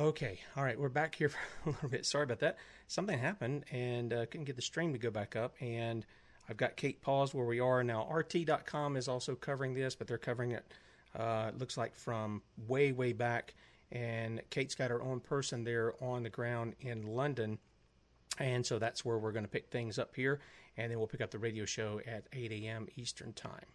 Okay, 0.00 0.40
all 0.56 0.64
right, 0.64 0.76
we're 0.76 0.88
back 0.88 1.14
here 1.14 1.28
for 1.28 1.38
a 1.66 1.72
little 1.72 1.88
bit. 1.88 2.04
Sorry 2.04 2.24
about 2.24 2.40
that. 2.40 2.56
Something 2.88 3.16
happened 3.16 3.64
and 3.70 4.12
uh, 4.12 4.26
couldn't 4.26 4.44
get 4.44 4.56
the 4.56 4.62
stream 4.62 4.92
to 4.92 4.98
go 4.98 5.10
back 5.10 5.36
up. 5.36 5.54
And 5.60 6.04
I've 6.48 6.56
got 6.56 6.74
Kate 6.74 7.00
paused 7.00 7.32
where 7.32 7.46
we 7.46 7.60
are 7.60 7.84
now. 7.84 8.08
RT.com 8.10 8.96
is 8.96 9.06
also 9.06 9.36
covering 9.36 9.72
this, 9.72 9.94
but 9.94 10.08
they're 10.08 10.18
covering 10.18 10.50
it. 10.50 10.64
Uh, 11.16 11.50
it 11.50 11.58
looks 11.58 11.76
like 11.76 11.94
from 11.94 12.42
way 12.66 12.90
way 12.90 13.12
back. 13.12 13.54
And 13.92 14.42
Kate's 14.50 14.74
got 14.74 14.90
her 14.90 15.00
own 15.00 15.20
person 15.20 15.62
there 15.62 15.94
on 16.02 16.24
the 16.24 16.30
ground 16.30 16.74
in 16.80 17.06
London, 17.06 17.58
and 18.40 18.66
so 18.66 18.80
that's 18.80 19.04
where 19.04 19.18
we're 19.18 19.30
going 19.30 19.44
to 19.44 19.50
pick 19.50 19.70
things 19.70 20.00
up 20.00 20.16
here. 20.16 20.40
And 20.76 20.90
then 20.90 20.98
we'll 20.98 21.06
pick 21.06 21.20
up 21.20 21.30
the 21.30 21.38
radio 21.38 21.64
show 21.64 22.00
at 22.04 22.24
8 22.32 22.50
a.m. 22.50 22.88
Eastern 22.96 23.32
time. 23.34 23.66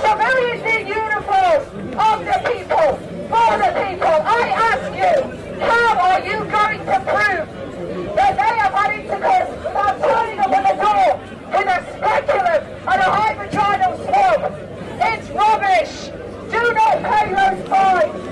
Civilians 0.00 0.64
in 0.64 0.86
uniform 0.86 1.60
of 1.98 2.24
the 2.24 2.38
people, 2.48 2.96
for 3.28 3.50
the 3.60 3.70
people. 3.76 4.16
I 4.24 4.48
ask 4.56 4.88
you, 4.96 5.14
how 5.60 5.90
are 5.98 6.20
you 6.20 6.38
going 6.44 6.78
to 6.78 6.96
prove 7.04 7.46
that 8.16 8.32
they 8.38 8.54
are 8.58 8.70
political 8.70 9.42
by 9.74 9.88
turning 9.98 10.38
up 10.38 10.50
at 10.50 10.64
the 10.64 10.76
door 10.82 11.08
with 11.52 11.68
a 11.68 11.78
speculum 11.92 12.62
and 12.88 13.00
a 13.00 13.10
high 13.10 13.34
vaginal 13.34 13.94
swab? 14.06 14.40
It's 15.00 15.28
rubbish. 15.30 15.94
Do 16.50 16.62
not 16.72 17.02
pay 17.04 17.26
those 17.34 17.60
fines. 17.68 18.24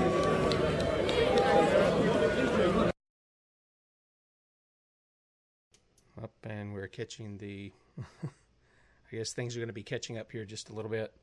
Up, 6.23 6.33
and 6.43 6.73
we're 6.73 6.87
catching 6.87 7.37
the. 7.37 7.71
I 9.11 9.15
guess 9.15 9.31
things 9.31 9.55
are 9.55 9.59
going 9.59 9.67
to 9.67 9.73
be 9.73 9.83
catching 9.83 10.17
up 10.17 10.31
here 10.31 10.43
just 10.43 10.69
a 10.69 10.73
little 10.73 10.91
bit. 10.91 11.13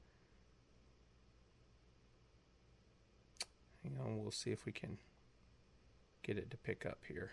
Hang 3.83 3.99
on, 4.01 4.23
we'll 4.23 4.31
see 4.31 4.51
if 4.51 4.65
we 4.65 4.73
can 4.73 4.97
get 6.23 6.39
it 6.39 6.51
to 6.51 6.57
pick 6.57 6.87
up 6.87 7.01
here. 7.07 7.33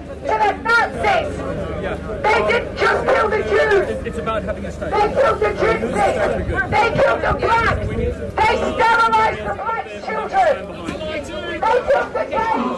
to 0.21 0.27
the 0.27 0.51
Nazis, 0.61 1.29
they 2.21 2.39
didn't 2.51 2.77
just 2.77 3.01
kill 3.07 3.27
the 3.29 3.41
Jews. 3.43 4.05
It's 4.05 4.17
about 4.17 4.43
having 4.43 4.65
a 4.65 4.71
state. 4.71 4.91
They 4.91 5.13
killed 5.13 5.39
the 5.39 5.49
gypsies. 5.61 5.93
They 6.71 6.87
killed 7.01 7.21
the 7.21 7.33
blacks. 7.39 7.87
They 7.87 8.53
sterilized 8.71 9.41
the 9.41 9.53
black 9.55 9.85
children. 10.05 10.53
They 11.01 11.19
killed 11.21 12.11
the 12.13 12.25
gays. 12.29 12.71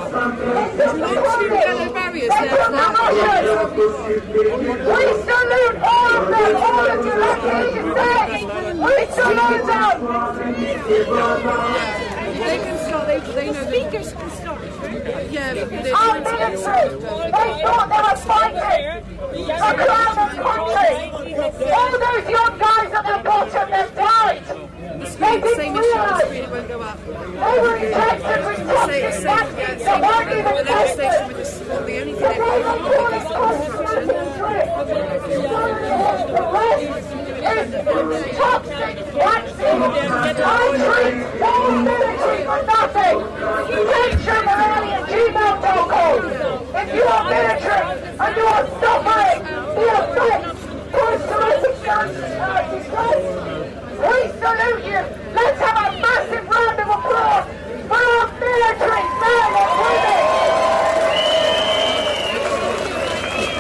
They 0.78 0.90
killed 0.94 1.00
the 1.00 1.22
Kurdish. 1.24 1.54
They 1.54 2.48
killed 2.50 2.70
the 2.70 2.82
Russians. 2.94 3.42
We 4.88 5.04
salute 5.24 5.78
all 5.84 6.12
of 6.16 6.28
them. 6.30 6.54
All 6.64 6.88
of 6.90 7.00
you 7.06 7.16
like 7.24 7.44
you 7.76 7.92
said. 7.94 8.74
We 8.84 8.96
salute 9.12 9.66
them. 9.68 9.98
They 12.34 12.58
can 12.58 12.78
start. 12.88 13.06
They, 13.08 13.20
they 13.34 13.48
know 13.52 13.64
speakers 13.68 14.10
can 14.14 14.30
start. 14.32 14.73
Yeah, 15.04 15.54
they're 15.54 15.96
Our 15.96 16.22
trying 16.22 16.24
to 16.24 16.30
get 16.32 16.52
military, 16.54 16.90
they 16.96 17.62
thought 17.64 17.88
they 17.90 18.02
were 18.04 18.18
fighting 18.24 19.04
a 19.50 19.74
crown 19.74 20.18
of 20.18 20.32
country. 20.40 20.94
All 21.74 21.92
those 21.92 22.26
young 22.30 22.54
guys 22.58 22.92
at 22.94 23.04
the 23.04 23.18
bottom, 23.24 23.66
they've 23.72 23.96
died. 23.96 24.42
They 25.04 25.42
didn't. 25.42 25.74
The 25.74 25.80
realize 25.82 26.24
screen 26.24 26.50
won't 26.50 26.68
go 26.70 26.82
up. 26.82 26.98
they 27.06 27.12
were 27.12 27.76
infected 27.76 28.46
with 28.46 28.60
toxic 28.68 29.04
vaccines 29.24 29.84
same. 29.84 30.02
weren't 30.02 30.32
even 30.32 30.66
tested. 30.66 31.28
with 31.28 31.38
the 31.38 31.46
sport. 31.46 31.86
The 31.86 31.94
only 32.00 32.14
So 32.14 32.20
thing 32.20 32.30
they 32.30 32.38
they 32.40 32.64
were 32.64 32.80
pulling 32.80 33.26
concentration 33.28 34.08
drip. 34.40 34.68
The 36.34 36.44
rest 36.54 37.23
for 42.44 42.60
nothing. 42.66 43.18
At 44.84 45.04
gmail.com. 45.10 46.18
If 46.76 46.88
you 46.94 47.04
military 47.30 48.04
we 54.04 54.20
salute 54.40 54.84
you. 54.86 55.02
Let's 55.34 55.60
have 55.62 55.78
a 55.78 56.00
massive 56.02 56.46
round 56.48 56.80
of 56.80 56.88
applause 56.88 57.46
for 57.88 58.02
our 58.04 58.28
military 58.40 59.08
men 59.22 59.52
and 59.60 59.72
women. 59.80 60.22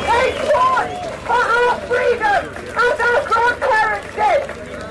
They 0.07 0.27
fought 0.47 0.89
for 1.27 1.43
our 1.57 1.73
freedom 1.87 2.41
as 2.75 2.97
our 3.07 3.19
grandparents 3.27 4.11
did. 4.15 4.41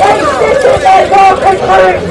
They 0.00 0.16
sit 0.16 0.64
in 0.64 0.80
their 0.80 1.04
darkened 1.12 1.60
rooms. 1.60 2.08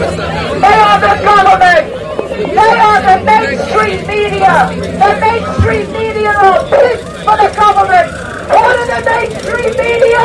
They 0.62 0.78
are 0.78 1.00
the 1.02 1.14
government. 1.26 1.86
They 2.30 2.74
are 2.88 3.02
the 3.02 3.18
mainstream 3.26 4.00
media. 4.06 4.54
The 5.02 5.10
mainstream 5.20 5.86
media 5.92 6.30
are 6.30 6.62
pimps 6.70 7.04
for 7.26 7.36
the 7.42 7.50
government. 7.50 8.08
What 8.50 8.78
are 8.78 8.86
the 8.86 9.00
mainstream 9.10 9.74
media? 9.74 10.24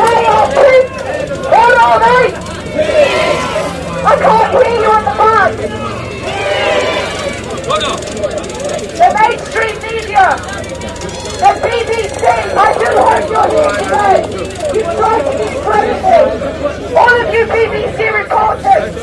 They 0.00 0.20
are 0.26 0.46
pimps. 0.56 0.96
What 1.52 1.74
are 1.84 1.98
they? 2.00 2.26
I 4.06 4.14
can't 4.16 4.50
hear 4.56 4.78
you 4.80 4.90
on 4.90 5.02
the 5.04 5.14
mic. 5.20 5.52
The 8.96 9.08
mainstream 9.20 9.76
media. 9.82 10.26
The 11.36 11.50
BBC. 11.60 12.05
I 12.18 12.72
do 12.78 12.88
hope 12.96 13.28
you're 13.28 13.76
today. 13.76 14.24
You 14.72 14.82
try 14.96 15.16
to 15.20 15.32
discredit 15.36 16.00
me. 16.00 16.96
All 16.96 17.20
of 17.20 17.34
you 17.34 17.44
BBC 17.44 17.98
reporters. 18.16 18.94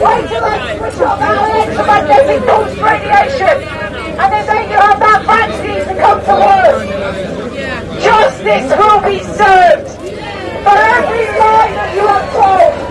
Wait 0.00 0.30
I 0.42 0.78
switch 0.78 1.00
off 1.06 1.20
our 1.20 1.36
electromagnetic 1.50 2.42
pulse 2.46 2.76
radiation. 2.78 3.56
And 4.18 4.32
then 4.32 4.46
make 4.46 4.70
you 4.70 4.78
have 4.78 4.98
that 4.98 5.22
vaccine 5.26 5.86
to 5.86 5.94
come 6.00 6.20
to 6.24 6.34
work. 6.42 6.78
Justice 8.02 8.68
will 8.78 9.00
be 9.02 9.18
served 9.22 9.90
for 10.64 10.76
every 10.76 11.26
lie 11.38 11.70
that 11.74 11.94
you 11.94 12.06
have 12.06 12.32
told. 12.32 12.83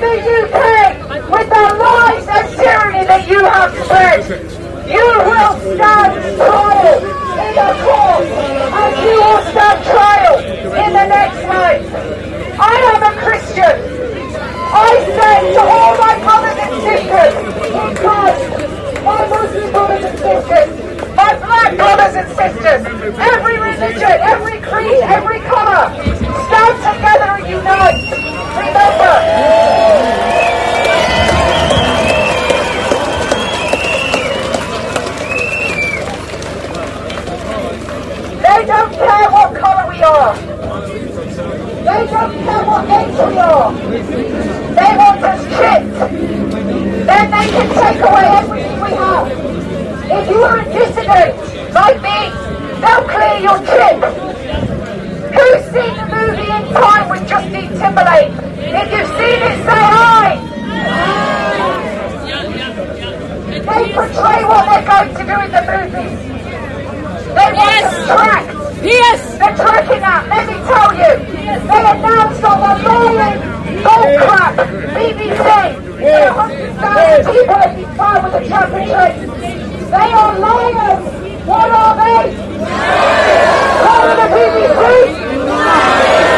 the 0.00 0.16
UK 0.16 1.20
with 1.28 1.48
the 1.52 1.66
lies 1.76 2.26
and 2.26 2.48
tyranny 2.56 3.04
that 3.04 3.28
you 3.28 3.44
have 3.44 3.70
spread. 3.84 4.24
You 4.88 5.04
will 5.28 5.54
stand 5.76 6.16
trial 6.40 7.04
in 7.36 7.52
the 7.52 7.70
court 7.84 8.24
and 8.24 8.92
you 9.04 9.16
will 9.20 9.44
stand 9.52 9.78
trial 9.84 10.36
in 10.40 10.90
the 10.96 11.06
next 11.06 11.40
life. 11.44 11.84
I 12.58 12.76
am 12.96 13.02
a 13.04 13.14
Christian. 13.20 13.76
I 14.72 14.90
say 15.04 15.52
to 15.52 15.60
all 15.60 15.92
my 16.00 16.16
brothers 16.24 16.58
and 16.64 16.74
sisters 16.80 17.34
in 17.60 17.90
Christ, 18.00 19.04
my 19.04 19.20
Muslim 19.28 19.72
brothers 19.72 20.04
and 20.04 20.18
sisters, 20.18 21.14
my 21.14 21.36
black 21.36 21.76
brothers 21.76 22.14
and 22.16 22.28
sisters, 22.40 22.80
every 23.20 23.58
religion, 23.60 24.16
every 24.24 24.60
creed, 24.60 25.00
every 25.04 25.40
colour, 25.40 25.92
stand 26.48 26.76
together 26.88 27.30
and 27.36 27.48
unite. 27.50 28.29
They 28.60 28.66
don't 38.66 38.92
care 38.92 39.30
what 39.30 39.54
colour 39.54 39.88
we 39.88 40.02
are. 40.02 40.36
They 40.36 42.06
don't 42.06 42.34
care 42.44 42.64
what 42.66 42.90
age 42.90 43.16
we 43.16 43.38
are. 43.38 43.72
They 44.76 44.90
want 44.96 45.24
us 45.24 45.40
chipped. 45.56 45.96
Then 47.06 47.30
they 47.30 47.46
can 47.48 47.68
take 47.80 48.00
away 48.02 48.26
everything 48.36 48.80
we 48.82 48.90
have. 48.90 49.26
If 50.10 50.28
you 50.28 50.42
are 50.42 50.58
a 50.58 50.64
dissident, 50.64 51.32
like 51.72 52.02
me, 52.02 52.30
they'll 52.82 53.08
clear 53.08 53.36
your 53.40 53.58
chip. 53.64 53.98
Who's 55.32 55.64
seen 55.72 55.96
the 55.96 56.04
movie 56.14 56.50
In 56.50 56.74
Time 56.74 57.08
with 57.08 57.26
Justin 57.26 57.68
Timberlake? 57.78 58.49
If 58.72 58.86
you've 58.92 59.10
seen 59.18 59.40
it, 59.42 59.56
say 59.66 59.82
aye. 59.82 60.36
They 63.50 63.82
portray 63.92 64.40
what 64.44 64.64
they're 64.66 64.86
going 64.86 65.10
to 65.10 65.22
do 65.26 65.36
in 65.40 65.50
the 65.50 65.62
movies. 65.70 66.18
They 67.34 67.50
yes. 67.54 67.84
to 67.90 68.06
tracked. 68.06 68.52
Yes. 68.82 69.20
They're 69.38 69.56
tracking 69.56 70.00
that. 70.00 70.22
Let 70.30 70.46
me 70.46 70.54
tell 70.70 70.90
you. 70.94 71.12
They 71.68 71.82
announced 71.90 72.44
on 72.44 72.58
the 72.60 72.74
morning 72.88 73.50
gold 73.82 74.18
crap, 74.20 74.56
BBC, 74.94 75.46
yes. 76.00 76.36
100,000 76.36 77.32
people 77.32 77.54
have 77.54 77.76
been 77.76 77.96
fired 77.96 78.24
with 78.24 78.32
the 78.32 78.48
championship. 78.48 79.12
They 79.90 80.12
are 80.12 80.38
liars. 80.38 81.02
What 81.46 81.70
are 81.70 81.94
they? 81.96 82.36
Liars. 82.38 82.90
Part 83.82 84.10
of 84.10 84.16
the 84.16 84.26
BBC? 84.36 84.80
Liars 85.46 86.29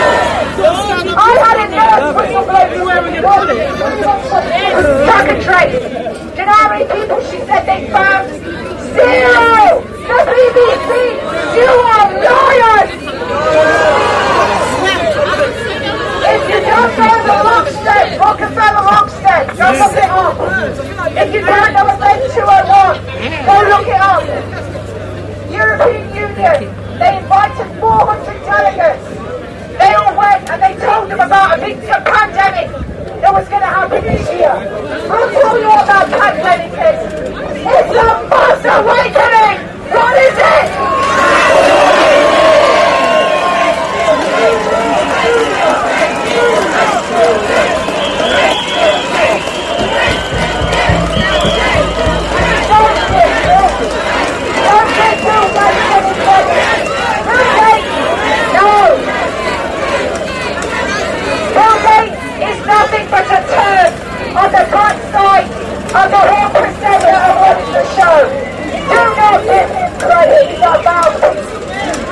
blood 2.52 2.68
knew 2.76 2.84
where 2.84 3.02
we 3.02 3.16
were 3.16 3.32
put 3.32 3.48
it. 3.56 3.64
Concentrate. 5.08 5.72
You 6.36 6.44
know 6.44 6.52
how 6.52 6.68
many 6.68 6.84
people 6.84 7.18
she 7.32 7.40
said 7.48 7.64
they 7.64 7.88
found? 7.88 8.28
Zero! 8.92 9.80
The 9.80 10.18
BBC! 10.28 10.90
You 11.56 11.72
are 11.72 12.08
lawyers! 12.12 12.90
If 16.32 16.42
you 16.52 16.60
don't 16.60 16.92
know 17.00 17.16
the 17.24 17.36
Lockstep, 17.48 18.20
Rockefeller 18.20 18.84
Lockstep, 18.84 19.42
go 19.56 19.68
look 19.80 19.96
it 19.96 20.10
up. 20.12 20.36
If 21.16 21.28
you 21.32 21.40
don't 21.40 21.72
know 21.72 21.84
what 21.88 21.98
they 22.04 22.16
201, 22.36 23.00
go 23.48 23.56
look 23.72 23.88
it 23.88 24.00
up. 24.00 24.24
European 25.50 26.04
Union, 26.14 26.60
they 26.98 27.12
invited 27.18 27.68
400 27.80 28.44
delegates 28.44 29.01
about 31.26 31.58
a 31.58 31.62
big 31.62 31.78
pandemic 31.80 32.68
that 33.20 33.32
was 33.32 33.48
going 33.48 33.60
to 33.60 33.66
happen 33.66 34.02
this 34.02 34.28
year. 34.30 34.54
We'll 35.08 35.30
tell 35.30 35.58
you 35.58 35.70
about 35.70 36.10
pandemic 36.10 36.72
On 65.92 66.08
behalf 66.08 66.56
of 66.56 66.68
Seven, 66.80 67.14
I 67.14 67.30
wanted 67.36 67.68
to 67.68 67.82
show 67.92 68.52
do 68.72 69.02
not 69.12 69.44
give 69.44 69.68
him 69.68 69.92
credit. 70.00 70.48
He's 70.48 70.64
our 70.64 70.80
mouthpiece. 70.82 71.52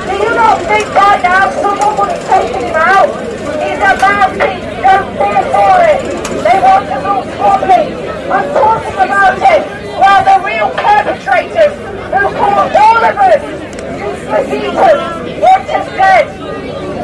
Do 0.05 0.13
you 0.21 0.31
not 0.37 0.57
think 0.69 0.85
by 0.93 1.17
now 1.21 1.49
someone 1.49 1.97
would 1.97 2.11
have 2.13 2.25
taken 2.29 2.61
him 2.61 2.77
out? 2.77 3.09
He's 3.57 3.81
a 3.81 3.93
mouthpiece. 3.97 4.65
Don't 4.85 5.09
fear 5.17 5.41
for 5.49 5.75
it. 5.81 5.99
They 6.45 6.57
want 6.61 6.85
to 6.89 6.97
rule 7.01 7.25
squabbling. 7.25 7.89
I'm 8.29 8.47
talking 8.53 8.97
about 9.01 9.37
it 9.41 9.61
while 9.97 10.23
the 10.29 10.37
real 10.45 10.69
perpetrators 10.77 11.73
who 11.73 12.21
caused 12.37 12.75
all 12.77 13.01
of 13.01 13.17
us 13.17 13.41
useless 13.97 14.47
eaters 14.49 15.01
want 15.41 15.69
us 15.69 15.87
dead. 15.97 16.25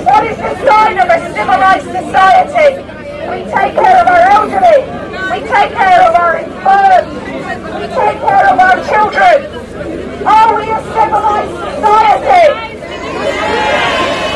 What 0.06 0.24
is 0.26 0.38
the 0.38 0.54
sign 0.66 0.98
of 0.98 1.10
a 1.10 1.20
civilized 1.34 1.90
society? 1.90 2.70
We 3.30 3.44
take 3.50 3.74
care 3.76 3.98
of 4.02 4.08
our 4.08 4.24
elderly. 4.30 4.80
We 5.32 5.40
take 5.46 5.74
care 5.74 6.02
of 6.10 6.17
we 7.98 8.04
take 8.04 8.20
care 8.20 8.54
of 8.54 8.60
our 8.60 8.78
children. 8.86 9.38
Are 10.22 10.54
we 10.56 10.70
a 10.70 10.80
civilized 10.94 11.50
society? 11.58 12.46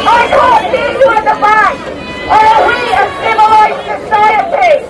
I 0.01 0.21
can't 0.33 0.65
hear 0.73 0.91
you 0.97 1.07
at 1.13 1.25
the 1.29 1.37
back. 1.37 1.77
Are 2.25 2.61
we 2.65 2.79
a 2.89 3.05
civilized 3.21 3.81
society? 3.85 4.81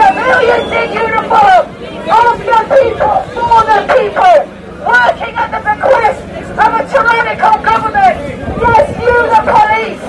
Civilians 0.00 0.72
in 0.80 0.88
uniform, 0.96 1.64
of 2.08 2.36
the 2.40 2.60
people, 2.72 3.16
for 3.36 3.60
the 3.68 3.80
people, 4.00 4.36
working 4.80 5.34
at 5.36 5.50
the 5.52 5.60
bequest 5.60 6.24
of 6.56 6.70
a 6.72 6.82
tyrannical 6.88 7.56
government. 7.60 8.16
Yes, 8.64 8.88
you 8.96 9.16
the 9.28 9.42
police. 9.44 10.02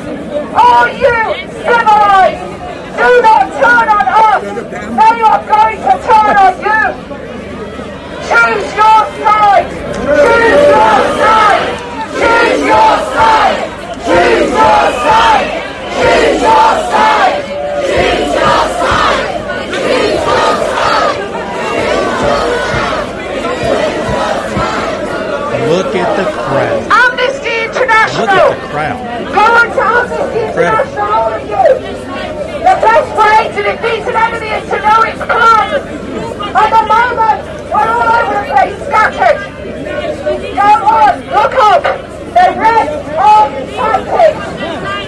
Are 0.55 0.87
you 0.95 1.19
civilized? 1.59 2.51
Do 2.95 3.09
not 3.21 3.51
turn 3.59 3.87
on 3.89 4.05
us. 4.07 4.43
They 4.71 5.21
are 5.21 5.41
going 5.47 5.81
to 6.41 6.49
turn 6.61 6.93
on 6.93 7.29
you. 7.41 7.61
Choose 8.27 8.69
your 8.73 8.99
side. 9.21 9.67
Choose 10.01 10.65
your 10.71 10.97
side. 11.21 11.65
Choose 12.17 12.61
your 12.65 12.93
side. 13.13 13.59
Choose 14.05 14.49
your 14.51 14.81
side. 15.05 15.49
Choose 15.97 16.41
your 16.41 16.71
side. 16.91 17.39
Choose 17.85 18.31
your 18.33 18.61
side. 18.81 19.29
Choose 19.71 20.21
your 20.25 20.51
side. 20.71 21.19
Look 25.71 25.93
at 25.95 26.09
the 26.17 26.25
crowd. 26.25 26.81
Amnesty 26.91 27.55
Look 27.61 27.75
International. 27.75 28.27
at 28.27 28.59
the 28.59 28.67
crowd. 28.67 28.99
Go 29.31 29.39
on 29.39 29.67
to 29.71 29.81
Amnesty 29.81 30.41
International, 30.51 31.07
all 31.07 31.31
of 31.31 31.41
you. 31.41 31.65
The 32.61 32.75
best 32.81 33.09
way 33.17 33.37
to 33.55 33.61
defeat 33.63 34.03
an 34.09 34.15
enemy 34.15 34.49
is 34.51 34.65
to 34.69 34.77
know 34.83 34.99
its 35.07 35.21
plans. 35.21 35.83
At 36.51 36.69
the 36.75 36.83
moment, 36.91 37.39
we're 37.71 37.87
all 37.87 38.09
over 38.11 38.35
the 38.35 38.43
place, 38.51 38.75
scattered. 38.85 39.39
Go 40.51 40.69
on, 40.91 41.13
look 41.31 41.55
up. 41.55 41.83
The 42.31 42.47
Red 42.59 42.87
Army 43.15 43.63
tactics. 43.71 44.43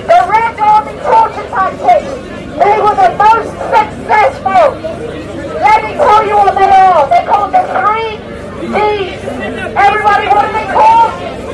The 0.08 0.20
Red 0.32 0.54
Army 0.60 0.94
torture 1.04 1.48
tactics. 1.52 2.12
They 2.58 2.76
were 2.80 2.96
the 2.96 3.12
most 3.20 3.52
successful. 3.74 4.66
Let 5.60 5.78
me 5.84 5.92
tell 5.94 6.24
you 6.26 6.36
what 6.40 6.56
they 6.56 6.72
are. 6.72 7.04
They're 7.10 7.28
called 7.28 7.52
the 7.52 7.64
three 7.76 8.18
Ds. 8.64 9.20
Everybody, 9.76 10.26
what 10.28 10.46
are 10.48 10.54
they 10.54 10.68
called? 10.72 11.12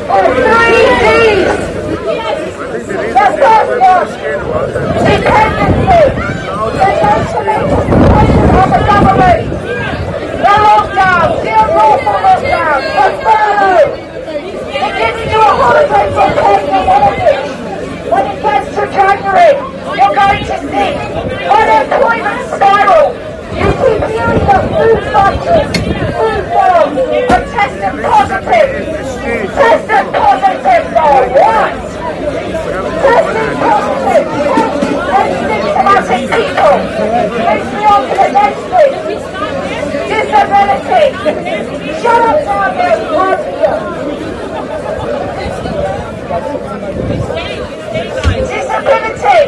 The 0.10 0.20
three 0.38 0.86
Ds. 1.02 1.58
The 3.10 3.26
first 3.40 3.74
one, 3.82 4.08
dependency. 5.06 6.04
The 6.70 6.90
nationalism 7.00 7.88
of 8.60 8.68
the 8.70 8.82
government. 8.90 9.44
The 10.40 10.54
lockdown, 10.66 11.28
the 11.44 11.52
unlawful 11.60 12.18
lockdown, 12.26 12.80
the 12.96 13.06
furlough. 13.24 13.92
They're 14.70 14.96
giving 14.98 15.30
you 15.30 15.40
a 15.40 15.52
holiday 15.60 16.06
from 16.14 16.30
paying 16.40 16.68
your 16.70 16.84
mortgage. 16.90 17.50
When 18.10 18.24
it 18.26 18.38
gets 18.42 18.68
to 18.76 18.84
January, 18.90 19.54
you're 20.10 20.18
going 20.18 20.42
to 20.42 20.58
see 20.58 20.98
unemployment 21.46 22.42
spiral. 22.50 23.14
You 23.54 23.70
keep 23.78 24.02
hearing 24.10 24.42
the 24.42 24.58
food 24.74 25.02
factories, 25.14 25.70
food 26.18 26.44
farms 26.50 26.98
are 27.30 27.46
testing 27.54 27.98
positive. 28.02 28.70
Testing 29.54 30.10
positive 30.14 30.86
for 30.90 31.18
what? 31.38 31.72
Testing 33.06 33.54
positive. 33.60 34.26
Asymptomatic 35.20 36.24
people. 36.34 36.76
Makes 37.46 37.70
me 37.74 37.82
on 37.86 38.02
to 38.10 38.14
the 38.18 38.30
next 38.34 38.64
thing. 38.70 38.94
Disability. 40.10 41.06
Shut 42.02 42.22
up, 42.22 42.38
Margaret. 42.46 43.00
Margaret. 43.12 43.60
disability. 48.50 49.42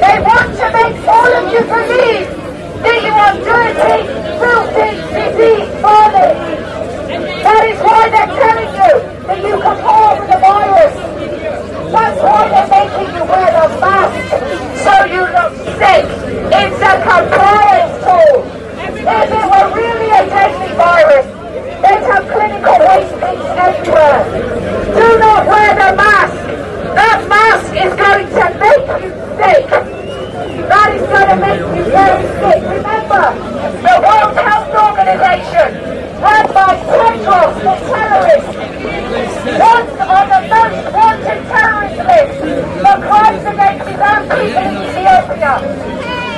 They 0.00 0.16
want 0.20 0.50
to 0.58 0.66
make 0.72 0.96
all 1.08 1.32
of 1.32 1.46
you 1.52 1.62
believe 1.64 2.28
that 2.84 2.98
you 3.04 3.12
are 3.14 3.36
dirty, 3.40 3.98
filthy, 4.40 4.90
disease 5.14 5.70
bodies. 5.80 6.38
That 7.44 7.62
is 7.68 7.78
why 7.80 8.08
they're 8.12 8.32
telling 8.34 8.72
you 8.74 8.92
that 9.24 9.38
you 9.40 9.56
can 9.60 9.78
harm 9.84 10.18
the 10.28 10.38
virus. 10.44 10.94
That's 11.92 12.18
why 12.20 12.48
they're 12.52 12.68
making 12.68 13.10
you 13.14 13.24
wear 13.24 13.48
the 13.54 13.66
mask 13.80 14.16
so 14.82 14.92
you 15.08 15.22
look 15.24 15.52
sick. 15.78 16.04
It's 16.52 16.80
a 16.84 16.94
compliance 17.04 17.96
tool. 18.04 18.44
If 18.84 19.30
it 19.30 19.46
were 19.46 19.68
really 19.76 20.10
a 20.10 20.22
deadly 20.26 20.72
virus, 20.74 21.26
they'd 21.80 22.04
have 22.08 22.24
clinical 22.28 22.78
waste 22.80 23.14
bins 23.20 23.48
everywhere. 23.56 24.20
Do 24.94 25.06
not 25.18 25.46
wear 25.46 25.70
the 25.74 25.90
mask. 25.96 26.34
That 26.94 27.26
mask 27.28 27.74
is 27.74 27.92
going 27.94 28.28
to 28.28 28.44
make 28.62 28.86
you 29.02 29.10
sick. 29.34 29.66
That 30.64 30.88
is 30.94 31.02
going 31.10 31.28
to 31.28 31.36
make 31.42 31.60
you 31.74 31.84
very 31.90 32.22
sick. 32.38 32.60
Remember, 32.64 33.34
the 33.82 33.94
World 33.98 34.34
Health 34.38 34.70
Organization, 34.72 35.68
run 36.22 36.46
by 36.54 36.72
Tedros, 36.86 37.54
the 37.60 37.74
terrorist, 37.90 38.48
was 39.58 39.86
on 40.00 40.26
the 40.30 40.40
most 40.54 40.80
wanted 40.94 41.40
terrorist 41.50 41.98
list 41.98 42.34
for 42.78 42.96
crimes 43.04 43.44
against 43.44 43.84
his 43.90 44.00
own 44.00 44.22
people 44.32 44.64
in 44.64 44.74
Ethiopia. 44.86 45.54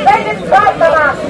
They 0.07 0.21
didn't 0.23 0.49
like 0.49 0.75
the 0.79 0.89
mask. 0.97 1.21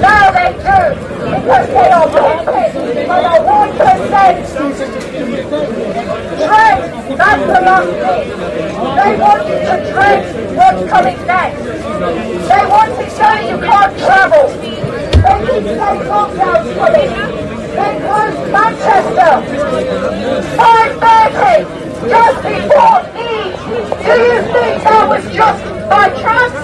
Now 0.00 0.32
they 0.32 0.50
do, 0.58 0.78
because 1.22 1.66
they 1.68 1.88
are 1.92 2.08
profit 2.08 2.72
for 2.72 3.20
the 3.22 3.34
one 3.46 3.72
percent. 3.78 4.36
Dread, 6.42 6.78
They 7.72 9.16
want 9.16 9.48
you 9.48 9.56
to 9.56 9.76
dread 9.90 10.20
what's 10.56 10.82
coming 10.90 11.20
next. 11.26 11.62
They 11.62 12.64
want 12.68 12.92
to 13.00 13.04
show 13.08 13.32
you 13.48 13.56
can't 13.64 13.94
travel. 13.96 14.44
They 14.52 15.36
keep 15.40 15.64
saying 15.64 16.04
lockdowns 16.04 16.68
coming. 16.76 17.10
They 17.72 17.92
closed 18.04 18.44
Manchester. 18.52 19.32
5.30, 20.52 21.64
just 22.10 22.38
before 22.44 23.00
Eid. 23.16 23.52
Do 24.04 24.14
you 24.20 24.38
think 24.52 24.76
that 24.84 25.04
was 25.08 25.24
just 25.32 25.62
by 25.88 26.06
chance? 26.20 26.56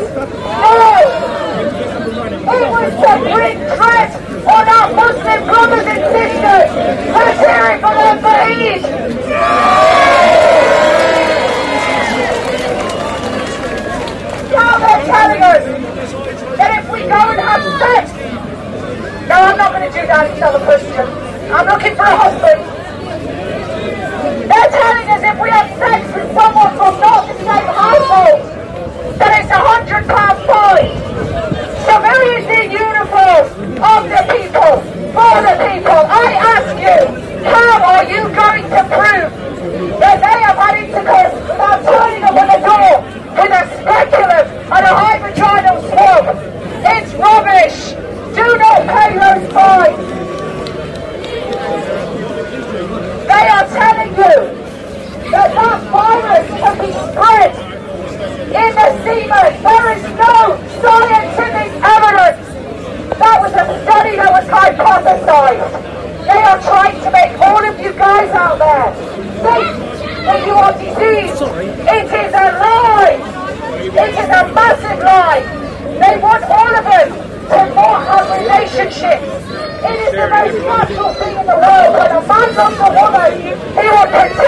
No. 0.61 0.93
It 2.53 2.67
was 2.69 2.93
to 2.93 3.11
bring 3.33 3.59
dread 3.65 4.11
on 4.47 4.65
our 4.69 4.89
Muslim 4.93 5.41
brothers 5.49 5.87
and 5.89 6.03
sisters. 6.13 6.69
Let's 7.17 7.41
hear 7.41 7.65
it 7.73 7.81
for 7.81 7.95
them 7.97 8.17
for 8.21 8.29
Eid. 8.29 8.83
Now 14.51 14.79
they're 14.79 14.98
telling 15.09 15.41
us 15.41 15.65
that 16.61 16.85
if 16.85 16.93
we 16.93 17.01
go 17.09 17.17
and 17.33 17.41
have 17.41 17.65
sex, 17.81 18.13
no, 19.25 19.37
I'm 19.41 19.57
not 19.57 19.73
going 19.73 19.89
to 19.89 19.93
do 19.93 20.05
that 20.05 20.29
and 20.29 20.37
tell 20.37 20.53
a 20.53 20.61
Christian. 20.69 21.09
I'm 21.49 21.65
looking 21.65 21.97
for 21.97 22.05
a 22.05 22.17
husband. 22.17 22.61
They're 24.49 24.69
telling 24.69 25.09
us 25.09 25.23
if 25.25 25.37
we 25.41 25.49
have 25.49 25.69
sex 25.81 26.05
with 26.13 26.29
someone 26.37 26.77
from 26.77 27.01
not 27.01 27.25
the 27.25 27.37
same 27.41 27.69
household, 27.73 28.41
that 29.17 29.33
it's 29.41 29.49
a 29.49 29.61
hundred 29.65 30.05
pound 30.05 30.39
fine. 30.45 30.93
Civilians 31.89 32.49
in 32.53 32.69
uniform 32.69 33.49
of 33.81 34.03
the 34.13 34.23
people, 34.29 34.85
for 35.17 35.41
the 35.41 35.57
people. 35.73 36.01
I 36.05 36.37
ask 36.37 36.69
you, 36.77 37.01
how 37.49 37.81
are 37.97 38.05
you 38.05 38.29
going 38.29 38.65
to 38.69 38.81
prove 38.93 39.33
that 40.01 40.21
they 40.21 40.37
have 40.45 40.57
had 40.57 40.85
intercourse 40.85 41.33
without 41.49 41.81
turning 41.81 42.25
up 42.29 42.37
on 42.37 42.49
the 42.49 42.61
door 42.61 43.01
with 43.41 43.53
a 43.57 43.65
speculum 43.81 44.45
and 44.69 44.85
a 44.85 44.93
high 44.93 45.19
vaginal 45.21 45.81
swab? 45.89 46.37
It's 46.85 47.13
rubbish. 47.17 47.97
Do 48.37 48.47
not 48.57 48.87
pay 48.87 49.19
those 49.19 49.51
fines. 49.53 49.99
They 53.27 53.47
are 53.49 53.67
telling 53.67 54.13
you 54.15 54.37
that 55.31 55.51
that 55.55 55.81
virus 55.91 56.47
can 56.49 56.75
be 56.79 56.91
spread 56.93 57.53
in 58.49 58.71
the 58.79 58.89
semen. 59.03 59.51
There 59.63 59.89
is 59.97 60.03
no 60.17 60.57
scientific 60.81 61.71
evidence. 61.83 62.47
That 63.19 63.37
was 63.43 63.53
a 63.53 63.65
study 63.83 64.17
that 64.17 64.31
was 64.31 64.47
hypothesized. 65.09 66.25
They 66.25 66.43
are 66.43 66.61
trying 66.61 67.01
to 67.01 67.11
make 67.11 67.39
all 67.41 67.65
of 67.65 67.81
you 67.81 67.93
guys 67.93 68.31
out 68.31 68.59
there 68.59 68.93
think 69.41 69.67
that 70.27 70.47
you 70.47 70.53
are 70.53 70.73
diseased. 70.73 71.43
It 71.89 72.07
is 72.13 72.33
a 72.33 72.49
lie. 72.61 73.17
It 73.81 74.13
is 74.13 74.29
a 74.29 74.53
massive 74.53 74.99
lie. 75.01 75.41
They 75.89 76.21
want 76.21 76.45
all 76.45 76.77
of 76.77 76.87
us 76.87 77.09
to 77.49 77.75
not 77.75 78.05
have 78.07 78.29
relationships. 78.41 79.25
It 79.81 79.97
is 80.05 80.13
the 80.13 80.29
most 80.29 80.59
natural 80.69 81.15
thing 81.15 81.37
in 81.39 81.47
the 81.47 81.57
world. 81.57 81.93
When 81.97 82.11
a 82.13 82.21
man 82.29 82.49
loves 82.55 82.77
a 82.77 82.91
woman, 82.93 83.33
he 83.41 83.87
will 83.89 84.09
protect 84.13 84.48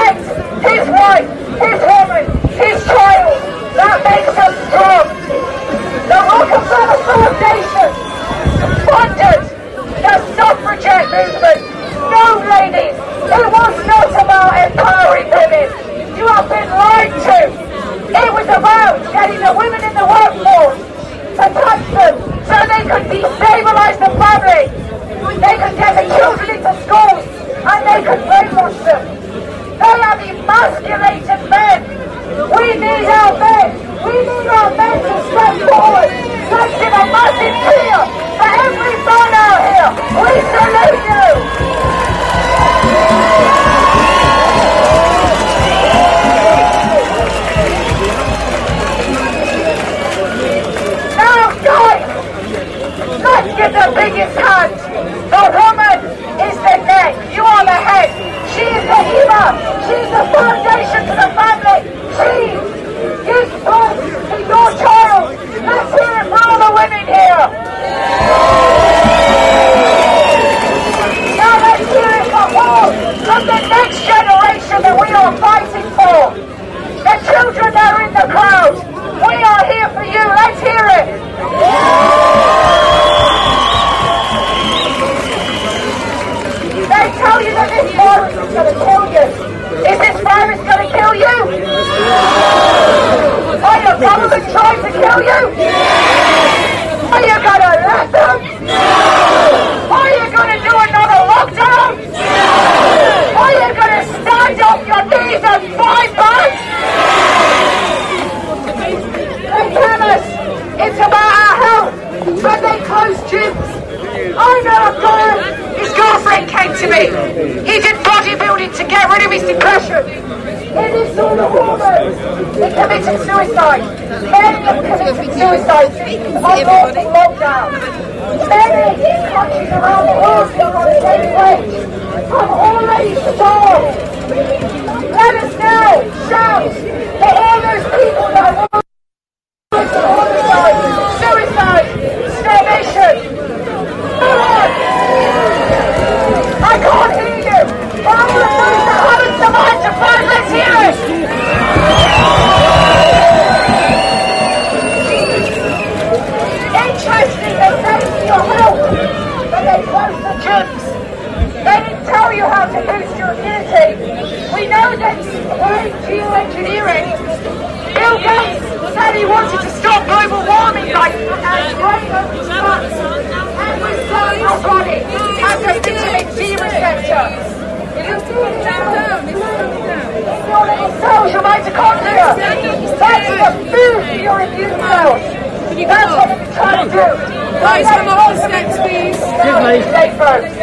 Guys, 188.00 188.09
come 188.09 188.19
off 188.19 188.37
steps, 188.37 188.76
please. 188.80 189.16
Stay 189.16 190.09
first. 190.16 190.57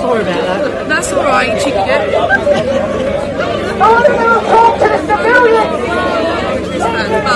Sorry 0.00 0.22
about 0.22 0.42
that. 0.42 0.88
That's 0.88 1.12
all 1.12 1.24
right, 1.24 1.52
cheeky 1.60 1.84
git. 1.84 2.14
All 3.76 4.00
of 4.00 4.08
you 4.08 4.32
talk 4.48 4.72
to 4.80 4.88
the 4.88 4.98
civilians. 5.04 5.84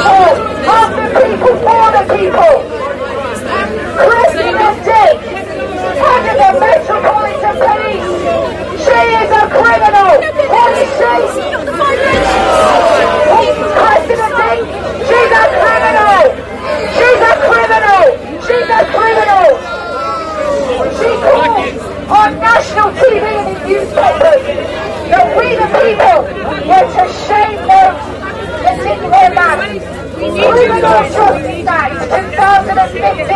Oh, 0.09 0.41
of 0.67 0.89
the 0.97 1.05
people, 1.21 1.55
for 1.61 1.87
the 1.93 2.05
people. 2.17 2.55
Cressida 3.97 4.71
Dick, 4.87 5.17
head 6.01 6.25
of 6.33 6.37
the 6.41 6.51
Metropolitan 6.61 7.57
Police. 7.61 8.09
She 8.81 8.99
is 9.21 9.31
a 9.37 9.45
criminal. 9.53 10.17
What 10.49 10.73
is 10.81 10.89
she? 10.97 11.13
Cressida 13.77 14.29
Dick, 14.33 14.65
she's 15.05 15.33
a 15.33 15.45
criminal. 15.61 16.25
She's 16.97 17.21
a 17.21 17.37
criminal. 17.47 18.05
She's 18.47 18.71
a 18.71 18.83
criminal. 18.95 19.47
She 20.97 21.11
calls 21.19 21.83
on 22.27 22.35
national 22.41 22.91
TV 22.99 23.23
and 23.23 23.55
in 23.55 23.63
newspapers 23.71 24.43
that 25.15 25.27
we 25.39 25.55
the 25.55 25.69
people 25.79 26.27
were 26.67 26.87
to 26.91 27.05
shame 27.23 27.55
those 27.71 28.03
that 28.67 28.77
didn't 28.83 29.11
wear 29.15 29.31
masks. 29.31 29.87
Criminal 30.17 31.07
Justice 31.07 31.71
Act 31.71 32.03
2015, 32.11 33.31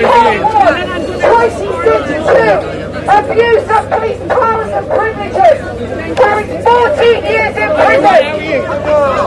Part 0.00 0.40
1, 0.48 1.12
2062, 1.12 2.72
abuse 3.04 3.68
of 3.68 3.84
police 3.92 4.22
powers 4.32 4.72
and 4.72 4.86
privileges, 4.96 5.60
carries 6.16 6.56
14 6.64 7.20
years 7.20 7.52
in 7.52 7.68
prison. 7.68 8.24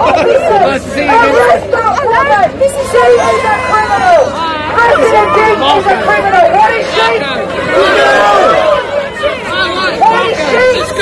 Officers, 0.02 0.82
arrest 0.98 1.70
that 1.78 1.94
woman. 2.10 2.58
She 2.58 3.06
is 3.06 3.46
a 3.46 3.56
criminal. 3.70 4.34
President 4.74 5.30
Dean 5.38 5.62
is 5.78 5.86
a 5.86 5.98
criminal. 6.02 6.46
What 6.58 6.72
is 6.74 6.90
she? 6.90 8.69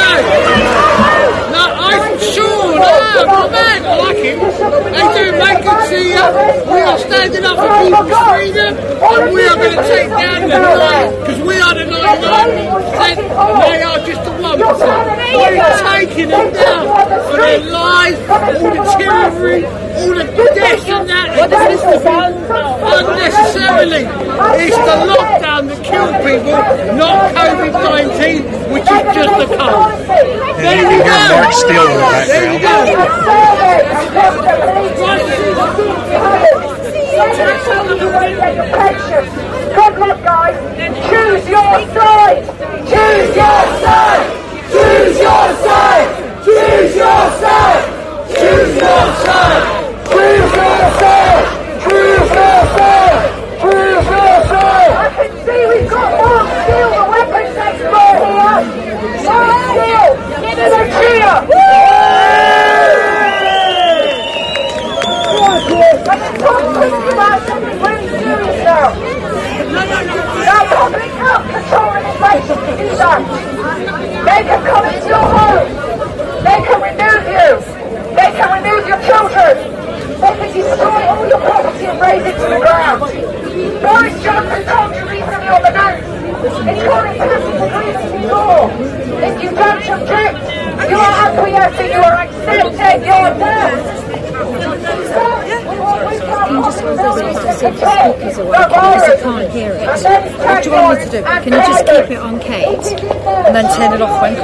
No, 0.07 1.63
I'm 1.87 2.19
sure. 2.19 2.75
No, 2.77 3.25
my 3.27 3.49
man, 3.49 3.85
I 3.85 3.97
like 3.97 4.17
him. 4.17 4.39
They 4.39 5.05
do 5.15 5.23
make 5.35 5.65
it 5.65 5.79
see. 5.89 6.11
We 6.71 6.79
are 6.81 6.99
standing 6.99 7.43
up 7.45 7.57
for 7.57 7.69
people's 7.83 8.11
freedom, 8.31 8.71
and 8.77 9.33
we 9.33 9.41
are 9.47 9.55
going 9.55 9.75
to 9.77 9.83
take 9.87 10.09
down 10.09 10.41
the 10.49 10.59
nine 10.59 11.09
because 11.21 11.41
we 11.41 11.55
are 11.59 11.73
the 11.73 11.85
99 11.85 12.71
percent. 12.71 13.17
They 13.19 13.81
are 13.83 13.99
just 14.05 14.23
the 14.23 14.36
one 14.47 14.59
percent. 14.63 15.03
We're 15.35 15.59
taking 15.83 16.29
them 16.29 16.53
down 16.53 16.85
for 17.29 17.37
their 17.37 17.59
lies, 17.59 18.17
all 18.29 18.39
the 18.47 18.83
tyranny, 18.97 19.65
all 19.65 20.13
the 20.15 20.23
death 20.55 20.87
and 20.87 21.09
that. 21.09 21.27
What 21.37 21.49
does 21.49 21.81
this 21.81 22.05
Unnecessarily, 22.87 24.03
it's 24.63 24.77
the 24.77 24.95
lockdown 25.11 25.67
that 25.67 25.81
killed 25.83 26.15
people, 26.23 26.57
not 26.95 27.35
COVID-19, 27.35 28.71
which 28.71 28.83
is 28.83 29.03
just 29.15 29.35
a 29.35 29.57
cold. 29.57 29.91
There 30.57 30.91
you 30.91 31.03
go. 31.03 31.17
Mark 31.35 31.53
Steele 31.53 31.87
in 31.87 31.97
the 31.97 32.07
There 32.27 32.53
you 32.53 32.59
background. 32.63 32.87
go. 32.87 33.97
Good 39.75 39.93
luck, 39.99 40.19
guys. 40.23 40.57
Choose 41.09 41.49
your 41.49 41.73
side. 41.93 42.43
Choose 42.87 43.35
your 43.35 43.63
side. 43.83 44.36
Choose 44.77 45.17
your 45.17 45.47
side! 45.65 46.09
Choose 46.45 46.93
your 46.95 47.25
side! 47.41 47.83
Choose 48.29 48.75
your 48.77 49.05
side! 49.25 49.63
Choose 50.05 50.53
your 50.53 50.81
side! 51.01 51.45
Choose 51.81 52.29
your 52.37 52.61
side! 52.77 53.25
Choose 53.57 54.05
your 54.05 54.37
side! 54.45 54.93
I 54.93 55.09
can 55.17 55.31
see 55.45 55.61
we've 55.65 55.89
got 55.89 56.09
Mark 56.21 56.45
Steele, 56.61 56.93
the 56.93 57.01
weapons 57.09 57.57
door 57.89 58.13
here! 58.21 58.61
Mark 59.25 59.49
Steele! 59.73 60.13
Give 60.45 60.59
us 60.61 60.73
a 60.77 60.85
cheer! 60.93 61.33
And 66.09 66.21
the 66.21 66.37
top 66.37 66.61
thing 66.77 66.95
about 67.13 67.41
them 67.47 67.61
is 67.65 67.77
when 67.81 67.97
you 68.03 68.09
do 68.13 68.29
yourself. 68.45 68.93
Now, 70.45 70.61
public 70.69 71.11
health 71.17 71.45
control 71.49 71.89
and 71.97 72.05
inflation 72.05 72.59
is. 72.85 73.56
They 74.27 74.43
can 74.43 74.59
come 74.67 74.85
into 74.85 75.07
your 75.07 75.23
home. 75.23 75.71
They 76.43 76.59
can 76.67 76.79
remove 76.83 77.23
you. 77.31 77.49
They 78.11 78.29
can 78.35 78.47
remove 78.59 78.83
your 78.83 78.99
children. 79.07 79.55
They 80.19 80.33
can 80.35 80.49
destroy 80.51 81.01
all 81.07 81.27
your 81.27 81.39
property 81.39 81.85
and 81.85 82.01
raise 82.01 82.25
it 82.27 82.35
to 82.35 82.47
the 82.51 82.59
ground. 82.59 82.99
Boris 83.81 84.21
Johnson 84.21 84.61
told 84.67 84.95
you 84.99 85.03
recently 85.07 85.47
on 85.47 85.61
the 85.63 85.71
news. 85.79 86.17
It's 86.67 86.83
called 86.83 87.07
implicit 87.07 87.55
community 87.71 88.27
law. 88.27 88.67
If 88.67 89.43
you 89.43 89.49
don't 89.55 89.89
object, 89.95 90.37
you 90.91 90.97
are 90.97 91.15
acquiescing, 91.25 91.91
you 91.91 92.01
are 92.03 92.19
accepting 92.27 93.05
your 93.07 93.29
death. 93.39 94.06
Can 94.37 94.53
you 96.53 96.61
just 96.61 96.81
hold 96.81 96.97
to 96.97 97.09
see 97.17 97.25
the 97.33 97.53
speakers 97.57 98.37
can't 99.21 99.49
hear 99.51 99.73
it. 99.73 99.87
What 100.37 100.63
do 100.63 100.69
you 100.69 100.75
want 100.75 100.99
me 100.99 101.05
to 101.05 101.11
do? 101.11 101.23
Can 101.23 101.53
you 101.53 101.59
just 101.59 101.85
keep 101.85 102.11
it 102.11 102.19
on 102.19 102.39
Kate 102.39 102.87
and 102.87 103.55
then 103.55 103.65
turn 103.75 103.93
it 103.93 104.01
off 104.01 104.21
when 104.21 104.35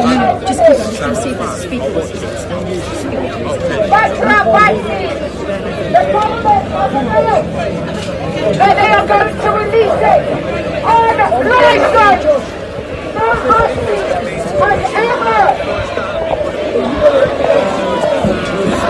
just 0.47 0.61
keep 0.61 0.79
it 0.79 1.01
on. 1.01 1.09
To 1.09 1.15
see 1.21 1.29
if 1.29 1.37
the 1.37 1.45
speaker 1.57 1.93
they 8.59 8.89
are 8.89 9.07
going 9.07 9.35
to 9.37 9.49
release 9.51 10.01
it 10.01 10.21
on 10.83 11.19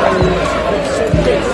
ever 0.10 0.43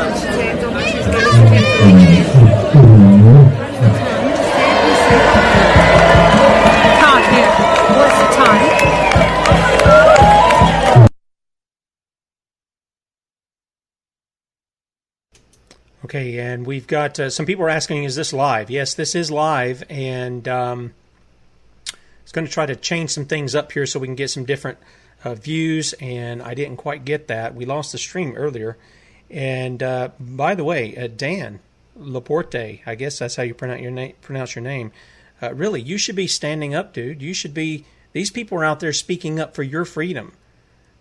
What's 0.00 0.16
the 8.18 8.28
time? 8.34 8.64
Okay, 16.06 16.38
and 16.38 16.66
we've 16.66 16.86
got 16.86 17.20
uh, 17.20 17.28
some 17.28 17.44
people 17.44 17.66
are 17.66 17.68
asking, 17.68 18.04
is 18.04 18.16
this 18.16 18.32
live? 18.32 18.70
Yes, 18.70 18.94
this 18.94 19.14
is 19.14 19.30
live, 19.30 19.84
and 19.90 20.48
um, 20.48 20.94
it's 22.22 22.32
going 22.32 22.46
to 22.46 22.52
try 22.52 22.64
to 22.64 22.74
change 22.74 23.10
some 23.10 23.26
things 23.26 23.54
up 23.54 23.70
here 23.72 23.84
so 23.84 24.00
we 24.00 24.06
can 24.08 24.14
get 24.14 24.30
some 24.30 24.46
different 24.46 24.78
uh, 25.24 25.34
views, 25.34 25.92
and 26.00 26.40
I 26.42 26.54
didn't 26.54 26.78
quite 26.78 27.04
get 27.04 27.28
that. 27.28 27.54
We 27.54 27.66
lost 27.66 27.92
the 27.92 27.98
stream 27.98 28.34
earlier. 28.34 28.78
And 29.30 29.82
uh, 29.82 30.10
by 30.18 30.54
the 30.54 30.64
way, 30.64 30.96
uh, 30.96 31.08
Dan 31.08 31.60
Laporte, 31.96 32.80
I 32.86 32.94
guess 32.96 33.18
that's 33.18 33.36
how 33.36 33.42
you 33.42 33.54
pronounce 33.54 33.80
your 33.80 33.90
name. 33.90 34.14
Pronounce 34.20 34.54
your 34.54 34.64
name. 34.64 34.92
Uh, 35.40 35.54
really, 35.54 35.80
you 35.80 35.98
should 35.98 36.16
be 36.16 36.26
standing 36.26 36.74
up, 36.74 36.92
dude. 36.92 37.22
You 37.22 37.34
should 37.34 37.54
be. 37.54 37.84
These 38.12 38.30
people 38.32 38.58
are 38.58 38.64
out 38.64 38.80
there 38.80 38.92
speaking 38.92 39.38
up 39.38 39.54
for 39.54 39.62
your 39.62 39.84
freedom 39.84 40.32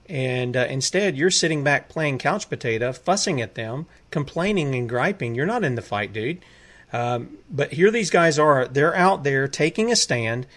and 0.09 0.57
uh, 0.57 0.65
instead 0.67 1.15
you're 1.15 1.29
sitting 1.29 1.63
back 1.63 1.87
playing 1.87 2.17
couch 2.17 2.49
potato, 2.49 2.91
fussing 2.91 3.39
at 3.41 3.53
them, 3.53 3.85
complaining 4.09 4.73
and 4.73 4.89
griping. 4.89 5.35
You're 5.35 5.45
not 5.45 5.63
in 5.63 5.75
the 5.75 5.83
fight, 5.83 6.11
dude. 6.11 6.43
Um, 6.91 7.37
but 7.49 7.71
here 7.71 7.91
these 7.91 8.09
guys 8.09 8.39
are. 8.39 8.67
They're 8.67 8.95
out 8.95 9.23
there 9.23 9.47
taking 9.47 9.91
a 9.91 9.95
stand, 9.95 10.47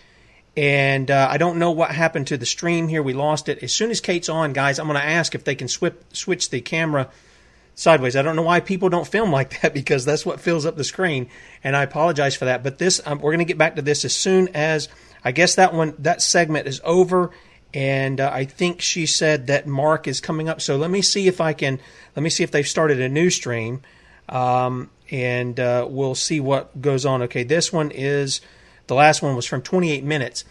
and 0.56 1.10
uh, 1.10 1.28
I 1.30 1.36
don't 1.36 1.58
know 1.58 1.70
what 1.70 1.90
happened 1.90 2.28
to 2.28 2.38
the 2.38 2.46
stream 2.46 2.88
here. 2.88 3.02
We 3.02 3.12
lost 3.12 3.50
it. 3.50 3.62
As 3.62 3.72
soon 3.72 3.90
as 3.90 4.00
Kate's 4.00 4.30
on, 4.30 4.54
guys, 4.54 4.78
I'm 4.78 4.86
going 4.86 4.98
to 4.98 5.06
ask 5.06 5.34
if 5.34 5.44
they 5.44 5.54
can 5.54 5.68
swip, 5.68 6.02
switch 6.14 6.48
the 6.48 6.62
camera 6.62 7.10
sideways. 7.82 8.16
I 8.16 8.22
don't 8.22 8.36
know 8.36 8.42
why 8.42 8.60
people 8.60 8.88
don't 8.88 9.06
film 9.06 9.30
like 9.30 9.60
that 9.62 9.74
because 9.74 10.04
that's 10.04 10.24
what 10.24 10.40
fills 10.40 10.64
up 10.66 10.76
the 10.76 10.84
screen, 10.84 11.28
and 11.62 11.76
I 11.76 11.82
apologize 11.82 12.34
for 12.36 12.46
that. 12.46 12.62
But 12.62 12.78
this, 12.78 13.00
um, 13.04 13.18
we're 13.18 13.32
going 13.32 13.38
to 13.38 13.44
get 13.44 13.58
back 13.58 13.76
to 13.76 13.82
this 13.82 14.04
as 14.04 14.14
soon 14.14 14.48
as 14.54 14.88
I 15.24 15.32
guess 15.32 15.56
that 15.56 15.74
one, 15.74 15.94
that 15.98 16.22
segment 16.22 16.66
is 16.66 16.80
over 16.84 17.30
and 17.74 18.20
uh, 18.20 18.30
I 18.32 18.44
think 18.44 18.80
she 18.80 19.06
said 19.06 19.46
that 19.46 19.66
Mark 19.66 20.06
is 20.06 20.20
coming 20.20 20.48
up. 20.48 20.60
So 20.60 20.76
let 20.76 20.90
me 20.90 21.00
see 21.02 21.26
if 21.26 21.40
I 21.40 21.52
can. 21.52 21.80
Let 22.14 22.22
me 22.22 22.30
see 22.30 22.44
if 22.44 22.50
they've 22.50 22.66
started 22.66 23.00
a 23.00 23.08
new 23.08 23.30
stream, 23.30 23.82
um, 24.28 24.90
and 25.10 25.58
uh, 25.58 25.86
we'll 25.88 26.14
see 26.14 26.40
what 26.40 26.80
goes 26.80 27.06
on. 27.06 27.22
Okay, 27.22 27.44
this 27.44 27.72
one 27.72 27.90
is 27.90 28.40
the 28.88 28.94
last 28.94 29.22
one 29.22 29.36
was 29.36 29.46
from 29.46 29.62
28 29.62 30.04
minutes. 30.04 30.44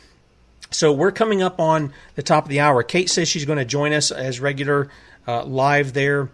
So 0.71 0.93
we're 0.93 1.11
coming 1.11 1.43
up 1.43 1.59
on 1.59 1.93
the 2.15 2.23
top 2.23 2.45
of 2.45 2.49
the 2.49 2.61
hour. 2.61 2.81
Kate 2.81 3.09
says 3.09 3.27
she's 3.27 3.45
going 3.45 3.59
to 3.59 3.65
join 3.65 3.91
us 3.93 4.09
as 4.09 4.39
regular 4.39 4.89
uh, 5.27 5.43
live 5.43 5.93
there 5.93 6.29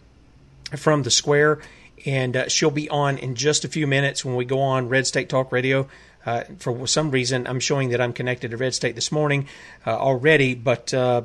from 0.76 1.04
the 1.04 1.12
square, 1.12 1.60
and 2.06 2.36
uh, 2.36 2.48
she'll 2.48 2.72
be 2.72 2.90
on 2.90 3.18
in 3.18 3.36
just 3.36 3.66
a 3.66 3.68
few 3.68 3.88
minutes 3.88 4.26
when 4.26 4.36
we 4.36 4.46
go 4.46 4.60
on 4.60 4.90
Red 4.90 5.08
State 5.08 5.30
Talk 5.30 5.52
Radio. 5.52 5.88
Uh, 6.26 6.44
for 6.60 6.86
some 6.88 7.12
reason, 7.12 7.48
I'm 7.48 7.60
showing 7.60 7.90
that 7.90 8.02
I'm 8.02 8.12
connected 8.12 8.52
to 8.52 8.58
Red 8.58 8.74
State 8.74 8.96
this 8.96 9.12
morning 9.12 9.48
uh, 9.86 9.98
already, 9.98 10.56
but 10.56 10.94
uh, 10.94 11.24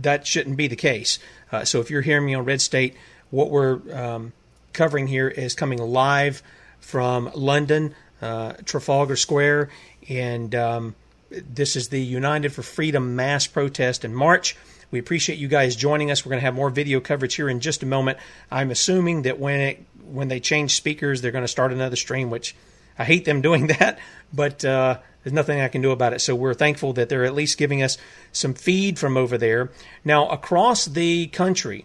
that 0.00 0.26
shouldn't 0.26 0.56
be 0.56 0.66
the 0.66 0.76
case. 0.76 1.18
Uh, 1.52 1.64
so 1.64 1.80
if 1.80 1.90
you're 1.90 2.02
hearing 2.02 2.26
me 2.26 2.34
on 2.34 2.44
Red 2.44 2.60
State, 2.60 2.96
what 3.30 3.50
we're 3.50 3.80
um, 3.94 4.32
covering 4.72 5.06
here 5.06 5.28
is 5.28 5.54
coming 5.54 5.78
live 5.78 6.42
from 6.80 7.30
London, 7.34 7.94
Trafalgar 8.20 9.16
Square, 9.16 9.70
and 10.08 10.54
um, 10.54 10.94
this 11.30 11.76
is 11.76 11.88
the 11.88 12.00
United 12.00 12.52
for 12.52 12.62
Freedom 12.62 13.14
mass 13.14 13.46
protest 13.46 14.04
in 14.04 14.14
March. 14.14 14.56
We 14.90 14.98
appreciate 14.98 15.38
you 15.38 15.48
guys 15.48 15.76
joining 15.76 16.10
us. 16.10 16.24
We're 16.24 16.30
going 16.30 16.40
to 16.40 16.46
have 16.46 16.54
more 16.54 16.70
video 16.70 17.00
coverage 17.00 17.34
here 17.34 17.48
in 17.48 17.60
just 17.60 17.82
a 17.82 17.86
moment. 17.86 18.18
I'm 18.50 18.70
assuming 18.70 19.22
that 19.22 19.38
when 19.38 19.60
it 19.60 19.84
when 20.10 20.28
they 20.28 20.40
change 20.40 20.74
speakers, 20.74 21.20
they're 21.20 21.32
going 21.32 21.44
to 21.44 21.48
start 21.48 21.72
another 21.72 21.96
stream, 21.96 22.30
which 22.30 22.54
I 22.98 23.04
hate 23.04 23.24
them 23.24 23.42
doing 23.48 23.66
that, 23.68 23.98
but 24.32 24.64
uh, 24.64 24.98
there's 25.22 25.34
nothing 25.34 25.60
I 25.60 25.68
can 25.68 25.82
do 25.82 25.90
about 25.90 26.14
it. 26.14 26.20
So 26.20 26.34
we're 26.34 26.54
thankful 26.54 26.94
that 26.94 27.08
they're 27.08 27.24
at 27.24 27.34
least 27.34 27.58
giving 27.58 27.82
us 27.82 27.98
some 28.32 28.54
feed 28.54 28.98
from 28.98 29.16
over 29.16 29.36
there. 29.36 29.70
Now, 30.04 30.28
across 30.28 30.86
the 30.86 31.26
country, 31.26 31.84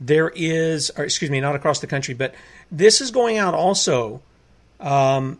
there 0.00 0.32
is, 0.34 0.90
or 0.96 1.04
excuse 1.04 1.30
me, 1.30 1.40
not 1.40 1.54
across 1.54 1.78
the 1.78 1.86
country, 1.86 2.14
but 2.14 2.34
this 2.70 3.00
is 3.00 3.10
going 3.10 3.38
out 3.38 3.54
also 3.54 4.20
um, 4.80 5.38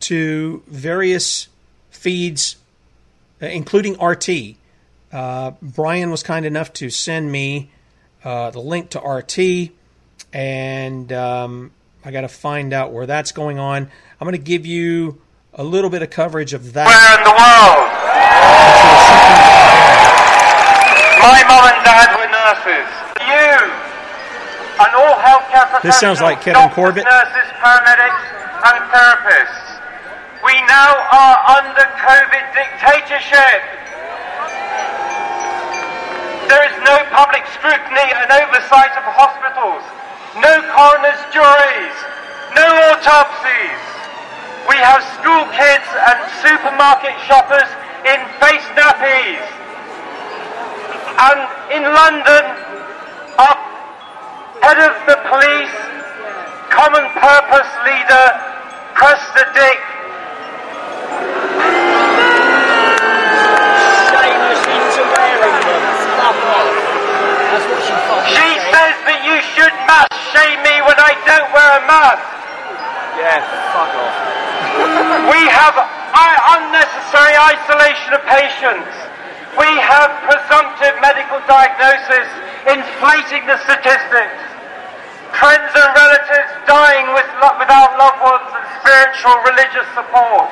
to 0.00 0.62
various 0.66 1.48
feeds, 1.90 2.56
uh, 3.40 3.46
including 3.46 4.02
RT. 4.02 4.56
Uh, 5.12 5.52
Brian 5.62 6.10
was 6.10 6.22
kind 6.22 6.44
enough 6.44 6.72
to 6.74 6.90
send 6.90 7.32
me 7.32 7.70
uh, 8.24 8.50
the 8.50 8.60
link 8.60 8.90
to 8.90 9.00
RT, 9.00 9.70
and 10.32 11.12
um, 11.12 11.70
I 12.04 12.10
got 12.10 12.22
to 12.22 12.28
find 12.28 12.72
out 12.72 12.92
where 12.92 13.06
that's 13.06 13.32
going 13.32 13.58
on. 13.58 13.84
I'm 14.20 14.24
going 14.24 14.32
to 14.32 14.38
give 14.38 14.66
you 14.66 15.20
a 15.54 15.64
little 15.64 15.90
bit 15.90 16.02
of 16.02 16.10
coverage 16.10 16.52
of 16.52 16.74
that. 16.74 16.86
Where 16.86 17.18
in 17.18 17.24
the 17.24 17.30
world? 17.30 17.88
My 21.18 21.42
mum 21.48 21.64
and 21.66 21.80
dad 21.84 22.08
were 22.14 22.30
nurses. 22.30 22.88
You 23.26 23.88
and 24.78 24.92
all 24.94 25.18
healthcare 25.18 25.66
professionals. 25.66 25.82
This 25.82 25.98
sounds 25.98 26.20
like 26.20 26.40
Kevin 26.42 26.70
Corbett. 26.70 27.04
Nurses, 27.04 27.48
paramedics, 27.58 28.24
and 28.62 28.78
therapists. 28.92 29.82
We 30.46 30.54
now 30.70 30.94
are 31.10 31.58
under 31.58 31.86
COVID 31.98 32.44
dictatorship. 32.54 33.87
There 36.48 36.64
is 36.64 36.72
no 36.80 36.96
public 37.12 37.44
scrutiny 37.52 38.08
and 38.08 38.32
oversight 38.32 38.96
of 38.96 39.04
hospitals, 39.12 39.84
no 40.40 40.64
coroner's 40.72 41.20
juries, 41.28 41.96
no 42.56 42.64
autopsies. 42.88 43.82
We 44.64 44.80
have 44.80 45.04
school 45.20 45.44
kids 45.52 45.84
and 46.08 46.18
supermarket 46.40 47.12
shoppers 47.28 47.68
in 48.08 48.24
face 48.40 48.64
nappies. 48.72 49.44
And 51.20 51.40
in 51.68 51.84
London, 51.84 52.44
our 53.36 53.56
head 54.64 54.80
of 54.88 54.96
the 55.04 55.20
police, 55.28 55.76
common 56.72 57.12
purpose 57.12 57.72
leader, 57.84 58.26
Cressida 58.96 59.52
Dick, 59.52 59.80
she 68.28 68.48
says 68.68 68.94
that 69.08 69.20
you 69.24 69.40
should 69.58 69.74
mask 69.90 70.14
shame 70.30 70.62
me 70.62 70.78
when 70.86 70.94
I 71.02 71.18
don't 71.26 71.50
wear 71.50 71.82
a 71.82 71.84
mask. 71.90 72.22
Yeah, 73.18 73.42
fuck 73.74 73.90
off. 73.90 74.14
We 75.34 75.42
have 75.50 75.74
i- 75.74 76.42
unnecessary 76.62 77.34
isolation 77.34 78.14
of 78.14 78.22
patients. 78.30 78.94
We 79.58 79.66
have 79.82 80.14
presumptive 80.30 80.94
medical 81.02 81.42
diagnosis 81.50 82.28
inflating 82.70 83.42
the 83.50 83.58
statistics. 83.66 84.38
friends 85.42 85.70
and 85.74 85.90
relatives 85.94 86.50
dying 86.70 87.10
with, 87.18 87.26
without 87.58 87.90
loved 87.98 88.20
ones 88.22 88.48
and 88.54 88.64
spiritual 88.80 89.36
religious 89.44 89.86
support. 89.98 90.48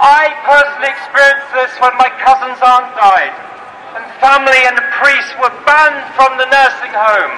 I 0.00 0.32
personally 0.48 0.90
experienced 0.92 1.52
this 1.52 1.72
when 1.84 1.92
my 2.00 2.08
cousin's 2.24 2.60
aunt 2.64 2.88
died, 2.96 3.32
and 3.96 4.04
family 4.20 4.60
and 4.68 4.76
the 4.76 4.88
priest 5.00 5.30
were 5.40 5.52
banned 5.68 6.02
from 6.16 6.36
the 6.40 6.48
nursing 6.48 6.92
home. 6.96 7.34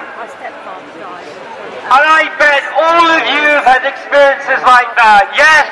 And 1.89 2.05
I 2.05 2.29
bet 2.37 2.61
all 2.77 3.01
of 3.17 3.23
you 3.33 3.45
have 3.57 3.65
had 3.65 3.81
experiences 3.81 4.61
like 4.61 4.93
that. 4.93 5.33
Yes? 5.33 5.65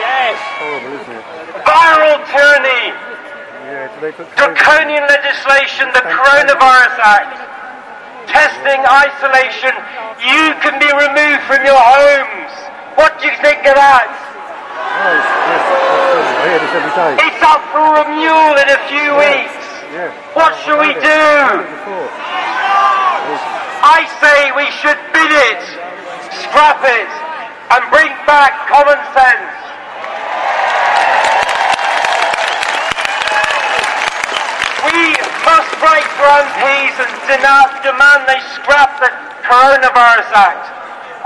Yes. 0.00 0.32
Viral 1.60 2.24
tyranny, 2.32 2.96
Yeah, 3.68 3.92
so 3.92 3.96
they 4.00 4.16
took 4.16 4.32
draconian 4.32 5.04
legislation, 5.04 5.92
the 5.92 6.00
Coronavirus 6.08 6.96
Act, 7.04 7.36
testing, 8.32 8.80
isolation. 8.80 9.76
You 10.24 10.56
can 10.64 10.80
be 10.80 10.88
removed 10.88 11.44
from 11.44 11.68
your 11.68 11.76
homes. 11.76 12.52
What 12.96 13.20
do 13.20 13.28
you 13.28 13.36
think 13.44 13.60
of 13.68 13.76
that? 13.76 14.08
Oh, 14.08 15.20
it's, 15.20 15.30
yes, 15.52 15.62
absolutely. 15.68 16.32
I 16.32 16.44
hear 16.48 16.60
this 16.64 16.72
every 16.80 16.94
day. 16.96 17.12
It's 17.28 17.42
up 17.44 17.60
for 17.76 17.84
renewal 17.92 18.56
in 18.56 18.68
a 18.72 18.80
few 18.88 19.08
weeks. 19.20 19.68
What 20.32 20.56
should 20.64 20.80
we 20.80 20.96
do? 20.96 21.20
I 23.90 24.06
say 24.22 24.54
we 24.54 24.70
should 24.78 25.02
bid 25.10 25.32
it, 25.50 25.62
scrap 26.46 26.78
it, 26.86 27.10
and 27.74 27.82
bring 27.90 28.14
back 28.22 28.54
common 28.70 29.02
sense. 29.10 29.50
We 34.86 35.10
must 35.42 35.74
write 35.82 36.06
for 36.14 36.22
MPs 36.22 37.02
and 37.02 37.10
demand 37.82 38.30
they 38.30 38.38
scrap 38.54 38.94
the 39.02 39.10
Coronavirus 39.42 40.38
Act, 40.38 40.70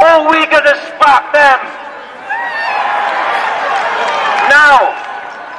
or 0.00 0.24
we're 0.32 0.48
going 0.48 0.64
to 0.64 0.78
scrap 0.88 1.36
them. 1.36 1.60
Now, 4.48 4.88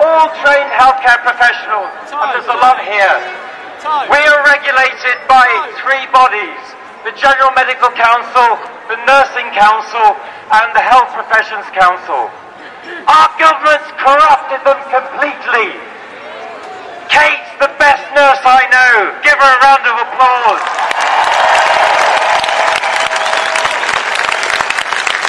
all 0.01 0.33
trained 0.41 0.73
healthcare 0.73 1.21
professionals, 1.21 1.93
and 2.17 2.33
there's 2.33 2.49
a 2.49 2.57
lot 2.65 2.81
here, 2.81 3.21
we 4.09 4.17
are 4.25 4.41
regulated 4.41 5.21
by 5.29 5.45
three 5.85 6.09
bodies 6.09 6.75
the 7.05 7.13
General 7.21 7.53
Medical 7.53 7.93
Council, 7.93 8.57
the 8.89 8.97
Nursing 9.05 9.45
Council, 9.53 10.17
and 10.49 10.73
the 10.73 10.81
Health 10.81 11.13
Professions 11.13 11.69
Council. 11.69 12.33
Our 13.05 13.29
government's 13.37 13.93
corrupted 14.01 14.65
them 14.65 14.81
completely. 14.89 15.69
Kate's 17.05 17.53
the 17.61 17.69
best 17.77 18.01
nurse 18.17 18.41
I 18.41 18.65
know. 18.73 19.13
Give 19.21 19.37
her 19.37 19.51
a 19.53 19.59
round 19.61 19.85
of 19.85 19.95
applause. 20.01 20.65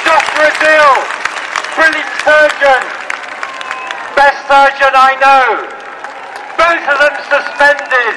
Dr. 0.00 0.48
Adil, 0.48 0.96
brilliant 1.76 2.12
surgeon. 2.24 2.82
Best 4.16 4.40
surgeon 4.48 4.96
I 4.96 5.12
know. 5.20 5.60
Both 6.56 6.84
of 6.88 6.96
them 7.04 7.16
suspended. 7.28 8.16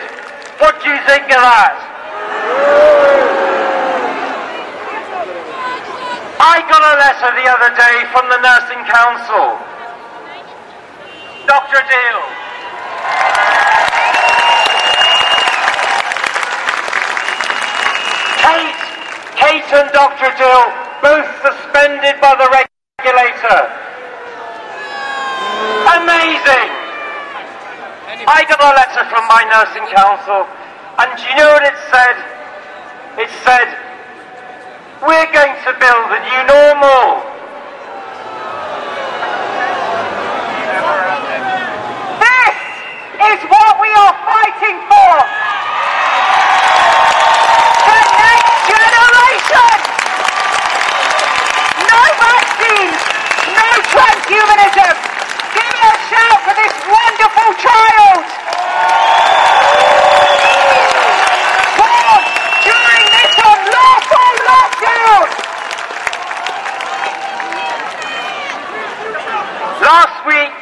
What 0.63 0.79
do 0.79 0.95
you 0.95 0.99
think 1.03 1.27
of 1.27 1.43
that? 1.43 1.98
I 6.41 6.63
got 6.71 6.81
a 6.81 6.95
letter 6.97 7.29
the 7.35 7.47
other 7.51 7.71
day 7.75 8.07
from 8.15 8.29
the 8.31 8.39
Nursing 8.39 8.83
Council. 8.87 9.59
Dr. 11.45 11.77
Adil. 11.83 12.19
Kate, 18.39 18.81
Kate 19.35 19.69
and 19.73 19.91
Dr. 19.91 20.31
Adil, 20.31 20.71
both 21.01 21.27
suspended 21.43 22.21
by 22.21 22.35
the 22.39 22.47
regulator. 22.49 23.59
Amazing! 25.95 26.69
I 28.29 28.45
got 28.47 28.61
a 28.61 28.71
letter 28.77 29.03
from 29.09 29.25
my 29.27 29.41
nursing 29.49 29.87
council, 29.95 30.45
and 30.99 31.15
do 31.15 31.23
you 31.23 31.35
know 31.38 31.51
what 31.53 31.63
it 31.63 31.77
said? 31.91 32.15
It 33.17 33.29
said, 33.43 33.67
we're 35.01 35.31
going 35.31 35.55
to 35.63 35.71
build 35.79 36.12
a 36.12 36.19
new 36.27 36.43
normal. 36.51 37.23
This 42.19 42.55
is 43.31 43.39
what 43.47 43.79
we 43.79 43.89
are 43.95 44.15
fighting 44.27 44.77
for. 44.91 45.13
The 47.88 47.99
next 48.19 48.59
generation. 48.67 49.71
No 51.88 52.01
vaccines, 52.19 52.99
no 53.55 53.67
transhumanism. 53.88 54.95
Give 55.55 55.63
me 55.63 55.79
a 55.79 55.95
shout 56.12 56.39
for 56.43 56.53
this 56.59 56.75
wonderful 56.91 57.49
child. 57.55 58.23
Born 61.79 62.21
during 62.63 63.05
this 63.15 63.33
unlawful 63.39 64.31
lockdown. 64.49 65.27
Last 69.89 70.21
week, 70.21 70.54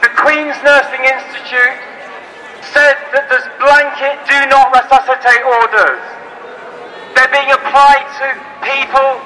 the 0.00 0.08
Queen's 0.16 0.56
Nursing 0.64 1.04
Institute 1.04 1.76
said 2.72 2.96
that 3.12 3.28
there's 3.28 3.44
blanket 3.60 4.16
do 4.24 4.48
not 4.48 4.72
resuscitate 4.72 5.44
orders. 5.44 6.00
They're 7.12 7.28
being 7.28 7.52
applied 7.52 8.08
to 8.16 8.32
people 8.64 9.20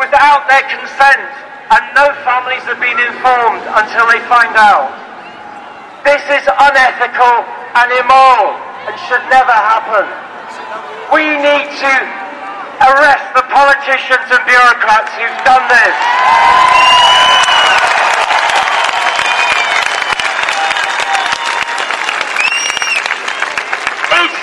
without 0.00 0.48
their 0.48 0.64
consent, 0.72 1.28
and 1.76 1.82
no 1.92 2.08
families 2.24 2.64
have 2.72 2.80
been 2.80 2.96
informed 2.96 3.60
until 3.68 4.08
they 4.08 4.24
find 4.32 4.56
out. 4.56 4.88
This 6.00 6.24
is 6.32 6.48
unethical 6.48 7.44
and 7.76 7.88
immoral 8.00 8.56
and 8.88 8.96
should 9.04 9.20
never 9.28 9.52
happen. 9.52 10.08
We 11.12 11.36
need 11.36 11.68
to 11.68 11.92
arrest 12.96 13.28
the 13.36 13.44
politicians 13.44 14.24
and 14.24 14.40
bureaucrats 14.48 15.12
who've 15.20 15.40
done 15.44 15.68
this. 15.68 17.09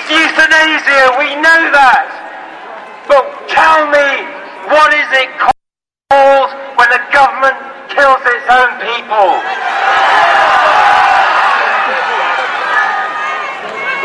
Euthanasia, 0.08 1.14
we 1.20 1.36
know 1.38 1.62
that. 1.72 2.08
But 3.08 3.24
tell 3.48 3.88
me, 3.88 4.08
what 4.68 4.92
is 4.92 5.08
it 5.16 5.28
called 5.36 6.50
when 6.76 6.88
the 6.92 7.00
government 7.12 7.56
kills 7.92 8.20
its 8.24 8.46
own 8.48 8.72
people? 8.84 9.28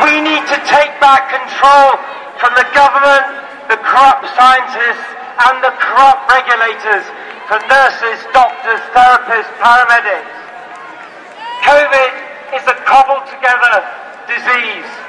We 0.04 0.20
need 0.20 0.44
to 0.52 0.60
take 0.68 0.92
back 1.00 1.32
control 1.32 2.00
from 2.40 2.56
the 2.60 2.68
government, 2.76 3.24
the 3.72 3.80
corrupt 3.84 4.28
scientists, 4.36 5.08
and 5.48 5.64
the 5.64 5.74
corrupt 5.80 6.28
regulators, 6.32 7.08
from 7.48 7.64
nurses, 7.68 8.20
doctors, 8.32 8.80
therapists, 8.96 9.52
paramedics. 9.60 10.32
COVID 11.64 12.12
is 12.56 12.64
a 12.68 12.76
cobbled 12.84 13.28
together 13.28 13.84
disease. 14.28 15.03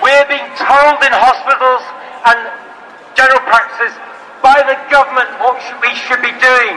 We're 0.00 0.24
being 0.32 0.48
told 0.56 0.96
in 1.04 1.12
hospitals 1.12 1.84
and 2.24 2.38
general 3.12 3.44
practices 3.44 3.92
by 4.40 4.56
the 4.64 4.80
government 4.88 5.28
what 5.44 5.60
we 5.84 5.92
should 5.92 6.24
be 6.24 6.32
doing. 6.40 6.74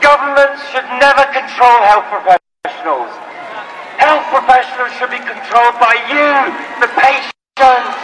Governments 0.00 0.64
should 0.72 0.88
never 0.96 1.28
control 1.28 1.76
health 1.84 2.08
professionals. 2.08 3.12
Health 4.00 4.24
professionals 4.32 4.96
should 4.96 5.12
be 5.12 5.20
controlled 5.20 5.76
by 5.76 5.92
you, 6.08 6.28
the 6.80 6.88
patients. 6.96 8.00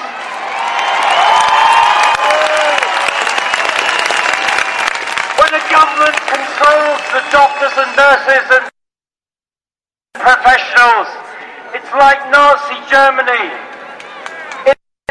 When 5.40 5.50
the 5.56 5.64
government 5.72 6.16
controls 6.28 7.00
the 7.16 7.24
doctors 7.32 7.74
and 7.80 7.90
nurses 7.96 8.44
and 8.60 8.64
professionals, 10.20 11.08
it's 11.72 11.92
like 11.96 12.20
Nazi 12.28 12.76
Germany. 12.92 13.71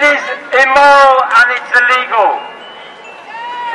It 0.01 0.17
is 0.17 0.25
immoral 0.65 1.17
and 1.29 1.47
it's 1.53 1.71
illegal. 1.77 2.41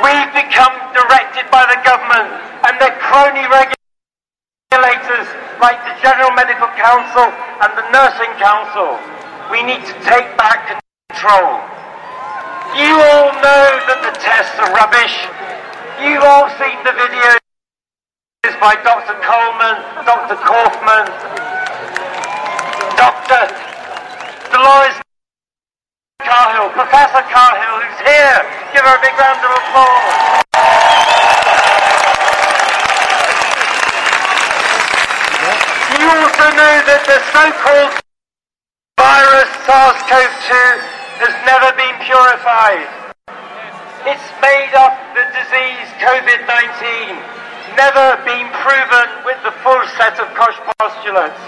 We've 0.03 0.27
become 0.35 0.75
directed 0.91 1.47
by 1.47 1.63
the 1.71 1.79
government 1.87 2.35
and 2.67 2.75
their 2.83 2.99
crony 2.99 3.47
regulators 3.47 5.23
like 5.63 5.79
the 5.87 5.95
General 6.03 6.35
Medical 6.35 6.67
Council 6.75 7.31
and 7.31 7.71
the 7.79 7.87
Nursing 7.95 8.35
Council. 8.43 8.99
We 9.55 9.63
need 9.63 9.87
to 9.87 9.95
take 10.03 10.27
back 10.35 10.83
control. 11.07 11.63
You 12.75 12.91
all 13.07 13.31
know 13.39 13.63
that 13.87 14.03
the 14.03 14.11
tests 14.19 14.59
are 14.59 14.75
rubbish. 14.75 15.15
You've 16.03 16.27
all 16.27 16.51
seen 16.59 16.75
the 16.83 16.91
videos 16.91 17.39
by 18.59 18.75
Dr. 18.83 19.15
Coleman, 19.23 19.79
Dr. 20.03 20.35
Kaufman, 20.43 21.07
Dr. 22.99 23.47
Dolores 24.51 25.06
Cahill, 26.27 26.67
Professor 26.75 27.23
Cahill, 27.31 27.79
who's 27.87 28.01
here. 28.03 28.39
give 28.75 28.83
her 28.83 28.99
a 28.99 29.01
big 29.01 29.15
round 29.15 29.39
of 29.39 29.51
applause. 29.63 30.43
You 35.95 36.03
also 36.03 36.45
know 36.51 36.75
that 36.83 37.01
the 37.07 37.19
so-called 37.31 37.95
virus 38.99 39.47
SARS-CoV-2 39.63 40.51
has 41.23 41.33
never 41.47 41.71
been 41.79 41.95
purified. 42.03 42.91
It's 44.03 44.27
made 44.43 44.75
up 44.75 44.99
the 45.15 45.23
disease 45.31 45.87
COVID-19, 46.03 47.15
never 47.79 48.19
been 48.27 48.51
proven 48.51 49.07
with 49.23 49.39
the 49.47 49.55
full 49.63 49.79
set 49.95 50.19
of 50.19 50.27
Koch 50.35 50.59
postulates. 50.75 51.39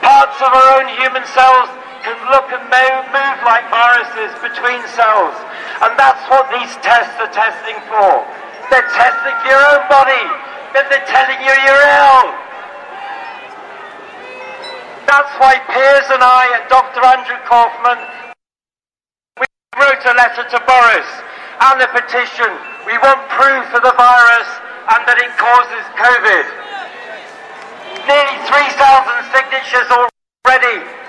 Parts 0.00 0.40
of 0.40 0.48
our 0.48 0.80
own 0.80 0.88
human 0.96 1.28
cells 1.36 1.68
can 2.06 2.14
look 2.30 2.46
and 2.54 2.62
mo- 2.70 3.02
move 3.10 3.38
like 3.42 3.66
viruses 3.66 4.30
between 4.38 4.78
cells, 4.94 5.34
and 5.82 5.90
that's 5.98 6.22
what 6.30 6.46
these 6.54 6.70
tests 6.78 7.18
are 7.18 7.32
testing 7.34 7.74
for. 7.90 8.22
They're 8.70 8.86
testing 8.94 9.34
your 9.42 9.58
own 9.74 9.82
body, 9.90 10.22
then 10.70 10.86
they're 10.86 11.10
telling 11.10 11.42
you 11.42 11.50
you're 11.50 11.86
ill. 11.98 12.30
That's 15.10 15.34
why 15.42 15.58
Piers 15.66 16.06
and 16.14 16.22
I 16.22 16.62
and 16.62 16.64
Dr. 16.70 17.02
Andrew 17.02 17.42
Kaufman 17.42 17.98
we 19.42 19.46
wrote 19.74 20.02
a 20.06 20.14
letter 20.14 20.46
to 20.46 20.58
Boris 20.62 21.10
and 21.58 21.82
a 21.82 21.90
petition. 21.90 22.50
We 22.86 22.94
want 23.02 23.18
proof 23.34 23.66
of 23.74 23.82
the 23.82 23.94
virus 23.98 24.50
and 24.94 25.02
that 25.10 25.18
it 25.18 25.34
causes 25.34 25.82
COVID. 25.98 26.46
Nearly 28.06 28.38
3,000 28.46 29.34
signatures 29.34 29.88
already. 29.90 31.05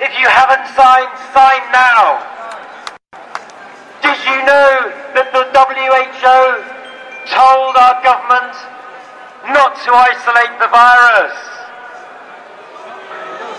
If 0.00 0.16
you 0.16 0.24
haven't 0.32 0.64
signed, 0.72 1.12
sign 1.36 1.60
now. 1.76 2.24
Did 4.00 4.16
you 4.24 4.38
know 4.48 4.88
that 5.12 5.28
the 5.28 5.44
WHO 5.52 6.40
told 7.28 7.76
our 7.76 8.00
government 8.00 8.56
not 9.52 9.76
to 9.84 9.92
isolate 9.92 10.56
the 10.56 10.72
virus? 10.72 11.36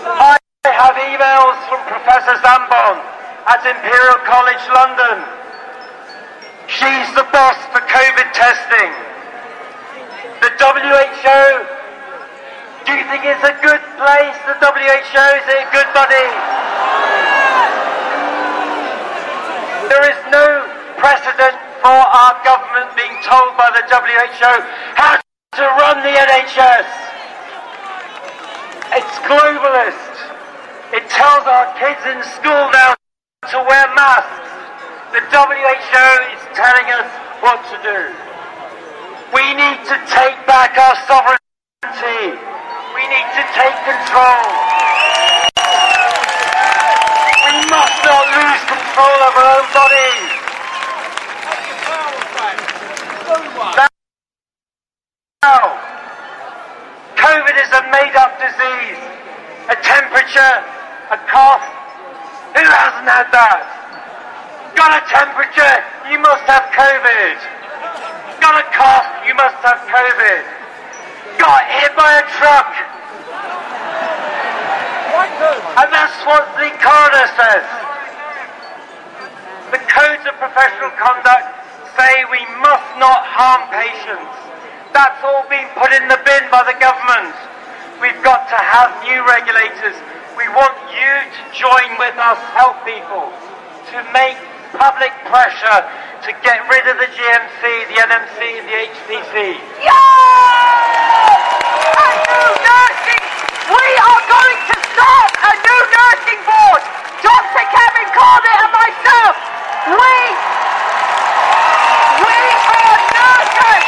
I 0.02 0.34
have 0.66 0.98
emails 0.98 1.62
from 1.70 1.78
Professor 1.86 2.34
Zambon 2.42 2.98
at 3.46 3.62
Imperial 3.62 4.18
College 4.26 4.66
London. 4.74 5.22
She's 6.66 7.06
the 7.14 7.22
boss 7.30 7.54
for 7.70 7.86
COVID 7.86 8.28
testing. 8.34 8.90
The 10.42 10.50
WHO, 10.58 11.81
do 12.86 12.92
you 12.98 13.04
think 13.06 13.22
it's 13.22 13.46
a 13.46 13.54
good 13.62 13.82
place, 13.94 14.36
the 14.46 14.58
WHO? 14.58 15.24
Is 15.38 15.46
it 15.46 15.60
a 15.62 15.68
good 15.70 15.88
buddy? 15.94 16.26
There 19.86 20.06
is 20.10 20.18
no 20.34 20.66
precedent 20.98 21.56
for 21.78 21.94
our 21.94 22.34
government 22.42 22.90
being 22.98 23.14
told 23.22 23.54
by 23.54 23.70
the 23.74 23.82
WHO 23.86 24.54
how 24.98 25.18
to 25.18 25.64
run 25.78 26.02
the 26.02 26.14
NHS. 26.14 26.88
It's 28.98 29.16
globalist. 29.30 30.14
It 30.92 31.08
tells 31.08 31.46
our 31.46 31.72
kids 31.78 32.02
in 32.06 32.18
school 32.34 32.66
now 32.74 32.94
to 33.50 33.58
wear 33.62 33.86
masks. 33.94 34.50
The 35.14 35.22
WHO 35.30 36.08
is 36.34 36.42
telling 36.56 36.88
us 36.98 37.08
what 37.42 37.62
to 37.70 37.76
do. 37.84 38.00
We 39.34 39.54
need 39.54 39.78
to 39.86 39.96
take 40.10 40.36
back 40.46 40.76
our 40.78 40.96
sovereignty. 41.06 42.38
We 43.02 43.08
need 43.08 43.30
to 43.34 43.42
take 43.58 43.78
control. 43.82 44.46
We 47.42 47.54
must 47.66 47.98
not 48.06 48.24
lose 48.30 48.62
control 48.62 49.18
of 49.26 49.32
our 49.42 49.48
own 49.58 49.66
bodies. 49.74 50.30
Now, 55.42 55.82
COVID 57.18 57.56
is 57.58 57.70
a 57.74 57.82
made-up 57.90 58.38
disease. 58.38 59.02
A 59.66 59.74
temperature, 59.82 60.54
a 61.10 61.18
cough. 61.26 61.66
Who 62.54 62.62
hasn't 62.62 63.10
had 63.10 63.26
that? 63.34 63.66
Got 64.78 64.94
a 64.94 65.02
temperature, 65.10 65.74
you 66.06 66.20
must 66.22 66.46
have 66.46 66.70
COVID. 66.70 67.34
Got 68.38 68.62
a 68.62 68.66
cough, 68.70 69.26
you 69.26 69.34
must 69.34 69.58
have 69.66 69.90
COVID. 69.90 70.62
Got 71.38 71.64
hit 71.66 71.96
by 71.96 72.22
a 72.22 72.24
truck. 72.38 72.91
And 75.12 75.88
that's 75.92 76.20
what 76.24 76.48
the 76.56 76.72
coroner 76.80 77.26
says. 77.36 77.64
The 79.72 79.80
codes 79.84 80.24
of 80.24 80.36
professional 80.40 80.92
conduct 80.96 81.48
say 81.96 82.24
we 82.32 82.40
must 82.64 82.88
not 82.96 83.20
harm 83.24 83.68
patients. 83.68 84.32
That's 84.96 85.20
all 85.24 85.44
been 85.48 85.68
put 85.76 85.92
in 85.92 86.08
the 86.08 86.20
bin 86.24 86.48
by 86.48 86.64
the 86.64 86.76
government. 86.80 87.36
We've 88.00 88.20
got 88.24 88.48
to 88.48 88.58
have 88.60 88.92
new 89.04 89.20
regulators. 89.24 89.96
We 90.36 90.48
want 90.56 90.76
you 90.92 91.12
to 91.28 91.42
join 91.56 91.96
with 92.00 92.16
us, 92.16 92.40
health 92.56 92.80
people, 92.84 93.28
to 93.92 93.98
make 94.16 94.36
public 94.76 95.12
pressure 95.28 95.84
to 96.24 96.30
get 96.40 96.64
rid 96.68 96.88
of 96.88 96.96
the 96.96 97.08
GMC, 97.12 97.60
the 97.88 97.98
NMC, 98.00 98.64
the 98.64 98.72
new 98.72 98.88
nursing. 102.64 103.31
We 103.62 103.86
are 103.94 104.22
going 104.26 104.58
to 104.70 104.76
start 104.90 105.30
a 105.38 105.52
new 105.54 105.82
nursing 105.94 106.42
board. 106.42 106.82
Dr. 107.22 107.64
Kevin 107.70 108.08
Corbett 108.10 108.58
and 108.58 108.72
myself. 108.74 109.34
We, 109.86 110.16
we 112.26 112.38
are 112.58 112.98
nurses. 113.14 113.84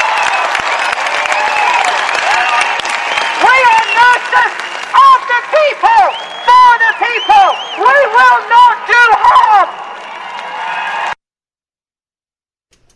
We 3.42 3.56
are 3.66 3.87
nurses 3.98 4.52
of 4.94 5.18
the 5.26 5.40
people, 5.58 6.04
for 6.46 6.70
the 6.78 6.92
people. 7.02 7.46
We 7.82 7.98
will 8.14 8.40
not 8.46 8.74
do 8.87 9.02
harm. 9.26 9.68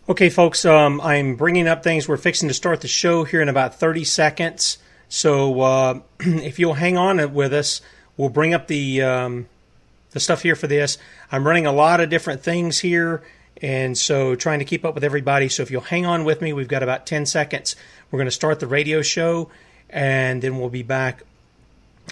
Okay, 0.07 0.29
folks, 0.29 0.63
um, 0.63 1.01
I'm 1.01 1.35
bringing 1.35 1.67
up 1.67 1.83
things. 1.83 2.07
We're 2.07 2.15
fixing 2.17 2.47
to 2.47 2.53
start 2.53 2.79
the 2.79 2.87
show 2.87 3.25
here 3.25 3.41
in 3.41 3.49
about 3.49 3.75
30 3.75 4.05
seconds. 4.05 4.77
So 5.09 5.61
uh, 5.61 5.99
if 6.19 6.59
you'll 6.59 6.75
hang 6.75 6.97
on 6.97 7.33
with 7.33 7.53
us, 7.53 7.81
we'll 8.15 8.29
bring 8.29 8.53
up 8.53 8.67
the 8.67 9.01
um, 9.01 9.49
the 10.11 10.19
stuff 10.19 10.43
here 10.43 10.55
for 10.55 10.67
this. 10.67 10.97
I'm 11.31 11.45
running 11.45 11.65
a 11.65 11.71
lot 11.71 11.99
of 11.99 12.09
different 12.09 12.41
things 12.41 12.79
here, 12.79 13.21
and 13.61 13.97
so 13.97 14.35
trying 14.35 14.59
to 14.59 14.65
keep 14.65 14.85
up 14.85 14.95
with 14.95 15.03
everybody. 15.03 15.49
So 15.49 15.63
if 15.63 15.71
you'll 15.71 15.81
hang 15.81 16.05
on 16.05 16.23
with 16.23 16.41
me, 16.41 16.53
we've 16.53 16.67
got 16.67 16.83
about 16.83 17.05
10 17.05 17.25
seconds. 17.25 17.75
We're 18.09 18.17
going 18.17 18.27
to 18.27 18.31
start 18.31 18.59
the 18.59 18.67
radio 18.67 19.01
show, 19.01 19.49
and 19.89 20.41
then 20.41 20.59
we'll 20.59 20.69
be 20.69 20.83
back 20.83 21.23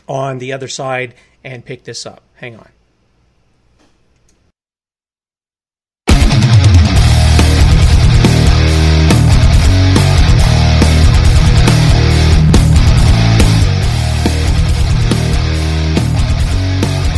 on 0.08 0.40
the 0.40 0.54
other 0.54 0.68
side 0.68 1.14
and 1.44 1.64
pick 1.64 1.86
this 1.86 2.06
up. 2.06 2.22
Hang 2.36 2.56
on. 2.56 2.77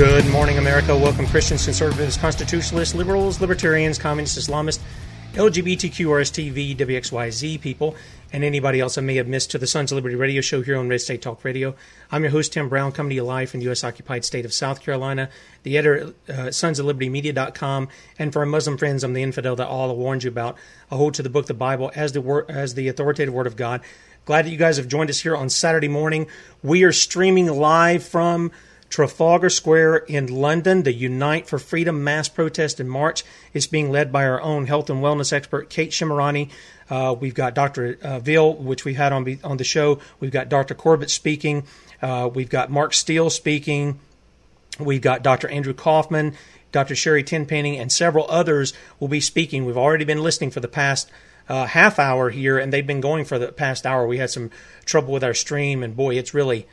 Good 0.00 0.30
morning, 0.30 0.56
America. 0.56 0.96
Welcome, 0.96 1.26
Christians, 1.26 1.66
conservatives, 1.66 2.16
constitutionalists, 2.16 2.94
liberals, 2.94 3.38
libertarians, 3.38 3.98
communists, 3.98 4.48
Islamists, 4.48 4.80
LGBTQ, 5.34 6.06
RSTV, 6.06 6.74
WXYZ 6.74 7.60
people, 7.60 7.94
and 8.32 8.42
anybody 8.42 8.80
else 8.80 8.96
I 8.96 9.02
may 9.02 9.16
have 9.16 9.28
missed 9.28 9.50
to 9.50 9.58
the 9.58 9.66
Sons 9.66 9.92
of 9.92 9.96
Liberty 9.96 10.14
radio 10.14 10.40
show 10.40 10.62
here 10.62 10.78
on 10.78 10.88
Red 10.88 11.02
State 11.02 11.20
Talk 11.20 11.44
Radio. 11.44 11.74
I'm 12.10 12.22
your 12.22 12.30
host, 12.30 12.54
Tim 12.54 12.70
Brown, 12.70 12.92
coming 12.92 13.10
to 13.10 13.16
you 13.16 13.24
live 13.24 13.50
from 13.50 13.60
the 13.60 13.66
U.S. 13.66 13.84
occupied 13.84 14.24
state 14.24 14.46
of 14.46 14.54
South 14.54 14.80
Carolina, 14.80 15.28
the 15.64 15.76
editor 15.76 16.14
at 16.28 16.34
uh, 16.34 16.50
Sons 16.50 16.78
of 16.78 16.86
Liberty 16.86 17.10
Media.com, 17.10 17.88
and 18.18 18.32
for 18.32 18.38
our 18.38 18.46
Muslim 18.46 18.78
friends, 18.78 19.04
I'm 19.04 19.12
the 19.12 19.22
infidel 19.22 19.54
that 19.56 19.68
Allah 19.68 19.92
warned 19.92 20.24
you 20.24 20.30
about. 20.30 20.56
I 20.90 20.96
hold 20.96 21.12
to 21.12 21.22
the 21.22 21.28
book, 21.28 21.44
the 21.44 21.52
Bible, 21.52 21.92
as 21.94 22.12
the, 22.12 22.22
wor- 22.22 22.50
as 22.50 22.72
the 22.72 22.88
authoritative 22.88 23.34
word 23.34 23.46
of 23.46 23.54
God. 23.54 23.82
Glad 24.24 24.46
that 24.46 24.50
you 24.50 24.56
guys 24.56 24.78
have 24.78 24.88
joined 24.88 25.10
us 25.10 25.20
here 25.20 25.36
on 25.36 25.50
Saturday 25.50 25.88
morning. 25.88 26.26
We 26.62 26.84
are 26.84 26.92
streaming 26.92 27.48
live 27.48 28.02
from 28.02 28.50
Trafalgar 28.90 29.48
Square 29.48 29.96
in 29.98 30.26
London. 30.26 30.82
The 30.82 30.92
Unite 30.92 31.46
for 31.46 31.58
Freedom 31.58 32.04
mass 32.04 32.28
protest 32.28 32.80
in 32.80 32.88
March 32.88 33.24
is 33.54 33.66
being 33.66 33.90
led 33.90 34.12
by 34.12 34.26
our 34.26 34.40
own 34.42 34.66
health 34.66 34.90
and 34.90 35.00
wellness 35.00 35.32
expert, 35.32 35.70
Kate 35.70 35.90
Shemirani. 35.90 36.50
Uh, 36.90 37.14
we've 37.18 37.34
got 37.34 37.54
Dr. 37.54 37.96
Uh, 38.02 38.20
which 38.52 38.84
we 38.84 38.94
had 38.94 39.12
on, 39.12 39.38
on 39.44 39.56
the 39.56 39.64
show. 39.64 40.00
We've 40.18 40.32
got 40.32 40.48
Dr. 40.48 40.74
Corbett 40.74 41.10
speaking. 41.10 41.64
Uh, 42.02 42.28
we've 42.32 42.50
got 42.50 42.70
Mark 42.70 42.92
Steele 42.92 43.30
speaking. 43.30 44.00
We've 44.78 45.00
got 45.00 45.22
Dr. 45.22 45.48
Andrew 45.48 45.74
Kaufman, 45.74 46.34
Dr. 46.72 46.96
Sherri 46.96 47.22
Tenpenny, 47.22 47.78
and 47.78 47.92
several 47.92 48.26
others 48.28 48.72
will 48.98 49.08
be 49.08 49.20
speaking. 49.20 49.64
We've 49.64 49.76
already 49.76 50.04
been 50.04 50.22
listening 50.22 50.50
for 50.50 50.60
the 50.60 50.68
past 50.68 51.10
uh, 51.48 51.66
half 51.66 51.98
hour 51.98 52.30
here, 52.30 52.58
and 52.58 52.72
they've 52.72 52.86
been 52.86 53.00
going 53.00 53.24
for 53.24 53.38
the 53.38 53.52
past 53.52 53.86
hour. 53.86 54.06
We 54.06 54.18
had 54.18 54.30
some 54.30 54.50
trouble 54.84 55.12
with 55.12 55.24
our 55.24 55.34
stream, 55.34 55.82
and 55.82 55.96
boy, 55.96 56.16
it's 56.16 56.34
really 56.34 56.66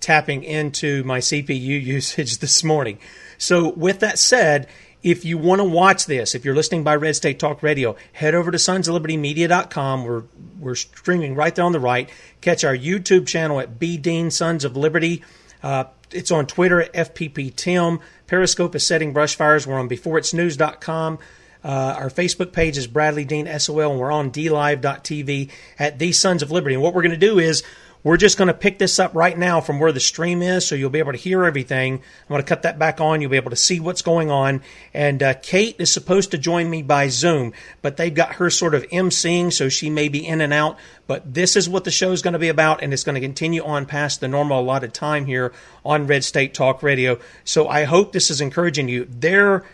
tapping 0.00 0.42
into 0.42 1.04
my 1.04 1.18
CPU 1.18 1.58
usage 1.84 2.38
this 2.38 2.64
morning. 2.64 2.98
So, 3.38 3.70
with 3.70 4.00
that 4.00 4.18
said, 4.18 4.66
if 5.02 5.24
you 5.24 5.38
want 5.38 5.60
to 5.60 5.64
watch 5.64 6.06
this, 6.06 6.34
if 6.34 6.44
you're 6.44 6.54
listening 6.54 6.84
by 6.84 6.96
Red 6.96 7.16
State 7.16 7.38
Talk 7.38 7.62
Radio, 7.62 7.96
head 8.12 8.34
over 8.34 8.50
to 8.50 8.58
sonsoflibertymedia.com. 8.58 10.04
We're 10.04 10.24
we're 10.58 10.74
streaming 10.74 11.34
right 11.34 11.54
there 11.54 11.64
on 11.64 11.72
the 11.72 11.80
right. 11.80 12.10
Catch 12.42 12.64
our 12.64 12.76
YouTube 12.76 13.26
channel 13.26 13.60
at 13.60 13.78
B 13.78 13.96
Dean 13.96 14.30
Sons 14.30 14.64
of 14.64 14.76
Liberty. 14.76 15.22
Uh, 15.62 15.84
it's 16.10 16.30
on 16.30 16.46
Twitter 16.46 16.82
at 16.82 16.92
FPP 16.92 17.54
Tim. 17.54 18.00
Periscope 18.26 18.74
is 18.74 18.86
setting 18.86 19.12
brush 19.12 19.36
fires. 19.36 19.66
We're 19.66 19.78
on 19.78 19.88
beforeitsnews.com. 19.88 21.18
Uh, 21.62 21.68
our 21.68 22.08
Facebook 22.08 22.52
page 22.52 22.78
is 22.78 22.86
Bradley 22.86 23.24
Dean 23.24 23.46
SOL, 23.58 23.90
and 23.90 24.00
we're 24.00 24.12
on 24.12 24.30
DLive.tv 24.30 25.50
at 25.78 25.98
The 25.98 26.12
Sons 26.12 26.42
of 26.42 26.50
Liberty. 26.50 26.74
And 26.74 26.82
what 26.82 26.94
we're 26.94 27.02
going 27.02 27.10
to 27.12 27.18
do 27.18 27.38
is 27.38 27.62
we're 28.02 28.16
just 28.16 28.38
going 28.38 28.48
to 28.48 28.54
pick 28.54 28.78
this 28.78 28.98
up 28.98 29.14
right 29.14 29.36
now 29.36 29.60
from 29.60 29.78
where 29.78 29.92
the 29.92 30.00
stream 30.00 30.40
is, 30.40 30.66
so 30.66 30.74
you'll 30.74 30.90
be 30.90 31.00
able 31.00 31.12
to 31.12 31.18
hear 31.18 31.44
everything. 31.44 31.94
I'm 31.94 32.28
going 32.28 32.40
to 32.40 32.46
cut 32.46 32.62
that 32.62 32.78
back 32.78 33.00
on. 33.00 33.20
You'll 33.20 33.30
be 33.30 33.36
able 33.36 33.50
to 33.50 33.56
see 33.56 33.78
what's 33.78 34.00
going 34.00 34.30
on. 34.30 34.62
And 34.94 35.22
uh, 35.22 35.34
Kate 35.34 35.76
is 35.78 35.92
supposed 35.92 36.30
to 36.30 36.38
join 36.38 36.70
me 36.70 36.82
by 36.82 37.08
Zoom, 37.08 37.52
but 37.82 37.96
they've 37.96 38.14
got 38.14 38.34
her 38.34 38.48
sort 38.48 38.74
of 38.74 38.84
emceeing, 38.88 39.52
so 39.52 39.68
she 39.68 39.90
may 39.90 40.08
be 40.08 40.26
in 40.26 40.40
and 40.40 40.52
out. 40.52 40.78
But 41.06 41.34
this 41.34 41.56
is 41.56 41.68
what 41.68 41.84
the 41.84 41.90
show 41.90 42.12
is 42.12 42.22
going 42.22 42.32
to 42.32 42.38
be 42.38 42.48
about, 42.48 42.82
and 42.82 42.92
it's 42.92 43.04
going 43.04 43.16
to 43.16 43.20
continue 43.20 43.62
on 43.64 43.84
past 43.84 44.20
the 44.20 44.28
normal 44.28 44.60
allotted 44.60 44.94
time 44.94 45.26
here 45.26 45.52
on 45.84 46.06
Red 46.06 46.24
State 46.24 46.54
Talk 46.54 46.82
Radio. 46.82 47.18
So 47.44 47.68
I 47.68 47.84
hope 47.84 48.12
this 48.12 48.30
is 48.30 48.40
encouraging 48.40 48.88
you. 48.88 49.06
There 49.10 49.64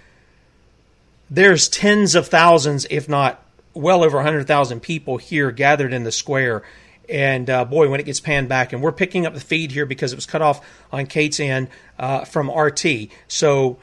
there's 1.30 1.68
tens 1.68 2.14
of 2.14 2.28
thousands, 2.28 2.86
if 2.88 3.08
not 3.08 3.42
well 3.74 4.02
over 4.02 4.16
100,000 4.16 4.80
people 4.80 5.16
here 5.18 5.50
gathered 5.50 5.92
in 5.92 6.04
the 6.04 6.12
square. 6.12 6.62
And 7.08 7.48
uh, 7.48 7.64
boy, 7.64 7.88
when 7.88 8.00
it 8.00 8.04
gets 8.04 8.20
panned 8.20 8.48
back, 8.48 8.72
and 8.72 8.82
we're 8.82 8.92
picking 8.92 9.26
up 9.26 9.34
the 9.34 9.40
feed 9.40 9.70
here 9.72 9.86
because 9.86 10.12
it 10.12 10.16
was 10.16 10.26
cut 10.26 10.42
off 10.42 10.64
on 10.92 11.06
Kate's 11.06 11.38
end 11.38 11.68
uh, 11.98 12.24
from 12.24 12.50
RT. 12.50 13.08
So 13.28 13.78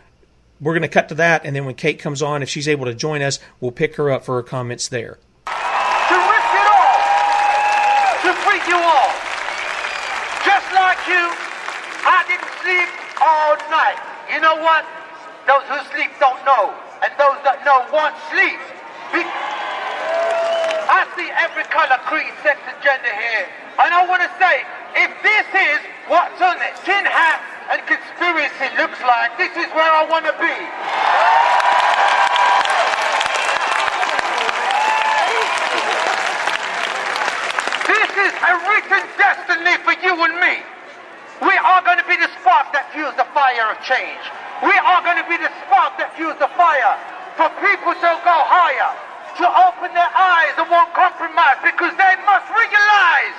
we're 0.59 0.73
going 0.73 0.83
to 0.83 0.87
cut 0.87 1.09
to 1.09 1.15
that, 1.15 1.45
and 1.45 1.55
then 1.55 1.65
when 1.65 1.75
Kate 1.75 1.99
comes 1.99 2.21
on, 2.21 2.43
if 2.43 2.49
she's 2.49 2.67
able 2.67 2.85
to 2.85 2.93
join 2.93 3.21
us, 3.21 3.39
we'll 3.59 3.71
pick 3.71 3.95
her 3.95 4.11
up 4.11 4.23
for 4.23 4.35
her 4.35 4.43
comments 4.43 4.87
there. 4.87 5.19
To 5.45 6.15
risk 6.15 6.51
it 6.55 6.67
all, 6.71 6.95
to 8.23 8.31
free 8.43 8.63
you 8.67 8.79
all. 8.79 9.11
Just 10.43 10.67
like 10.75 10.99
you, 11.07 11.23
I 12.03 12.23
didn't 12.27 12.51
sleep 12.63 12.89
all 13.19 13.55
night. 13.71 13.99
You 14.31 14.39
know 14.39 14.55
what? 14.63 14.85
Those 15.47 15.63
who 15.67 15.79
sleep 15.95 16.11
don't 16.19 16.39
know 16.45 16.73
and 17.03 17.11
those 17.19 17.35
that 17.43 17.59
know 17.67 17.83
want 17.91 18.15
sleep. 18.31 18.59
Be- 19.11 19.27
I 20.93 21.09
see 21.17 21.25
every 21.25 21.65
color, 21.73 21.97
creed, 22.05 22.29
sex, 22.45 22.61
and 22.69 22.77
gender 22.85 23.09
here. 23.09 23.49
And 23.81 23.89
I 23.89 24.05
want 24.05 24.21
to 24.21 24.29
say, 24.37 24.61
if 24.93 25.09
this 25.25 25.47
is 25.49 25.81
what's 26.05 26.37
on 26.37 26.61
tin 26.85 27.01
hat 27.09 27.41
and 27.73 27.81
conspiracy 27.89 28.69
looks 28.77 29.01
like, 29.01 29.33
this 29.41 29.49
is 29.57 29.73
where 29.73 29.89
I 29.89 30.05
want 30.05 30.29
to 30.29 30.35
be. 30.37 30.53
This 37.89 38.11
is 38.29 38.33
a 38.37 38.53
written 38.69 39.03
destiny 39.17 39.75
for 39.81 39.97
you 39.97 40.13
and 40.13 40.37
me. 40.37 40.61
We 41.41 41.57
are 41.57 41.81
going 41.81 41.97
to 41.97 42.05
be 42.05 42.21
the 42.21 42.29
spark 42.37 42.69
that 42.77 42.93
fuels 42.93 43.17
the 43.17 43.25
fire 43.33 43.73
of 43.73 43.81
change. 43.81 44.21
We 44.61 44.77
are 44.77 45.01
going 45.01 45.17
to 45.17 45.25
be 45.25 45.41
the 45.41 45.49
spark 45.65 45.97
that 45.97 46.13
fuels 46.13 46.37
the 46.37 46.53
fire 46.53 46.93
for 47.33 47.49
people 47.65 47.97
to 47.97 48.09
go 48.21 48.37
higher, 48.45 48.93
to 49.37 49.45
open 49.45 49.89
their 49.97 50.13
eyes 50.13 50.53
and 50.57 50.69
won't 50.69 50.93
compromise 50.93 51.57
because 51.65 51.93
they 51.97 52.15
must 52.25 52.45
realize 52.53 53.37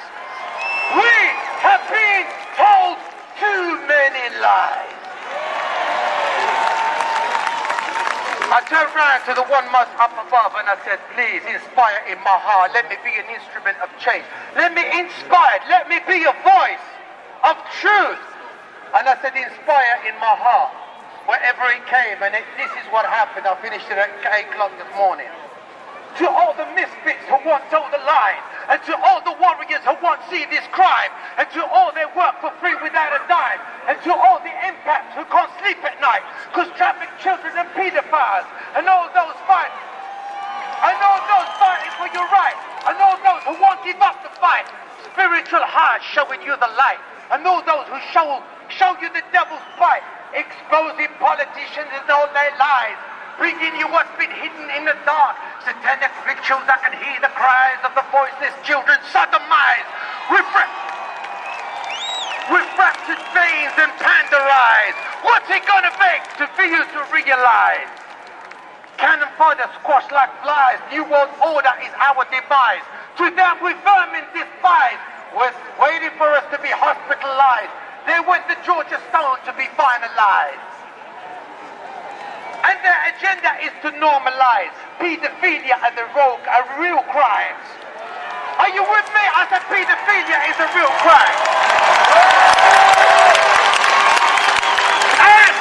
we 0.98 1.16
have 1.62 1.82
been 1.86 2.26
told 2.58 2.98
too 3.38 3.78
many 3.86 4.26
lies. 4.42 5.04
I 8.54 8.62
turned 8.70 8.90
around 8.94 9.22
to 9.26 9.34
the 9.34 9.46
one 9.50 9.66
most 9.74 9.90
up 9.98 10.14
above 10.14 10.54
and 10.54 10.70
I 10.70 10.78
said, 10.86 11.02
please 11.18 11.42
inspire 11.42 12.06
in 12.06 12.18
my 12.22 12.38
heart. 12.38 12.70
Let 12.70 12.86
me 12.86 12.94
be 13.02 13.10
an 13.18 13.26
instrument 13.26 13.74
of 13.82 13.90
change. 13.98 14.22
Let 14.54 14.74
me 14.74 14.86
inspire. 14.94 15.58
Let 15.66 15.90
me 15.90 15.98
be 16.06 16.22
a 16.22 16.34
voice 16.46 16.86
of 17.42 17.58
truth. 17.82 18.22
And 18.94 19.10
I 19.10 19.18
said, 19.18 19.34
inspire 19.34 20.06
in 20.06 20.14
my 20.22 20.38
heart 20.38 20.70
wherever 21.26 21.66
it 21.74 21.82
came, 21.90 22.22
and 22.22 22.30
it, 22.36 22.46
this 22.54 22.70
is 22.78 22.86
what 22.94 23.06
happened. 23.06 23.46
I 23.48 23.58
finished 23.58 23.90
it 23.90 23.98
at 23.98 24.12
8 24.22 24.54
o'clock 24.54 24.70
this 24.78 24.92
morning. 24.94 25.26
To 26.22 26.30
all 26.30 26.54
the 26.54 26.66
misfits 26.78 27.26
who 27.26 27.42
want 27.42 27.66
told 27.74 27.90
the 27.90 27.98
lie, 28.06 28.38
and 28.70 28.78
to 28.86 28.94
all 29.02 29.18
the 29.26 29.34
warriors 29.34 29.82
who 29.82 29.98
want 29.98 30.22
see 30.30 30.46
this 30.46 30.62
crime, 30.70 31.10
and 31.38 31.50
to 31.58 31.62
all 31.66 31.90
their 31.90 32.06
work 32.14 32.38
for 32.38 32.54
free 32.62 32.74
without 32.78 33.10
a 33.10 33.20
dime, 33.26 33.58
and 33.90 33.98
to 34.06 34.14
all 34.14 34.38
the 34.38 34.54
impacts 34.62 35.18
who 35.18 35.26
can't 35.26 35.50
sleep 35.58 35.82
at 35.82 35.98
night, 35.98 36.22
cause 36.54 36.70
traffic 36.78 37.10
children 37.18 37.50
and 37.58 37.66
pedophiles, 37.74 38.46
and 38.78 38.86
all 38.86 39.10
those 39.10 39.34
fighting, 39.50 39.84
and 40.86 40.96
all 41.02 41.18
those 41.26 41.50
fighting 41.58 41.92
for 41.98 42.06
your 42.14 42.28
right, 42.30 42.58
and 42.86 42.94
all 43.02 43.18
those 43.18 43.42
who 43.50 43.58
won't 43.58 43.82
give 43.82 43.98
up 43.98 44.14
the 44.22 44.30
fight, 44.38 44.70
spiritual 45.10 45.66
hearts 45.66 46.06
showing 46.14 46.38
you 46.46 46.54
the 46.62 46.72
light, 46.78 47.02
and 47.34 47.42
all 47.42 47.58
those 47.66 47.90
who 47.90 47.98
show, 48.14 48.38
show 48.70 48.94
you 49.02 49.10
the 49.10 49.24
devil's 49.34 49.66
fight, 49.82 50.06
exposing 50.30 51.10
politicians 51.18 51.90
and 51.90 52.06
all 52.06 52.30
their 52.30 52.54
lies, 52.54 52.98
bringing 53.38 53.74
you 53.78 53.86
what's 53.90 54.10
been 54.18 54.30
hidden 54.30 54.66
in 54.76 54.84
the 54.86 54.96
dark, 55.04 55.36
satanic 55.66 56.10
rituals 56.26 56.64
that 56.70 56.82
can 56.82 56.94
hear 56.94 57.18
the 57.20 57.32
cries 57.34 57.80
of 57.82 57.92
the 57.98 58.04
voiceless 58.14 58.54
children 58.62 58.96
sodomized, 59.10 59.88
refra- 60.30 60.74
refracted 62.50 63.20
veins 63.34 63.74
and 63.80 63.92
panderized. 63.98 64.98
What's 65.26 65.48
it 65.50 65.64
gonna 65.66 65.94
make 65.98 66.22
to, 66.38 66.44
for 66.54 66.66
you 66.66 66.82
to 66.82 67.00
realize? 67.10 67.90
Cannon 68.96 69.28
fodder 69.36 69.66
squashed 69.82 70.12
like 70.12 70.30
flies, 70.42 70.78
new 70.90 71.02
world 71.04 71.30
order 71.42 71.74
is 71.82 71.90
our 71.98 72.22
demise. 72.30 72.86
To 73.18 73.30
them 73.34 73.58
we 73.62 73.74
vermin 73.82 74.26
despise, 74.34 75.00
was 75.34 75.54
waiting 75.82 76.14
for 76.16 76.30
us 76.30 76.46
to 76.54 76.58
be 76.62 76.70
hospitalized. 76.70 77.74
They 78.06 78.20
want 78.22 78.46
the 78.46 78.56
Georgia 78.62 79.00
Stone 79.10 79.42
to 79.46 79.52
be 79.58 79.66
finalized. 79.74 80.73
And 82.64 82.80
their 82.80 83.00
agenda 83.12 83.60
is 83.60 83.72
to 83.84 83.92
normalize 84.00 84.72
pedophilia 84.96 85.76
and 85.84 85.92
the 86.00 86.08
rogue 86.16 86.40
are 86.48 86.64
real 86.80 87.04
crimes. 87.12 87.64
Are 88.56 88.72
you 88.72 88.80
with 88.80 89.08
me? 89.12 89.24
I 89.36 89.44
said 89.52 89.60
pedophilia 89.68 90.38
is 90.48 90.56
a 90.56 90.68
real 90.72 90.94
crime. 91.04 91.36
And, 95.20 95.54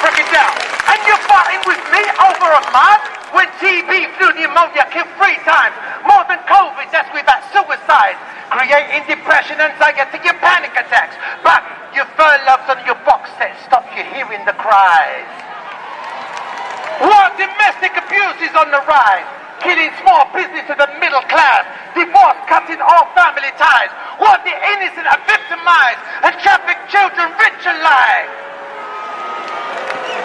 break 0.00 0.24
it 0.24 0.30
down. 0.32 0.54
And 0.88 0.98
you're 1.04 1.24
fighting 1.28 1.60
with 1.68 1.82
me 1.92 2.08
over 2.24 2.48
a 2.56 2.64
month 2.72 3.04
when 3.36 3.44
TB, 3.60 4.16
flu, 4.16 4.32
pneumonia 4.32 4.88
killed 4.88 5.12
three 5.20 5.36
times. 5.44 5.76
More 6.08 6.24
than 6.24 6.40
COVID, 6.48 6.88
that's 6.88 7.12
without 7.12 7.44
suicide. 7.52 8.16
Creating 8.48 9.04
depression, 9.12 9.60
anxiety, 9.60 10.24
and 10.24 10.40
panic 10.40 10.72
attacks. 10.72 11.20
But 11.44 11.68
your 11.92 12.08
furloughs 12.16 12.64
on 12.72 12.80
your 12.88 12.96
box 13.04 13.28
set 13.36 13.52
stop 13.68 13.84
you 13.92 14.08
hearing 14.08 14.40
the 14.48 14.56
cries. 14.56 15.49
While 17.00 17.32
domestic 17.40 17.96
abuse 17.96 18.38
is 18.44 18.52
on 18.52 18.68
the 18.68 18.84
rise, 18.84 19.28
killing 19.64 19.88
small 20.04 20.28
business 20.36 20.68
to 20.68 20.76
the 20.76 20.88
middle 21.00 21.24
class, 21.32 21.64
divorce 21.96 22.36
cutting 22.44 22.80
all 22.80 23.08
family 23.16 23.52
ties, 23.56 23.88
while 24.20 24.36
the 24.44 24.52
innocent 24.52 25.08
are 25.08 25.22
victimized 25.24 26.02
and 26.28 26.32
trafficked 26.44 26.92
children 26.92 27.32
rich 27.40 27.64
alive. 27.64 28.28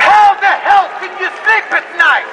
How 0.03 0.35
the 0.35 0.53
hell 0.67 0.91
can 0.99 1.15
you 1.15 1.31
sleep 1.47 1.67
at 1.71 1.87
night? 1.95 2.27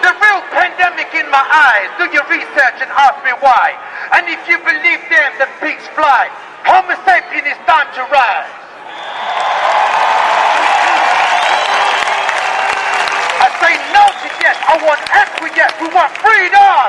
The 0.00 0.12
real 0.16 0.42
pandemic 0.56 1.12
in 1.12 1.28
my 1.28 1.44
eyes. 1.44 1.92
Do 2.00 2.08
your 2.12 2.24
research 2.32 2.80
and 2.80 2.90
ask 2.96 3.20
me 3.24 3.32
why. 3.44 3.76
And 4.16 4.24
if 4.28 4.40
you 4.48 4.56
believe 4.64 5.02
them, 5.12 5.30
the 5.36 5.48
pigs 5.60 5.84
fly. 5.92 6.32
Homo 6.64 6.96
sapien 7.04 7.44
is 7.44 7.60
time 7.68 7.92
to 7.92 8.02
rise. 8.08 9.65
I 13.46 13.50
say 13.62 13.78
no 13.94 14.02
to 14.10 14.28
yes. 14.42 14.58
I 14.66 14.74
want 14.82 14.98
acquiesce. 15.06 15.70
We 15.78 15.86
want 15.94 16.10
freedom. 16.18 16.82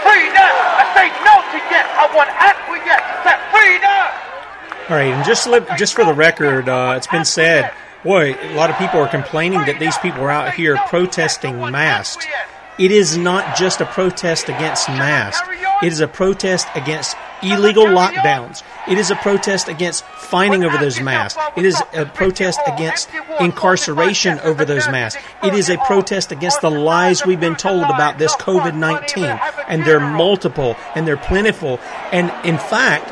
Freedom. 0.00 0.52
I 0.80 0.84
say 0.96 1.12
no 1.20 1.36
to 1.52 1.58
yes. 1.68 1.84
I 2.00 2.08
want 2.16 2.32
acquiesce. 2.32 3.04
Say 3.28 3.36
freedom. 3.52 4.04
All 4.88 4.96
right, 4.96 5.12
and 5.12 5.24
just 5.26 5.44
just 5.78 5.92
for 5.92 6.06
the 6.06 6.14
record, 6.14 6.66
uh, 6.66 6.94
it's 6.96 7.06
been 7.06 7.26
said, 7.26 7.72
boy, 8.04 8.34
a 8.40 8.54
lot 8.54 8.70
of 8.70 8.78
people 8.78 9.00
are 9.00 9.08
complaining 9.08 9.60
that 9.66 9.78
these 9.78 9.98
people 9.98 10.22
are 10.22 10.30
out 10.30 10.54
here 10.54 10.78
protesting 10.88 11.60
masks. 11.60 12.24
It 12.78 12.90
is 12.90 13.18
not 13.18 13.54
just 13.54 13.82
a 13.82 13.84
protest 13.84 14.48
against 14.48 14.88
masks. 14.88 15.46
It 15.82 15.92
is 15.92 16.00
a 16.00 16.08
protest 16.08 16.68
against 16.74 17.16
illegal 17.42 17.84
lockdowns. 17.84 18.62
It 18.88 18.98
is 18.98 19.10
a 19.10 19.16
protest 19.16 19.68
against 19.68 20.04
fining 20.04 20.64
over 20.64 20.78
those 20.78 21.00
masks. 21.00 21.42
It 21.56 21.64
is 21.64 21.80
a 21.92 22.06
protest 22.06 22.60
against 22.66 23.08
incarceration 23.40 24.38
over 24.40 24.64
those 24.64 24.88
masks. 24.88 25.22
It 25.42 25.54
is 25.54 25.68
a 25.68 25.78
protest 25.78 26.32
against 26.32 26.60
the 26.60 26.70
lies 26.70 27.24
we've 27.24 27.40
been 27.40 27.56
told 27.56 27.84
about 27.84 28.18
this 28.18 28.34
COVID 28.36 28.76
19. 28.76 29.24
And 29.68 29.84
they're 29.84 30.00
multiple 30.00 30.76
and 30.94 31.06
they're 31.06 31.16
plentiful. 31.16 31.78
And 32.12 32.32
in 32.46 32.58
fact, 32.58 33.10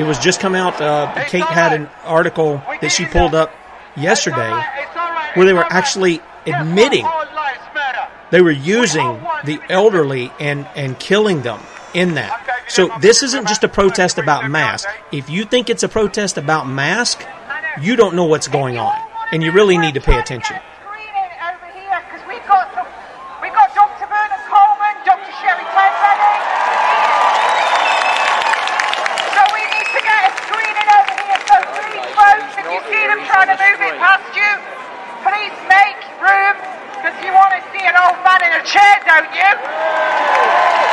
it 0.00 0.04
was 0.04 0.18
just 0.18 0.40
come 0.40 0.54
out. 0.54 0.80
Uh, 0.80 1.24
Kate 1.26 1.44
had 1.44 1.72
an 1.72 1.88
article 2.04 2.62
that 2.80 2.90
she 2.90 3.04
pulled 3.06 3.34
up 3.34 3.52
yesterday 3.96 4.50
where 5.34 5.46
they 5.46 5.52
were 5.52 5.64
actually 5.64 6.20
admitting 6.46 7.06
they 8.30 8.40
were 8.42 8.50
using 8.50 9.20
the 9.44 9.58
elderly 9.68 10.30
and, 10.38 10.66
and 10.76 10.98
killing 10.98 11.42
them 11.42 11.60
in 11.94 12.14
that. 12.14 12.64
So 12.68 12.90
this 13.00 13.22
isn't 13.22 13.48
just 13.48 13.64
a 13.64 13.68
protest 13.68 14.18
about 14.18 14.50
mask. 14.50 14.88
If 15.12 15.30
you 15.30 15.44
think 15.44 15.70
it's 15.70 15.82
a 15.82 15.88
protest 15.88 16.36
about 16.36 16.68
mask, 16.68 17.24
you 17.80 17.96
don't 17.96 18.14
know 18.14 18.24
what's 18.24 18.48
going 18.48 18.76
on, 18.76 18.96
and 19.32 19.42
you 19.42 19.52
really 19.52 19.78
need 19.78 19.94
to 19.94 20.00
pay 20.00 20.18
attention. 20.18 20.58
We've 22.26 22.44
got 22.44 22.72
some, 22.74 22.86
we've 23.40 23.52
got 23.52 23.72
Dr. 23.74 24.04
Bernard 24.08 24.44
Coleman, 24.48 24.96
Dr. 25.04 25.32
Sherri 25.40 25.64
Tenpenny. 25.68 26.36
So 29.32 29.40
we 29.52 29.62
need 29.68 29.88
to 29.94 30.00
get 30.04 30.20
a 30.28 30.32
screening 30.44 30.88
over 30.92 31.14
here. 31.24 31.40
So 31.44 31.56
please, 31.76 32.04
folks, 32.16 32.52
if 32.56 32.66
you 32.68 32.80
see 32.88 33.04
them 33.08 33.20
trying 33.28 33.48
to 33.52 33.56
move 33.56 33.80
it 33.84 33.96
past 34.00 34.28
you, 34.36 34.50
please 35.24 35.56
make 35.68 36.00
room, 36.20 36.56
because 36.96 37.16
you 37.24 37.32
want 37.32 37.52
to 37.56 37.60
see 37.72 37.84
an 37.84 37.96
old 37.96 38.16
man 38.24 38.40
in 38.44 38.52
a 38.60 38.64
chair, 38.64 38.96
don't 39.04 39.32
you? 39.32 40.87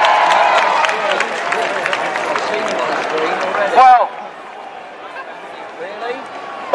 Well, 3.76 4.10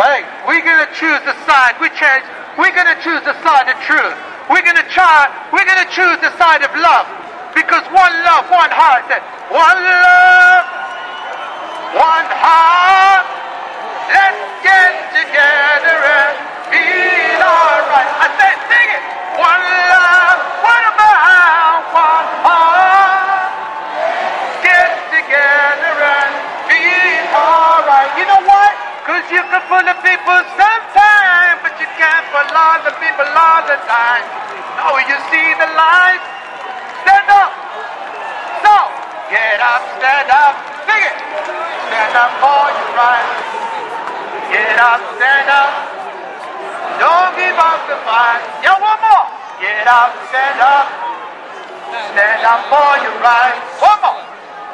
Hey, 0.01 0.25
we're 0.49 0.65
gonna 0.65 0.89
choose 0.97 1.21
the 1.29 1.37
side. 1.45 1.77
We 1.81 1.93
change. 1.93 2.25
We're 2.57 2.73
gonna 2.73 2.97
choose 3.05 3.21
the 3.21 3.37
side 3.45 3.69
of 3.69 3.77
truth. 3.85 4.17
We're 4.49 4.65
gonna 4.65 4.89
try. 4.89 5.29
We're 5.53 5.69
gonna 5.69 5.89
choose 5.93 6.17
the 6.25 6.33
side 6.41 6.65
of 6.65 6.73
love, 6.73 7.05
because 7.53 7.85
one 7.93 8.15
love, 8.25 8.49
one 8.49 8.73
heart. 8.73 9.05
One 9.53 9.77
love, 9.77 10.65
one 12.01 12.29
heart. 12.33 13.29
Let's 14.09 14.41
get 14.65 14.93
together 15.21 16.01
and 16.01 16.35
feel 16.73 17.45
alright. 17.45 18.11
I 18.25 18.29
said, 18.41 18.57
sing 18.73 18.89
it. 18.89 19.03
One 19.37 19.61
love, 19.61 20.20
you 29.31 29.43
can 29.47 29.63
fool 29.71 29.83
the 29.87 29.95
people 30.03 30.41
sometimes, 30.59 31.63
but 31.63 31.79
you 31.79 31.87
can't 31.95 32.27
fool 32.35 32.51
all 32.51 32.83
the 32.83 32.95
people 32.99 33.31
all 33.31 33.63
the 33.63 33.79
time. 33.87 34.27
Oh, 34.83 34.99
you 35.07 35.17
see 35.31 35.55
the 35.55 35.71
light? 35.79 36.23
Stand 37.07 37.31
up. 37.31 37.55
So, 38.59 38.75
get 39.31 39.63
up, 39.63 39.83
stand 40.03 40.31
up, 40.35 40.55
sing 40.83 41.05
it. 41.07 41.17
Stand 41.87 42.15
up 42.19 42.33
for 42.43 42.65
your 42.75 42.91
right. 42.99 43.29
Get 44.51 44.79
up, 44.83 44.99
stand 45.15 45.47
up. 45.47 45.73
Don't 46.99 47.31
give 47.39 47.55
up 47.55 47.81
the 47.87 47.99
fight. 48.03 48.43
Yo, 48.67 48.75
one 48.83 48.99
more. 48.99 49.27
Get 49.63 49.87
up, 49.87 50.11
stand 50.27 50.59
up. 50.59 50.87
Stand 52.11 52.43
up 52.43 52.67
for 52.67 52.91
your 52.99 53.15
right. 53.23 53.59
One 53.79 53.99
more. 54.03 54.23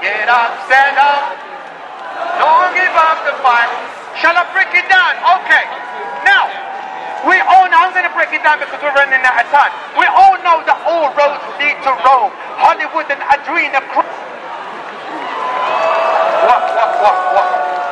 Get 0.00 0.28
up, 0.32 0.48
stand 0.64 0.96
up. 0.96 1.36
Don't 2.40 2.72
give 2.72 2.96
up 2.96 3.20
the 3.28 3.36
fight. 3.44 3.95
Shall 4.16 4.32
I 4.32 4.48
break 4.56 4.72
it 4.72 4.88
down? 4.88 5.12
Okay. 5.44 5.64
Now, 6.24 6.48
we 7.28 7.36
all 7.44 7.68
know, 7.68 7.84
I'm 7.84 7.92
going 7.92 8.08
to 8.08 8.16
break 8.16 8.32
it 8.32 8.40
down 8.40 8.56
because 8.56 8.80
we're 8.80 8.96
running 8.96 9.20
out 9.20 9.36
of 9.36 9.48
time. 9.52 9.68
We 10.00 10.08
all 10.08 10.40
know 10.40 10.64
that 10.64 10.78
all 10.88 11.12
roads 11.12 11.44
lead 11.60 11.76
to 11.84 11.92
Rome. 12.00 12.32
Hollywood 12.56 13.12
and 13.12 13.20
Adrena. 13.20 13.84
What, 13.92 14.08
what, 16.48 16.90
what, 17.04 17.16
what? 17.36 17.48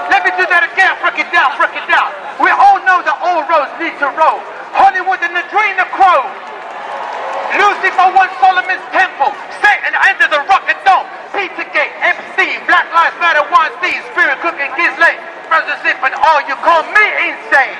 Let 0.08 0.24
me 0.24 0.32
do 0.40 0.48
that 0.48 0.64
again. 0.64 0.96
Break 1.04 1.20
it 1.20 1.28
down, 1.28 1.52
break 1.60 1.76
it 1.76 1.84
down. 1.92 2.08
We 2.40 2.48
all 2.48 2.80
know 2.88 3.04
that 3.04 3.20
all 3.20 3.44
roads 3.44 3.72
lead 3.76 3.92
to 4.00 4.08
Rome. 4.16 4.40
Hollywood 4.72 5.20
and 5.20 5.36
Adrenochrome. 5.36 6.32
Lucifer 7.58 8.08
won 8.14 8.28
Solomon's 8.40 8.84
temple. 8.90 9.30
Satan 9.62 9.94
entered 10.08 10.30
the 10.30 10.42
rocket 10.50 10.78
dome. 10.84 11.06
Pizzagate, 11.34 11.92
MC, 12.02 12.58
Black 12.66 12.86
Lives 12.94 13.16
Matter, 13.18 13.42
1C, 13.50 13.84
Spirit 14.14 14.38
Cooking, 14.40 14.70
Gizlet, 14.78 15.18
Brother 15.48 15.76
Zip, 15.82 15.98
and 16.02 16.14
all 16.14 16.40
you 16.46 16.54
call 16.62 16.82
me 16.94 17.06
insane. 17.26 17.74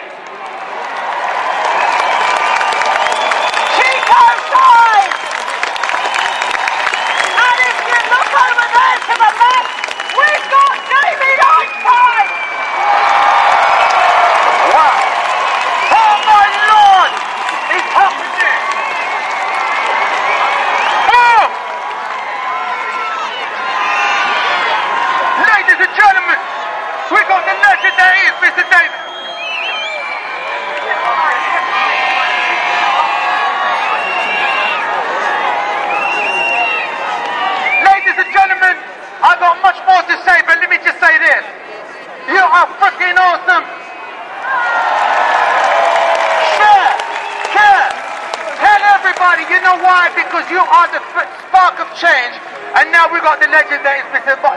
Chico 3.75 4.25
time! 4.51 5.11
And 7.23 7.59
if 7.63 7.77
you 7.89 7.99
look 8.11 8.31
over 8.47 8.67
there 8.75 8.99
to 9.07 9.15
the 9.23 9.31
left, 9.43 9.71
we've 10.19 10.47
got 10.51 10.75
David 10.91 11.39
Einstein! 11.55 12.27
Wow. 14.75 14.99
Oh 15.95 16.15
my 16.27 16.47
Lord! 16.75 17.13
He's 17.71 17.87
talking 17.95 18.33
there. 18.39 18.61
Boom! 21.11 21.51
Ladies 25.45 25.79
and 25.85 25.93
gentlemen, 25.95 26.39
we 27.11 27.21
got 27.31 27.43
the 27.47 27.55
legend 27.59 27.95
that 27.99 28.13
is 28.25 28.35
Mr. 28.43 28.65
David. 28.71 29.01
Ladies 37.85 38.17
and 38.21 38.31
gentlemen, 38.33 38.77
I 39.25 39.33
got 39.41 39.57
much 39.65 39.79
more 39.89 40.03
to 40.05 40.15
say, 40.25 40.39
but 40.45 40.61
let 40.61 40.69
me 40.69 40.79
just 40.85 40.99
say 41.01 41.15
this. 41.21 41.45
You 42.29 42.41
are 42.45 42.69
freaking 42.81 43.17
awesome. 43.17 43.65
Share, 46.57 46.93
share, 47.53 47.89
tell 48.61 48.83
everybody. 49.01 49.43
You 49.49 49.61
know 49.65 49.77
why? 49.81 50.13
Because 50.17 50.45
you 50.53 50.61
are 50.61 50.89
the 50.93 51.01
f- 51.17 51.31
spark 51.49 51.81
of 51.81 51.89
change. 51.97 52.37
And 52.77 52.91
now 52.91 53.07
we 53.13 53.21
got 53.21 53.34
the 53.45 53.53
legend 53.53 53.85
that 53.85 54.01
is 54.01 54.09
Mr. 54.17 54.41
Bo- 54.41 54.57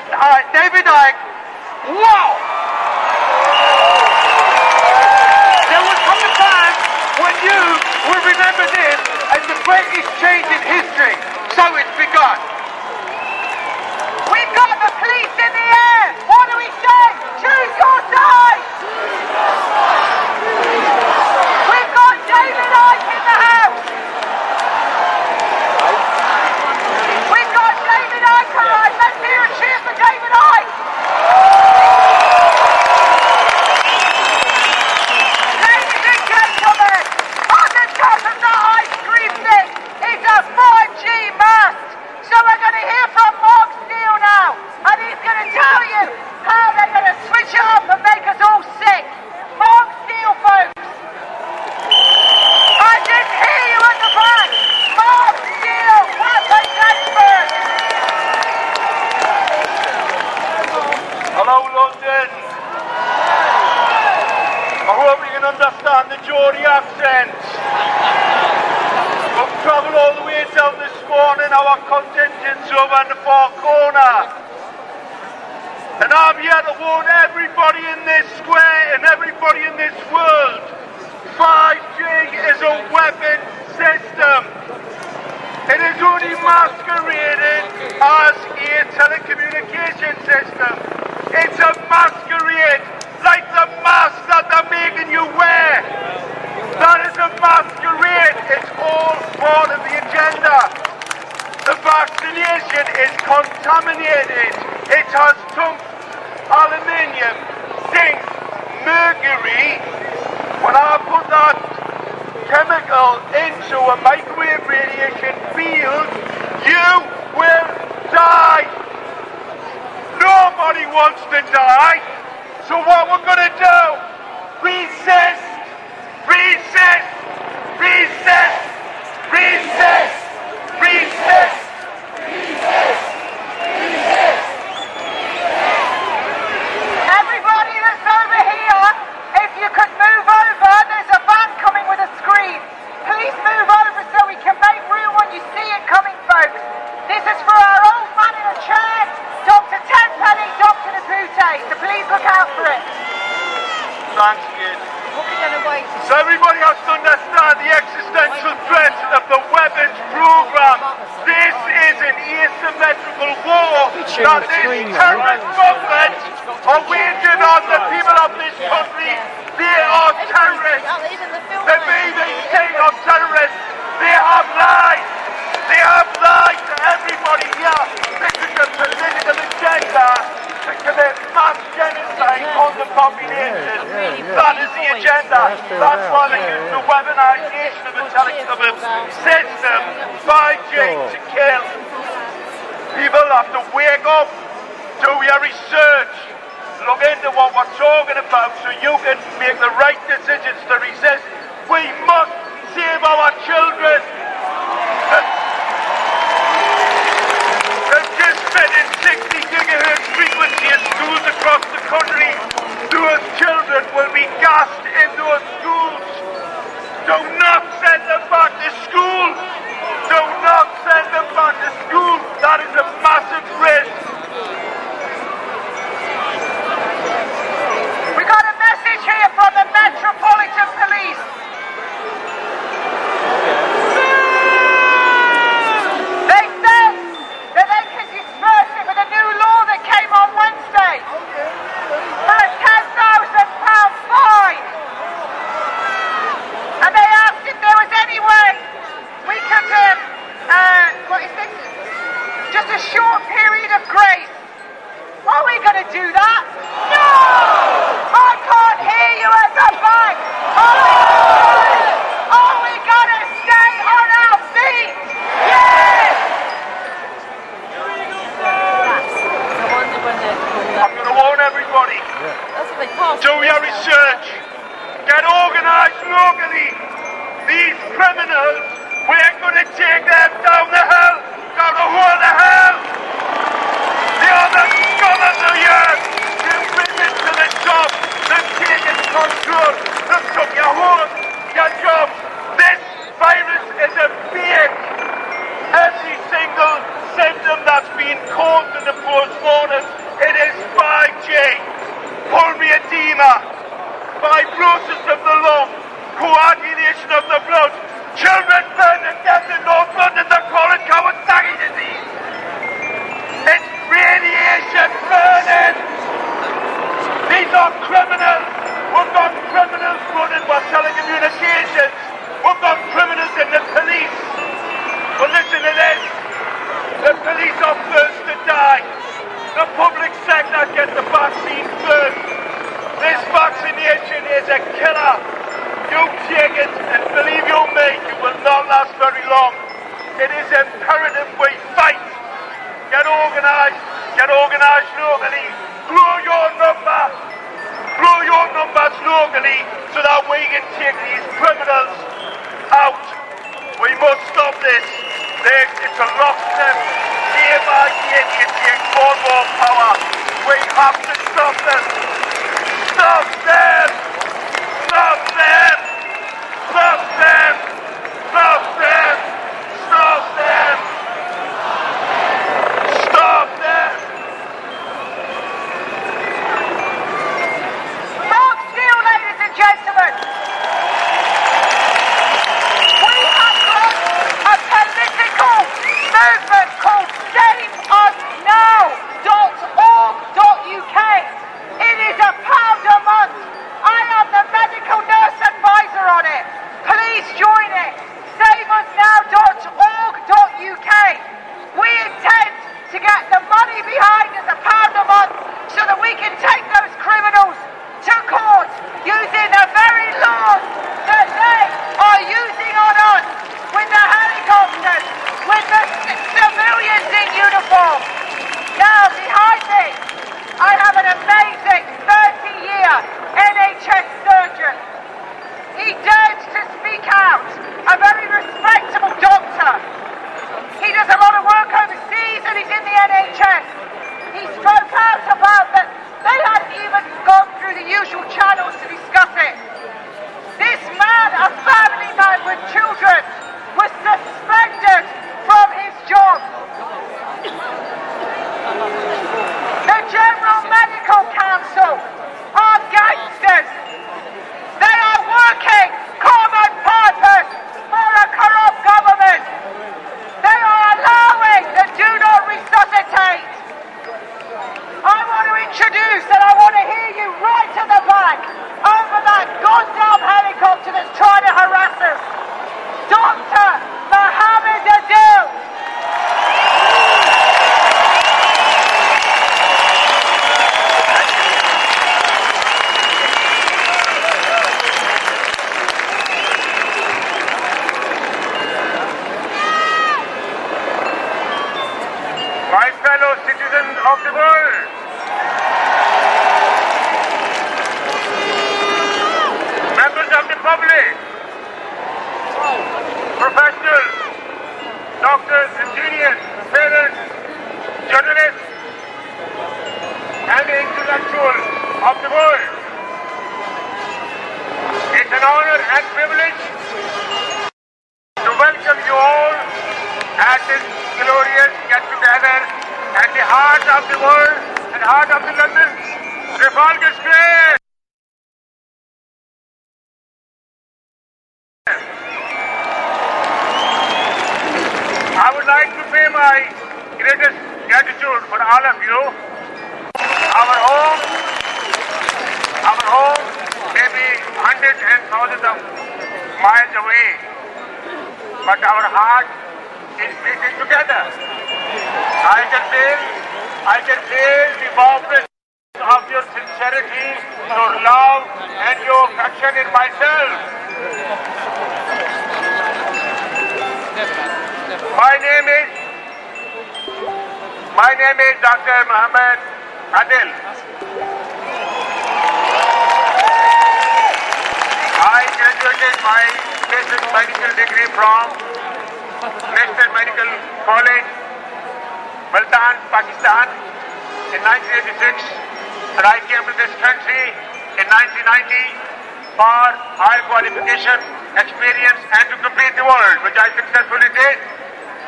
qualification, 590.78 591.18
experience 591.58 592.22
and 592.38 592.46
to 592.54 592.58
complete 592.62 592.94
the 592.94 593.06
world, 593.06 593.38
which 593.42 593.58
I 593.58 593.74
successfully 593.74 594.30
did. 594.30 594.58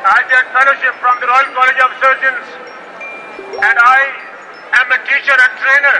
I 0.06 0.22
did 0.30 0.44
fellowship 0.54 0.94
from 1.02 1.18
the 1.18 1.26
Royal 1.26 1.50
College 1.58 1.80
of 1.82 1.90
Surgeons 1.98 2.46
and 3.58 3.76
I 3.76 4.00
am 4.78 4.86
a 4.94 5.00
teacher 5.10 5.34
and 5.34 5.52
trainer. 5.58 5.98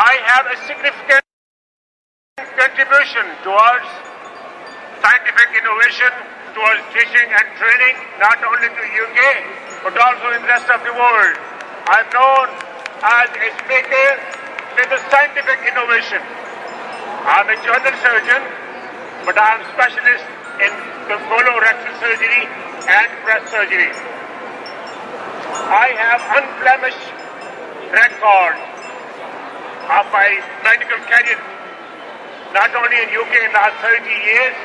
I 0.00 0.12
have 0.32 0.44
a 0.48 0.56
significant 0.64 1.24
contribution 2.40 3.26
towards 3.44 3.88
scientific 5.04 5.48
innovation, 5.60 6.12
towards 6.56 6.80
teaching 6.96 7.28
and 7.28 7.46
training, 7.60 7.96
not 8.16 8.40
only 8.40 8.68
to 8.68 8.82
UK, 8.96 9.20
but 9.84 9.92
also 10.00 10.32
in 10.32 10.40
the 10.40 10.48
rest 10.48 10.68
of 10.72 10.80
the 10.88 10.94
world. 10.96 11.36
I'm 11.84 12.08
known 12.16 12.48
as 13.04 13.28
a 13.28 13.48
speaker 13.60 14.08
with 14.76 14.88
the 14.88 15.00
scientific 15.12 15.68
innovation. 15.68 16.49
I'm 17.20 17.44
a 17.52 17.56
general 17.60 17.96
surgeon, 18.00 18.42
but 19.28 19.36
I'm 19.36 19.60
specialist 19.76 20.24
in 20.56 20.72
colorectal 21.28 21.92
surgery 22.00 22.48
and 22.88 23.08
breast 23.28 23.52
surgery. 23.52 23.92
I 25.68 25.92
have 26.00 26.24
unblemished 26.32 27.12
record 27.92 28.56
of 30.00 30.08
my 30.16 30.40
medical 30.64 30.96
career, 31.04 31.36
not 32.56 32.72
only 32.72 32.96
in 33.04 33.12
UK 33.12 33.34
in 33.44 33.52
the 33.52 33.60
last 33.68 33.76
30 33.84 34.00
years, 34.00 34.56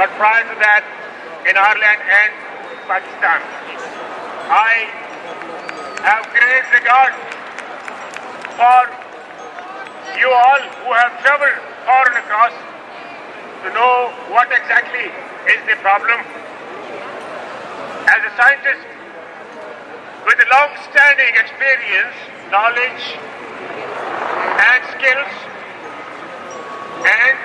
but 0.00 0.08
prior 0.16 0.40
to 0.40 0.56
that 0.64 0.88
in 1.44 1.52
Ireland 1.52 2.00
and 2.00 2.32
Pakistan. 2.88 3.40
I 4.48 4.88
have 6.00 6.24
great 6.32 6.64
regard 6.80 7.12
for 8.56 9.03
you 10.18 10.30
all 10.30 10.62
who 10.84 10.90
have 10.92 11.12
traveled 11.22 11.58
far 11.84 12.04
and 12.08 12.18
across 12.22 12.54
to 13.64 13.68
know 13.74 14.12
what 14.30 14.48
exactly 14.52 15.10
is 15.50 15.60
the 15.66 15.76
problem. 15.82 16.20
As 18.06 18.20
a 18.22 18.32
scientist 18.36 18.84
with 20.26 20.38
a 20.40 20.48
long-standing 20.52 21.32
experience, 21.40 22.16
knowledge, 22.50 23.04
and 24.60 24.80
skills, 24.96 25.32
and 27.04 27.36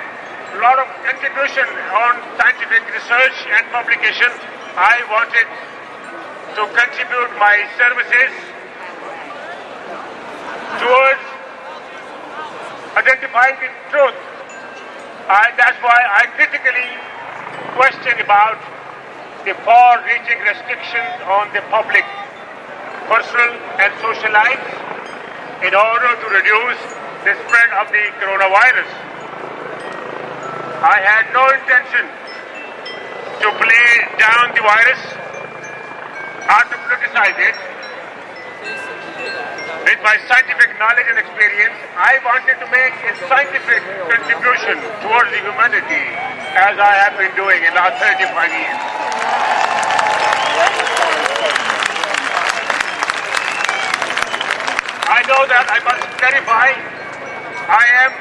a 0.54 0.58
lot 0.60 0.78
of 0.78 0.88
contribution 1.04 1.66
on 1.92 2.12
scientific 2.38 2.82
research 2.92 3.36
and 3.52 3.64
publication, 3.72 4.30
I 4.76 5.04
wanted 5.10 5.48
to 6.56 6.62
contribute 6.72 7.32
my 7.38 7.68
services 7.76 8.32
towards 10.80 11.29
identifying 12.96 13.56
the 13.60 13.70
truth. 13.90 14.18
And 15.30 15.52
that's 15.54 15.78
why 15.78 15.94
I 15.94 16.26
critically 16.34 16.90
question 17.78 18.18
about 18.18 18.58
the 19.46 19.54
far-reaching 19.62 20.40
restrictions 20.42 21.14
on 21.24 21.48
the 21.54 21.62
public 21.70 22.04
personal 23.06 23.52
and 23.78 23.90
social 24.02 24.32
lives 24.32 24.68
in 25.62 25.72
order 25.74 26.10
to 26.18 26.26
reduce 26.34 26.80
the 27.24 27.34
spread 27.46 27.70
of 27.78 27.86
the 27.92 28.04
coronavirus. 28.18 28.90
I 30.82 30.98
had 31.04 31.24
no 31.36 31.44
intention 31.52 32.04
to 33.44 33.48
play 33.60 33.90
down 34.18 34.52
the 34.56 34.62
virus 34.64 35.02
or 36.48 36.62
to 36.68 36.76
politicize 36.80 37.38
it. 37.38 37.56
With 39.90 40.06
my 40.06 40.14
scientific 40.30 40.78
knowledge 40.78 41.10
and 41.10 41.18
experience, 41.18 41.74
I 41.98 42.22
wanted 42.22 42.62
to 42.62 42.66
make 42.70 42.94
a 43.10 43.12
scientific 43.26 43.82
contribution 44.06 44.78
towards 45.02 45.34
the 45.34 45.42
humanity 45.42 46.06
as 46.54 46.78
I 46.78 46.94
have 46.94 47.18
been 47.18 47.34
doing 47.34 47.58
in 47.58 47.74
the 47.74 47.82
last 47.82 47.98
35 47.98 48.54
years. 48.54 48.78
I 55.10 55.26
know 55.26 55.42
that 55.50 55.66
I 55.74 55.82
must 55.82 56.06
clarify 56.22 56.70
I 57.66 57.84
am 58.06 58.14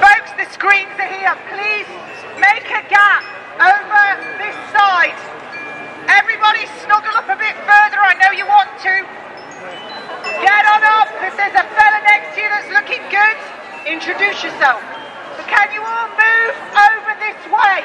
Folks, 0.00 0.32
the 0.40 0.48
screens 0.56 0.96
are 0.96 1.12
here. 1.12 1.36
Please 1.52 1.88
make 2.40 2.64
a 2.72 2.80
gap 2.88 3.28
over 3.60 4.04
this 4.40 4.56
side. 4.72 5.43
Everybody 6.08 6.66
snuggle 6.84 7.16
up 7.16 7.28
a 7.28 7.36
bit 7.36 7.56
further. 7.64 8.00
I 8.00 8.14
know 8.20 8.30
you 8.36 8.44
want 8.44 8.68
to. 8.84 8.94
Get 10.44 10.62
on 10.68 10.82
up 10.84 11.08
because 11.16 11.36
there's 11.36 11.56
a 11.56 11.64
fella 11.64 12.00
next 12.04 12.36
to 12.36 12.44
you 12.44 12.48
that's 12.48 12.70
looking 12.72 13.00
good. 13.08 13.36
introduce 13.88 14.44
yourself. 14.44 14.80
But 15.36 15.46
can 15.48 15.72
you 15.72 15.80
all 15.80 16.08
move 16.12 16.54
over 16.72 17.12
this 17.20 17.40
way? 17.48 17.84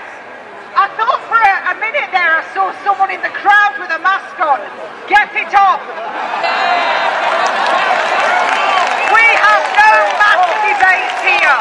I 0.75 0.87
thought 0.95 1.21
for 1.27 1.39
a, 1.39 1.55
a 1.71 1.75
minute 1.79 2.11
there 2.11 2.39
I 2.39 2.43
saw 2.53 2.71
someone 2.83 3.11
in 3.11 3.21
the 3.21 3.33
crowd 3.35 3.79
with 3.79 3.91
a 3.91 3.99
mask 3.99 4.39
on. 4.39 4.59
Get 5.07 5.31
it 5.35 5.53
off. 5.55 5.81
We 9.89 9.95
have 9.97 10.05
no 10.05 10.21
mask 10.21 10.53
debate 10.69 11.17
here. 11.25 11.57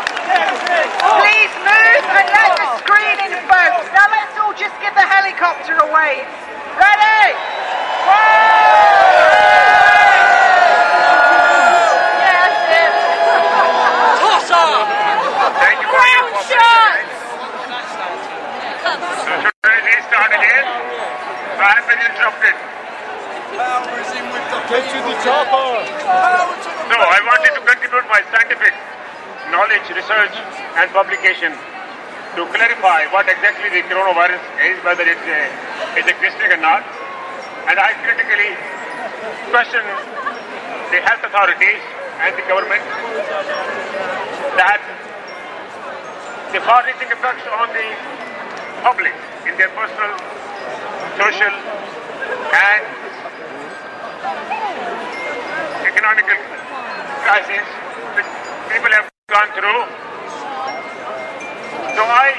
Please 1.16 1.48
move 1.64 2.04
and 2.12 2.28
let 2.28 2.60
the 2.60 2.68
screening 2.84 3.32
folks. 3.48 3.88
Now 3.96 4.04
let's 4.12 4.36
all 4.36 4.52
just 4.52 4.76
give 4.84 4.92
the 4.92 5.00
helicopter 5.00 5.80
a 5.80 5.88
wave. 5.88 6.28
Ready? 6.76 7.32
Yes, 12.20 12.52
yes. 12.68 12.92
Thank 15.56 15.80
you 15.80 15.88
for 15.88 16.04
your 16.04 16.28
Ground 16.28 16.36
shot. 16.52 17.00
So 19.24 19.40
should 19.40 19.88
restart 19.88 20.36
again? 20.36 20.68
So 22.18 22.77
I 23.58 23.82
have 23.82 23.90
been 23.90 24.06
interrupted. 24.06 24.70
Get 24.70 24.86
to 24.86 24.98
the 25.02 25.14
chopper. 25.26 25.82
So 25.82 26.94
I 26.94 27.20
wanted 27.26 27.52
to 27.58 27.62
contribute 27.66 28.06
my 28.06 28.22
scientific 28.30 28.74
knowledge, 29.50 29.86
research 29.90 30.34
and 30.78 30.86
publication 30.94 31.50
to 32.38 32.42
clarify 32.54 33.10
what 33.10 33.26
exactly 33.26 33.66
the 33.74 33.82
coronavirus 33.90 34.38
is, 34.62 34.78
whether 34.86 35.02
it's, 35.02 35.26
uh, 35.26 35.98
it's 35.98 36.06
existing 36.06 36.54
or 36.54 36.60
not. 36.62 36.86
And 37.66 37.82
I 37.82 37.98
critically 38.06 38.54
question 39.50 39.82
the 40.94 41.00
health 41.02 41.26
authorities 41.26 41.82
and 42.22 42.30
the 42.38 42.46
government 42.46 42.84
that 44.54 44.80
the 46.54 46.60
far-reaching 46.62 47.10
effects 47.10 47.46
on 47.58 47.68
the 47.74 47.88
public 48.86 49.14
in 49.50 49.58
their 49.58 49.68
personal, 49.74 50.14
social 51.18 51.54
and 52.54 53.07
economical 55.86 56.38
crisis 57.22 57.66
which 58.18 58.30
people 58.66 58.90
have 58.90 59.06
gone 59.30 59.50
through. 59.54 59.82
So 61.94 62.02
I 62.02 62.34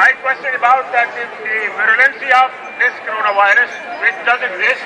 I 0.00 0.10
question 0.24 0.56
about 0.56 0.88
that 0.96 1.12
the, 1.12 1.28
the 1.44 1.58
virulency 1.76 2.32
of 2.32 2.48
this 2.80 2.94
coronavirus, 3.04 3.68
which 4.00 4.16
does 4.24 4.40
exist, 4.48 4.82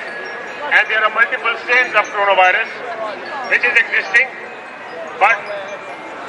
and 0.75 0.83
there 0.91 1.07
are 1.07 1.13
multiple 1.15 1.55
strains 1.63 1.95
of 1.95 2.05
coronavirus, 2.11 2.69
which 3.55 3.63
is 3.63 3.75
existing, 3.79 4.27
but 5.23 5.39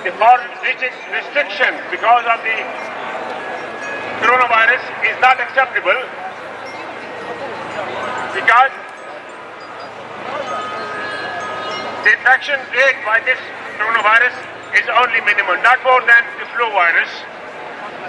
the 0.05 0.13
far-reaching 0.21 0.93
restriction 1.11 1.73
because 1.89 2.23
of 2.30 2.39
the 2.45 2.57
coronavirus 4.21 4.86
is 5.11 5.17
not 5.17 5.41
acceptable 5.41 6.28
because 8.34 8.73
the 12.05 12.11
infection 12.13 12.59
rate 12.73 12.99
by 13.05 13.19
this 13.25 13.39
coronavirus 13.77 14.36
is 14.77 14.86
only 15.01 15.21
minimal, 15.25 15.57
not 15.65 15.82
more 15.82 16.01
than 16.05 16.21
the 16.38 16.45
flu 16.53 16.69
virus, 16.69 17.09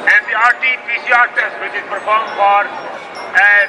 And 0.01 0.21
the 0.27 0.35
RT-PCR 0.35 1.27
test, 1.39 1.55
which 1.63 1.75
is 1.79 1.87
performed 1.87 2.31
for 2.35 2.67
uh, 2.67 3.67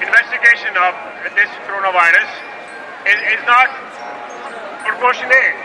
investigation 0.00 0.72
of 0.80 0.94
this 1.36 1.50
coronavirus, 1.68 2.30
is, 3.12 3.20
is 3.36 3.42
not 3.44 3.68
proportionate 4.88 5.56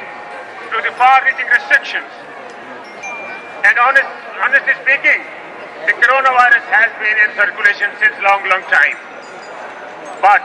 to 0.71 0.77
the 0.83 0.91
far-reaching 0.99 1.47
restrictions. 1.47 2.11
And 3.61 3.77
honest, 3.77 4.09
honestly 4.41 4.73
speaking, 4.81 5.21
the 5.85 5.93
coronavirus 5.93 6.65
has 6.73 6.89
been 6.97 7.13
in 7.13 7.29
circulation 7.37 7.93
since 8.01 8.17
long, 8.25 8.41
long 8.49 8.65
time. 8.73 8.97
But 10.17 10.41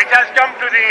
it 0.00 0.08
has 0.08 0.28
come 0.36 0.52
to 0.56 0.68
the 0.72 0.88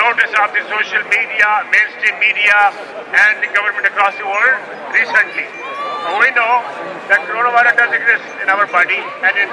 notice 0.00 0.32
of 0.40 0.48
the 0.56 0.64
social 0.72 1.04
media, 1.12 1.48
mainstream 1.68 2.16
media, 2.20 2.72
and 3.12 3.44
the 3.44 3.52
government 3.52 3.84
across 3.84 4.16
the 4.16 4.24
world 4.24 4.60
recently. 4.96 5.44
We 6.20 6.28
know 6.32 6.64
that 7.12 7.24
coronavirus 7.28 7.76
does 7.76 7.92
exist 7.92 8.24
in 8.40 8.48
our 8.48 8.64
body 8.72 8.96
and 8.96 9.34
in, 9.36 9.48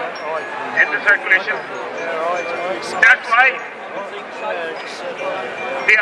in 0.79 0.87
the 0.87 0.99
circulation. 1.03 1.55
That's 3.03 3.27
why 3.27 3.59
the 5.83 5.95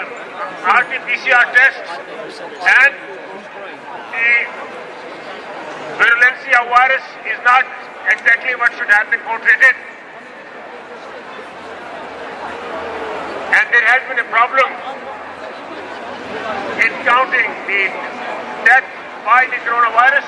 RT-PCR 0.62 1.46
tests 1.58 1.90
and 2.38 3.17
virulency 5.98 6.54
of 6.62 6.70
virus 6.70 7.04
is 7.26 7.40
not 7.44 7.66
exactly 8.12 8.54
what 8.56 8.72
should 8.78 8.90
have 8.90 9.10
been 9.10 9.20
portrayed. 9.26 9.64
And 13.58 13.66
there 13.74 13.86
has 13.90 14.02
been 14.06 14.20
a 14.22 14.30
problem 14.30 14.70
in 16.78 16.92
counting 17.04 17.50
the 17.66 17.90
death 18.64 18.86
by 19.26 19.50
the 19.50 19.58
coronavirus. 19.66 20.28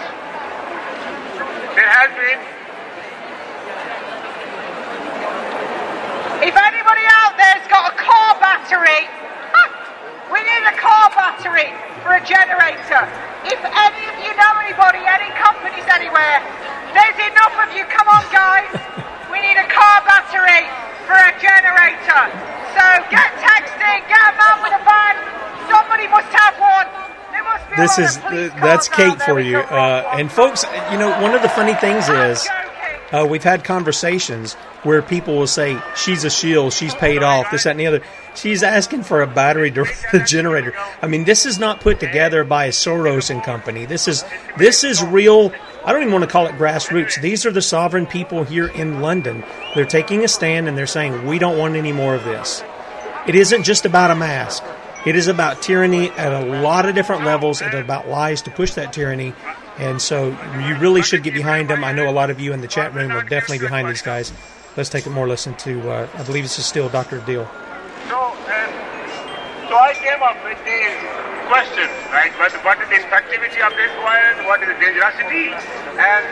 There 1.75 1.89
has 1.89 2.09
been 2.17 2.41
If 6.39 6.55
anybody 6.55 7.03
out 7.19 7.35
there's 7.35 7.67
got 7.67 7.91
a 7.91 7.95
car 7.99 8.39
battery, 8.39 9.05
we 10.33 10.39
need 10.39 10.63
a 10.63 10.75
car 10.79 11.11
battery 11.11 11.67
for 12.01 12.15
a 12.15 12.23
generator. 12.25 13.03
If 13.47 13.61
any 13.63 14.03
of 14.11 14.15
you 14.19 14.31
know 14.35 14.51
anybody, 14.59 14.99
any 15.07 15.31
companies 15.39 15.87
anywhere, 15.87 16.43
there's 16.91 17.19
enough 17.31 17.55
of 17.55 17.71
you. 17.71 17.87
Come 17.87 18.07
on, 18.11 18.23
guys. 18.33 18.67
We 19.31 19.39
need 19.39 19.55
a 19.55 19.67
car 19.71 20.03
battery 20.03 20.67
for 21.07 21.15
a 21.15 21.31
generator. 21.39 22.23
So 22.75 22.83
get 23.07 23.31
texting, 23.39 24.03
get 24.11 24.19
a 24.19 24.33
man 24.35 24.57
with 24.59 24.75
a 24.75 24.83
van. 24.83 25.15
Somebody 25.71 26.07
must 26.11 26.27
have 26.35 26.55
one. 26.59 26.87
There 27.31 27.43
must 27.43 27.63
be 27.69 27.75
This 27.79 27.95
is 27.99 28.17
that's 28.59 28.89
Kate 28.89 29.21
for 29.21 29.39
you. 29.39 29.59
Uh, 29.59 30.03
and 30.17 30.31
folks, 30.31 30.65
you 30.91 30.97
know, 30.99 31.09
one 31.21 31.33
of 31.33 31.41
the 31.41 31.49
funny 31.49 31.75
things 31.75 32.09
is 32.09 32.47
uh, 33.11 33.25
we've 33.29 33.43
had 33.43 33.63
conversations 33.63 34.53
where 34.83 35.01
people 35.01 35.37
will 35.37 35.47
say 35.47 35.81
she's 35.95 36.23
a 36.23 36.29
shield, 36.29 36.73
she's 36.73 36.93
paid 36.95 37.23
off, 37.23 37.51
this, 37.51 37.63
that, 37.63 37.71
and 37.71 37.79
the 37.79 37.87
other. 37.87 38.01
She's 38.35 38.63
asking 38.63 39.03
for 39.03 39.21
a 39.21 39.27
battery 39.27 39.71
generator. 40.25 40.73
I 41.01 41.07
mean, 41.07 41.25
this 41.25 41.45
is 41.45 41.59
not 41.59 41.81
put 41.81 41.99
together 41.99 42.43
by 42.43 42.65
a 42.65 42.69
Soros 42.69 43.29
and 43.29 43.43
company. 43.43 43.85
This 43.85 44.07
is 44.07 44.23
this 44.57 44.83
is 44.83 45.03
real. 45.03 45.51
I 45.83 45.91
don't 45.91 46.01
even 46.01 46.13
want 46.13 46.23
to 46.23 46.29
call 46.29 46.45
it 46.45 46.53
grassroots. 46.53 47.21
These 47.21 47.45
are 47.45 47.51
the 47.51 47.61
sovereign 47.61 48.05
people 48.05 48.43
here 48.43 48.67
in 48.67 49.01
London. 49.01 49.43
They're 49.75 49.85
taking 49.85 50.23
a 50.23 50.27
stand 50.27 50.67
and 50.67 50.77
they're 50.77 50.87
saying 50.87 51.25
we 51.25 51.39
don't 51.39 51.57
want 51.57 51.75
any 51.75 51.91
more 51.91 52.15
of 52.15 52.23
this. 52.23 52.63
It 53.27 53.35
isn't 53.35 53.63
just 53.63 53.85
about 53.85 54.11
a 54.11 54.15
mask. 54.15 54.63
It 55.05 55.15
is 55.15 55.27
about 55.27 55.61
tyranny 55.61 56.09
at 56.11 56.33
a 56.33 56.45
lot 56.61 56.87
of 56.87 56.93
different 56.93 57.23
levels 57.23 57.61
and 57.61 57.73
about 57.73 58.09
lies 58.09 58.41
to 58.43 58.51
push 58.51 58.73
that 58.73 58.91
tyranny. 58.91 59.33
And 59.79 60.01
so 60.01 60.35
you 60.67 60.75
really 60.77 61.01
should 61.01 61.23
get 61.23 61.33
behind 61.33 61.69
them. 61.69 61.83
I 61.83 61.93
know 61.93 62.09
a 62.09 62.11
lot 62.11 62.29
of 62.29 62.39
you 62.39 62.51
in 62.51 62.59
the 62.59 62.67
chat 62.67 62.93
room 62.93 63.11
are 63.11 63.23
definitely 63.23 63.59
behind 63.59 63.87
these 63.87 64.01
guys. 64.01 64.33
Let's 64.75 64.89
take 64.89 65.05
a 65.05 65.09
more 65.09 65.27
listen 65.27 65.55
to, 65.65 65.89
uh, 65.89 66.07
I 66.13 66.23
believe 66.23 66.43
this 66.43 66.59
is 66.59 66.65
still 66.65 66.89
Dr. 66.89 67.19
Adil. 67.19 67.47
So, 68.11 68.19
so 69.71 69.73
I 69.79 69.95
came 69.95 70.21
up 70.21 70.35
with 70.43 70.59
the 70.67 70.79
question, 71.47 71.87
right? 72.11 72.29
What, 72.37 72.51
what 72.61 72.77
is 72.83 72.87
the 72.91 72.99
infectivity 72.99 73.59
of 73.63 73.71
this 73.79 73.89
virus? 74.03 74.37
What 74.45 74.61
is 74.61 74.67
the 74.67 74.77
dangerosity? 74.77 75.55
And 75.95 76.25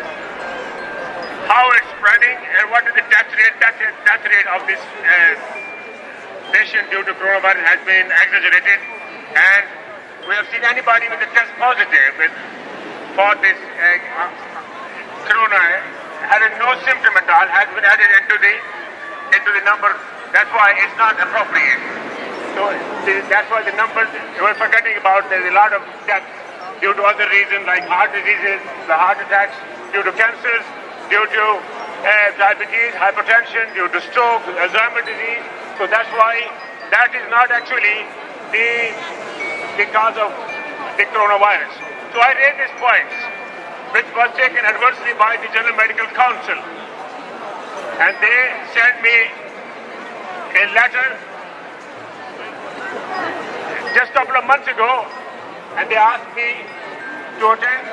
how 1.47 1.71
it's 1.71 1.87
spreading? 1.95 2.37
And 2.59 2.69
what 2.69 2.83
is 2.85 2.93
the 2.93 3.07
death 3.07 3.31
rate? 3.31 3.55
Death, 3.63 3.79
rate- 3.79 3.99
death 4.03 4.23
rate 4.27 4.47
of 4.51 4.61
this 4.67 4.83
uh, 5.07 6.51
patient 6.51 6.91
due 6.91 7.03
to 7.07 7.15
coronavirus 7.15 7.63
has 7.63 7.79
been 7.87 8.11
exaggerated. 8.11 8.79
And 9.33 9.63
we 10.27 10.35
have 10.35 10.47
seen 10.51 10.67
anybody 10.67 11.07
with 11.07 11.23
a 11.23 11.29
test 11.31 11.51
positive 11.55 12.11
with, 12.19 12.35
for 13.17 13.33
this 13.41 13.57
uh, 13.57 14.29
corona 15.25 15.57
having 16.29 16.53
no 16.61 16.69
symptom 16.85 17.17
at 17.17 17.25
all 17.25 17.49
has 17.49 17.65
been 17.73 17.81
added 17.81 18.05
into 18.13 18.37
the 18.37 18.53
into 19.33 19.49
the 19.57 19.63
number. 19.65 19.89
That's 20.29 20.53
why 20.53 20.77
it's 20.77 20.93
not 21.01 21.17
appropriate. 21.17 21.81
So 22.53 22.69
that's 23.25 23.49
why 23.49 23.65
the 23.65 23.73
numbers 23.73 24.05
we're 24.37 24.53
forgetting 24.53 25.01
about. 25.01 25.25
There's 25.33 25.49
a 25.49 25.55
lot 25.57 25.73
of 25.73 25.81
deaths 26.05 26.29
due 26.77 26.93
to 26.93 27.01
other 27.09 27.25
reasons 27.33 27.65
like 27.65 27.89
heart 27.89 28.13
diseases, 28.13 28.61
the 28.85 28.93
heart 28.93 29.17
attacks, 29.17 29.57
due 29.97 30.05
to 30.05 30.13
cancers, 30.13 30.65
due 31.09 31.25
to 31.25 31.43
uh, 31.57 32.37
diabetes, 32.37 32.93
hypertension, 33.01 33.65
due 33.73 33.89
to 33.89 33.99
stroke, 34.13 34.45
Alzheimer's 34.61 35.09
disease. 35.09 35.41
So 35.81 35.89
that's 35.89 36.09
why 36.13 36.45
that 36.93 37.09
is 37.17 37.25
not 37.33 37.49
actually 37.49 38.05
the 38.53 38.93
the 39.81 39.89
cause 39.89 40.21
of 40.21 40.29
the 41.01 41.05
coronavirus. 41.09 41.96
So 42.13 42.19
I 42.19 42.31
raised 42.33 42.59
these 42.59 42.75
points, 42.79 43.15
which 43.93 44.09
was 44.15 44.29
taken 44.37 44.63
adversely 44.65 45.13
by 45.19 45.37
the 45.37 45.49
General 45.53 45.75
Medical 45.75 46.07
Council. 46.15 46.59
and 47.99 48.15
they 48.21 48.39
sent 48.77 49.01
me 49.01 49.17
a 50.53 50.65
letter 50.77 51.07
just 53.95 54.11
a 54.11 54.13
couple 54.13 54.35
of 54.37 54.45
months 54.45 54.67
ago, 54.67 55.05
and 55.77 55.89
they 55.89 55.95
asked 55.95 56.29
me 56.37 56.61
to 57.41 57.45
attend 57.57 57.85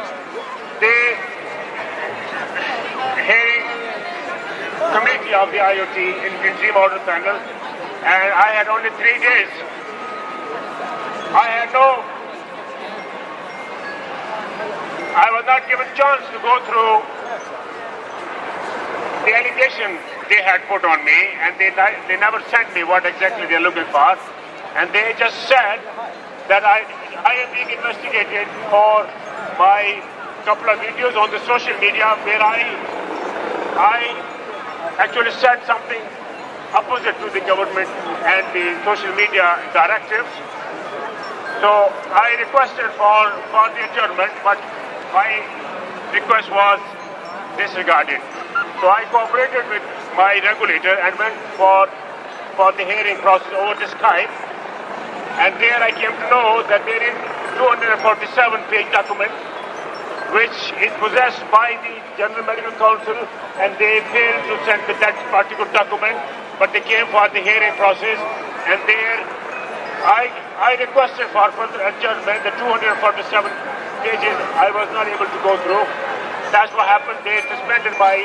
the 0.84 0.96
hearing 3.24 3.64
committee 4.92 5.32
of 5.32 5.48
the 5.52 5.58
IoT 5.58 5.96
in 5.96 6.32
Interim 6.44 6.76
Order 6.76 7.00
Panel, 7.08 7.36
and 8.04 8.28
I 8.36 8.52
had 8.52 8.68
only 8.68 8.90
three 9.00 9.16
days. 9.24 9.52
I 11.32 11.48
had 11.48 11.72
no, 11.72 12.04
I 15.14 15.30
was 15.30 15.46
not 15.46 15.62
given 15.70 15.86
chance 15.94 16.26
to 16.34 16.38
go 16.42 16.58
through 16.66 16.98
the 19.22 19.30
allegation 19.30 19.94
they 20.26 20.42
had 20.42 20.66
put 20.66 20.82
on 20.82 21.06
me, 21.06 21.38
and 21.38 21.54
they, 21.54 21.70
they 22.10 22.18
never 22.18 22.42
sent 22.50 22.74
me 22.74 22.82
what 22.82 23.06
exactly 23.06 23.46
they're 23.46 23.62
looking 23.62 23.86
for. 23.94 24.18
And 24.74 24.90
they 24.90 25.14
just 25.14 25.38
said 25.46 25.78
that 26.50 26.66
I, 26.66 26.82
I 27.22 27.46
am 27.46 27.48
being 27.54 27.70
investigated 27.78 28.50
for 28.74 29.06
my 29.54 30.02
couple 30.44 30.68
of 30.68 30.76
videos 30.82 31.16
on 31.16 31.30
the 31.30 31.40
social 31.48 31.72
media 31.80 32.18
where 32.26 32.42
I, 32.42 32.68
I 33.80 34.00
actually 34.98 35.32
said 35.40 35.62
something 35.64 36.02
opposite 36.74 37.16
to 37.22 37.30
the 37.32 37.40
government 37.46 37.88
and 38.28 38.44
the 38.52 38.76
social 38.84 39.14
media 39.16 39.56
directives. 39.72 40.28
So 41.64 41.88
I 42.12 42.36
requested 42.42 42.92
for, 42.98 43.30
for 43.54 43.64
the 43.72 43.88
adjournment, 43.88 44.34
but 44.44 44.58
my 45.14 45.30
request 46.10 46.50
was 46.50 46.82
disregarded. 47.54 48.18
So 48.82 48.90
I 48.90 49.06
cooperated 49.14 49.62
with 49.70 49.86
my 50.18 50.42
regulator 50.42 50.98
and 50.98 51.14
went 51.14 51.38
for, 51.54 51.86
for 52.58 52.74
the 52.74 52.82
hearing 52.82 53.22
process 53.22 53.54
over 53.54 53.78
the 53.78 53.86
Skype. 53.94 54.34
And 55.38 55.54
there 55.62 55.78
I 55.78 55.94
came 55.94 56.10
to 56.10 56.26
know 56.34 56.66
that 56.66 56.82
there 56.82 56.98
is 56.98 57.14
247 57.62 58.58
page 58.74 58.90
document 58.90 59.30
which 60.34 60.74
is 60.82 60.90
possessed 60.98 61.46
by 61.54 61.78
the 61.86 61.94
General 62.18 62.42
Medical 62.42 62.74
Council 62.74 63.14
and 63.62 63.70
they 63.78 64.02
failed 64.10 64.42
to 64.50 64.54
send 64.66 64.82
that 64.98 65.14
particular 65.30 65.70
document 65.70 66.18
but 66.58 66.74
they 66.74 66.82
came 66.82 67.06
for 67.14 67.22
the 67.30 67.38
hearing 67.38 67.70
process 67.78 68.18
and 68.66 68.82
there 68.90 69.18
I, 70.02 70.26
I 70.58 70.74
requested 70.82 71.30
for 71.30 71.46
further 71.54 71.78
adjournment 71.86 72.42
the 72.42 72.50
247 72.58 73.46
pages 74.04 74.36
I 74.60 74.68
was 74.68 74.92
not 74.92 75.08
able 75.08 75.24
to 75.24 75.40
go 75.40 75.56
through. 75.64 75.88
That's 76.52 76.68
what 76.76 76.84
happened. 76.84 77.24
They 77.24 77.40
suspended 77.48 77.96
my 77.96 78.20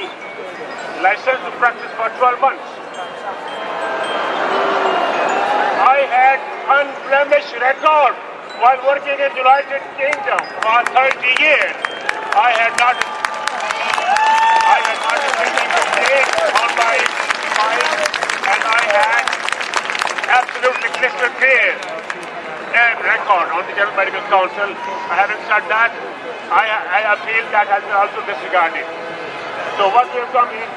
license 1.00 1.40
to 1.40 1.52
practice 1.56 1.88
for 1.96 2.12
12 2.20 2.44
months. 2.44 2.68
I 5.80 6.04
had 6.04 6.40
unblemished 6.68 7.56
record 7.64 8.14
while 8.60 8.80
working 8.84 9.16
in 9.24 9.32
United 9.40 9.80
Kingdom 9.96 10.44
for 10.60 10.84
30 10.92 11.16
years. 11.40 11.76
I 12.36 12.52
had 12.60 12.76
not 12.76 13.00
I 13.00 14.78
had 14.84 15.00
not 15.00 15.16
a 15.16 15.32
single 15.40 15.64
complaint 15.80 16.28
on 16.60 16.72
my 16.76 16.98
file 17.56 17.96
and 18.52 18.62
I 18.68 18.84
had 19.00 19.26
absolutely 20.44 20.92
crystal 21.00 21.32
clear 21.40 21.99
uh, 22.70 23.02
record 23.02 23.50
on 23.54 23.66
the 23.66 23.74
General 23.74 23.96
Medical 23.98 24.22
Council. 24.30 24.70
Having 25.10 25.42
said 25.50 25.66
that, 25.70 25.92
I, 26.50 27.14
I 27.14 27.18
feel 27.26 27.46
that 27.54 27.68
has 27.70 27.82
been 27.82 27.98
also 27.98 28.22
disregarded. 28.26 28.86
So 29.78 29.90
what 29.90 30.06
will 30.14 30.30
come 30.30 30.50
in? 30.54 30.70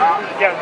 Uh, 0.00 0.20
yes. 0.40 0.56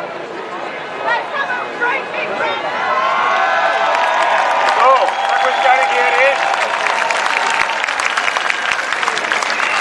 So, 4.76 4.88
what 4.90 5.40
we're 5.40 5.58
standing 5.64 5.90
here 5.90 6.14
is, 6.30 6.38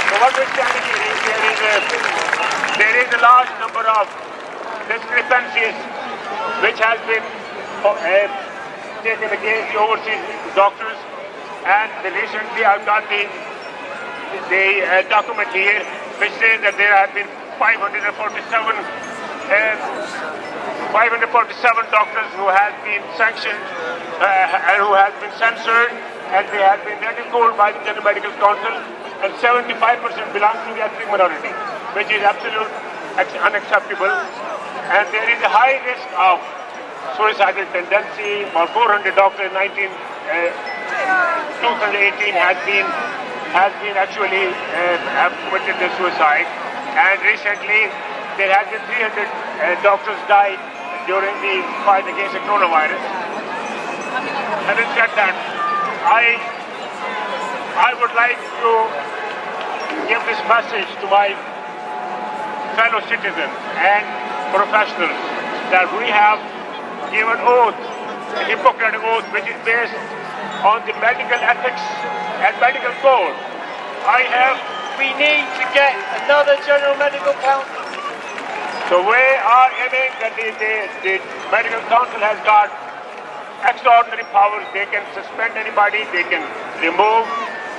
so 0.07 0.13
what 0.23 0.31
we're 0.33 0.53
standing 0.55 0.85
here 0.87 1.01
is, 1.09 1.17
there 1.27 1.43
is 1.51 1.59
a, 1.59 1.75
there 2.79 2.95
is 3.03 3.09
a 3.13 3.21
large 3.21 3.51
number 3.59 3.83
of 3.83 4.07
discrepancies 4.87 5.75
which 6.63 6.79
has 6.79 6.99
been 7.05 7.23
uh, 7.83 8.48
taken 9.03 9.31
against 9.31 9.71
the 9.71 9.79
overseas 9.79 10.19
doctors 10.55 10.97
and 11.63 11.87
the 12.03 12.11
recently 12.11 12.65
I've 12.67 12.83
got 12.83 13.07
the, 13.07 13.23
the 14.51 14.83
uh, 14.83 15.07
document 15.07 15.47
here 15.55 15.79
which 16.19 16.35
says 16.35 16.59
that 16.67 16.75
there 16.75 16.91
have 16.91 17.15
been 17.15 17.31
547 17.55 18.11
uh, 18.11 18.19
547 20.91 21.31
doctors 21.93 22.27
who 22.35 22.51
have 22.51 22.75
been 22.83 22.99
sanctioned 23.15 23.63
uh, 24.19 24.67
and 24.73 24.83
who 24.83 24.91
have 24.97 25.15
been 25.23 25.31
censored 25.39 25.95
and 26.35 26.43
they 26.51 26.59
have 26.61 26.83
been 26.83 26.99
ridiculed 26.99 27.55
by 27.57 27.71
the 27.71 27.79
General 27.87 28.03
Medical 28.03 28.29
Council 28.37 28.75
and 29.23 29.33
75% 29.41 29.79
belong 30.31 30.55
to 30.65 30.69
the 30.75 30.81
ethnic 30.85 31.07
minority, 31.11 31.51
which 31.95 32.09
is 32.13 32.23
absolutely 32.23 32.71
unacceptable. 33.43 34.09
And 34.09 35.03
there 35.11 35.27
is 35.29 35.39
a 35.43 35.51
high 35.51 35.75
risk 35.83 36.07
of 36.15 36.39
suicidal 37.15 37.65
tendency. 37.71 38.43
About 38.51 38.69
400 38.73 39.15
doctors 39.15 39.47
in 39.47 39.53
19, 39.53 39.89
uh, 39.89 40.69
2018 41.61 42.33
has 42.35 42.57
been 42.65 42.87
has 43.49 43.73
been 43.81 43.97
actually 43.97 44.45
uh, 44.53 44.97
have 45.17 45.33
committed 45.49 45.75
the 45.81 45.89
suicide. 45.97 46.45
And 46.93 47.17
recently 47.25 47.89
there 48.37 48.53
has 48.53 48.65
been 48.69 48.83
300 48.85 49.25
uh, 49.25 49.81
doctors 49.81 50.19
died 50.29 50.61
during 51.09 51.33
the 51.41 51.65
fight 51.85 52.05
against 52.05 52.37
the 52.37 52.43
coronavirus. 52.45 53.01
Having 54.69 54.89
said 54.93 55.09
that, 55.17 55.33
I 56.05 56.37
I 57.79 57.91
would 57.97 58.13
like 58.13 58.37
to 58.37 58.71
give 60.05 60.21
this 60.29 60.41
message 60.45 60.89
to 61.01 61.05
my 61.09 61.33
fellow 62.77 63.01
citizens 63.09 63.55
and 63.81 64.03
professionals 64.53 65.17
that 65.73 65.89
we 65.97 66.05
have 66.09 66.37
given 67.11 67.37
oath, 67.41 67.77
a 68.37 68.43
Hippocratic 68.45 69.01
oath, 69.01 69.25
which 69.33 69.45
is 69.49 69.57
based 69.65 69.93
on 70.65 70.83
the 70.85 70.93
medical 71.01 71.39
ethics 71.39 71.83
and 72.45 72.53
medical 72.61 72.93
code. 73.01 73.35
I 74.05 74.23
have. 74.29 74.57
We 74.99 75.07
need 75.15 75.47
to 75.55 75.65
get 75.71 75.95
another 76.23 76.59
General 76.67 76.91
Medical 76.99 77.31
Council. 77.39 77.79
So 78.91 78.99
we 78.99 79.15
are 79.15 79.69
aiming 79.85 80.11
that 80.19 80.35
the, 80.35 80.51
the, 80.59 80.73
the 81.05 81.13
Medical 81.53 81.79
Council 81.87 82.19
has 82.19 82.35
got 82.43 82.67
extraordinary 83.63 84.27
powers. 84.35 84.67
They 84.75 84.89
can 84.91 85.07
suspend 85.15 85.55
anybody, 85.55 86.03
they 86.11 86.27
can 86.27 86.43
remove 86.83 87.23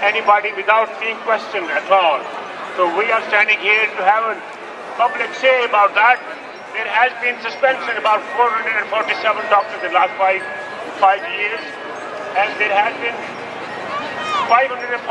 anybody 0.00 0.52
without 0.56 0.88
being 0.96 1.16
questioned 1.28 1.68
at 1.68 1.84
all. 1.92 2.24
So 2.80 2.88
we 2.96 3.12
are 3.12 3.20
standing 3.28 3.60
here 3.60 3.84
to 3.84 4.02
have 4.06 4.24
a 4.32 4.36
public 4.96 5.32
say 5.36 5.64
about 5.68 5.92
that. 5.98 6.16
There 6.70 6.86
has 6.86 7.10
been 7.18 7.34
suspension 7.42 7.98
about 7.98 8.22
447 8.38 8.86
doctors 9.50 9.82
in 9.82 9.90
the 9.90 9.98
last 9.98 10.14
five, 10.14 10.38
five 11.02 11.18
years, 11.34 11.58
and 12.38 12.48
there 12.62 12.70
has 12.70 12.94
been 13.02 13.16
547 14.46 15.02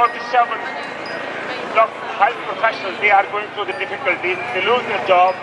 health 1.76 2.40
professionals. 2.48 2.96
They 3.04 3.12
are 3.12 3.28
going 3.32 3.48
through 3.56 3.68
the 3.72 3.76
difficulties. 3.76 4.40
They 4.56 4.64
lose 4.64 4.84
their 4.88 5.04
job. 5.04 5.36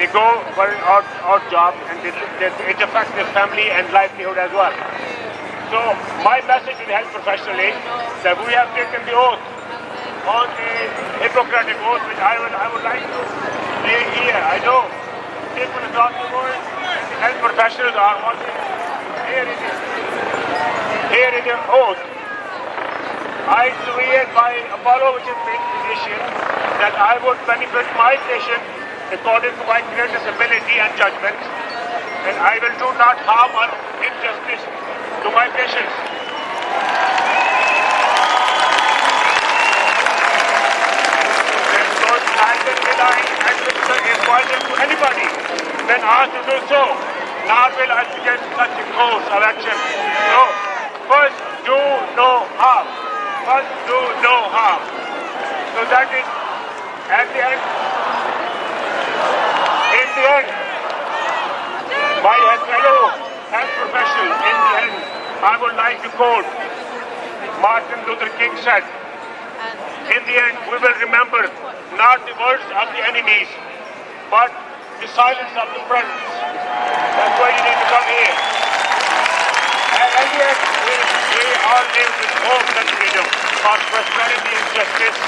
They 0.00 0.08
go 0.08 0.40
for 0.56 0.64
an 0.64 0.80
odd, 0.88 1.04
odd 1.28 1.44
job, 1.52 1.76
and 1.92 2.00
they, 2.00 2.12
they, 2.40 2.48
it 2.72 2.80
affects 2.80 3.12
their 3.12 3.28
family 3.36 3.68
and 3.68 3.84
livelihood 3.92 4.40
as 4.40 4.48
well. 4.56 4.72
So 5.68 5.80
my 6.24 6.40
message 6.48 6.80
to 6.80 6.84
the 6.88 6.96
health 6.96 7.12
professional 7.12 7.60
is 7.60 7.76
that 8.24 8.36
we 8.48 8.56
have 8.56 8.72
taken 8.72 9.04
the 9.04 9.12
oath 9.12 9.44
on 10.24 10.48
the 10.56 10.72
Hippocratic 11.20 11.76
oath, 11.84 12.00
which 12.08 12.20
I 12.20 12.40
would, 12.40 12.52
I 12.56 12.66
would 12.72 12.84
like 12.84 13.04
to 13.04 13.20
here. 14.24 14.40
I 14.40 14.56
know 14.64 15.09
people 15.54 15.82
across 15.90 16.14
the 16.14 16.28
world, 16.30 16.62
health 17.18 17.38
professionals 17.42 17.96
are 17.96 18.16
watching. 18.22 18.54
Here 19.30 19.46
it 19.46 19.60
is. 19.60 19.78
Here 21.10 21.32
it 21.34 21.46
is 21.46 21.62
oath. 21.70 22.02
I 23.50 23.74
swear 23.82 24.30
by 24.30 24.62
Apollo, 24.70 25.18
which 25.18 25.26
is 25.26 25.38
physician, 25.42 26.22
that 26.78 26.94
I 26.94 27.18
would 27.26 27.38
benefit 27.50 27.86
my 27.98 28.14
patient 28.30 28.62
according 29.10 29.50
to 29.58 29.64
my 29.66 29.82
greatest 29.90 30.22
ability 30.22 30.76
and 30.78 30.90
judgment, 30.94 31.34
and 32.30 32.36
I 32.38 32.62
will 32.62 32.76
do 32.78 32.88
not 32.94 33.18
harm 33.26 33.50
or 33.58 33.68
injustice 34.06 34.62
to 34.62 35.28
my 35.34 35.50
patients. 35.50 37.39
and 43.00 43.26
admits 43.48 43.80
is 44.12 44.20
violent 44.28 44.64
to 44.68 44.74
anybody 44.76 45.28
when 45.88 46.00
asked 46.04 46.36
to 46.36 46.42
do 46.44 46.56
so. 46.68 46.82
Nor 47.48 47.66
will 47.72 47.92
I 47.92 48.04
suggest 48.12 48.44
such 48.52 48.74
a 48.76 48.86
course 48.92 49.26
of 49.32 49.40
action. 49.40 49.76
No. 50.28 50.42
First, 51.08 51.38
do 51.64 51.78
no 52.14 52.44
harm. 52.60 52.86
First, 53.48 53.72
do 53.88 53.98
no 54.20 54.36
harm. 54.52 54.82
So 55.74 55.80
that 55.88 56.08
is, 56.12 56.28
at 57.08 57.26
the 57.32 57.40
end, 57.40 57.62
in 59.96 60.08
the 60.14 60.24
end, 60.36 60.48
my 62.20 62.36
fellow 62.68 63.00
health 63.48 63.72
professionals, 63.80 64.38
in 64.44 64.56
the 64.60 64.72
end, 64.84 64.94
I 65.40 65.56
would 65.56 65.74
like 65.74 65.98
to 66.04 66.10
quote 66.20 66.46
Martin 67.64 67.98
Luther 68.06 68.30
King 68.36 68.52
said, 68.62 68.84
in 70.10 70.22
the 70.26 70.36
end, 70.40 70.56
we 70.66 70.76
will 70.80 70.96
remember 71.04 71.42
not 71.94 72.18
the 72.24 72.34
words 72.40 72.64
of 72.72 72.86
the 72.96 73.02
enemies, 73.04 73.46
but 74.32 74.50
the 75.00 75.08
silence 75.12 75.54
of 75.54 75.68
the 75.76 75.82
friends. 75.86 76.10
That's 76.40 77.36
why 77.38 77.50
you 77.52 77.62
need 77.62 77.78
to 77.78 77.88
come 77.92 78.06
here. 78.08 78.34
And 80.00 80.10
the 80.32 80.40
end, 80.40 80.60
we, 80.86 80.94
we 80.96 81.44
all 81.62 81.86
live 81.92 82.12
with 82.20 82.34
hope 82.42 82.68
and 82.74 82.88
freedom 82.96 83.26
for 83.60 83.76
prosperity 83.92 84.52
and 84.56 84.68
justice 84.72 85.18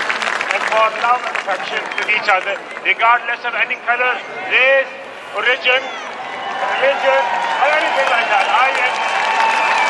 and 0.57 0.63
for 0.73 0.87
love 1.05 1.23
and 1.29 1.37
affection 1.45 1.83
with 2.01 2.09
each 2.09 2.29
other, 2.29 2.57
regardless 2.85 3.41
of 3.45 3.53
any 3.55 3.77
color, 3.85 4.15
race, 4.49 4.93
origin, 5.37 5.81
religion, 5.81 7.23
or 7.61 7.69
anything 7.71 8.09
like 8.09 8.29
that. 8.33 8.47
I 8.49 8.69
am, 8.81 8.95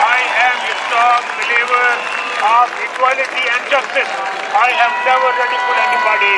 I 0.02 0.20
am 0.50 0.56
a 0.66 0.74
strong 0.86 1.22
believer 1.38 2.31
of 2.42 2.66
equality 2.74 3.44
and 3.46 3.62
justice. 3.70 4.10
I 4.50 4.74
have 4.74 4.94
never 5.06 5.30
ridiculed 5.30 5.78
anybody. 5.78 6.36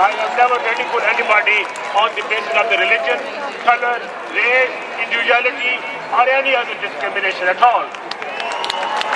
I 0.00 0.10
have 0.16 0.32
never 0.32 0.56
ridiculed 0.64 1.04
anybody 1.04 1.60
on 1.92 2.08
the 2.16 2.24
basis 2.24 2.56
of 2.56 2.64
the 2.72 2.80
religion, 2.80 3.20
color, 3.68 4.00
race, 4.32 4.72
individuality, 4.96 5.76
or 6.16 6.24
any 6.24 6.56
other 6.56 6.72
discrimination 6.80 7.52
at 7.52 7.60
all. 7.60 7.84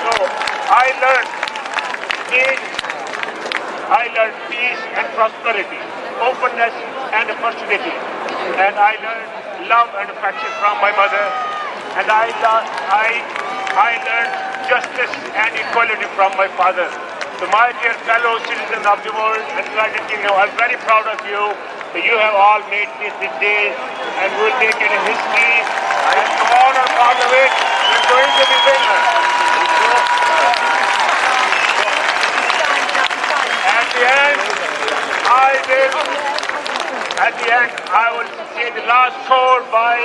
So 0.04 0.12
I 0.68 0.92
learned 1.00 1.30
peace, 2.28 2.64
I 3.88 4.12
learned 4.12 4.36
peace 4.52 4.82
and 4.92 5.08
prosperity, 5.16 5.80
openness 6.20 6.76
and 7.16 7.32
opportunity, 7.32 7.96
and 8.60 8.76
I 8.76 9.00
learned 9.00 9.32
love 9.72 9.88
and 10.04 10.12
affection 10.12 10.52
from 10.60 10.76
my 10.84 10.92
mother, 10.92 11.24
and 11.96 12.06
I, 12.12 12.28
I, 12.92 13.08
I 13.72 13.90
learned 14.04 14.55
justice 14.66 15.14
and 15.38 15.50
equality 15.54 16.06
from 16.18 16.34
my 16.34 16.50
father. 16.58 16.90
So 17.38 17.46
my 17.54 17.70
dear 17.78 17.94
fellow 18.02 18.40
citizens 18.50 18.82
of 18.82 18.98
the 19.06 19.12
world 19.14 19.44
and 19.54 19.64
United 19.70 20.02
Kingdom, 20.10 20.34
I'm 20.34 20.50
very 20.58 20.74
proud 20.82 21.06
of 21.06 21.20
you. 21.22 21.54
You 21.96 22.18
have 22.18 22.34
all 22.34 22.60
made 22.68 22.90
this 23.00 23.14
day 23.40 23.72
and 23.72 24.28
will 24.36 24.52
make 24.60 24.76
it 24.76 24.90
a 24.90 25.00
history. 25.06 25.56
And 26.12 26.26
tomorrow 26.40 26.84
part 26.98 27.18
of 27.20 27.30
it, 27.30 27.52
we're 27.88 28.06
going 28.10 28.32
to 28.36 28.44
be 28.48 28.58
winners. 28.66 29.06
At 33.70 33.86
the 33.96 34.02
end, 34.02 34.40
I 35.30 35.50
will, 35.68 35.94
at 37.22 37.32
the 37.38 37.48
end, 37.48 37.70
I 37.86 38.06
will 38.18 38.30
say 38.52 38.66
the 38.76 38.84
last 38.90 39.16
quote 39.30 39.64
by 39.70 40.04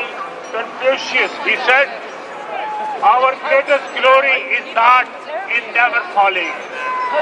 Confucius. 0.54 1.32
He 1.44 1.56
said, 1.68 2.11
our 3.02 3.34
greatest 3.50 3.82
glory 3.98 4.62
is 4.62 4.76
not 4.78 5.10
in 5.50 5.74
never 5.74 6.02
falling, 6.14 6.54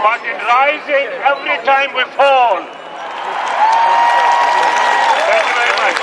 but 0.03 0.19
in 0.27 0.35
rising 0.43 1.07
every 1.23 1.55
time 1.63 1.95
we 1.95 2.03
fall. 2.19 2.59
Thank 5.23 5.45
you 5.47 5.55
very 5.55 5.75
much. 5.79 5.95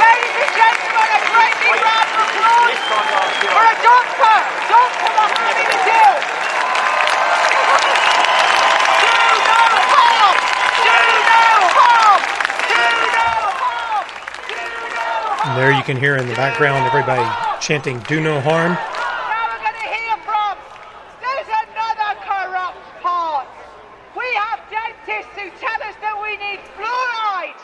Ladies 0.00 0.36
and 0.40 0.52
gentlemen, 0.56 1.08
a 1.12 1.20
great 1.36 1.52
big 1.60 1.84
round 1.84 2.08
of 2.16 2.32
applause 2.32 2.80
for 3.52 3.60
a 3.60 3.76
doctor, 3.84 4.40
Dr. 4.72 5.12
Mohammad 5.12 5.68
Adil. 5.68 6.16
Do 9.04 9.12
no 9.44 9.68
harm! 9.92 10.36
Do 10.80 10.96
no 11.28 11.44
harm! 11.76 12.20
Do 12.72 12.80
no 13.12 13.28
harm! 13.60 14.02
And 15.52 15.60
there 15.60 15.76
you 15.76 15.84
can 15.84 16.00
hear 16.00 16.16
in 16.16 16.24
the 16.24 16.32
background 16.32 16.80
everybody 16.88 17.20
chanting 17.60 18.00
"Do 18.08 18.24
no 18.24 18.40
harm." 18.40 18.72
Now 18.72 19.52
we're 19.52 19.60
going 19.60 19.80
to 19.84 19.90
hear 19.92 20.16
from. 20.24 20.56
There's 21.20 21.44
another 21.44 22.16
corrupt 22.24 22.80
part. 23.04 23.44
We 24.16 24.24
have 24.48 24.64
dentists 24.72 25.28
who 25.36 25.52
tell 25.60 25.80
us 25.84 25.92
that 26.00 26.16
we 26.24 26.40
need 26.40 26.56
fluoride. 26.72 27.60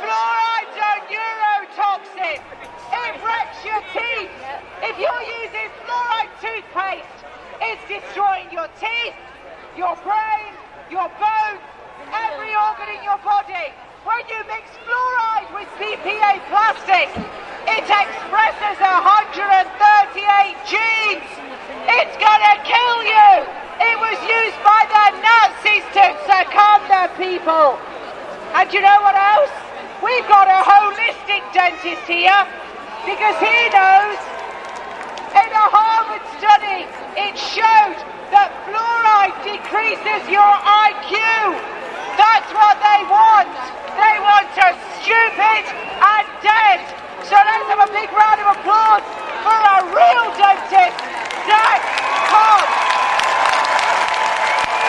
Fluoride's 0.00 0.80
a 0.80 0.92
neurotoxin. 1.12 2.40
It 2.40 3.12
wrecks 3.20 3.60
your 3.68 3.84
teeth. 3.92 4.32
If 4.80 4.96
you're 4.96 5.24
using 5.44 5.68
fluoride 5.84 6.32
toothpaste, 6.40 7.20
it's 7.60 7.84
destroying 7.84 8.48
your 8.48 8.72
teeth, 8.80 9.20
your 9.76 9.92
brain, 10.08 10.56
your 10.88 11.12
bones, 11.20 11.60
every 12.16 12.56
organ 12.56 12.96
in 12.96 13.04
your 13.04 13.20
body. 13.20 13.76
When 14.10 14.26
you 14.26 14.42
mix 14.50 14.66
fluoride 14.82 15.54
with 15.54 15.70
BPA 15.78 16.42
plastic, 16.50 17.14
it 17.70 17.86
expresses 17.86 18.76
138 18.82 19.06
genes. 20.66 21.30
It's 21.86 22.16
gonna 22.18 22.56
kill 22.66 22.98
you. 23.06 23.30
It 23.78 23.96
was 24.02 24.18
used 24.26 24.58
by 24.66 24.82
the 24.90 25.06
Nazis 25.22 25.86
to 25.94 26.04
succumb 26.26 26.82
their 26.90 27.06
people. 27.22 27.78
And 28.58 28.66
you 28.74 28.82
know 28.82 28.98
what 28.98 29.14
else? 29.14 29.54
We've 30.02 30.26
got 30.26 30.50
a 30.50 30.58
holistic 30.58 31.46
dentist 31.54 32.02
here 32.10 32.42
because 33.06 33.38
he 33.38 33.58
knows 33.70 34.18
in 35.38 35.50
a 35.54 35.66
Harvard 35.70 36.26
study 36.34 36.82
it 37.14 37.38
showed 37.38 37.94
that 38.34 38.50
fluoride 38.66 39.38
decreases 39.46 40.26
your 40.26 40.50
IQ. 40.66 41.14
That's 42.18 42.50
what 42.58 42.74
they 42.82 43.06
want. 43.06 43.79
They 44.00 44.16
want 44.24 44.48
us 44.56 44.80
stupid 45.04 45.64
and 46.00 46.24
dead. 46.40 46.80
So 47.28 47.36
let's 47.36 47.68
have 47.68 47.84
a 47.84 47.90
big 47.92 48.08
round 48.16 48.40
of 48.40 48.48
applause 48.56 49.04
for 49.44 49.52
our 49.52 49.84
real 49.92 50.24
dentist, 50.40 50.96
Zach 51.44 51.80
Cobb. 52.32 52.64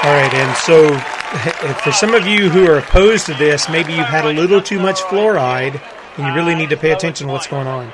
All 0.04 0.16
right, 0.16 0.34
and 0.34 0.56
so 0.58 0.88
eh, 0.96 1.74
for 1.84 1.92
some 1.92 2.16
of 2.16 2.26
you 2.26 2.50
who 2.50 2.66
are 2.68 2.78
opposed 2.78 3.26
to 3.26 3.34
this, 3.34 3.68
maybe 3.68 3.92
you've 3.92 4.08
had 4.08 4.26
a 4.26 4.32
little 4.32 4.62
too 4.62 4.80
much 4.80 5.02
fluoride, 5.02 5.82
and 6.18 6.26
you 6.26 6.34
really 6.34 6.56
need 6.56 6.70
to 6.70 6.78
pay 6.78 6.92
attention 6.92 7.28
to 7.28 7.34
what's 7.34 7.48
going 7.48 7.68
on. 7.68 7.86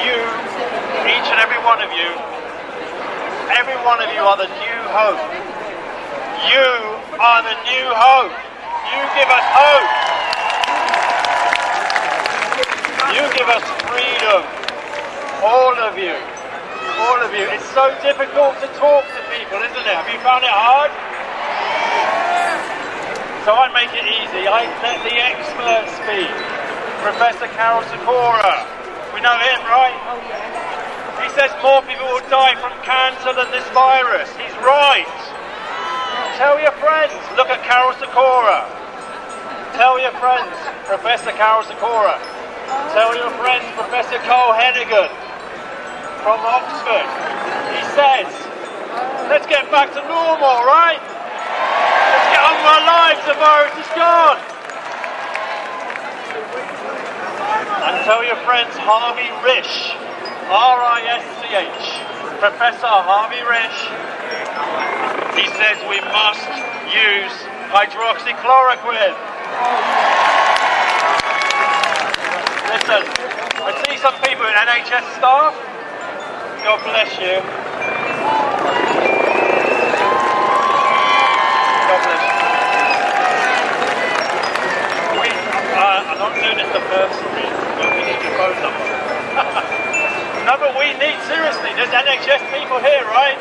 You, 0.00 0.16
each 1.04 1.28
and 1.28 1.38
every 1.38 1.60
one 1.62 1.80
of 1.84 1.92
you, 1.92 2.08
every 3.52 3.76
one 3.84 4.00
of 4.02 4.08
you 4.08 4.24
are 4.24 4.38
the 4.40 4.48
new 4.48 4.80
hope. 4.88 5.20
You 6.48 6.64
are 7.20 7.42
the 7.44 7.56
new 7.68 7.86
hope. 7.92 8.43
You 8.94 9.02
give 9.18 9.26
us 9.26 9.46
hope. 9.50 9.90
You 13.10 13.26
give 13.34 13.48
us 13.50 13.66
freedom. 13.90 14.42
All 15.42 15.74
of 15.82 15.98
you. 15.98 16.14
All 17.02 17.18
of 17.18 17.34
you. 17.34 17.42
It's 17.50 17.66
so 17.74 17.90
difficult 18.06 18.54
to 18.62 18.70
talk 18.78 19.02
to 19.02 19.20
people, 19.34 19.58
isn't 19.66 19.82
it? 19.82 19.94
Have 19.98 20.06
you 20.06 20.18
found 20.22 20.46
it 20.46 20.54
hard? 20.54 20.94
So 23.42 23.58
I 23.58 23.66
make 23.74 23.90
it 23.98 24.06
easy. 24.06 24.46
I 24.46 24.62
let 24.78 25.02
the 25.02 25.14
experts 25.18 25.90
speak. 25.98 26.30
Professor 27.02 27.50
Karol 27.58 27.82
Sikora. 27.90 28.62
We 29.10 29.20
know 29.26 29.34
him, 29.34 29.58
right? 29.66 29.98
He 31.18 31.28
says 31.34 31.50
more 31.66 31.82
people 31.82 32.06
will 32.14 32.26
die 32.30 32.54
from 32.62 32.70
cancer 32.86 33.34
than 33.34 33.50
this 33.50 33.66
virus. 33.74 34.30
He's 34.38 34.54
right. 34.62 35.10
Tell 36.38 36.62
your 36.62 36.72
friends, 36.78 37.14
look 37.34 37.50
at 37.50 37.58
Karol 37.66 37.92
Sikora. 37.98 38.83
Tell 39.74 39.98
your 39.98 40.14
friends, 40.22 40.54
Professor 40.86 41.34
Karol 41.34 41.66
Sikora. 41.66 42.22
Tell 42.94 43.10
your 43.18 43.30
friends, 43.42 43.66
Professor 43.74 44.22
Carl 44.22 44.54
Heneghan 44.54 45.10
from 46.22 46.38
Oxford. 46.46 47.02
He 47.74 47.82
says, 47.98 48.30
let's 49.26 49.50
get 49.50 49.66
back 49.74 49.90
to 49.98 50.00
normal, 50.06 50.62
right? 50.62 51.02
Let's 51.02 52.28
get 52.30 52.38
on 52.38 52.54
with 52.54 52.70
our 52.70 52.86
lives, 52.86 53.18
the 53.26 53.34
virus 53.34 53.74
is 53.74 53.90
gone. 53.98 54.38
And 57.82 57.98
tell 58.06 58.22
your 58.22 58.38
friends 58.46 58.78
Harvey 58.78 59.26
Risch, 59.42 59.90
R-I-S-C-H, 60.54 61.86
Professor 62.38 62.94
Harvey 62.94 63.42
Risch. 63.42 63.90
He 65.34 65.50
says 65.58 65.82
we 65.90 65.98
must 66.14 66.46
use 66.94 67.34
hydroxychloroquine. 67.74 69.33
Listen, 72.74 73.06
I 73.62 73.70
see 73.86 73.94
some 74.02 74.18
people 74.26 74.42
in 74.50 74.54
NHS 74.66 75.06
staff. 75.14 75.54
God 76.66 76.82
bless 76.82 77.14
you. 77.22 77.38
God 81.86 82.00
bless 82.02 82.22
you. 82.26 82.34
We, 85.22 85.30
uh, 85.30 86.10
I'm 86.10 86.18
not 86.18 86.34
doing 86.34 86.58
this 86.58 86.66
to 86.74 86.82
personally, 86.90 87.46
but 87.78 87.94
we 87.94 88.10
need 88.10 88.18
your 88.26 88.34
phone 88.34 88.58
number. 88.58 88.90
no, 90.50 90.58
but 90.58 90.74
we 90.74 90.98
need, 90.98 91.14
seriously, 91.30 91.70
there's 91.78 91.94
NHS 91.94 92.42
people 92.50 92.82
here, 92.82 93.06
right? 93.06 93.38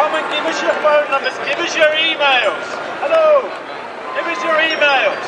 Come 0.00 0.16
and 0.16 0.24
give 0.32 0.48
us 0.48 0.56
your 0.64 0.72
phone 0.80 1.06
numbers, 1.12 1.36
give 1.44 1.60
us 1.60 1.76
your 1.76 1.92
emails. 1.92 2.66
Hello, 3.04 3.52
give 4.24 4.40
us 4.40 4.44
your 4.44 4.56
emails. 4.56 5.20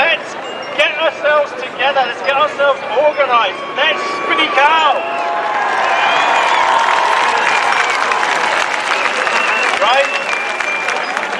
Let's 0.00 0.32
get 0.80 0.96
ourselves 0.96 1.52
together. 1.60 2.00
Let's 2.00 2.24
get 2.24 2.32
ourselves 2.32 2.80
organised. 2.96 3.60
Let's 3.76 4.00
speak 4.24 4.56
out. 4.56 4.96
Right? 9.84 10.08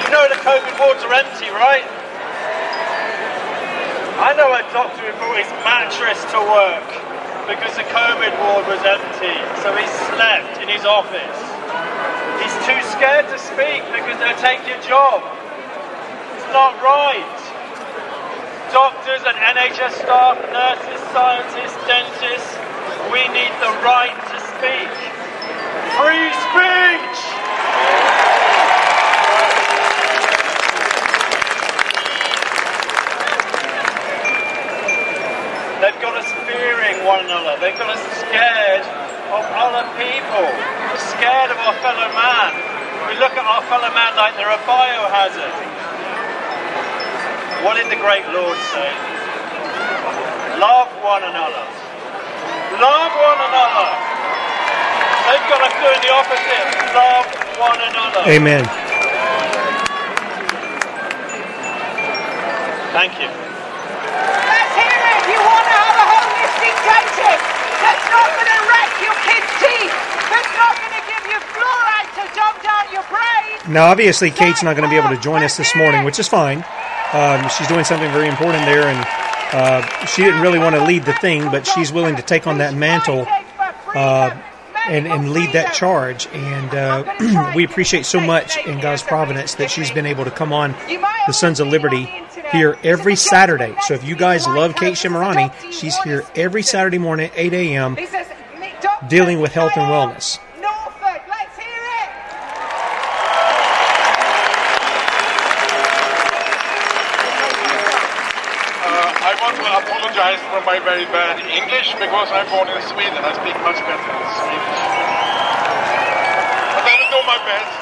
You 0.05 0.09
know 0.13 0.29
the 0.29 0.37
COVID 0.45 0.73
wards 0.77 1.01
are 1.01 1.13
empty, 1.17 1.49
right? 1.49 1.81
I 4.21 4.37
know 4.37 4.53
a 4.53 4.61
doctor 4.69 5.01
who 5.01 5.17
brought 5.17 5.41
his 5.41 5.49
mattress 5.65 6.21
to 6.29 6.37
work 6.45 6.85
because 7.49 7.73
the 7.73 7.87
COVID 7.89 8.33
ward 8.37 8.69
was 8.69 8.79
empty, 8.85 9.33
so 9.65 9.73
he 9.73 9.87
slept 10.13 10.61
in 10.61 10.69
his 10.69 10.85
office. 10.85 11.41
He's 12.37 12.53
too 12.69 12.77
scared 12.93 13.25
to 13.33 13.39
speak 13.41 13.81
because 13.89 14.19
they'll 14.21 14.37
take 14.37 14.61
your 14.69 14.79
job. 14.85 15.25
Not 16.53 16.77
right. 16.85 17.33
Doctors 18.69 19.25
and 19.25 19.33
NHS 19.33 20.05
staff, 20.05 20.37
nurses, 20.53 21.01
scientists, 21.09 21.81
dentists, 21.89 22.53
we 23.09 23.25
need 23.33 23.49
the 23.57 23.73
right 23.81 24.13
to 24.13 24.37
speak. 24.53 24.93
Free 25.97 26.29
speech! 26.29 27.19
They've 35.81 36.01
got 36.05 36.13
us 36.21 36.29
fearing 36.45 37.01
one 37.01 37.25
another. 37.25 37.57
They've 37.65 37.73
got 37.81 37.89
us 37.89 38.03
scared 38.21 38.85
of 39.33 39.41
other 39.57 39.89
people, 39.97 40.45
scared 41.17 41.49
of 41.49 41.57
our 41.65 41.73
fellow 41.81 42.13
man. 42.13 42.53
We 43.09 43.17
look 43.17 43.33
at 43.33 43.41
our 43.41 43.65
fellow 43.65 43.89
man 43.89 44.15
like 44.15 44.37
they're 44.37 44.53
a 44.53 44.61
biohazard. 44.69 45.82
What 47.63 47.79
did 47.79 47.87
the 47.87 47.95
great 47.95 48.27
Lord 48.35 48.59
say? 48.75 48.91
Love 50.59 50.91
one 50.99 51.23
another. 51.23 51.63
Love 52.75 53.11
one 53.15 53.39
another. 53.39 53.87
They've 55.23 55.47
got 55.47 55.63
us 55.63 55.75
doing 55.79 56.01
the 56.03 56.11
opposite. 56.11 56.67
Love 56.91 57.23
one 57.55 57.79
another. 57.79 58.27
Amen. 58.27 58.67
Thank 62.91 63.15
you. 63.23 63.31
Let's 63.31 64.73
hear 64.75 64.99
it. 64.99 65.19
You 65.31 65.39
want 65.39 65.63
to 65.63 65.77
have 65.79 65.97
a 66.03 66.07
holistic 66.19 66.75
dentist 66.83 67.43
that's 67.79 68.07
not 68.11 68.27
going 68.27 68.51
to 68.51 68.59
wreck 68.67 68.91
your 69.07 69.15
kid's 69.23 69.51
teeth, 69.63 69.95
that's 70.27 70.51
not 70.59 70.75
going 70.83 70.95
to 70.99 71.03
give 71.07 71.23
you 71.31 71.39
fluoride 71.55 72.11
to 72.11 72.23
dump 72.35 72.59
down 72.59 72.83
your 72.91 73.07
brain. 73.07 73.71
Now, 73.71 73.87
obviously, 73.87 74.31
Kate's 74.31 74.63
not 74.63 74.75
going 74.75 74.83
to 74.83 74.91
be 74.91 74.99
able 74.99 75.15
to 75.15 75.21
join 75.21 75.43
us 75.43 75.55
this 75.55 75.73
morning, 75.77 76.03
which 76.03 76.19
is 76.19 76.27
fine. 76.27 76.65
Um, 77.13 77.47
she's 77.49 77.67
doing 77.67 77.83
something 77.83 78.11
very 78.11 78.27
important 78.27 78.65
there, 78.65 78.83
and 78.87 79.05
uh, 79.53 80.05
she 80.07 80.23
didn't 80.23 80.41
really 80.41 80.59
want 80.59 80.75
to 80.75 80.83
lead 80.83 81.03
the 81.03 81.13
thing, 81.13 81.43
but 81.51 81.65
she's 81.67 81.91
willing 81.93 82.15
to 82.15 82.21
take 82.21 82.47
on 82.47 82.57
that 82.57 82.73
mantle 82.73 83.27
uh, 83.95 84.31
and, 84.87 85.07
and 85.07 85.31
lead 85.31 85.51
that 85.53 85.73
charge. 85.73 86.27
And 86.33 86.73
uh, 86.73 87.51
we 87.55 87.63
appreciate 87.63 88.05
so 88.05 88.19
much 88.19 88.57
in 88.65 88.79
God's 88.79 89.03
providence 89.03 89.55
that 89.55 89.69
she's 89.69 89.91
been 89.91 90.05
able 90.07 90.25
to 90.25 90.31
come 90.31 90.51
on 90.51 90.75
the 91.27 91.33
Sons 91.33 91.59
of 91.59 91.67
Liberty 91.67 92.09
here 92.51 92.77
every 92.83 93.15
Saturday. 93.15 93.75
So 93.87 93.93
if 93.93 94.03
you 94.03 94.15
guys 94.15 94.47
love 94.47 94.75
Kate 94.75 94.95
Shemirani, 94.95 95.53
she's 95.71 95.95
here 95.99 96.23
every 96.35 96.63
Saturday 96.63 96.97
morning 96.97 97.27
at 97.27 97.37
8 97.37 97.53
a.m. 97.53 97.95
He 97.95 98.05
says, 98.07 98.27
"Me- 98.59 98.73
Dr. 98.81 99.07
dealing 99.07 99.39
with 99.39 99.53
health 99.53 99.73
and 99.77 99.83
wellness. 99.89 100.39
Apologize 110.13 110.45
for 110.53 110.61
my 110.69 110.77
very 110.85 111.09
bad 111.09 111.41
English 111.41 111.89
because 111.97 112.29
I'm 112.29 112.45
born 112.53 112.69
in 112.69 112.77
Sweden. 112.85 113.17
And 113.17 113.25
I 113.25 113.33
speak 113.33 113.57
much 113.65 113.81
better 113.81 113.97
than 113.97 114.29
Swedish. 114.45 114.77
But 116.69 116.85
I 116.85 116.93
will 117.01 117.11
do 117.17 117.21
my 117.25 117.39
best. 117.49 117.73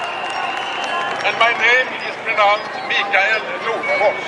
And 1.28 1.36
my 1.44 1.52
name 1.60 1.88
is 2.08 2.16
pronounced 2.24 2.72
Mikael 2.88 3.44
Nordfors. 3.68 4.24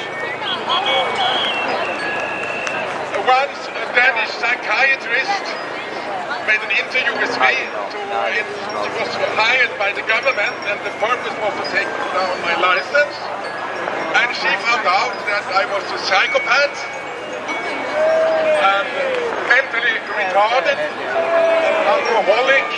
Once 3.23 3.59
a 3.71 3.85
Danish 3.95 4.35
psychiatrist 4.35 5.45
made 6.43 6.59
an 6.59 6.75
interview 6.75 7.15
with 7.23 7.31
me. 7.39 7.55
To, 7.55 8.19
it, 8.35 8.47
she 8.83 8.91
was 8.99 9.31
hired 9.39 9.71
by 9.79 9.95
the 9.95 10.03
government 10.03 10.59
and 10.67 10.75
the 10.83 10.91
purpose 10.99 11.35
was 11.39 11.55
to 11.55 11.65
take 11.71 11.87
down 11.87 12.35
my 12.43 12.55
license. 12.59 13.15
And 14.19 14.27
she 14.35 14.51
found 14.59 14.83
out 14.91 15.15
that 15.31 15.47
I 15.55 15.63
was 15.71 15.87
a 15.87 15.99
psychopath 16.03 17.02
Um, 17.93 18.85
and 18.87 18.87
mentally 19.49 19.95
retarded, 20.09 20.79
alcoholic, 21.85 22.69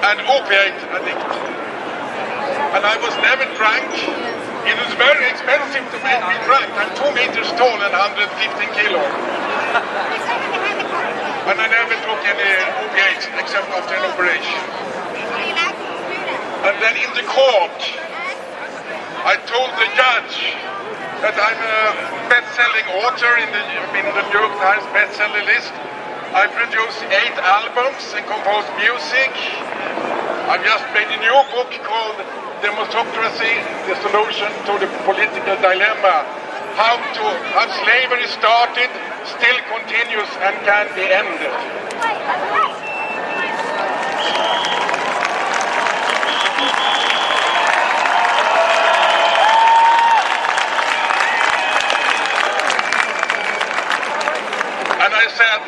and 0.00 0.16
opiate 0.24 0.80
addict. 0.96 1.30
And 2.72 2.82
I 2.86 2.96
was 3.02 3.14
never 3.20 3.44
drunk. 3.58 3.90
It 4.64 4.76
was 4.78 4.92
very 4.96 5.26
expensive 5.28 5.84
to 5.92 5.98
make 6.04 6.22
me 6.24 6.36
drunk. 6.46 6.70
I'm 6.78 6.92
two 6.96 7.10
meters 7.12 7.50
tall 7.58 7.76
and 7.80 7.92
115 7.92 8.76
kilos. 8.76 9.12
And 11.50 11.56
I 11.58 11.66
never 11.66 11.96
took 12.06 12.22
any 12.30 12.50
opiates 12.80 13.26
except 13.40 13.68
after 13.74 13.94
an 13.98 14.04
operation. 14.06 14.60
And 16.64 16.76
then 16.80 16.94
in 16.96 17.10
the 17.16 17.26
court, 17.26 17.80
I 19.24 19.36
told 19.48 19.68
the 19.76 19.88
judge 19.96 20.54
that 21.20 21.36
I'm 21.36 21.60
a 21.60 21.80
best-selling 22.32 22.88
author 23.04 23.36
in 23.36 23.48
the, 23.52 23.62
in 23.92 24.04
the 24.08 24.24
New 24.24 24.40
York 24.40 24.56
Times 24.56 24.84
bestseller 24.96 25.44
list. 25.44 25.68
I 26.32 26.48
produced 26.48 27.04
eight 27.12 27.36
albums 27.44 28.00
and 28.16 28.24
composed 28.24 28.72
music. 28.80 29.28
I've 30.48 30.64
just 30.64 30.86
made 30.96 31.12
a 31.12 31.20
new 31.20 31.38
book 31.52 31.68
called 31.84 32.16
Democracy, 32.64 33.52
the 33.84 33.96
Solution 34.00 34.48
to 34.64 34.72
the 34.80 34.88
Political 35.04 35.56
Dilemma. 35.60 36.24
How 36.80 36.96
to 36.96 37.24
how 37.52 37.68
slavery 37.84 38.26
started, 38.28 38.88
still 39.28 39.58
continues, 39.68 40.30
and 40.40 40.56
can 40.64 40.88
be 40.96 41.04
ended. 41.04 41.52
And 55.00 55.14
I 55.14 55.26
said, 55.32 55.60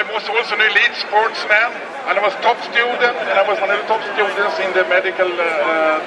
I 0.00 0.12
was 0.16 0.24
also 0.32 0.56
an 0.56 0.64
elite 0.64 0.96
sportsman, 0.96 1.76
and 2.08 2.16
I 2.16 2.22
was 2.24 2.32
top 2.40 2.56
student, 2.64 3.04
and 3.20 3.36
I 3.36 3.44
was 3.44 3.60
one 3.60 3.68
of 3.68 3.84
the 3.84 3.84
top 3.84 4.00
students 4.16 4.56
in 4.56 4.72
the 4.72 4.88
medical 4.88 5.28
uh, 5.28 6.00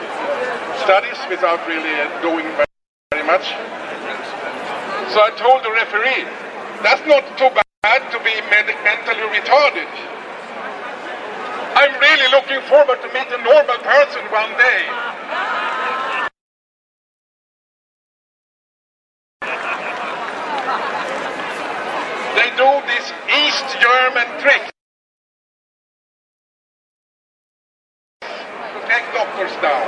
studies 0.81 1.21
without 1.29 1.61
really 1.69 1.93
doing 2.25 2.41
very, 2.57 3.21
much. 3.21 3.53
So 5.13 5.21
I 5.21 5.29
told 5.37 5.61
the 5.61 5.69
referee, 5.69 6.25
that's 6.81 7.05
not 7.05 7.21
too 7.37 7.53
bad 7.53 8.01
to 8.09 8.17
be 8.25 8.33
mentally 8.49 9.29
retarded. 9.29 9.85
I'm 11.77 11.93
really 12.01 12.33
looking 12.33 12.65
forward 12.65 12.97
to 12.97 13.09
meet 13.13 13.29
a 13.29 13.37
normal 13.45 13.77
person 13.77 14.25
one 14.33 14.57
day. 14.57 14.89
They 22.33 22.49
do 22.57 22.65
this 22.89 23.13
East 23.29 23.69
German 23.77 24.25
trick 24.41 24.65
to 28.25 28.79
take 28.89 29.05
doctors 29.13 29.53
down. 29.61 29.85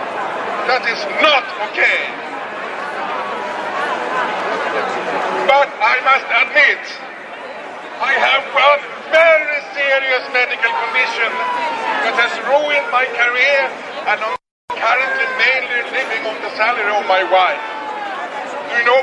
That 0.69 0.85
is 0.85 1.01
not 1.25 1.41
okay. 1.67 2.05
But 5.49 5.73
I 5.73 5.97
must 6.05 6.29
admit, 6.45 6.85
I 7.97 8.13
have 8.13 8.45
one 8.53 8.81
very 9.09 9.59
serious 9.73 10.21
medical 10.29 10.69
condition 10.85 11.31
that 12.05 12.13
has 12.13 12.33
ruined 12.45 12.87
my 12.93 13.09
career 13.09 13.61
and 14.05 14.21
I'm 14.21 14.37
currently 14.69 15.27
mainly 15.41 15.81
living 15.97 16.29
on 16.29 16.37
the 16.45 16.53
salary 16.53 16.93
of 16.93 17.09
my 17.09 17.25
wife. 17.25 17.65
Do 18.69 18.77
you 18.77 18.85
know 18.85 18.94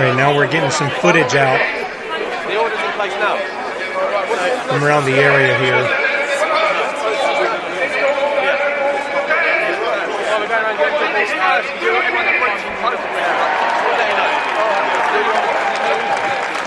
right, 0.00 0.16
now 0.16 0.34
we're 0.34 0.50
getting 0.50 0.70
some 0.70 0.90
footage 1.00 1.34
out 1.34 1.60
The 2.48 2.56
order's 2.58 2.80
in 2.80 2.92
place 2.92 3.12
now? 3.20 3.36
I'm 4.70 4.82
around 4.84 5.04
the 5.04 5.14
area 5.14 5.58
here. 5.58 5.82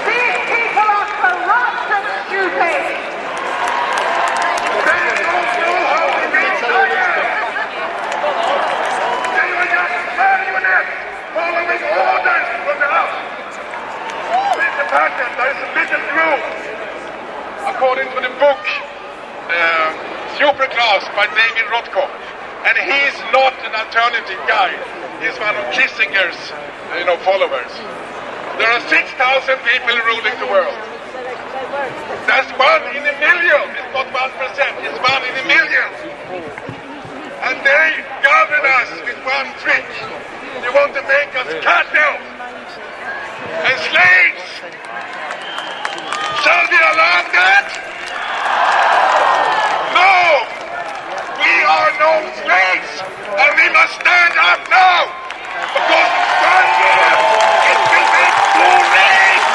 These 0.06 0.40
people 0.52 0.88
are 0.88 1.08
corrupt 1.22 1.92
and 1.92 2.06
stupid. 2.28 3.04
Orders 11.82 12.48
from 12.70 12.78
the 12.78 12.90
house. 12.92 13.18
Mr. 14.62 14.86
President, 14.94 15.32
there 15.42 15.50
is 15.50 15.62
a 15.64 15.70
little 15.74 16.04
group, 16.14 16.42
according 17.66 18.08
to 18.14 18.20
the 18.22 18.34
book 18.38 18.62
uh, 19.50 19.90
Superclass 20.38 21.10
by 21.18 21.26
David 21.34 21.66
Rothkopf. 21.74 22.14
And 22.70 22.78
he's 22.78 23.18
not 23.34 23.58
an 23.66 23.74
alternative 23.74 24.40
guy. 24.46 24.78
He's 25.20 25.34
one 25.42 25.56
of 25.58 25.66
Kissinger's 25.74 26.38
you 26.98 27.06
know, 27.06 27.18
followers. 27.26 27.74
There 28.62 28.70
are 28.70 28.84
6,000 28.86 29.10
people 29.66 29.96
ruling 30.06 30.38
the 30.40 30.48
world. 30.48 30.78
That's 32.30 32.50
one 32.54 32.84
in 32.94 33.02
a 33.02 33.16
million. 33.18 33.66
It's 33.74 33.94
not 33.94 34.08
one 34.14 34.32
percent. 34.38 34.78
It's 34.86 35.00
one 35.02 35.24
in 35.26 35.36
a 35.42 35.46
million. 35.50 35.90
And 37.44 37.58
they 37.66 38.06
govern 38.22 38.62
us 38.62 38.90
with 39.04 39.18
one 39.26 39.50
trick. 39.60 39.86
They 40.62 40.70
want 40.70 40.94
to 40.94 41.02
make 41.02 41.34
us 41.34 41.50
cattle 41.66 42.16
and 43.64 43.78
slaves. 43.90 44.46
Shall 46.44 46.66
we 46.70 46.78
allow 46.78 47.26
that? 47.34 47.68
No! 49.98 50.20
We 51.42 51.54
are 51.66 51.92
no 51.98 52.14
slaves, 52.46 52.92
and 53.34 53.52
we 53.58 53.68
must 53.74 53.94
stand 53.98 54.34
up 54.38 54.62
now. 54.70 55.10
Because 55.74 56.12
year 56.80 57.10
it 57.66 57.80
will 57.90 58.10
be 58.14 58.26
too 58.54 58.78
late. 58.94 59.46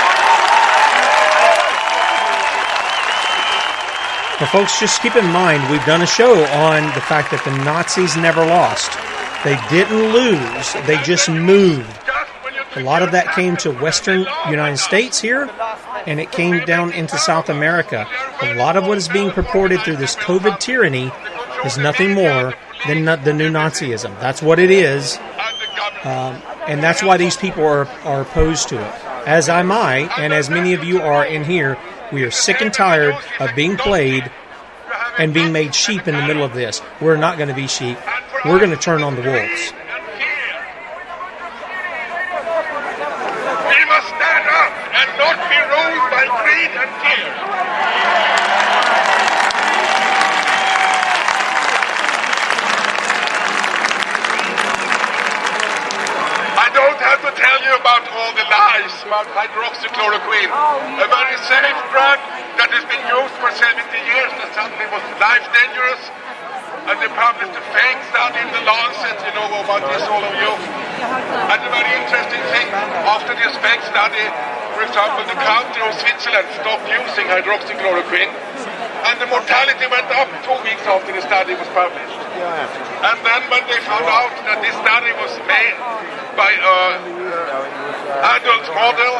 Now, 4.40 4.46
folks, 4.50 4.80
just 4.80 5.02
keep 5.02 5.16
in 5.16 5.26
mind 5.26 5.70
we've 5.70 5.84
done 5.84 6.02
a 6.02 6.06
show 6.06 6.44
on 6.66 6.84
the 6.94 7.00
fact 7.00 7.30
that 7.30 7.44
the 7.44 7.54
Nazis 7.64 8.16
never 8.16 8.44
lost. 8.44 9.07
They 9.44 9.58
didn't 9.70 10.12
lose, 10.12 10.72
they 10.86 11.00
just 11.04 11.28
moved. 11.28 11.86
A 12.76 12.82
lot 12.82 13.02
of 13.02 13.12
that 13.12 13.34
came 13.34 13.56
to 13.58 13.70
western 13.70 14.26
United 14.48 14.76
States 14.76 15.20
here, 15.20 15.48
and 16.06 16.20
it 16.20 16.30
came 16.32 16.64
down 16.64 16.92
into 16.92 17.16
South 17.18 17.48
America. 17.48 18.06
A 18.42 18.54
lot 18.54 18.76
of 18.76 18.86
what 18.86 18.98
is 18.98 19.08
being 19.08 19.30
purported 19.30 19.80
through 19.80 19.96
this 19.96 20.16
COVID 20.16 20.58
tyranny 20.58 21.10
is 21.64 21.78
nothing 21.78 22.14
more 22.14 22.54
than 22.86 23.04
the 23.04 23.32
new 23.32 23.50
Nazism. 23.50 24.18
That's 24.20 24.42
what 24.42 24.58
it 24.58 24.70
is, 24.70 25.16
um, 26.04 26.42
and 26.66 26.82
that's 26.82 27.02
why 27.02 27.16
these 27.16 27.36
people 27.36 27.64
are, 27.64 27.86
are 28.04 28.22
opposed 28.22 28.68
to 28.68 28.80
it. 28.80 28.94
As 29.26 29.48
am 29.48 29.72
I, 29.72 30.10
and 30.18 30.32
as 30.32 30.50
many 30.50 30.74
of 30.74 30.84
you 30.84 31.00
are 31.00 31.24
in 31.24 31.44
here, 31.44 31.78
we 32.12 32.22
are 32.24 32.30
sick 32.30 32.60
and 32.60 32.72
tired 32.72 33.16
of 33.40 33.54
being 33.54 33.76
played 33.76 34.30
and 35.18 35.34
being 35.34 35.52
made 35.52 35.74
sheep 35.74 36.06
in 36.06 36.14
the 36.14 36.26
middle 36.26 36.44
of 36.44 36.54
this. 36.54 36.80
We're 37.00 37.16
not 37.16 37.36
going 37.36 37.48
to 37.48 37.54
be 37.54 37.66
sheep. 37.66 37.98
We're 38.44 38.60
going 38.60 38.70
to 38.70 38.76
turn 38.76 39.02
on 39.02 39.16
the 39.16 39.22
wolves. 39.22 39.72
We 43.66 43.80
must 43.90 44.08
stand 44.14 44.46
up 44.46 44.72
and 44.94 45.08
not 45.18 45.36
be 45.50 45.58
ruled 45.58 46.06
by 46.06 46.22
greed 46.38 46.70
and 46.70 46.90
fear. 47.02 47.34
I 56.54 56.70
don't 56.70 57.00
have 57.02 57.20
to 57.26 57.32
tell 57.34 57.58
you 57.66 57.74
about 57.74 58.06
all 58.06 58.32
the 58.38 58.46
lies 58.46 58.94
about 59.02 59.26
hydroxychloroquine, 59.34 60.54
a 61.02 61.08
very 61.10 61.36
safe 61.42 61.80
drug 61.90 62.22
that 62.54 62.70
has 62.70 62.86
been 62.86 63.02
used 63.02 63.34
for 63.42 63.50
70 63.50 63.82
years 63.82 64.30
that 64.38 64.54
suddenly 64.54 64.86
was 64.94 65.02
life 65.18 65.42
dangerous. 65.50 66.06
And 66.88 66.96
they 67.04 67.12
published 67.12 67.52
a 67.52 67.64
fake 67.68 68.00
study 68.08 68.40
in 68.40 68.48
the 68.48 68.64
Lancet, 68.64 69.20
you 69.20 69.32
know 69.36 69.60
about 69.60 69.84
this, 69.92 70.08
all 70.08 70.24
of 70.24 70.32
you. 70.40 70.52
And 70.56 71.60
a 71.60 71.68
very 71.68 71.92
interesting 72.00 72.40
thing, 72.48 72.64
after 73.04 73.36
this 73.36 73.52
fake 73.60 73.84
study, 73.84 74.24
for 74.72 74.88
example, 74.88 75.20
the 75.28 75.36
country 75.36 75.84
of 75.84 75.92
Switzerland 76.00 76.48
stopped 76.56 76.88
using 76.88 77.28
hydroxychloroquine, 77.28 78.32
and 79.04 79.14
the 79.20 79.28
mortality 79.28 79.84
went 79.84 80.08
up 80.16 80.32
two 80.40 80.56
weeks 80.64 80.80
after 80.88 81.12
the 81.12 81.20
study 81.20 81.52
was 81.60 81.68
published. 81.76 82.18
And 83.04 83.18
then 83.20 83.40
when 83.52 83.68
they 83.68 83.84
found 83.84 84.08
out 84.08 84.32
that 84.48 84.64
this 84.64 84.72
study 84.80 85.12
was 85.20 85.36
made 85.44 85.76
by 86.40 86.56
uh, 86.56 86.72
uh, 86.72 87.68
an 88.16 88.40
adult 88.40 88.64
model 88.72 89.12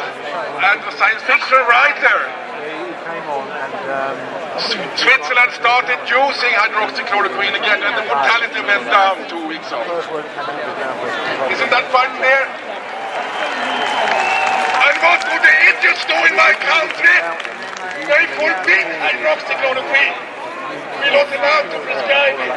and 0.57 0.79
a 0.89 0.93
science 0.97 1.21
fiction 1.21 1.61
writer, 1.69 2.17
Switzerland 4.59 5.51
started 5.55 5.99
using 6.03 6.51
hydroxychloroquine 6.51 7.55
again, 7.55 7.79
and 7.79 7.95
the 7.95 8.03
mortality 8.11 8.59
went 8.59 8.83
down 8.91 9.15
two 9.31 9.47
weeks 9.47 9.71
after. 9.71 10.03
Isn't 11.47 11.71
that 11.71 11.87
quite 11.87 12.11
clear? 12.19 12.43
And 14.83 14.95
what 14.99 15.19
do 15.23 15.35
the 15.39 15.55
idiots 15.63 16.03
do 16.03 16.17
in 16.27 16.35
my 16.35 16.51
country? 16.59 17.17
They 18.03 18.27
forbid 18.35 18.83
hydroxychloroquine. 18.99 20.15
We're 20.99 21.15
not 21.15 21.31
allowed 21.31 21.71
to 21.71 21.79
prescribe 21.79 22.35
it. 22.43 22.51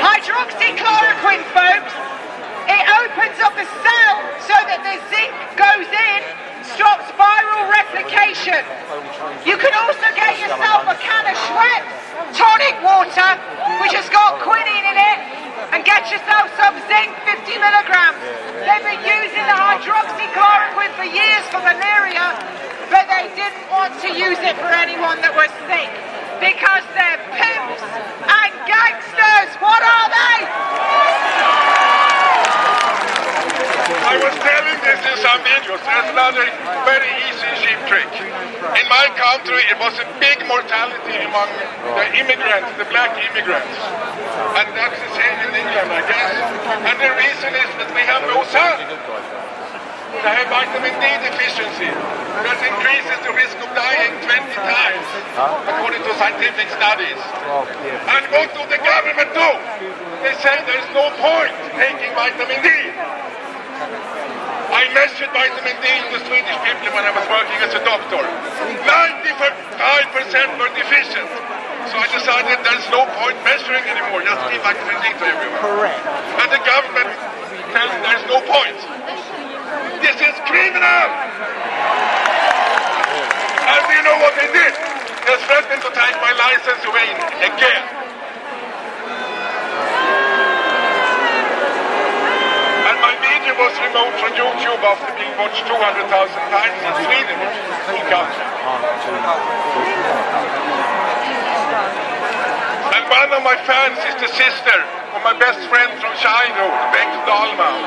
Hydroxychloroquine, 0.00 1.44
folks, 1.52 1.92
it 2.72 2.84
opens 2.88 3.36
up 3.44 3.52
the 3.52 3.68
cell 3.68 4.16
so 4.48 4.56
that 4.64 4.80
the 4.80 4.96
zinc 5.12 5.32
goes 5.60 5.88
in, 5.92 6.49
stops 6.64 7.08
viral 7.16 7.64
replication. 7.70 8.60
You 9.46 9.56
can 9.56 9.72
also 9.74 10.08
get 10.16 10.38
yourself 10.40 10.84
a 10.88 10.96
can 11.00 11.24
of 11.26 11.36
Schweppes 11.48 12.00
tonic 12.36 12.76
water, 12.84 13.30
which 13.82 13.94
has 13.96 14.08
got 14.12 14.40
quinine 14.44 14.86
in 14.86 14.98
it, 14.98 15.18
and 15.72 15.84
get 15.84 16.10
yourself 16.10 16.50
some 16.56 16.76
zinc 16.86 17.10
50 17.24 17.58
milligrams. 17.58 18.18
They've 18.64 18.86
been 18.86 19.02
using 19.02 19.44
the 19.46 19.56
hydroxychloroquine 19.56 20.92
for 20.94 21.08
years 21.08 21.44
for 21.48 21.60
malaria, 21.64 22.36
but 22.92 23.08
they 23.08 23.30
didn't 23.34 23.66
want 23.70 23.96
to 24.02 24.08
use 24.12 24.38
it 24.44 24.56
for 24.58 24.70
anyone 24.70 25.22
that 25.22 25.32
was 25.34 25.50
sick 25.70 25.90
because 26.40 26.84
they're 26.96 27.20
pimps 27.36 27.82
and 28.24 28.52
gangsters. 28.66 29.50
What 29.60 29.82
are 29.82 30.08
they? 30.08 31.59
I 33.90 34.14
was 34.22 34.34
telling 34.38 34.78
this 34.86 35.00
in 35.02 35.16
some. 35.18 35.40
There's 35.42 35.66
another 36.14 36.46
very 36.86 37.10
easy 37.26 37.50
sheep 37.58 37.80
trick. 37.90 38.10
In 38.78 38.86
my 38.86 39.06
country, 39.18 39.62
it 39.66 39.78
was 39.82 39.94
a 39.98 40.06
big 40.22 40.46
mortality 40.46 41.18
among 41.26 41.50
the 41.98 42.06
immigrants, 42.14 42.70
the 42.78 42.86
black 42.86 43.18
immigrants. 43.18 43.74
And 44.54 44.66
that's 44.78 44.98
the 44.98 45.10
same 45.18 45.36
in 45.46 45.52
England, 45.58 45.90
I 45.90 46.02
guess. 46.06 46.34
And 46.86 46.96
the 47.02 47.12
reason 47.18 47.50
is 47.50 47.70
that 47.82 47.90
we 47.90 48.02
have 48.06 48.22
no 48.30 48.46
sun. 48.50 48.78
They 50.10 50.26
have 50.26 50.50
vitamin 50.50 50.94
D 50.98 51.04
deficiency. 51.22 51.90
That 51.90 52.58
increases 52.66 53.18
the 53.22 53.32
risk 53.34 53.54
of 53.62 53.70
dying 53.78 54.10
20 54.26 54.54
times, 54.58 55.06
according 55.70 56.02
to 56.02 56.12
scientific 56.18 56.66
studies. 56.74 57.20
And 58.06 58.22
what 58.34 58.50
do 58.54 58.62
the 58.70 58.80
government 58.82 59.30
do? 59.34 59.50
They 60.22 60.34
say 60.42 60.58
there's 60.66 60.90
no 60.94 61.14
point 61.18 61.54
taking 61.78 62.10
vitamin 62.14 62.58
D. 62.62 62.68
I 64.70 64.86
measured 64.94 65.34
vitamin 65.34 65.74
D 65.82 65.86
in 65.90 66.14
the 66.14 66.22
Swedish 66.30 66.58
people 66.62 66.94
when 66.94 67.02
I 67.02 67.10
was 67.10 67.26
working 67.26 67.58
as 67.58 67.74
a 67.74 67.82
doctor. 67.82 68.22
95% 68.22 68.70
were 70.62 70.70
deficient. 70.78 71.26
So 71.90 71.98
I 71.98 72.06
decided 72.06 72.54
there's 72.62 72.86
no 72.94 73.02
point 73.18 73.34
measuring 73.42 73.82
anymore. 73.82 74.22
Just 74.22 74.38
give 74.46 74.62
vitamin 74.62 74.94
D 75.02 75.10
to 75.10 75.24
everyone. 75.26 75.58
Correct. 75.58 75.98
And 76.38 76.48
the 76.54 76.62
government 76.62 77.10
tells 77.74 77.90
there's 77.98 78.22
no 78.30 78.38
point. 78.46 78.78
This 80.02 80.18
is 80.22 80.34
criminal! 80.46 81.06
And 83.70 83.80
do 83.86 83.92
you 83.94 84.02
know 84.06 84.18
what 84.22 84.34
they 84.38 84.50
did? 84.54 84.74
They 85.26 85.36
threatened 85.50 85.82
to 85.82 85.90
take 85.94 86.14
my 86.22 86.32
license 86.34 86.82
away 86.86 87.10
again. 87.42 87.82
And 92.86 92.96
my 93.02 93.14
video 93.18 93.49
was 93.60 93.76
removed 93.76 94.16
from 94.16 94.32
YouTube 94.32 94.80
after 94.80 95.12
being 95.20 95.36
watched 95.36 95.60
200,000 95.68 95.76
times 96.08 96.80
in 96.80 96.92
Sweden, 97.04 97.36
country. 98.08 98.46
And 102.96 103.04
one 103.04 103.30
of 103.36 103.42
my 103.44 103.60
fans 103.68 104.00
is 104.08 104.16
the 104.16 104.32
sister 104.32 104.78
of 105.12 105.20
my 105.20 105.36
best 105.36 105.60
friend 105.68 105.92
from 106.00 106.08
childhood, 106.16 106.72
Bengt 106.96 107.20
Dahlman. 107.28 107.84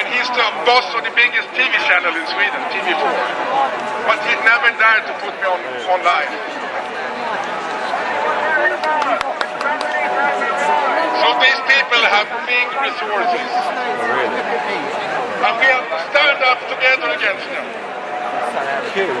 And 0.00 0.04
he's 0.16 0.32
the 0.32 0.48
boss 0.64 0.88
of 0.96 1.04
the 1.04 1.12
biggest 1.12 1.52
TV 1.52 1.68
channel 1.84 2.16
in 2.16 2.24
Sweden, 2.32 2.60
TV4. 2.72 3.04
But 4.08 4.16
he 4.24 4.32
never 4.48 4.72
dared 4.80 5.04
to 5.12 5.14
put 5.20 5.36
me 5.36 5.44
on 5.44 5.60
online. 5.92 6.32
So 11.18 11.34
these 11.42 11.58
people 11.66 11.98
have 11.98 12.30
big 12.46 12.70
resources. 12.78 13.50
Oh, 13.50 15.42
and 15.42 15.54
we 15.58 15.66
have 15.66 15.82
to 15.90 15.98
stand 16.14 16.38
up 16.46 16.62
together 16.70 17.10
against 17.10 17.42
them. 17.50 17.66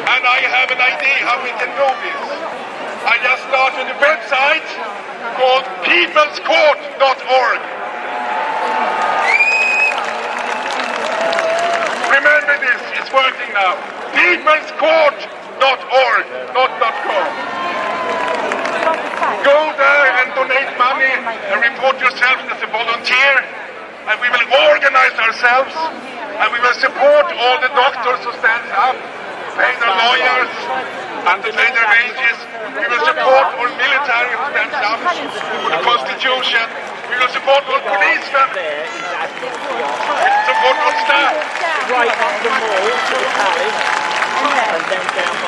And 0.06 0.22
I 0.22 0.46
have 0.46 0.70
an 0.70 0.78
idea 0.78 1.18
how 1.26 1.42
we 1.42 1.50
can 1.58 1.74
do 1.74 1.90
this. 2.06 2.22
I 3.02 3.18
just 3.18 3.42
started 3.50 3.90
a 3.90 3.98
website 3.98 4.62
called 5.38 5.64
peoplescourt.org. 5.82 7.60
Remember 12.14 12.54
this, 12.62 12.78
it's 12.94 13.10
working 13.10 13.50
now. 13.54 13.74
Peoplescourt.org, 14.14 16.26
not 16.54 16.70
.com. 16.78 17.67
Go 19.44 19.58
there 19.74 20.08
and 20.22 20.28
donate 20.34 20.70
money 20.78 21.10
and 21.50 21.58
report 21.62 21.98
yourself 21.98 22.38
as 22.46 22.62
a 22.62 22.70
volunteer. 22.70 23.34
And 24.08 24.16
we 24.22 24.28
will 24.30 24.46
organize 24.72 25.16
ourselves 25.18 25.74
and 25.74 26.48
we 26.52 26.58
will 26.62 26.78
support 26.78 27.26
all 27.34 27.58
the 27.60 27.68
doctors 27.74 28.22
who 28.24 28.32
stand 28.38 28.70
up, 28.72 28.96
pay 29.58 29.74
their 29.82 29.90
lawyers, 29.90 30.52
and 31.28 31.42
pay 31.42 31.68
their 31.74 31.88
wages. 31.90 32.36
We 32.78 32.86
will 32.86 33.04
support 33.04 33.46
all 33.58 33.70
military 33.74 34.32
who 34.38 34.46
stands 34.54 34.78
up 34.78 35.02
for 35.02 35.70
the 35.74 35.82
Constitution. 35.82 36.64
We 37.10 37.18
will 37.18 37.32
support 37.34 37.66
all 37.66 37.82
policemen. 37.82 38.48
Support 40.46 40.76
all 40.78 40.94
staff. 41.04 41.34
Right 41.90 42.14
up 42.14 42.34
the 42.40 42.50
mall 42.54 42.86
to 42.86 43.16
the 43.18 43.30
palace 43.34 44.08
and 44.38 44.84
then 44.88 45.04
down. 45.18 45.38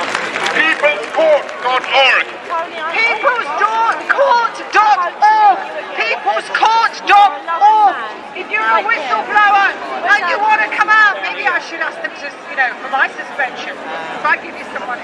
Peoplescourt.org. 2.68 5.56
Peoplescourt.org. 5.96 7.96
If 8.36 8.52
you're 8.52 8.60
a 8.60 8.84
whistleblower 8.84 9.72
and 9.72 10.20
you 10.28 10.36
want 10.36 10.60
to 10.60 10.68
come 10.76 10.92
out, 10.92 11.16
maybe 11.24 11.48
I 11.48 11.56
should 11.64 11.80
ask 11.80 11.96
them 12.04 12.12
to, 12.12 12.26
you 12.52 12.56
know, 12.60 12.68
for 12.84 12.92
my 12.92 13.08
suspension. 13.08 13.72
If 13.72 14.24
I 14.24 14.36
give 14.44 14.52
you 14.56 14.64
some 14.76 14.84
money. 14.84 15.00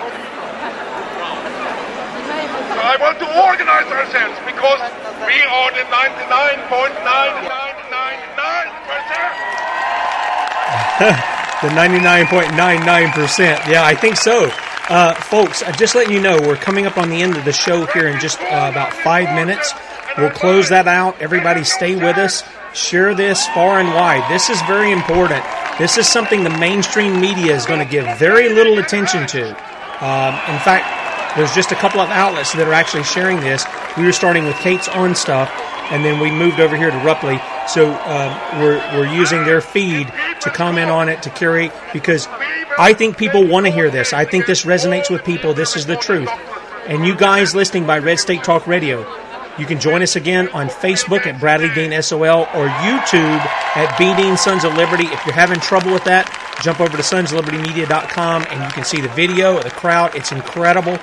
I 2.77 2.93
want 3.01 3.17
to 3.25 3.29
organize 3.41 3.89
ourselves 3.89 4.37
because 4.45 4.85
we 5.25 5.41
are 5.43 5.73
the 5.73 5.85
99.999%. 5.89 7.57
the 11.63 11.69
99.99%. 11.73 13.69
Yeah, 13.69 13.85
I 13.85 13.95
think 13.95 14.17
so. 14.17 14.51
Uh, 14.89 15.15
folks, 15.15 15.63
uh, 15.63 15.73
just 15.73 15.97
letting 15.97 16.13
you 16.13 16.21
know, 16.21 16.39
we're 16.43 16.55
coming 16.55 16.87
up 16.87 16.97
on 16.97 17.11
the 17.11 17.21
end 17.21 17.37
of 17.37 17.45
the 17.45 17.53
show 17.53 17.87
here 17.87 18.07
in 18.07 18.21
just 18.21 18.41
uh, 18.41 18.69
about 18.71 18.93
five 18.93 19.35
minutes. 19.35 19.73
We'll 20.17 20.31
close 20.31 20.69
that 20.69 20.87
out. 20.87 21.21
Everybody 21.21 21.65
stay 21.65 21.97
with 21.97 22.17
us. 22.19 22.45
Share 22.73 23.13
this 23.13 23.47
far 23.49 23.81
and 23.81 23.89
wide. 23.89 24.31
This 24.31 24.49
is 24.49 24.63
very 24.63 24.93
important. 24.93 25.45
This 25.77 25.99
is 25.99 26.07
something 26.07 26.45
the 26.45 26.57
mainstream 26.59 27.21
media 27.21 27.55
is 27.57 27.67
going 27.67 27.81
to 27.81 27.91
give 27.91 28.07
very 28.17 28.49
little 28.49 28.79
attention 28.79 29.27
to. 29.27 29.49
Um, 30.05 30.35
in 30.55 30.61
fact, 30.63 31.37
there's 31.37 31.53
just 31.53 31.73
a 31.73 31.75
couple 31.75 32.01
of 32.01 32.09
outlets 32.11 32.53
that 32.55 32.67
are 32.69 32.73
actually 32.73 33.03
sharing 33.03 33.41
this. 33.41 33.67
We 33.99 34.05
were 34.05 34.13
starting 34.13 34.45
with 34.45 34.57
Kate's 34.57 34.89
on 34.89 35.15
stuff, 35.15 35.51
and 35.91 36.05
then 36.05 36.21
we 36.21 36.31
moved 36.31 36.61
over 36.61 36.77
here 36.77 36.91
to 36.91 36.97
Rupley. 36.99 37.41
So 37.69 37.93
um, 37.93 38.61
we're, 38.61 38.79
we're 38.95 39.13
using 39.15 39.45
their 39.45 39.61
feed 39.61 40.07
to 40.41 40.51
comment 40.51 40.91
on 40.91 41.09
it, 41.09 41.23
to 41.23 41.31
curate, 41.31 41.73
because 41.93 42.27
I 42.79 42.93
think 42.93 43.17
people 43.17 43.47
want 43.47 43.67
to 43.67 43.73
hear 43.73 43.91
this. 43.91 44.13
I 44.13 44.25
think 44.25 44.47
this 44.47 44.65
resonates 44.65 45.11
with 45.11 45.25
people. 45.25 45.55
This 45.55 45.77
is 45.77 45.87
the 45.87 45.97
truth. 45.97 46.29
And 46.87 47.07
you 47.07 47.17
guys 47.17 47.55
listening 47.55 47.87
by 47.87 47.99
Red 47.99 48.19
State 48.19 48.45
Talk 48.45 48.67
Radio, 48.67 49.01
you 49.59 49.65
can 49.65 49.81
join 49.81 50.03
us 50.03 50.17
again 50.17 50.49
on 50.51 50.69
Facebook 50.69 51.27
at 51.27 51.41
Bradley 51.41 51.71
Dean 51.75 52.01
SOL 52.03 52.43
or 52.43 52.69
YouTube 52.69 53.41
at 53.75 53.97
B 53.99 54.15
Dean 54.15 54.37
Sons 54.37 54.65
of 54.65 54.75
Liberty. 54.75 55.05
If 55.05 55.25
you're 55.25 55.35
having 55.35 55.59
trouble 55.61 55.93
with 55.93 56.05
that, 56.05 56.31
jump 56.63 56.81
over 56.81 56.97
to 56.97 57.03
sonslibertymedia.com 57.03 58.47
and 58.51 58.63
you 58.63 58.71
can 58.71 58.85
see 58.85 59.01
the 59.01 59.09
video 59.09 59.57
of 59.57 59.65
the 59.65 59.71
crowd. 59.71 60.15
It's 60.15 60.31
incredible. 60.31 60.99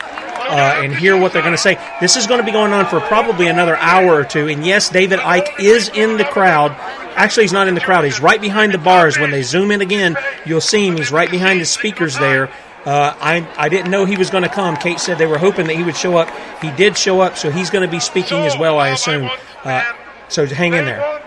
Uh, 0.54 0.84
and 0.84 0.94
hear 0.94 1.18
what 1.18 1.34
they're 1.34 1.42
going 1.42 1.56
to 1.56 1.58
say. 1.58 1.80
This 2.00 2.16
is 2.16 2.28
going 2.28 2.40
to 2.40 2.46
be 2.46 2.52
going 2.52 2.74
on 2.74 2.86
for 2.86 3.00
probably 3.00 3.48
another 3.48 3.76
hour 3.76 4.14
or 4.14 4.24
two. 4.24 4.48
And 4.48 4.64
yes, 4.64 4.88
David 4.88 5.18
Icke 5.18 5.60
is 5.60 5.90
in 5.90 6.18
the 6.18 6.26
crowd. 6.26 6.74
Actually, 7.16 7.46
he's 7.46 7.54
not 7.54 7.68
in 7.68 7.74
the 7.74 7.82
crowd. 7.82 8.06
He's 8.06 8.22
right 8.22 8.40
behind 8.40 8.72
the 8.72 8.78
bars. 8.78 9.18
When 9.18 9.32
they 9.32 9.42
zoom 9.42 9.72
in 9.72 9.82
again, 9.82 10.16
you'll 10.46 10.62
see 10.62 10.86
him. 10.88 10.96
He's 10.96 11.12
right 11.12 11.32
behind 11.32 11.60
the 11.60 11.66
speakers 11.66 12.20
there. 12.20 12.50
Uh, 12.86 13.16
I, 13.20 13.48
I 13.58 13.68
didn't 13.70 13.90
know 13.90 14.06
he 14.06 14.16
was 14.16 14.30
going 14.30 14.44
to 14.44 14.50
come. 14.50 14.76
Kate 14.76 15.00
said 15.00 15.18
they 15.18 15.26
were 15.26 15.40
hoping 15.40 15.66
that 15.68 15.76
he 15.76 15.82
would 15.84 15.98
show 15.98 16.18
up. 16.18 16.30
He 16.62 16.70
did 16.72 16.96
show 16.98 17.22
up, 17.22 17.36
so 17.36 17.50
he's 17.50 17.72
going 17.72 17.88
to 17.88 17.92
be 17.92 18.00
speaking 18.00 18.38
as 18.40 18.56
well, 18.56 18.78
I 18.78 18.90
assume. 18.90 19.32
Uh, 19.64 19.84
so 20.28 20.46
hang 20.46 20.74
in 20.74 20.86
there. 20.86 21.02
And 21.02 21.24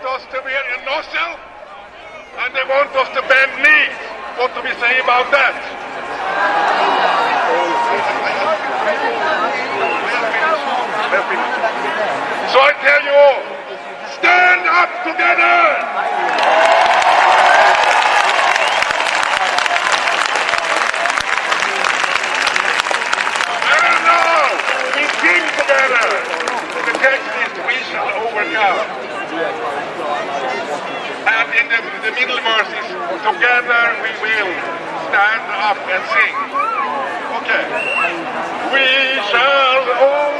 they 2.55 2.63
want 2.63 2.95
us 2.95 3.09
to 3.11 3.21
bend 3.27 3.51
knees. 3.59 3.91
What 4.37 4.55
do 4.55 4.61
we 4.61 4.71
say 4.79 5.01
about 5.01 5.29
that? 5.31 6.76
So 11.17 11.23
I 12.61 12.77
tell 12.77 13.01
you 13.01 13.09
all, 13.09 13.41
stand 14.21 14.69
up 14.69 15.01
together! 15.01 15.57
And 23.65 23.97
now, 24.05 24.45
we 24.93 25.09
sing 25.17 25.41
together. 25.57 26.05
The 26.85 26.93
text 27.01 27.25
is 27.33 27.49
we 27.65 27.81
shall 27.89 28.13
overcome. 28.21 28.85
And 31.33 31.47
in 31.57 31.65
the, 31.65 31.81
the 32.05 32.13
middle 32.13 32.37
verses, 32.45 32.85
together 33.25 33.83
we 34.05 34.13
will 34.21 34.53
stand 35.09 35.49
up 35.65 35.81
and 35.81 36.03
sing. 36.13 36.35
Okay. 37.41 37.65
We 38.69 38.85
shall 39.33 39.81
overcome. 39.81 40.36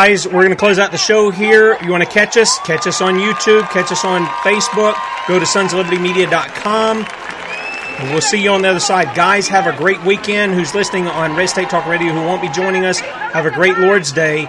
Guys, 0.02 0.26
we're 0.26 0.42
going 0.42 0.50
to 0.50 0.56
close 0.56 0.80
out 0.80 0.90
the 0.90 0.98
show 0.98 1.30
here. 1.30 1.78
You 1.80 1.92
want 1.92 2.02
to 2.02 2.10
catch 2.10 2.36
us? 2.36 2.58
Catch 2.64 2.88
us 2.88 3.00
on 3.00 3.18
YouTube, 3.18 3.62
catch 3.70 3.92
us 3.92 4.04
on 4.04 4.24
Facebook. 4.42 4.96
Go 5.28 5.38
to 5.38 5.44
sonsoflibertymedia.com. 5.44 7.06
And 7.06 8.10
we'll 8.10 8.20
see 8.20 8.42
you 8.42 8.50
on 8.50 8.62
the 8.62 8.68
other 8.68 8.80
side. 8.80 9.14
Guys, 9.14 9.46
have 9.46 9.68
a 9.72 9.76
great 9.76 10.02
weekend. 10.02 10.54
Who's 10.54 10.74
listening 10.74 11.06
on 11.06 11.36
Red 11.36 11.50
State 11.50 11.70
Talk 11.70 11.86
Radio 11.86 12.12
who 12.12 12.18
won't 12.18 12.42
be 12.42 12.48
joining 12.48 12.84
us, 12.84 12.98
have 12.98 13.46
a 13.46 13.52
great 13.52 13.78
Lord's 13.78 14.10
Day. 14.10 14.46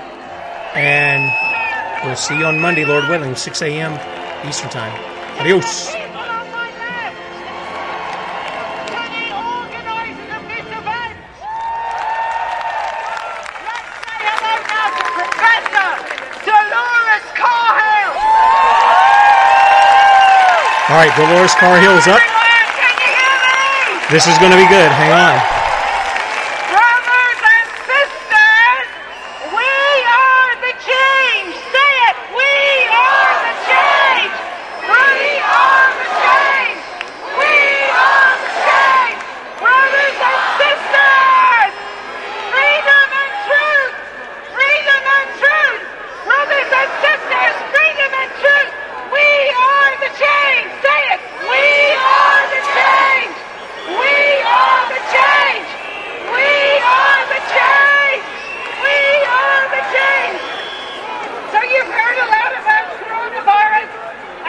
And 0.74 1.32
we'll 2.04 2.16
see 2.16 2.36
you 2.36 2.46
on 2.46 2.60
Monday, 2.60 2.84
Lord 2.84 3.08
willing, 3.08 3.36
6 3.36 3.62
a.m. 3.62 3.94
Eastern 4.50 4.72
Time. 4.72 5.40
Adios. 5.40 5.93
All 20.94 21.00
right, 21.00 21.16
Dolores 21.18 21.56
Cahill 21.56 21.98
is 21.98 22.06
up. 22.06 22.22
This 24.14 24.30
is 24.30 24.38
going 24.38 24.52
to 24.52 24.58
be 24.62 24.68
good. 24.70 24.92
Hang 24.94 25.10
on. 25.10 25.42
Brothers 26.70 27.42
and 27.50 27.68
sisters, 27.82 28.86
we 29.58 29.74
are 30.06 30.54
the 30.62 30.78
change. 30.86 31.58
Say 31.74 31.94
it. 32.14 32.18
We 32.30 32.46
are 32.94 33.34
the 33.42 33.58
change. 33.74 34.38
We 34.86 35.42
are 35.42 35.90
the 35.98 36.06
change. 36.14 36.78
We 37.42 37.58
are 37.90 38.38
the 38.38 38.54
change. 38.54 39.18
Brothers 39.66 40.14
and 40.14 40.42
sisters, 40.62 41.74
freedom 42.54 43.08
and 43.18 43.34
truth. 43.50 43.98
Freedom 44.54 45.04
and 45.10 45.30
truth. 45.42 45.82
Brothers 46.30 46.70
and 46.70 46.90
sisters, 47.02 47.56
freedom 47.74 48.12
and 48.14 48.30
truth. 48.46 48.70
We 49.10 49.26
are 49.58 49.92
the 50.06 50.14
change. 50.22 50.70
Say 50.82 51.02
it. 51.14 51.22
We 51.44 51.94
are 51.94 52.42
the 52.50 52.62
change. 52.74 53.38
We 53.94 54.42
are 54.42 54.82
the 54.90 55.02
change. 55.14 55.70
We 56.34 56.50
are 56.82 57.22
the 57.30 57.42
change. 57.54 58.26
We 58.82 58.98
are 59.22 59.64
the 59.70 59.84
change. 59.94 60.42
So 61.54 61.62
you've 61.62 61.94
heard 61.94 62.18
a 62.26 62.28
lot 62.34 62.58
about 62.58 62.90
coronavirus. 63.06 63.86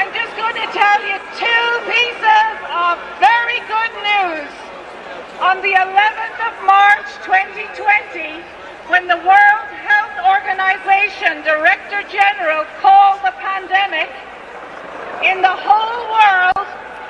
I'm 0.01 0.09
just 0.17 0.33
going 0.41 0.57
to 0.65 0.69
tell 0.73 1.01
you 1.05 1.21
two 1.37 1.67
pieces 1.93 2.57
of 2.73 2.97
very 3.21 3.61
good 3.69 3.93
news. 4.01 4.49
On 5.45 5.61
the 5.61 5.77
11th 5.77 6.41
of 6.41 6.57
March 6.65 7.13
2020, 7.21 8.41
when 8.89 9.13
the 9.13 9.21
World 9.21 9.69
Health 9.85 10.17
Organization 10.25 11.45
Director 11.45 12.01
General 12.09 12.65
called 12.81 13.21
the 13.21 13.37
pandemic, 13.45 14.09
in 15.23 15.39
the 15.41 15.49
whole 15.49 16.11
world, 16.13 16.67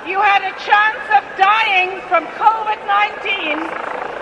you 0.06 0.20
had 0.20 0.44
a 0.46 0.52
chance 0.62 1.02
of 1.18 1.24
dying 1.34 1.98
from 2.06 2.30
COVID-19 2.38 3.58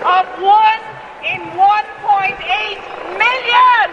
of 0.01 0.25
1 0.41 1.29
in 1.29 1.45
1.8 1.53 1.61
million. 3.21 3.87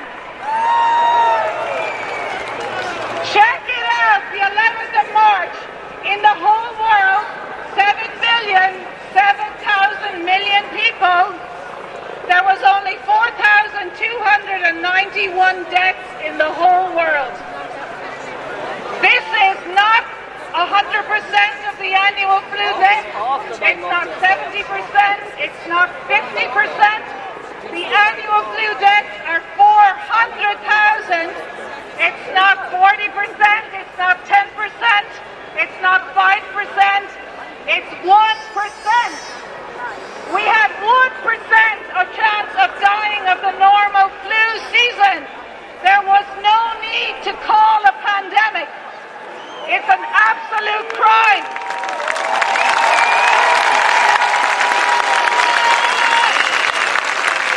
Check 3.27 3.59
it 3.67 3.85
out, 4.07 4.23
the 4.31 4.39
11th 4.39 5.03
of 5.03 5.11
March. 5.11 5.51
In 6.07 6.23
the 6.23 6.35
whole 6.39 6.71
world, 6.79 7.27
7 7.75 8.07
billion, 8.23 8.87
7,000 9.11 10.23
million 10.23 10.63
people. 10.71 11.35
There 12.31 12.47
was 12.47 12.63
only 12.63 12.95
4,291 13.03 15.67
deaths 15.67 16.07
in 16.23 16.37
the 16.37 16.47
whole 16.47 16.95
world. 16.95 17.35
This 19.01 19.25
is 19.25 19.57
not 19.73 20.05
100% 22.25 22.35
of 22.35 22.35
the 22.35 22.35
annual 22.35 22.41
flu 22.51 22.67
deaths. 22.83 23.07
It's 23.63 23.87
not 23.87 24.07
70%. 24.19 24.59
It's 25.39 25.63
not 25.67 25.87
50%. 26.11 26.51
The 27.71 27.85
annual 27.87 28.43
flu 28.51 28.69
deaths 28.79 29.15
are 29.23 29.39
400,000. 29.55 31.31
It's 31.99 32.27
not 32.35 32.71
40%. 32.75 33.07
It's 33.75 33.95
not 33.97 34.19
10%. 34.27 34.51
It's 35.55 35.79
not 35.81 36.01
5%. 36.11 37.07
It's 37.67 37.91
1%. 38.03 39.39
We 40.33 40.43
had 40.43 40.71
1% 40.79 40.85
of 41.99 42.05
chance 42.15 42.51
of 42.59 42.69
dying 42.81 43.25
of 43.31 43.39
the 43.41 43.55
normal 43.57 44.11
flu 44.23 44.45
season. 44.71 45.23
There 45.83 46.03
was 46.03 46.25
no 46.43 46.59
need 46.83 47.15
to 47.23 47.33
call 47.47 47.79
a 47.85 47.93
pandemic. 48.03 48.67
It's 49.71 49.87
an 49.87 50.03
absolute 50.03 50.89
crime. 50.97 51.45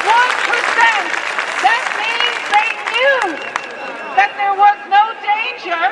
One 0.04 0.30
percent. 0.44 0.52
That 0.76 1.84
means 2.00 2.38
they 2.52 2.70
knew 2.92 3.20
that 4.16 4.32
there 4.36 4.56
was 4.56 4.78
no 4.88 5.04
danger. 5.20 5.82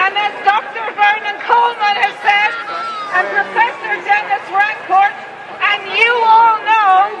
And 0.00 0.12
as 0.16 0.34
Dr. 0.44 0.84
Vernon 0.96 1.38
Coleman 1.44 1.96
has 2.00 2.16
said, 2.24 2.50
and 3.14 3.24
Professor 3.30 3.94
Denis 4.02 4.46
Rancourt, 4.50 5.14
and 5.62 5.80
you 5.94 6.12
all 6.26 6.58
know, 6.66 7.14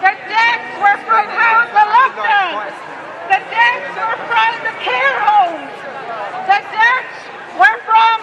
the 0.00 0.14
deaths 0.30 0.72
were 0.78 0.98
from 1.08 1.26
how 1.28 1.66
the 1.72 1.84
lockdown. 1.88 2.70
The 3.26 3.40
deaths 3.50 3.94
were 3.96 4.20
from 4.30 4.52
the 4.62 4.74
care 4.86 5.18
homes. 5.24 5.74
The 6.46 6.60
deaths 6.62 7.18
were 7.58 7.78
from 7.82 8.16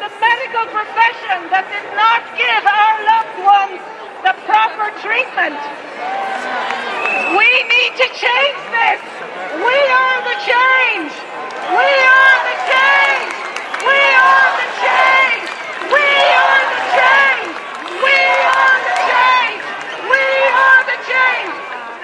the 0.00 0.10
medical 0.16 0.64
profession 0.72 1.50
that 1.52 1.68
did 1.68 1.88
not 1.92 2.24
give 2.40 2.62
our 2.64 2.94
loved 3.04 3.36
ones 3.44 3.82
the 4.24 4.32
proper 4.48 4.88
treatment. 5.04 5.60
We 7.36 7.44
need 7.44 7.92
to 8.00 8.08
change 8.16 8.60
this. 8.72 9.00
We 9.60 9.76
are 9.92 10.18
the 10.24 10.38
change. 10.40 11.12
We 11.68 11.90
are 12.00 12.38
the 12.48 12.56
change. 12.64 13.32
We 13.84 14.00
are 14.24 14.50
the 14.56 14.68
change. 14.80 15.44
We 15.92 16.08
are 16.32 16.64
the 16.64 16.80
change. 16.96 17.52
We 18.00 18.16
are 18.40 18.78
the 18.88 18.96
change. 19.04 19.62
We 20.08 20.24
are 20.48 20.80
the 20.88 20.98
change. 21.04 21.52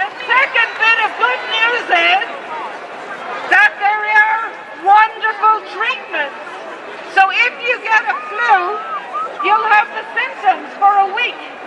The 0.04 0.10
second 0.28 0.68
bit 0.76 0.98
of 1.00 1.10
good 1.16 1.40
news 1.48 1.86
is 2.12 2.24
that 3.48 3.72
there 3.80 4.04
are 4.12 4.52
wonderful 4.84 5.64
treatments. 5.72 6.44
So 7.16 7.24
if 7.32 7.56
you 7.56 7.80
get 7.80 8.04
a 8.04 8.16
flu, 8.28 8.76
you'll 9.48 9.68
have 9.80 9.88
the 9.96 10.04
symptoms 10.12 10.68
for 10.76 10.92
a 10.92 11.08
week. 11.16 11.61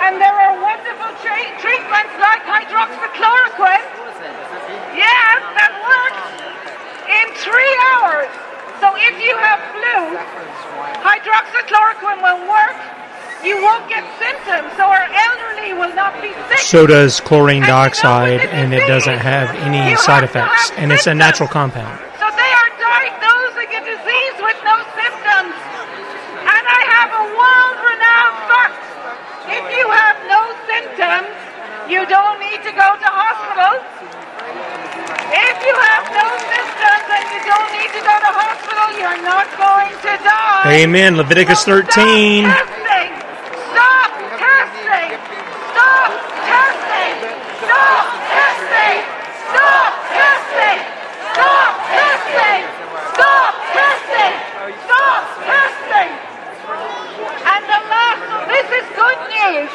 And 0.00 0.16
there 0.20 0.32
are 0.32 0.56
wonderful 0.60 1.12
tra- 1.20 1.54
treatments 1.60 2.14
like 2.18 2.42
hydroxychloroquine. 2.48 3.84
Yes, 4.96 5.38
that 5.60 5.72
works 5.84 6.24
in 7.06 7.26
three 7.36 7.74
hours. 7.92 8.30
So 8.80 8.96
if 8.96 9.20
you 9.20 9.36
have 9.36 9.60
flu, 9.76 10.16
hydroxychloroquine 11.04 12.20
will 12.24 12.48
work. 12.48 12.76
You 13.44 13.56
won't 13.62 13.88
get 13.88 14.04
symptoms, 14.20 14.68
so 14.76 14.84
our 14.84 15.08
elderly 15.08 15.72
will 15.72 15.94
not 15.96 16.12
be 16.20 16.32
sick. 16.48 16.60
So 16.60 16.86
does 16.86 17.20
chlorine 17.20 17.62
dioxide, 17.62 18.40
and 18.52 18.74
it 18.74 18.86
doesn't 18.86 19.16
have 19.20 19.48
any 19.64 19.96
side 19.96 20.24
effects, 20.24 20.72
and 20.76 20.92
it's 20.92 21.06
a 21.06 21.14
natural 21.14 21.48
compound. 21.48 21.96
So 22.20 22.28
they 22.36 22.52
are 22.60 22.70
diagnosing 22.76 23.70
a 23.80 23.82
disease 23.84 24.36
with 24.44 24.60
no 24.60 24.76
symptoms. 24.92 25.56
And 26.36 26.64
I 26.68 26.80
have 26.92 27.10
a 27.16 27.24
world-renowned 27.32 28.38
fact. 28.44 28.76
If 29.48 29.64
you 29.72 29.88
have 29.88 30.16
no 30.28 30.40
symptoms, 31.00 31.32
you 31.88 32.04
don't 32.04 32.36
need 32.44 32.60
to 32.60 32.72
go 32.76 32.88
to 33.00 33.08
hospital. 33.08 33.80
If 35.32 35.56
you 35.64 35.72
have 35.72 36.04
no 36.12 36.28
symptoms 36.44 37.06
and 37.08 37.24
you 37.32 37.40
don't 37.48 37.70
need 37.72 37.88
to 37.96 38.02
go 38.04 38.14
to 38.20 38.30
hospital, 38.36 38.86
you're 39.00 39.22
not 39.24 39.48
going 39.56 39.96
to 40.04 40.12
die. 40.20 40.84
Amen. 40.84 41.16
Leviticus 41.16 41.64
13. 41.64 42.44
Testing. 42.44 43.10
Stop 43.72 44.12
testing. 44.36 45.10
Stop 45.72 46.12
testing. 46.44 47.16
Stop 47.64 48.04
testing. 48.28 49.00
Stop 49.48 49.92
testing. 50.12 50.78
Stop 51.32 51.72
testing. 51.96 52.60
Stop 53.16 53.52
testing. 53.72 54.32
Stop 54.84 55.24
testing. 55.48 56.10
And 57.40 57.62
the 57.64 57.80
last, 57.88 58.20
this 58.52 58.68
is 58.68 58.86
good. 59.40 59.68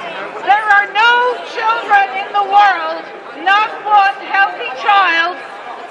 There 0.46 0.68
are 0.78 0.88
no 0.94 1.14
children 1.50 2.06
in 2.22 2.30
the 2.30 2.46
world, 2.46 3.02
not 3.42 3.70
one 3.82 4.18
healthy 4.30 4.70
child, 4.78 5.42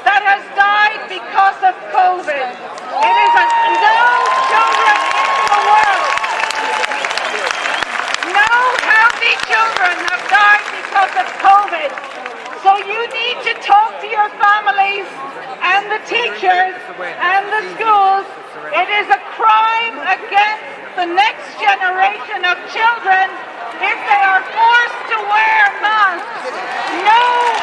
that 0.07 0.23
has 0.23 0.43
died 0.55 1.03
because 1.11 1.59
of 1.67 1.75
COVID. 1.91 2.47
It 2.55 3.17
is 3.19 3.35
a, 3.35 3.45
no 3.83 4.15
children 4.47 4.99
in 5.11 5.31
the 5.51 5.63
world. 5.67 6.07
No 8.31 8.55
healthy 8.95 9.35
children 9.43 9.95
have 10.07 10.23
died 10.31 10.67
because 10.79 11.15
of 11.19 11.27
COVID. 11.43 11.91
So 12.63 12.79
you 12.87 13.01
need 13.11 13.39
to 13.43 13.55
talk 13.59 13.99
to 13.99 14.07
your 14.07 14.31
families 14.39 15.09
and 15.67 15.91
the 15.91 16.01
teachers 16.07 16.79
and 17.03 17.43
the 17.51 17.63
schools. 17.75 18.27
It 18.71 18.89
is 19.03 19.11
a 19.11 19.21
crime 19.35 19.99
against 19.99 20.63
the 20.95 21.11
next 21.11 21.59
generation 21.59 22.47
of 22.47 22.55
children 22.71 23.27
if 23.81 23.99
they 24.07 24.23
are 24.23 24.43
forced 24.55 25.01
to 25.11 25.17
wear 25.27 25.63
masks. 25.83 26.55
No 27.03 27.23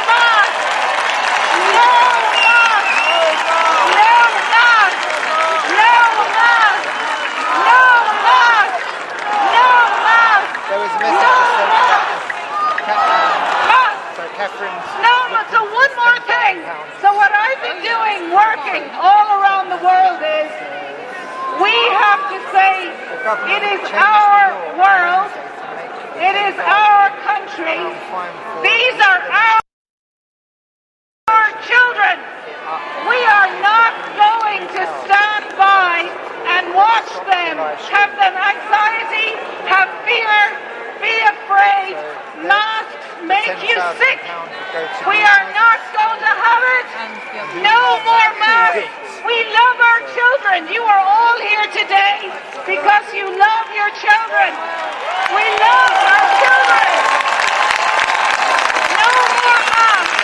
masks. 0.10 0.66
No 1.72 1.92
masks. 2.36 3.00
No 3.96 4.14
masks. 4.42 5.08
No 5.72 5.94
masks. 6.36 6.92
No 7.64 7.84
masks. 8.26 8.92
No 9.56 9.70
masks. 10.04 10.60
There 10.70 10.80
was 10.82 10.92
a 10.92 11.00
No 11.00 11.12
message 11.12 11.48
sent 11.56 11.72
masks. 11.72 12.26
about 12.82 13.96
so 14.18 14.24
Catherine's 14.36 14.88
No, 15.00 15.16
so 15.52 15.60
one 15.64 15.94
more 15.96 16.20
thing. 16.28 16.56
So 17.00 17.08
what 17.16 17.32
I've 17.32 17.62
been 17.64 17.82
doing, 17.82 18.20
working 18.36 18.84
all 19.00 19.28
around 19.40 19.70
the 19.72 19.80
world 19.80 20.20
is 20.20 20.50
we 21.62 21.76
have 21.96 22.22
to 22.32 22.38
say 22.52 22.92
it 23.56 23.64
is 23.64 23.82
our 23.94 24.52
world, 24.76 25.30
it 26.22 26.35
is 26.38 26.56
our 26.61 27.10
country, 27.26 27.81
these 28.61 28.98
are 29.02 29.22
our, 29.26 29.60
our 31.34 31.49
children. 31.65 32.15
We 33.10 33.19
are 33.26 33.49
not 33.65 33.93
going 34.14 34.61
to 34.69 34.84
stand 35.02 35.45
by 35.57 36.06
and 36.45 36.73
watch 36.77 37.10
them, 37.26 37.57
have 37.89 38.14
them 38.22 38.35
anxiety, 38.38 39.34
have 39.65 39.89
fear, 40.06 40.38
be 41.02 41.18
afraid, 41.26 41.98
masks 42.45 43.02
make 43.26 43.57
you 43.65 43.78
sick. 43.98 44.22
We 45.10 45.18
are 45.18 45.45
not 45.49 45.80
going 45.98 46.22
to 46.22 46.34
have 46.45 46.64
it. 46.78 46.86
No 47.65 47.82
more 48.06 48.30
masks. 48.38 48.86
We 49.26 49.38
love 49.49 49.78
our 49.82 50.02
children. 50.14 50.69
You 50.69 50.86
are 50.86 51.02
all 51.02 51.38
here 51.41 51.68
today 51.73 52.30
because 52.69 53.06
you 53.18 53.26
love 53.26 53.68
your 53.73 53.91
children. 53.98 54.53
We 55.34 55.45
love 55.57 55.95
our 56.06 56.26
children. 56.38 56.90
No 59.02 59.11
more 59.41 59.61
masks. 59.73 60.22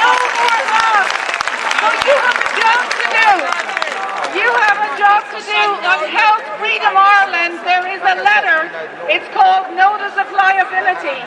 No 0.00 0.12
more 0.16 0.60
masks. 0.72 1.20
So 1.76 1.88
you 2.08 2.16
have 2.16 2.40
a 2.40 2.48
job 2.56 2.84
to 2.88 3.04
do. 3.12 4.01
You 4.32 4.48
have 4.64 4.80
a 4.80 4.90
job 4.96 5.20
to 5.28 5.38
do 5.44 5.62
on 5.84 6.00
Health 6.08 6.46
Freedom 6.56 6.96
Ireland. 6.96 7.60
There 7.68 7.84
is 7.92 8.00
a 8.00 8.16
letter. 8.24 8.72
It's 9.12 9.28
called 9.36 9.76
Notice 9.76 10.16
of 10.16 10.32
Liability. 10.32 11.20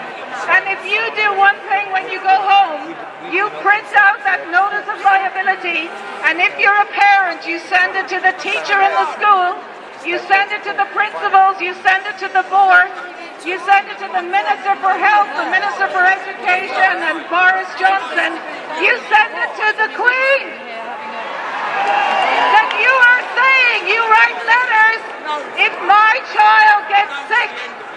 And 0.50 0.66
if 0.74 0.82
you 0.90 1.02
do 1.14 1.38
one 1.38 1.54
thing 1.70 1.94
when 1.94 2.10
you 2.10 2.18
go 2.26 2.34
home, 2.34 2.98
you 3.30 3.46
print 3.62 3.86
out 3.94 4.26
that 4.26 4.50
notice 4.50 4.90
of 4.90 4.98
liability. 5.06 5.86
And 6.26 6.42
if 6.42 6.58
you're 6.58 6.74
a 6.74 6.90
parent, 6.98 7.46
you 7.46 7.62
send 7.70 7.94
it 7.94 8.10
to 8.10 8.18
the 8.18 8.34
teacher 8.42 8.78
in 8.82 8.90
the 8.98 9.08
school. 9.14 9.54
You 10.02 10.18
send 10.26 10.50
it 10.50 10.66
to 10.66 10.74
the 10.74 10.90
principals. 10.90 11.62
You 11.62 11.78
send 11.86 12.10
it 12.10 12.18
to 12.26 12.30
the 12.34 12.46
board. 12.50 12.90
You 13.46 13.62
send 13.70 13.86
it 13.86 14.02
to 14.02 14.10
the 14.10 14.26
Minister 14.26 14.74
for 14.82 14.98
Health, 14.98 15.30
the 15.38 15.46
Minister 15.54 15.86
for 15.94 16.02
Education, 16.02 17.06
and 17.06 17.22
Boris 17.30 17.70
Johnson. 17.78 18.34
You 18.82 18.98
send 19.14 19.32
it 19.38 19.52
to 19.62 19.68
the 19.78 19.90
Queen. 19.94 20.46
You 22.76 22.92
are 22.92 23.22
saying, 23.36 23.88
you 23.88 24.02
write 24.12 24.40
letters, 24.44 25.02
if 25.56 25.74
my 25.88 26.14
child 26.36 26.82
gets 26.92 27.16
sick, 27.32 27.52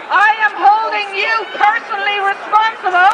I 0.07 0.31
am 0.47 0.53
holding 0.55 1.09
you 1.13 1.33
personally 1.59 2.17
responsible. 2.23 3.13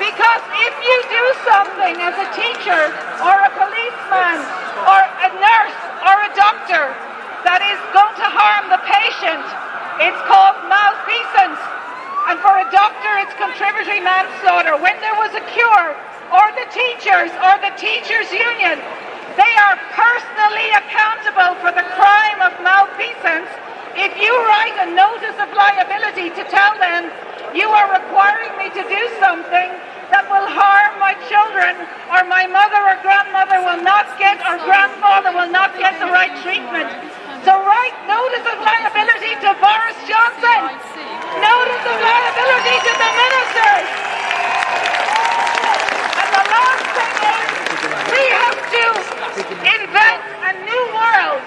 Because 0.00 0.42
if 0.64 0.74
you 0.82 0.96
do 1.12 1.24
something 1.46 1.94
as 2.02 2.16
a 2.18 2.28
teacher 2.34 2.82
or 3.22 3.36
a 3.44 3.52
policeman 3.54 4.38
or 4.88 5.00
a 5.22 5.30
nurse 5.38 5.78
or 6.02 6.16
a 6.26 6.30
doctor 6.34 6.90
that 7.46 7.60
is 7.62 7.78
going 7.94 8.16
to 8.18 8.28
harm 8.32 8.72
the 8.72 8.80
patient, 8.82 9.44
it's 10.02 10.22
called 10.26 10.58
malfeasance. 10.66 11.60
And 12.32 12.40
for 12.40 12.54
a 12.56 12.66
doctor, 12.74 13.12
it's 13.22 13.34
contributory 13.38 14.00
manslaughter. 14.00 14.74
When 14.80 14.96
there 15.04 15.14
was 15.20 15.30
a 15.36 15.44
cure, 15.54 15.94
or 16.32 16.46
the 16.56 16.66
teachers, 16.72 17.30
or 17.44 17.60
the 17.60 17.76
teachers' 17.76 18.32
union, 18.32 18.80
they 19.36 19.52
are 19.68 19.76
personally 19.94 20.68
accountable 20.76 21.56
for 21.62 21.72
the 21.72 21.86
crime 21.96 22.40
of 22.44 22.52
malfeasance. 22.60 23.48
If 23.94 24.16
you 24.16 24.32
write 24.48 24.76
a 24.82 24.88
notice 24.92 25.36
of 25.36 25.52
liability 25.52 26.32
to 26.32 26.42
tell 26.48 26.76
them 26.80 27.12
you 27.52 27.68
are 27.68 27.92
requiring 27.92 28.56
me 28.56 28.72
to 28.72 28.82
do 28.88 29.02
something 29.20 29.68
that 30.12 30.28
will 30.28 30.44
harm 30.44 31.00
my 31.00 31.16
children, 31.28 31.72
or 32.12 32.24
my 32.28 32.44
mother 32.44 32.80
or 32.84 33.00
grandmother 33.00 33.64
will 33.64 33.80
not 33.80 34.12
get, 34.20 34.36
or 34.44 34.60
grandfather 34.60 35.32
will 35.32 35.48
not 35.48 35.72
get 35.80 35.96
the 35.96 36.08
right 36.12 36.32
treatment. 36.44 36.88
So 37.48 37.56
write 37.64 37.96
notice 38.04 38.44
of 38.44 38.60
liability 38.60 39.40
to 39.40 39.56
Boris 39.56 39.98
Johnson. 40.04 40.60
Notice 41.40 41.84
of 41.88 41.96
liability 41.96 42.76
to 42.76 42.92
the 42.92 43.10
ministers. 43.24 43.88
And 46.12 46.28
the 46.28 46.44
last 46.44 46.86
thing 46.92 47.12
is, 47.24 47.48
we 48.12 48.24
have 48.36 48.56
to 48.72 48.86
invent 49.60 50.20
a 50.48 50.52
new 50.64 50.84
world. 50.96 51.40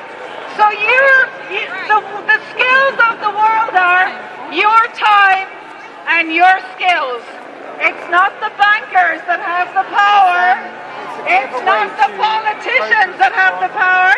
So 0.56 0.70
your, 0.72 1.16
you, 1.50 1.66
the, 1.90 2.00
the 2.30 2.40
skills 2.54 2.96
of 3.10 3.20
the 3.20 3.34
world 3.34 3.74
are 3.74 4.08
your 4.54 4.82
time 4.94 5.50
and 6.08 6.32
your 6.32 6.62
skills. 6.78 7.26
It's 7.82 8.06
not 8.08 8.32
the 8.40 8.54
bankers 8.56 9.20
that 9.28 9.42
have 9.42 9.74
the 9.76 9.84
power. 9.92 10.56
It's 11.28 11.60
not 11.66 11.90
the 11.98 12.14
politicians 12.16 13.18
that 13.18 13.34
have 13.34 13.60
the 13.60 13.74
power. 13.74 14.16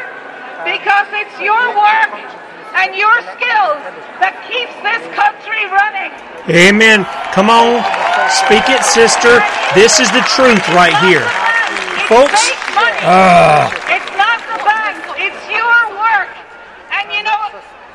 Because 0.67 1.07
it's 1.15 1.37
your 1.39 1.63
work 1.73 2.11
and 2.75 2.93
your 2.93 3.17
skills 3.33 3.81
that 4.21 4.35
keeps 4.45 4.75
this 4.85 5.01
country 5.15 5.65
running. 5.71 6.11
Amen. 6.51 7.07
Come 7.33 7.49
on, 7.49 7.81
speak 8.29 8.69
it, 8.69 8.83
sister. 8.83 9.41
This 9.73 9.99
is 9.99 10.09
the 10.13 10.21
truth 10.29 10.61
right 10.73 10.95
here, 11.05 11.25
folks. 12.07 12.41
Uh, 13.03 13.67
It's 13.91 14.11
not 14.15 14.39
the 14.47 14.57
bank. 14.63 14.95
It's 15.19 15.43
your 15.51 15.75
work. 15.99 16.31
And 16.95 17.05
you 17.11 17.23
know, 17.23 17.41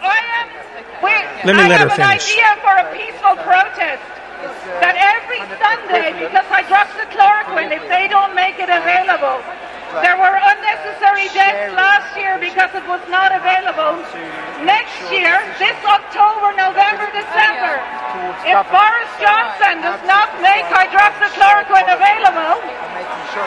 I 0.04 0.18
am. 0.40 0.46
We, 1.02 1.12
Let 1.48 1.56
me 1.56 1.62
I 1.64 1.68
let 1.68 1.80
her 1.80 1.88
have 1.88 1.96
finish. 1.96 2.36
an 2.36 2.44
idea 2.44 2.48
for 2.62 2.74
a 2.76 2.86
peaceful 2.94 3.36
protest. 3.42 4.04
That 4.82 4.98
every 4.98 5.38
Sunday, 5.62 6.12
because 6.18 6.44
hydroxychloroquine, 6.50 7.70
if 7.72 7.86
they 7.88 8.06
don't 8.10 8.34
make 8.34 8.58
it 8.58 8.68
available, 8.68 9.38
there 10.00 10.16
were 10.16 10.32
unnecessary 10.32 11.28
deaths 11.36 11.76
last 11.76 12.16
year 12.16 12.40
because 12.40 12.72
it 12.72 12.86
was 12.88 13.04
not 13.12 13.28
available. 13.36 14.00
Next 14.64 14.96
year, 15.12 15.36
this 15.60 15.76
October, 15.84 16.56
November, 16.56 17.12
December, 17.12 17.76
if 18.48 18.56
Boris 18.72 19.12
Johnson 19.20 19.84
does 19.84 20.00
not 20.08 20.32
make 20.40 20.64
hydroxychloroquine 20.72 21.92
available, 21.92 22.64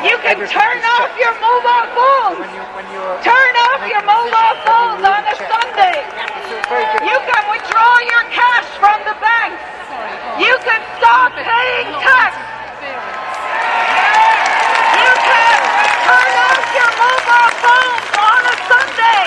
you 0.06 0.18
can 0.22 0.38
turn 0.46 0.80
off 0.98 1.12
your 1.18 1.34
mobile 1.42 1.88
phones. 1.98 2.46
Turn 3.26 3.54
off 3.70 3.82
your 3.90 4.06
mobile 4.06 4.56
phones 4.66 5.02
on 5.02 5.22
a 5.26 5.36
Sunday. 5.38 5.98
You 7.06 7.18
can 7.26 7.44
withdraw 7.50 7.94
your 8.06 8.26
cash 8.30 8.70
from 8.78 9.02
the 9.06 9.18
banks. 9.22 9.62
You 10.42 10.54
can 10.66 10.82
stop 10.98 11.32
paying 11.34 11.90
tax. 12.02 12.34
You 14.98 15.12
can 15.26 15.58
turn 16.10 16.34
off 16.50 16.66
your 16.74 16.92
mobile 16.98 17.52
phones 17.66 18.06
on 18.14 18.42
a 18.46 18.56
Sunday. 18.70 19.24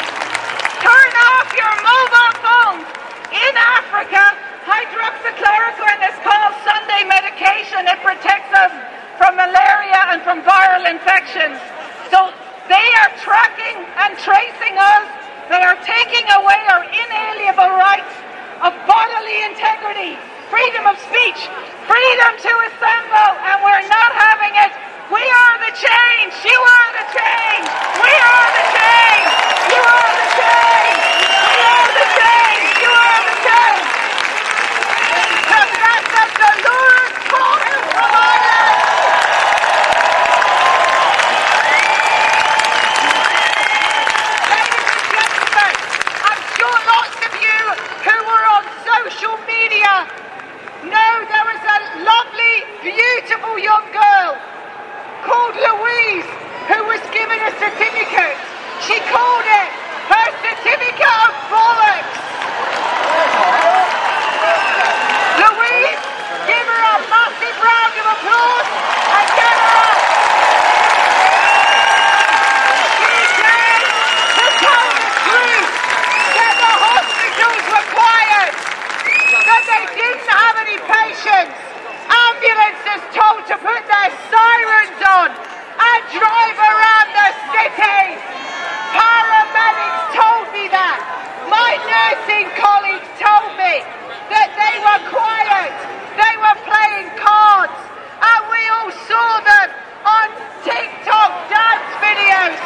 Turn 0.79 1.13
off 1.35 1.49
your 1.59 1.75
mobile 1.83 2.35
phones. 2.39 2.87
In 3.35 3.55
Africa, 3.59 4.23
hydroxychloroquine 4.63 6.03
is 6.07 6.17
called 6.23 6.55
Sunday 6.63 7.03
medication. 7.11 7.91
It 7.91 7.99
protects 7.99 8.53
us 8.55 8.71
from 9.19 9.35
malaria 9.35 10.15
and 10.15 10.23
from 10.23 10.47
viral 10.47 10.87
infections. 10.87 11.59
So 12.15 12.31
they 12.71 12.89
are 13.03 13.11
tracking 13.19 13.83
and 13.99 14.15
tracing 14.23 14.77
us. 14.79 15.07
They 15.51 15.63
are 15.65 15.79
taking 15.83 16.27
away 16.39 16.61
our 16.71 16.85
inalienable 16.87 17.75
rights 17.75 18.15
of 18.63 18.71
bodily 18.87 19.39
integrity, 19.51 20.15
freedom 20.53 20.87
of 20.87 20.95
speech, 21.11 21.41
freedom 21.91 22.33
to 22.37 22.53
assemble, 22.71 23.31
and 23.49 23.57
we're 23.65 23.87
not 23.89 24.11
having 24.15 24.55
it. 24.63 24.73
We 25.11 25.21
are 25.25 25.59
the 25.65 25.73
change. 25.73 26.35
You 26.45 26.59
are 26.61 26.91
the 26.93 27.07
change. 27.17 27.67
We 27.97 28.13
are 28.13 28.49
the 28.53 28.65
change. 28.77 29.31
You 29.73 29.81
are 29.81 30.13
the 30.21 30.29
change. 30.37 31.01
We 31.49 31.57
are 31.65 31.91
the 31.97 32.07
change. 32.21 32.69
You 32.85 32.91
are 32.93 33.23
the 33.25 33.37
change. 33.49 33.89
Progressive 35.49 36.31
Dolores 36.37 37.17
Cahill 37.25 37.83
from 37.89 38.13
Ireland. 38.21 38.99
Gentlemen, 45.13 45.75
I'm 46.29 46.43
sure 46.57 46.79
lots 46.85 47.19
of 47.27 47.33
you 47.41 47.61
who 48.05 48.17
were 48.29 48.45
on 48.57 48.65
social 48.85 49.37
media 49.49 50.05
know 50.85 51.13
there 51.29 51.47
was 51.49 51.63
a 51.65 51.79
lovely, 52.05 52.57
beautiful 52.83 53.59
young 53.59 53.87
girl 53.93 54.37
called 55.25 55.57
Louise 55.57 56.29
who 56.69 56.88
was 56.99 57.11
given 57.15 57.39
a 57.39 57.53
certificate. 57.63 58.39
She 58.83 58.99
called 59.07 59.47
it 59.47 59.71
her 60.11 60.27
certificate 60.43 61.07
of 61.07 61.31
bollocks. 61.47 62.19
Louise, 65.39 66.03
give 66.51 66.67
her 66.67 66.83
a 66.83 66.99
massive 67.07 67.57
round 67.63 67.95
of 68.03 68.07
applause 68.19 68.69
and 69.15 69.27
get 69.39 69.59
her 69.63 69.87
the 74.39 74.49
truth 75.23 75.71
that 76.35 76.55
the 76.59 76.73
hospitals 76.83 77.65
were 77.69 77.87
quiet, 77.95 78.51
that 79.47 79.63
they 79.71 79.85
didn't 79.95 80.27
have 80.27 80.55
any 80.67 80.79
patients. 80.83 81.55
Ambulances 82.11 83.03
told 83.15 83.47
to 83.47 83.55
put 83.63 83.83
their 83.87 84.11
sirens 84.33 84.99
on 85.07 85.48
drive 86.13 86.59
around 86.59 87.09
the 87.13 87.31
city. 87.53 88.17
Paramedics 88.97 90.05
told 90.17 90.47
me 90.57 90.65
that. 90.73 91.01
My 91.49 91.77
nursing 91.85 92.49
colleagues 92.57 93.09
told 93.21 93.53
me 93.57 93.85
that 94.33 94.49
they 94.57 94.77
were 94.81 95.03
quiet. 95.13 95.73
They 96.17 96.35
were 96.41 96.59
playing 96.65 97.09
cards. 97.17 97.77
And 98.21 98.41
we 98.49 98.63
all 98.73 98.93
saw 99.09 99.41
them 99.45 99.69
on 100.05 100.29
TikTok 100.65 101.31
dance 101.53 101.89
videos 102.01 102.57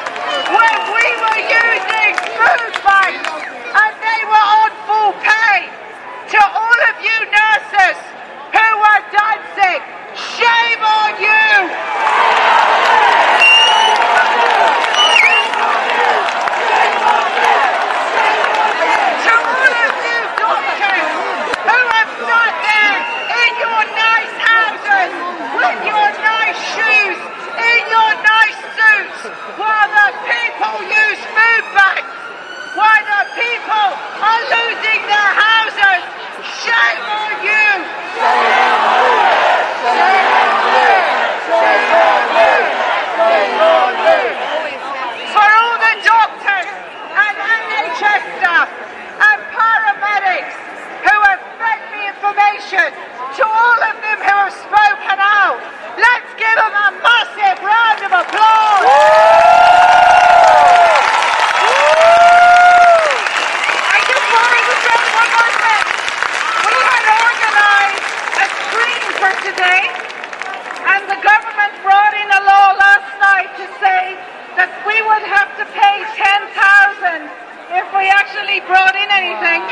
when 0.54 0.76
we 0.94 1.06
were 1.22 1.42
using 1.42 2.14
food 2.38 2.74
banks 2.82 3.26
and 3.74 3.92
they 4.02 4.20
were 4.26 4.46
on 4.62 4.70
full 4.86 5.12
pay. 5.22 5.66
To 6.32 6.40
all 6.40 6.80
of 6.88 6.96
you 7.02 7.18
nurses 7.28 7.98
who 8.54 8.68
were 8.80 9.02
dancing, 9.12 9.80
shame 10.14 10.82
on 10.82 11.12
you! 11.20 11.52
To 19.22 19.32
all 19.32 19.72
of 19.72 19.94
you 20.02 20.18
doctors 20.40 21.10
who 21.68 21.78
have 21.92 22.10
sat 22.16 22.54
there 22.64 22.98
in 23.44 23.52
your 23.60 23.82
nice 23.92 24.34
houses 24.40 25.10
with 25.52 25.78
your 25.84 26.08
nice 26.18 26.60
shoes, 26.74 27.18
in 27.60 27.82
your 27.92 28.12
nice 28.24 28.60
suits, 28.74 29.20
while 29.60 29.88
the 29.88 30.08
people 30.26 30.76
use 30.88 31.20
food 31.36 31.64
banks, 31.76 32.16
while 32.74 33.04
the 33.04 33.22
people 33.36 33.90
are 34.22 34.42
losing 34.54 35.02
their 35.10 35.30
houses, 35.34 36.02
shame 36.62 37.21
nobody 78.52 78.68
brought 78.68 78.96
in 78.96 79.08
anything, 79.08 79.64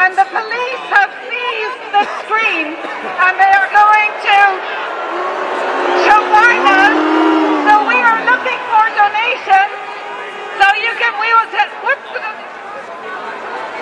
and 0.00 0.16
the 0.16 0.24
police 0.32 0.84
have 0.88 1.12
seized 1.28 1.84
the 1.92 2.04
screen, 2.24 2.72
and 2.72 3.32
they 3.36 3.52
are 3.52 3.68
going 3.68 4.12
to 4.24 4.38
Chobana. 6.08 6.96
So 7.68 7.84
we 7.84 8.00
are 8.00 8.24
looking 8.24 8.60
for 8.72 8.84
donations. 8.96 9.72
So 10.56 10.64
you 10.80 10.96
can, 10.96 11.12
we 11.20 11.28
will 11.28 11.50
tell, 11.52 11.68
what's 11.84 12.08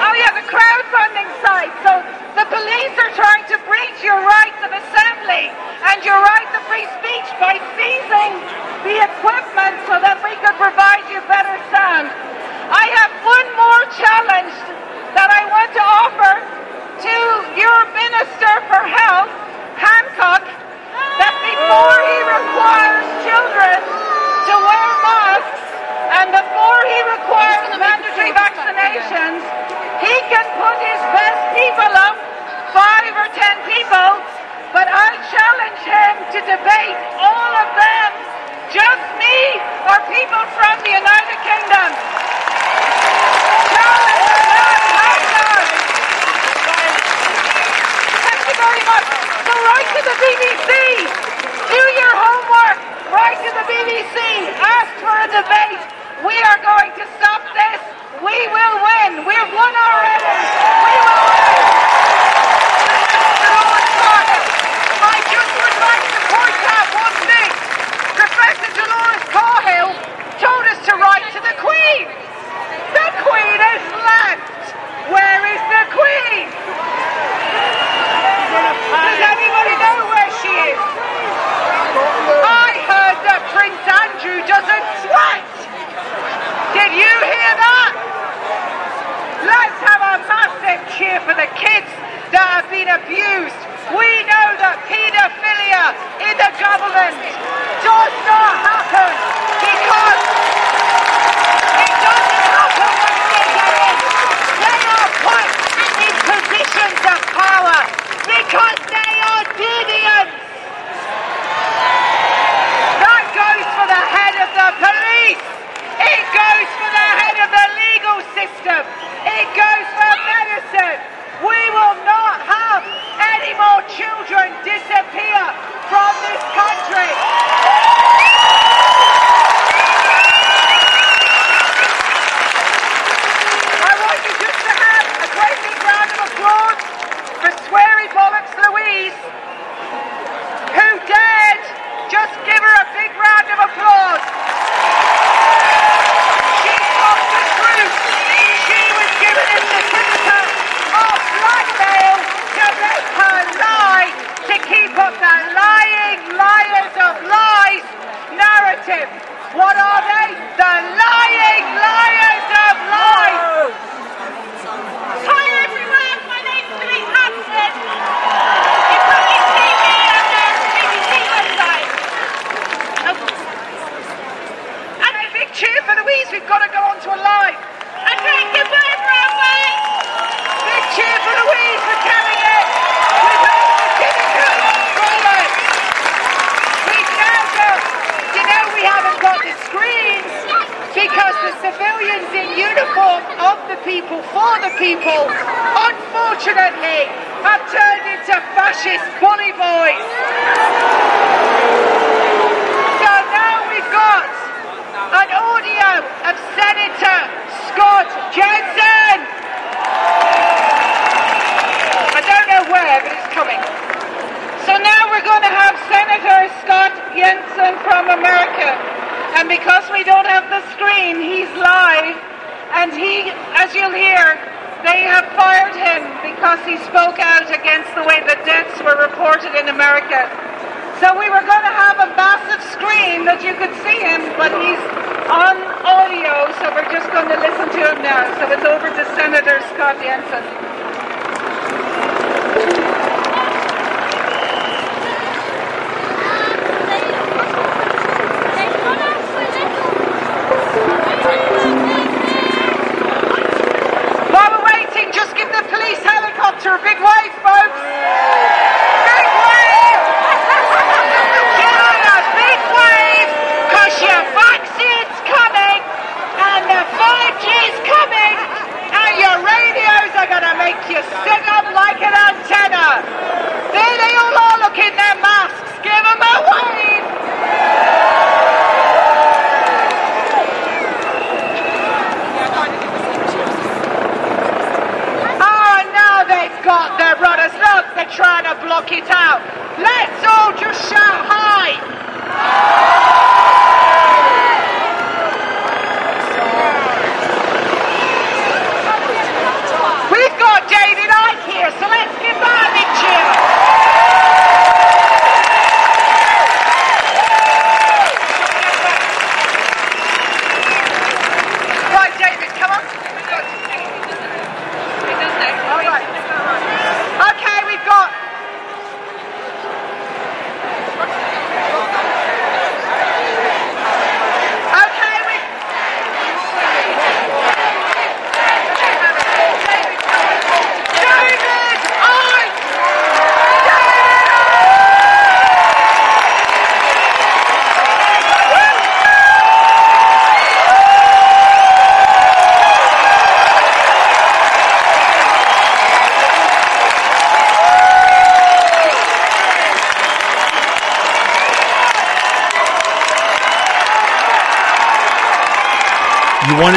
oh 0.02 0.14
yeah, 0.18 0.35
the 0.35 0.43
crowdfunding 0.51 1.31
site. 1.47 1.74
So 1.86 2.02
the 2.35 2.47
police 2.51 2.94
are 3.06 3.14
trying 3.14 3.47
to 3.55 3.56
breach 3.70 4.02
your 4.02 4.18
rights 4.18 4.59
of 4.66 4.74
association. 4.74 4.99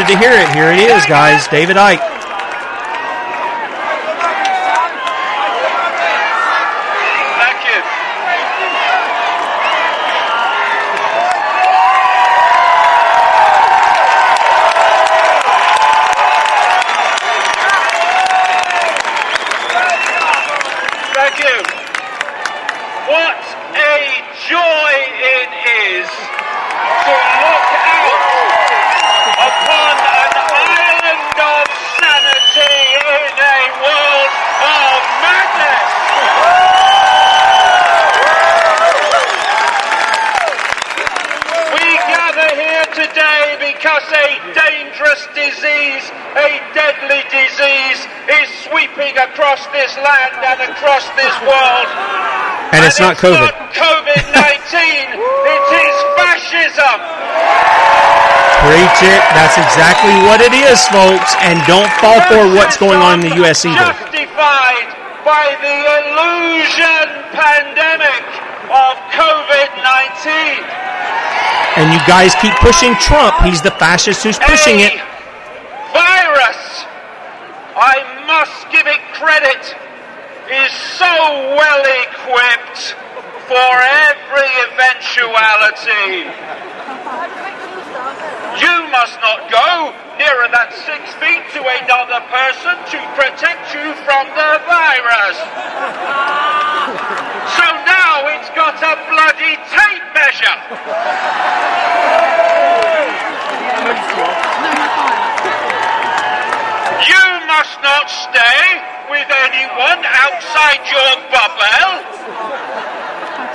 To 0.07 0.17
hear 0.17 0.31
it. 0.31 0.49
Here 0.55 0.71
it 0.71 0.79
is, 0.79 1.05
guys. 1.05 1.47
David 1.47 1.77
Icke. 1.77 1.99
Thank 7.39 7.63
you. 7.63 7.79
Thank 21.13 21.37
you. 21.39 21.57
What 23.07 23.41
a 23.75 24.23
joy 24.49 24.93
it 25.19 25.49
is 25.99 26.07
to 27.03 27.13
look 27.13 27.67
out 27.83 28.33
upon 29.33 29.95
an 29.97 30.31
island 30.53 31.35
of 31.35 31.65
sanity 31.99 32.75
in 33.03 33.33
a 33.33 33.59
world 33.81 34.31
of 34.63 34.99
madness. 35.19 35.89
We 41.73 41.87
gather 42.07 42.49
here 42.55 42.87
today 42.93 43.57
because 43.59 44.05
a 44.13 44.27
dangerous 44.53 45.27
disease, 45.35 46.05
a 46.37 46.61
deadly 46.71 47.23
disease, 47.27 47.99
is 48.31 48.47
sweeping 48.69 49.17
across 49.17 49.65
this 49.75 49.97
land 49.97 50.39
and 50.39 50.71
across 50.71 51.09
this 51.19 51.35
world. 51.41 51.89
It's 52.93 53.01
not 53.01 53.17
COVID. 53.17 53.49
COVID 53.73 54.21
19, 54.37 54.37
it 55.49 55.65
is 55.81 55.97
fascism. 56.13 56.97
Preach 58.69 58.99
it. 59.01 59.21
That's 59.33 59.57
exactly 59.57 60.13
what 60.29 60.45
it 60.45 60.53
is, 60.53 60.77
folks. 60.93 61.33
And 61.41 61.57
don't 61.65 61.89
fall 61.97 62.21
for 62.29 62.45
what's 62.53 62.77
going 62.77 63.01
on 63.01 63.25
in 63.25 63.33
the 63.33 63.35
U.S. 63.41 63.65
either. 63.65 63.97
Justified 63.97 64.93
by 65.25 65.57
the 65.57 65.77
illusion 66.05 67.33
pandemic 67.33 68.29
of 68.69 68.93
COVID 69.09 69.69
19. 69.73 70.61
And 71.81 71.89
you 71.89 72.01
guys 72.05 72.37
keep 72.37 72.53
pushing 72.61 72.93
Trump. 73.01 73.33
He's 73.41 73.65
the 73.65 73.73
fascist 73.81 74.21
who's 74.21 74.37
pushing 74.37 74.85
it. 74.85 74.93
virus, 75.97 76.85
I 77.73 78.05
must 78.29 78.69
give 78.69 78.85
it 78.85 79.01
credit, 79.17 79.73
is 80.51 80.71
so 80.99 81.07
well 81.55 81.83
equipped 82.03 82.95
for 83.47 83.71
every 84.11 84.51
eventuality. 84.67 86.27
You 88.59 88.75
must 88.91 89.17
not 89.23 89.49
go 89.49 89.95
nearer 90.19 90.47
than 90.51 90.69
six 90.83 91.13
feet 91.15 91.43
to 91.55 91.61
another 91.83 92.22
person 92.33 92.73
to 92.89 92.97
protect 93.13 93.77
you 93.77 93.93
from 94.09 94.25
the 94.33 94.51
virus. 94.65 95.37
So 97.53 97.65
now 97.85 98.25
it's 98.33 98.49
got 98.57 98.73
a 98.81 98.97
bloody 99.05 99.53
tape 99.69 100.07
measure. 100.17 100.57
You 107.05 107.25
must 107.45 107.77
not 107.85 108.09
stay 108.09 108.81
with 109.13 109.29
anyone 109.29 110.01
outside 110.01 110.81
your 110.89 111.13
bubble 111.29 112.01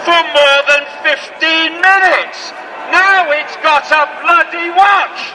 for 0.07 0.23
more 0.39 0.61
than 0.71 0.87
15 1.03 1.83
minutes. 1.83 2.55
Now 2.95 3.27
it's 3.35 3.57
got 3.59 3.91
a 3.91 4.07
bloody 4.23 4.71
watch. 4.71 5.35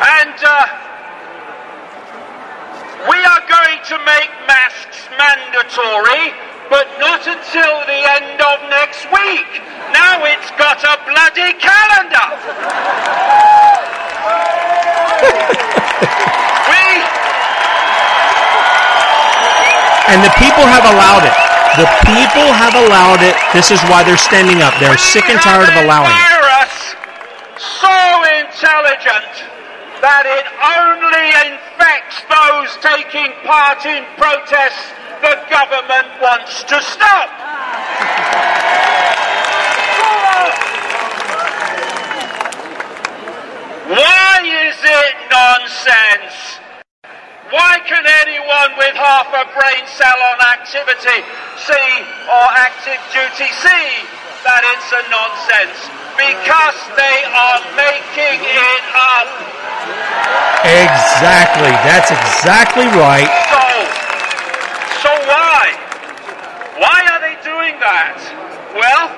and 0.00 0.38
uh, 0.42 0.66
we 3.08 3.18
are 3.20 3.44
going 3.48 3.80
to 3.84 3.96
make 4.04 4.30
masks 4.48 5.08
mandatory, 5.16 6.32
but 6.68 6.88
not 6.98 7.20
until 7.26 7.84
the 7.84 8.00
end 8.16 8.40
of 8.40 8.58
next 8.70 9.04
week. 9.12 9.60
Now 9.92 10.24
it's 10.24 10.50
got 10.56 10.80
a 10.84 10.96
bloody 11.04 11.52
calendar. 11.60 12.28
we 16.70 17.20
And 20.10 20.26
the 20.26 20.34
people 20.42 20.66
have 20.66 20.82
allowed 20.90 21.22
it. 21.22 21.36
The 21.78 21.86
people 22.02 22.50
have 22.50 22.74
allowed 22.74 23.22
it. 23.22 23.38
This 23.54 23.70
is 23.70 23.78
why 23.86 24.02
they're 24.02 24.18
standing 24.18 24.58
up. 24.58 24.74
They're 24.82 24.98
sick 24.98 25.30
and 25.30 25.38
tired 25.38 25.70
of 25.70 25.76
allowing 25.86 26.10
it. 26.10 26.18
so 27.58 27.94
intelligent 28.42 29.30
that 30.02 30.26
it 30.26 30.46
only 30.58 31.28
infects 31.46 32.26
those 32.26 32.74
taking 32.82 33.30
part 33.46 33.86
in 33.86 34.02
protests 34.18 34.90
the 35.22 35.36
government 35.46 36.08
wants 36.20 36.64
to 36.64 36.80
stop. 36.82 37.28
Why 43.94 44.42
is 44.42 44.78
it 44.82 45.14
nonsense? 45.30 46.58
Why 47.50 47.78
can 47.86 48.06
anyone 48.06 48.69
with 48.80 48.96
half 48.96 49.28
a 49.36 49.44
brain 49.52 49.84
cell 49.92 50.16
on 50.32 50.40
activity 50.56 51.20
see 51.68 51.92
or 52.32 52.46
active 52.56 52.96
duty 53.12 53.52
see 53.60 53.88
that 54.40 54.64
it's 54.72 54.88
a 54.88 55.04
nonsense? 55.12 55.76
Because 56.16 56.80
they 56.96 57.18
are 57.28 57.60
making 57.76 58.40
it 58.40 58.84
up. 58.96 59.28
Exactly. 60.64 61.76
That's 61.84 62.08
exactly 62.08 62.88
right. 62.96 63.28
So, 63.52 63.64
so 65.04 65.10
why? 65.28 65.76
Why 66.80 67.04
are 67.12 67.20
they 67.20 67.36
doing 67.44 67.76
that? 67.84 68.16
Well, 68.72 69.12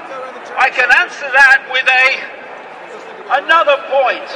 I 0.59 0.75
can 0.75 0.91
answer 0.91 1.31
that 1.31 1.71
with 1.71 1.87
a 1.87 2.07
another 3.39 3.79
point, 3.87 4.27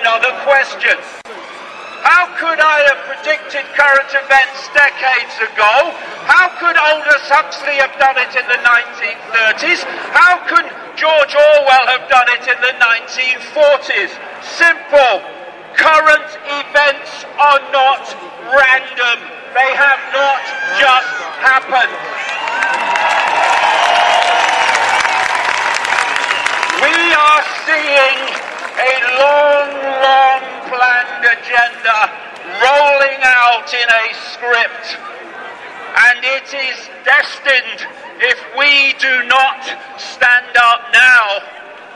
another 0.00 0.32
question. 0.48 0.96
How 2.02 2.26
could 2.34 2.58
I 2.58 2.82
have 2.90 3.00
predicted 3.06 3.62
current 3.78 4.10
events 4.10 4.51
decades 4.74 5.36
ago? 5.40 5.92
How 6.28 6.52
could 6.60 6.76
Aldous 6.76 7.26
Huxley 7.28 7.80
have 7.80 7.94
done 8.00 8.16
it 8.20 8.32
in 8.36 8.46
the 8.48 8.60
1930s? 8.60 9.84
How 10.12 10.40
could 10.48 10.66
George 10.96 11.34
Orwell 11.34 11.86
have 11.88 12.08
done 12.08 12.28
it 12.32 12.44
in 12.48 12.58
the 12.60 12.74
1940s? 12.80 14.12
Simple. 14.44 15.24
Current 15.76 16.30
events 16.52 17.24
are 17.40 17.62
not 17.72 18.04
random. 18.52 19.18
They 19.56 19.72
have 19.76 20.02
not 20.12 20.42
just 20.76 21.12
happened. 21.40 21.96
We 26.80 26.98
are 27.12 27.42
seeing 27.64 28.18
a 28.78 28.94
long, 29.20 29.68
long 30.02 30.42
planned 30.68 31.24
agenda 31.24 32.32
rolling 32.60 33.22
out 33.22 33.70
in 33.72 33.88
a 33.88 34.04
script. 34.32 34.98
And 35.92 36.24
it 36.24 36.48
is 36.52 36.78
destined, 37.04 37.86
if 38.18 38.38
we 38.58 38.94
do 38.98 39.28
not 39.28 39.62
stand 39.98 40.56
up 40.56 40.80
now, 40.92 41.24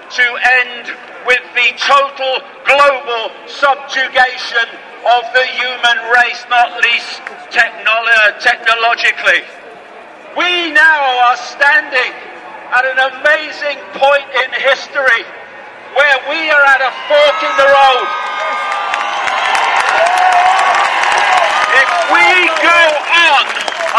to 0.06 0.26
end 0.62 0.92
with 1.26 1.42
the 1.66 1.74
total 1.82 2.38
global 2.62 3.34
subjugation 3.50 4.68
of 5.02 5.22
the 5.34 5.46
human 5.58 5.98
race, 6.14 6.46
not 6.48 6.70
least 6.82 7.18
technolo- 7.50 8.06
uh, 8.22 8.38
technologically. 8.38 9.42
We 10.38 10.70
now 10.70 11.02
are 11.26 11.36
standing 11.36 12.12
at 12.70 12.86
an 12.86 12.98
amazing 13.18 13.82
point 13.98 14.30
in 14.46 14.48
history 14.62 15.26
where 15.98 16.18
we 16.30 16.50
are 16.54 16.64
at 16.70 16.82
a 16.86 16.92
fork 17.10 17.38
in 17.42 17.54
the 17.58 17.66
road. 17.66 18.08
If 21.82 21.90
we 22.14 22.30
go 22.62 22.82
on 23.26 23.42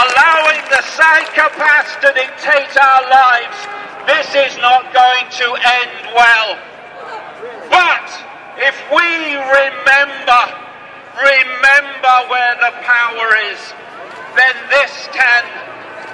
allowing 0.07 0.61
the 0.71 0.83
psychopaths 0.95 1.99
to 1.99 2.15
dictate 2.15 2.77
our 2.79 3.03
lives, 3.11 3.59
this 4.07 4.51
is 4.51 4.57
not 4.59 4.93
going 4.93 5.27
to 5.35 5.47
end 5.83 6.15
well. 6.15 6.76
If 8.67 8.75
we 8.91 8.99
remember, 8.99 10.43
remember 11.15 12.15
where 12.27 12.55
the 12.59 12.75
power 12.83 13.27
is, 13.47 13.63
then 14.35 14.55
this 14.67 15.07
can 15.15 15.43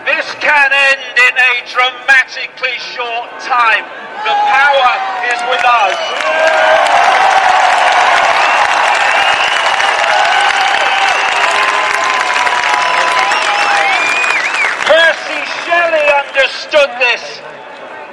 this 0.05 0.29
can 0.35 0.69
end 0.69 1.01
in 1.17 1.33
a 1.33 1.53
dramatically 1.65 2.77
short 2.77 3.31
time. 3.41 3.85
The 4.21 4.37
power 4.53 4.93
is 5.33 5.39
with 5.49 5.65
us. 5.65 5.97
Percy 14.85 15.41
Shelley 15.65 16.07
understood 16.21 16.91
this 17.01 17.39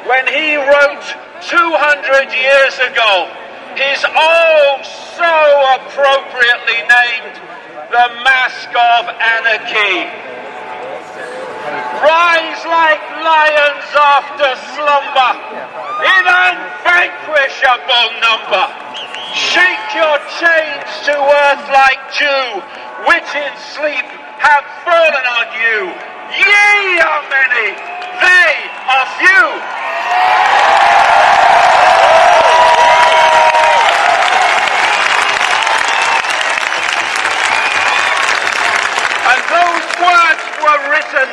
when 0.08 0.26
he 0.32 0.56
wrote 0.56 1.04
200 1.42 2.32
years 2.32 2.78
ago 2.88 3.39
his 3.76 4.04
oh 4.04 4.80
so 5.14 5.34
appropriately 5.78 6.80
named 6.86 7.36
The 7.90 8.06
Mask 8.24 8.70
of 8.70 9.02
Anarchy. 9.20 10.10
Rise 12.00 12.62
like 12.64 13.04
lions 13.20 13.88
after 13.92 14.50
slumber 14.72 15.32
in 16.00 16.24
unvanquishable 16.24 18.08
number. 18.24 18.64
Shake 19.36 19.94
your 19.94 20.16
chains 20.40 20.90
to 21.06 21.14
earth 21.14 21.66
like 21.70 22.00
dew, 22.16 22.64
which 23.06 23.30
in 23.36 23.52
sleep 23.76 24.08
have 24.40 24.64
fallen 24.82 25.26
on 25.38 25.46
you. 25.60 25.92
Ye 26.32 26.98
are 26.98 27.22
many, 27.28 27.76
they 28.18 28.52
are 28.88 29.06
few. 29.20 30.89
Were 40.70 40.86
written 40.86 41.26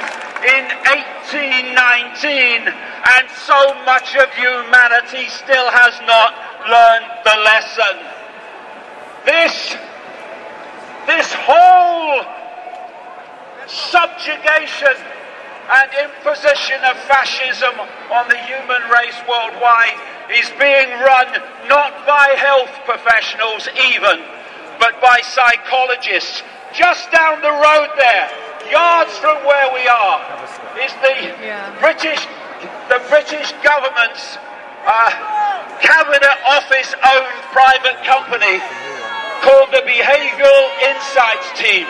in 0.49 0.65
1819, 0.89 2.73
and 2.73 3.26
so 3.45 3.53
much 3.85 4.18
of 4.18 4.34
humanity 4.34 5.30
still 5.30 5.69
has 5.69 5.93
not 6.09 6.34
learned 6.65 7.05
the 7.22 7.38
lesson. 7.45 8.01
This, 9.30 9.77
this 11.05 11.30
whole 11.45 12.26
subjugation 13.69 14.97
and 15.69 15.91
imposition 16.01 16.81
of 16.89 16.97
fascism 17.05 17.77
on 18.09 18.27
the 18.30 18.38
human 18.49 18.81
race 18.89 19.22
worldwide 19.30 19.99
is 20.34 20.49
being 20.57 20.89
run 21.05 21.30
not 21.69 21.93
by 22.07 22.34
health 22.41 22.73
professionals 22.89 23.69
even, 23.93 24.18
but 24.80 24.99
by 24.99 25.22
psychologists. 25.22 26.41
Just 26.73 27.11
down 27.11 27.41
the 27.41 27.51
road 27.51 27.89
there, 27.97 28.46
yards 28.72 29.18
from 29.18 29.38
where 29.45 29.73
we 29.73 29.88
are, 29.88 30.19
is 30.80 30.94
the 31.02 31.34
British, 31.80 32.22
the 32.89 33.02
British 33.10 33.52
government's 33.64 34.38
uh, 34.85 35.10
cabinet 35.81 36.38
office 36.45 36.94
owned 36.95 37.39
private 37.52 37.98
company 38.03 38.60
called 39.44 39.69
the 39.72 39.84
Behavioral 39.85 40.65
Insights 40.84 41.49
Team. 41.60 41.88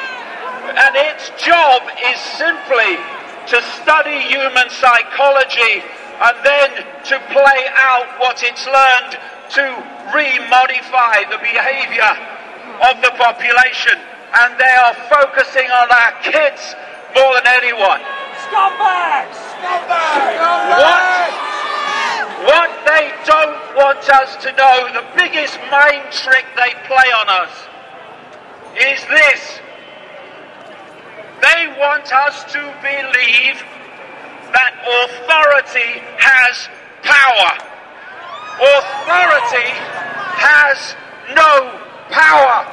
And 0.68 0.96
its 0.96 1.32
job 1.40 1.84
is 2.12 2.20
simply 2.36 3.00
to 3.48 3.62
study 3.80 4.20
human 4.28 4.70
psychology 4.70 5.82
and 6.20 6.36
then 6.44 6.70
to 7.06 7.16
play 7.32 7.62
out 7.74 8.08
what 8.20 8.44
it's 8.44 8.66
learned 8.68 9.18
to 9.56 9.64
remodify 10.12 11.24
the 11.32 11.38
behavior 11.40 12.14
of 12.90 13.02
the 13.02 13.12
population. 13.16 13.98
And 14.34 14.60
they 14.60 14.76
are 14.76 14.94
focusing 15.08 15.70
on 15.72 15.88
our 15.92 16.12
kids 16.22 16.76
more 17.16 17.34
than 17.40 17.48
anyone. 17.48 18.02
Scumbags! 18.48 19.40
Scumbags! 19.56 20.40
What, 20.78 21.32
what 22.46 22.72
they 22.86 23.12
don't 23.26 23.60
want 23.76 24.04
us 24.10 24.36
to 24.44 24.52
know, 24.54 24.90
the 24.94 25.06
biggest 25.16 25.58
mind 25.72 26.12
trick 26.12 26.46
they 26.56 26.76
play 26.86 27.10
on 27.16 27.28
us, 27.30 27.52
is 28.76 29.00
this. 29.08 29.60
They 31.42 31.68
want 31.80 32.12
us 32.12 32.44
to 32.54 32.60
believe 32.82 33.64
that 34.54 34.74
authority 34.84 36.02
has 36.18 36.70
power. 37.04 37.52
Authority 38.58 39.70
has 40.38 40.96
no 41.36 41.87
power. 42.10 42.66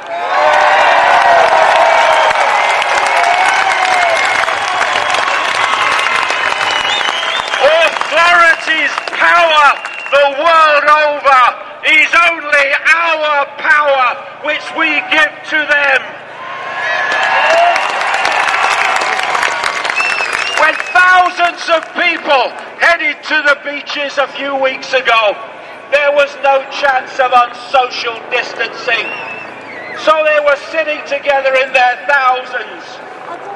Authority's 7.64 8.94
power 9.18 9.94
the 10.14 10.30
world 10.38 10.84
over 11.10 11.42
is 11.90 12.10
only 12.30 12.66
our 12.86 13.46
power 13.58 14.08
which 14.44 14.62
we 14.78 15.02
give 15.10 15.32
to 15.50 15.58
them. 15.58 16.00
When 20.60 20.74
thousands 20.94 21.68
of 21.68 21.82
people 21.94 22.48
headed 22.78 23.22
to 23.24 23.42
the 23.42 23.58
beaches 23.64 24.18
a 24.18 24.28
few 24.28 24.54
weeks 24.54 24.92
ago, 24.92 25.34
there 25.94 26.10
was 26.10 26.34
no 26.42 26.58
chance 26.74 27.14
of 27.22 27.30
unsocial 27.30 28.18
distancing. 28.34 29.06
So 30.02 30.10
they 30.26 30.42
were 30.42 30.58
sitting 30.74 30.98
together 31.06 31.54
in 31.54 31.70
their 31.70 31.94
thousands. 32.10 32.82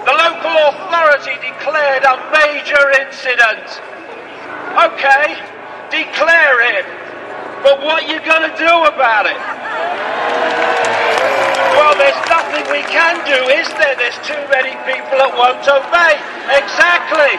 The 0.06 0.15
local 0.15 0.55
authority 0.70 1.35
declared 1.43 2.06
a 2.06 2.15
major 2.31 2.94
incident. 3.02 3.66
Okay, 4.78 5.35
declare 5.90 6.62
it. 6.78 6.86
But 7.66 7.82
what 7.82 8.06
are 8.06 8.09
you 8.09 8.23
going 8.23 8.47
to 8.47 8.55
do 8.55 8.74
about 8.86 9.27
it? 9.27 9.40
Well, 11.74 11.98
there's 11.98 12.23
nothing 12.31 12.62
we 12.70 12.86
can 12.86 13.19
do, 13.27 13.51
is 13.51 13.66
there? 13.82 13.98
There's 13.98 14.19
too 14.23 14.39
many 14.55 14.78
people 14.86 15.19
that 15.19 15.35
won't 15.35 15.66
obey. 15.66 16.15
Exactly. 16.55 17.35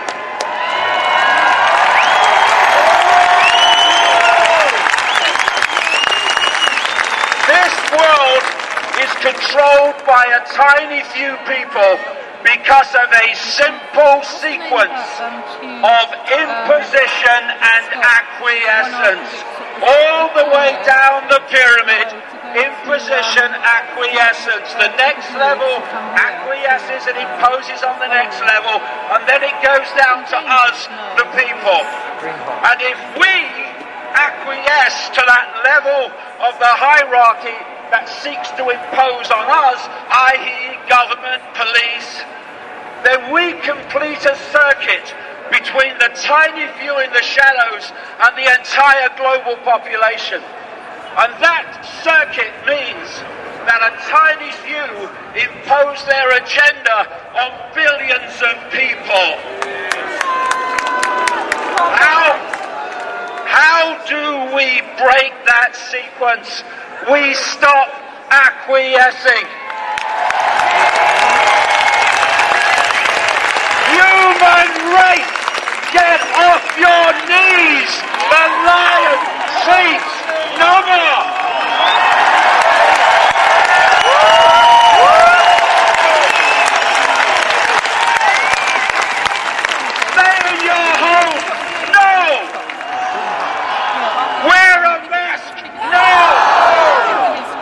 World 7.93 8.43
is 8.99 9.11
controlled 9.23 9.97
by 10.05 10.27
a 10.27 10.41
tiny 10.51 11.01
few 11.15 11.33
people 11.47 11.97
because 12.43 12.91
of 12.95 13.07
a 13.11 13.27
simple 13.35 14.23
sequence 14.23 15.03
of 15.83 16.07
imposition 16.31 17.41
and 17.43 17.83
acquiescence. 17.99 19.31
All 19.79 20.31
the 20.35 20.47
way 20.51 20.75
down 20.83 21.27
the 21.31 21.39
pyramid, 21.47 22.07
imposition, 22.55 23.47
acquiescence. 23.53 24.71
The 24.75 24.91
next 24.99 25.31
level 25.35 25.83
acquiesces 26.15 27.07
and 27.07 27.15
imposes 27.15 27.83
on 27.83 27.99
the 27.99 28.11
next 28.11 28.39
level, 28.43 28.79
and 29.15 29.23
then 29.27 29.43
it 29.43 29.55
goes 29.63 29.87
down 29.95 30.27
to 30.27 30.39
us, 30.39 30.87
the 31.15 31.27
people. 31.35 31.81
And 32.67 32.79
if 32.83 32.99
we 33.19 33.35
acquiesce 34.15 35.11
to 35.15 35.21
that 35.23 35.47
level 35.63 36.11
of 36.43 36.57
the 36.59 36.71
hierarchy 36.75 37.78
that 37.91 38.09
seeks 38.21 38.49
to 38.57 38.63
impose 38.69 39.27
on 39.33 39.45
us, 39.49 39.81
i.e., 40.33 40.77
government, 40.89 41.41
police, 41.57 42.21
then 43.03 43.31
we 43.31 43.55
complete 43.63 44.21
a 44.27 44.35
circuit 44.51 45.15
between 45.49 45.97
the 45.97 46.11
tiny 46.19 46.67
few 46.77 46.93
in 46.99 47.09
the 47.13 47.23
shadows 47.23 47.91
and 48.21 48.31
the 48.37 48.45
entire 48.45 49.09
global 49.17 49.55
population. 49.63 50.43
And 51.17 51.31
that 51.41 51.81
circuit 52.05 52.53
means 52.69 53.09
that 53.65 53.81
a 53.81 53.93
tiny 54.07 54.51
few 54.61 55.09
impose 55.35 55.99
their 56.05 56.37
agenda 56.37 57.07
on 57.33 57.51
billions 57.73 58.35
of 58.45 58.55
people. 58.69 59.27
How, 61.97 62.35
how 63.47 63.97
do 64.05 64.55
we 64.55 64.81
break 65.01 65.33
that 65.47 65.73
sequence? 65.73 66.63
We 67.07 67.33
stop 67.33 67.87
acquiescing. 68.29 69.47
Human 73.95 74.69
race, 74.93 75.33
get 75.95 76.19
off 76.35 76.65
your 76.77 77.07
knees! 77.25 77.91
The 78.29 78.45
lion 78.67 79.19
seats 79.63 80.13
no 80.59 80.73
more! 80.85 81.23
Stay 90.11 90.37
in 90.51 90.59
your 90.67 90.89
home! 90.99 91.39
No! 91.95 92.11
Wear 94.47 94.77
a 94.83 95.09
mask! 95.09 95.55
No! 95.89 96.09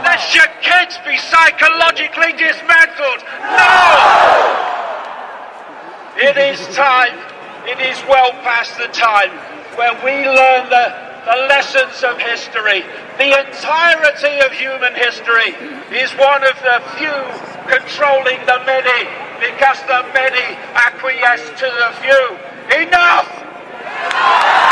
Let 0.03 0.21
your 0.35 0.49
kids 0.61 0.97
be 1.05 1.17
psychologically 1.37 2.33
dismantled! 2.33 3.21
No! 3.45 4.57
It 6.17 6.35
is 6.37 6.57
time, 6.75 7.13
it 7.67 7.79
is 7.79 8.01
well 8.09 8.31
past 8.41 8.77
the 8.77 8.87
time 8.87 9.29
where 9.77 9.93
we 10.03 10.25
learn 10.25 10.69
the, 10.69 10.85
the 11.29 11.37
lessons 11.45 12.03
of 12.03 12.17
history. 12.17 12.81
The 13.21 13.29
entirety 13.45 14.41
of 14.45 14.51
human 14.51 14.95
history 14.95 15.53
is 15.93 16.09
one 16.17 16.43
of 16.43 16.57
the 16.65 16.81
few 16.97 17.19
controlling 17.69 18.41
the 18.49 18.59
many 18.65 19.05
because 19.37 19.79
the 19.85 20.09
many 20.13 20.57
acquiesce 20.73 21.45
to 21.59 21.67
the 21.69 21.89
few. 22.01 22.37
Enough! 22.81 24.66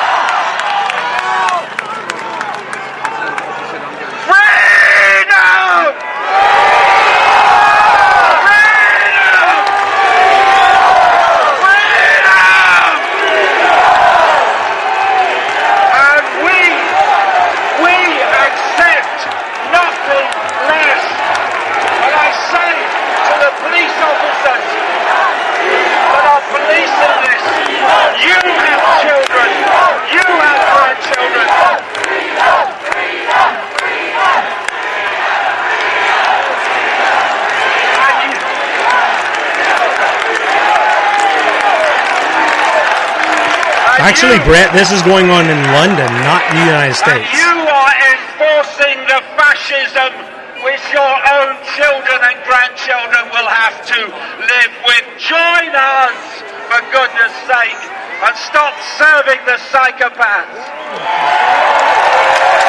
Actually, 44.06 44.38
Brett, 44.46 44.70
this 44.70 44.94
is 44.94 45.02
going 45.02 45.34
on 45.34 45.50
in 45.50 45.58
London, 45.74 46.06
not 46.22 46.46
the 46.54 46.62
United 46.62 46.94
And 46.94 47.26
States. 47.26 47.26
you 47.34 47.58
are 47.58 47.94
enforcing 48.14 49.02
the 49.10 49.18
fascism 49.34 50.14
which 50.62 50.78
your 50.94 51.16
own 51.42 51.58
children 51.74 52.20
and 52.22 52.38
grandchildren 52.46 53.26
will 53.34 53.50
have 53.50 53.82
to 53.82 54.00
live 54.46 54.74
with. 54.86 55.06
Join 55.18 55.74
us, 55.74 56.22
for 56.70 56.86
goodness 56.94 57.34
sake, 57.50 57.82
and 58.30 58.34
stop 58.46 58.78
serving 59.02 59.42
the 59.50 59.58
psychopaths. 59.74 60.54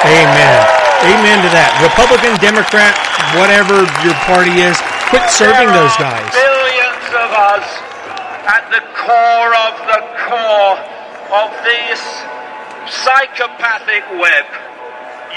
Amen. 0.09 0.57
Amen 1.05 1.39
to 1.45 1.53
that. 1.53 1.69
Republican, 1.85 2.33
Democrat, 2.41 2.97
whatever 3.37 3.85
your 4.01 4.17
party 4.25 4.65
is, 4.65 4.81
quit 5.13 5.29
serving 5.29 5.69
those 5.77 5.93
guys. 6.01 6.33
Billions 6.33 7.09
of 7.13 7.29
us 7.29 7.67
at 8.49 8.65
the 8.73 8.81
core 9.05 9.53
of 9.69 9.75
the 9.85 10.01
core 10.25 10.96
of 11.33 11.51
this 11.67 12.01
psychopathic 12.87 14.05
web. 14.19 14.47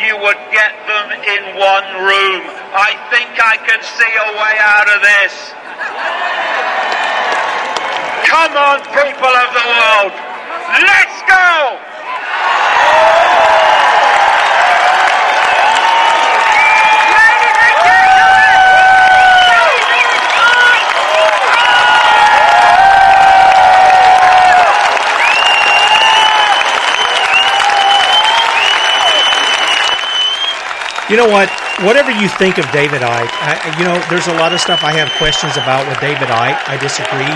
You 0.06 0.16
would 0.22 0.40
get 0.53 0.72
them 0.88 1.11
in 1.11 1.57
one 1.57 1.88
room. 2.06 2.41
I 2.72 2.95
think 3.10 3.36
I 3.41 3.57
can 3.66 3.82
see 3.84 4.07
a 4.07 4.30
way 4.38 4.56
out 4.61 4.88
of 4.88 5.02
this. 5.02 5.34
Come 8.30 8.53
on, 8.56 8.80
people 8.94 9.34
of 9.34 9.49
the 9.53 9.66
world. 9.66 10.14
Let's 10.78 11.22
go! 11.28 11.80
You 31.10 31.18
know 31.18 31.26
what? 31.26 31.49
Whatever 31.81 32.14
you 32.14 32.30
think 32.30 32.61
of 32.61 32.69
David 32.69 33.02
Icke, 33.02 33.34
I, 33.41 33.73
you 33.81 33.84
know, 33.84 33.98
there's 34.14 34.30
a 34.30 34.38
lot 34.38 34.53
of 34.53 34.61
stuff 34.61 34.86
I 34.86 34.94
have 34.94 35.10
questions 35.18 35.57
about 35.57 35.90
with 35.90 35.98
David 35.98 36.30
Icke. 36.30 36.61
I 36.69 36.77
disagree, 36.77 37.34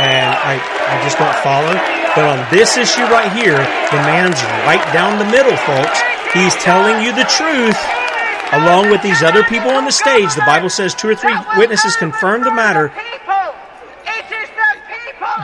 and 0.00 0.32
I, 0.32 0.56
I 0.56 0.96
just 1.04 1.20
don't 1.20 1.36
follow. 1.44 1.76
But 2.16 2.24
on 2.24 2.40
this 2.48 2.80
issue 2.80 3.04
right 3.12 3.28
here, 3.36 3.60
the 3.60 4.00
man's 4.08 4.40
right 4.64 4.80
down 4.96 5.20
the 5.20 5.28
middle, 5.28 5.52
folks. 5.68 6.00
He's 6.32 6.56
telling 6.64 7.04
you 7.04 7.12
the 7.12 7.28
truth, 7.28 7.76
along 8.56 8.88
with 8.88 9.04
these 9.04 9.20
other 9.20 9.44
people 9.44 9.68
on 9.76 9.84
the 9.84 9.92
stage. 9.92 10.32
The 10.32 10.48
Bible 10.48 10.72
says 10.72 10.96
two 10.96 11.12
or 11.12 11.14
three 11.14 11.36
witnesses 11.60 12.00
confirm 12.00 12.40
the 12.40 12.56
matter. 12.56 12.88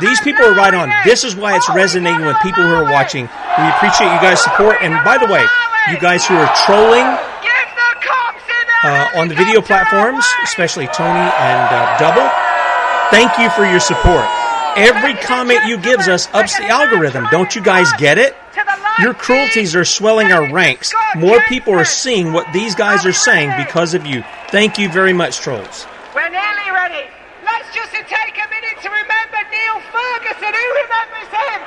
These 0.01 0.21
people 0.25 0.49
are 0.49 0.57
right 0.57 0.73
on. 0.73 0.89
This 1.05 1.25
is 1.29 1.37
why 1.37 1.61
it's 1.61 1.69
resonating 1.77 2.25
with 2.25 2.41
people 2.41 2.65
who 2.65 2.73
are 2.73 2.89
watching. 2.89 3.29
We 3.29 3.69
appreciate 3.69 4.09
you 4.09 4.21
guys' 4.25 4.41
support. 4.41 4.81
And 4.81 4.97
by 5.05 5.19
the 5.21 5.29
way, 5.29 5.45
you 5.93 6.01
guys 6.01 6.25
who 6.25 6.41
are 6.41 6.49
trolling 6.65 7.05
uh, 8.83 9.11
on 9.15 9.29
the 9.29 9.35
video 9.35 9.61
platforms, 9.61 10.25
especially 10.43 10.87
Tony 10.89 11.21
and 11.21 11.69
uh, 11.69 11.99
Double, 11.99 12.29
thank 13.11 13.37
you 13.39 13.51
for 13.51 13.65
your 13.65 13.81
support. 13.81 14.25
Every 14.77 15.15
comment 15.15 15.67
you 15.67 15.77
gives 15.79 16.09
us 16.09 16.29
ups 16.33 16.57
the 16.57 16.67
algorithm. 16.67 17.27
Don't 17.31 17.55
you 17.55 17.63
guys 17.63 17.89
get 17.99 18.19
it? 18.19 18.37
Your 19.01 19.15
cruelties 19.15 19.75
are 19.75 19.85
swelling 19.85 20.31
our 20.31 20.53
ranks. 20.53 20.93
More 21.17 21.41
people 21.49 21.75
are 21.75 21.85
seeing 21.85 22.33
what 22.33 22.53
these 22.53 22.75
guys 22.75 23.05
are 23.05 23.13
saying 23.13 23.53
because 23.57 23.95
of 23.95 24.07
you. 24.07 24.23
Thank 24.51 24.79
you 24.79 24.91
very 24.91 25.13
much, 25.13 25.39
trolls. 25.39 25.87
We're 26.15 26.29
nearly 26.29 26.71
ready. 26.71 27.09
Let's 27.45 27.75
just 27.75 27.93
take 27.93 28.37
a 28.37 28.49
minute 28.49 28.77
to 28.83 28.89
remember 28.89 29.41
Neil 29.51 29.81
Ferguson. 29.91 30.53
Who 30.55 30.67
remembers 30.85 31.29
him? 31.33 31.59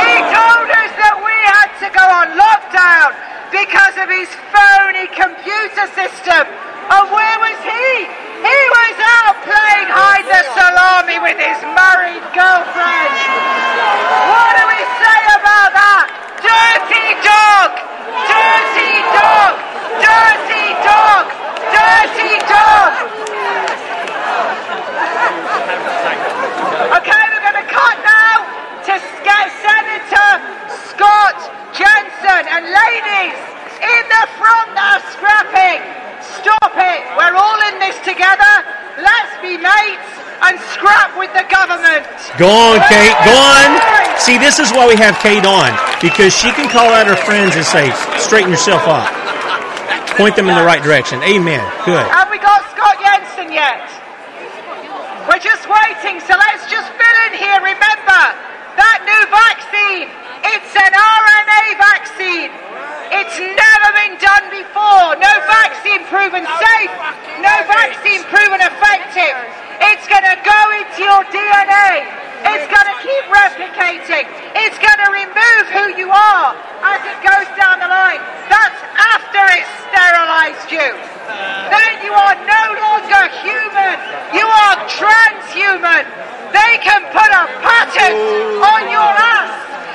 He 0.00 0.14
told 0.32 0.68
us 0.70 0.92
that 1.02 1.16
we 1.20 1.36
had 1.50 1.70
to 1.82 1.88
go 1.92 2.04
on 2.04 2.26
lockdown 2.38 3.33
because 3.54 3.94
of 4.02 4.10
his 4.10 4.26
phony 4.50 5.06
computer 5.14 5.86
system. 5.94 6.42
And 6.90 7.06
where 7.06 7.38
was 7.38 7.58
he? 7.62 7.86
He 8.42 8.58
was 8.74 8.96
out 8.98 9.38
playing 9.46 9.88
hide 9.94 10.26
the 10.26 10.42
salami 10.58 11.22
with 11.22 11.38
his 11.38 11.62
married 11.70 12.26
girlfriend. 12.34 13.14
What 14.26 14.52
do 14.58 14.64
we 14.66 14.80
say 14.98 15.20
about 15.38 15.70
that? 15.70 16.06
Dirty 16.42 17.14
dog! 17.22 17.70
Dirty 18.26 18.94
dog! 19.14 19.54
Dirty 20.02 20.66
dog! 20.82 21.24
Dirty 21.70 22.34
dog! 22.50 22.90
Okay, 26.90 27.22
we're 27.30 27.44
going 27.46 27.60
to 27.62 27.70
cut 27.70 27.96
now 28.02 28.36
to 28.82 28.94
Sc- 28.98 29.50
Senator 29.62 30.30
Scott 30.90 31.38
Jensen. 31.70 32.43
And 32.54 32.70
ladies, 32.70 33.34
in 33.82 34.02
the 34.14 34.24
front 34.38 34.78
are 34.78 35.02
scrapping, 35.10 35.82
stop 36.38 36.70
it. 36.78 37.02
We're 37.18 37.34
all 37.34 37.60
in 37.74 37.82
this 37.82 37.98
together. 38.06 38.54
Let's 38.94 39.34
be 39.42 39.58
mates 39.58 40.10
and 40.38 40.54
scrap 40.70 41.18
with 41.18 41.34
the 41.34 41.42
government. 41.50 42.06
Go 42.38 42.46
on, 42.46 42.78
Kate. 42.86 43.10
Go 43.26 43.34
on. 43.34 43.74
See, 44.22 44.38
this 44.38 44.62
is 44.62 44.70
why 44.70 44.86
we 44.86 44.94
have 45.02 45.18
Kate 45.18 45.42
on 45.42 45.74
because 45.98 46.30
she 46.30 46.54
can 46.54 46.70
call 46.70 46.94
out 46.94 47.10
her 47.10 47.18
friends 47.26 47.58
and 47.58 47.66
say, 47.66 47.90
"Straighten 48.22 48.54
yourself 48.54 48.86
up." 48.86 49.10
Point 50.14 50.38
them 50.38 50.46
in 50.46 50.54
the 50.54 50.62
right 50.62 50.80
direction. 50.80 51.24
Amen. 51.26 51.58
Good. 51.82 52.06
Have 52.06 52.30
we 52.30 52.38
got 52.38 52.62
Scott 52.70 53.02
Jensen 53.02 53.50
yet? 53.50 53.82
We're 55.26 55.42
just 55.42 55.66
waiting, 55.66 56.22
so 56.22 56.38
let's 56.38 56.70
just 56.70 56.86
fill 56.94 57.18
in 57.26 57.34
here. 57.34 57.58
Remember, 57.58 58.22
that 58.78 58.98
new 59.02 59.22
vaccine, 59.26 60.06
it's 60.44 60.72
an 60.76 60.92
RNA 60.92 61.64
vaccine. 61.80 62.52
It's 63.16 63.38
never 63.40 63.88
been 63.96 64.16
done 64.20 64.46
before. 64.52 65.16
No 65.16 65.32
vaccine 65.48 66.04
proven 66.12 66.44
safe, 66.44 66.92
no 67.40 67.54
vaccine 67.64 68.22
proven 68.28 68.60
effective. 68.60 69.36
It's 69.80 70.06
going 70.06 70.26
to 70.26 70.38
go 70.44 70.60
into 70.78 71.00
your 71.02 71.22
DNA. 71.32 72.06
It's 72.44 72.68
going 72.68 72.88
to 72.92 72.98
keep 73.00 73.24
replicating. 73.32 74.28
It's 74.52 74.76
going 74.76 75.00
to 75.00 75.10
remove 75.10 75.64
who 75.72 75.86
you 75.96 76.12
are 76.12 76.52
as 76.84 77.00
it 77.08 77.18
goes 77.24 77.48
down 77.56 77.80
the 77.80 77.88
line. 77.88 78.20
That's 78.52 78.80
after 79.16 79.42
it's 79.56 79.72
sterilized 79.88 80.68
you. 80.68 80.90
Then 81.72 81.92
you 82.04 82.12
are 82.12 82.36
no 82.44 82.64
longer 82.78 83.22
human. 83.40 83.96
You 84.36 84.44
are 84.44 84.76
transhuman. 84.92 86.04
They 86.52 86.78
can 86.84 87.02
put 87.10 87.30
a 87.32 87.44
patent 87.64 88.14
on 88.60 88.82
your 88.92 89.10
ass. 89.16 89.52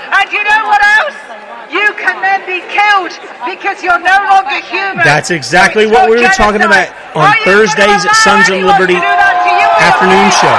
And 0.10 0.27
you 0.34 0.43
know 0.43 0.64
what 0.65 0.81
else? 0.81 1.48
You 1.69 1.93
can 2.01 2.17
then 2.25 2.41
be 2.49 2.65
killed 2.65 3.13
because 3.45 3.85
you're 3.85 4.01
no 4.01 4.17
longer 4.25 4.57
human. 4.65 5.05
That's 5.05 5.29
exactly 5.29 5.85
what 5.85 6.09
we 6.09 6.17
were 6.17 6.33
talking 6.33 6.65
about 6.65 6.89
on 7.13 7.29
Thursdays 7.45 8.09
at 8.09 8.15
Sons 8.25 8.49
of 8.49 8.57
Liberty 8.65 8.97
do 8.97 9.05
that 9.05 9.37
to 9.45 9.51
you? 9.53 9.69
afternoon 9.77 10.29
show. 10.33 10.57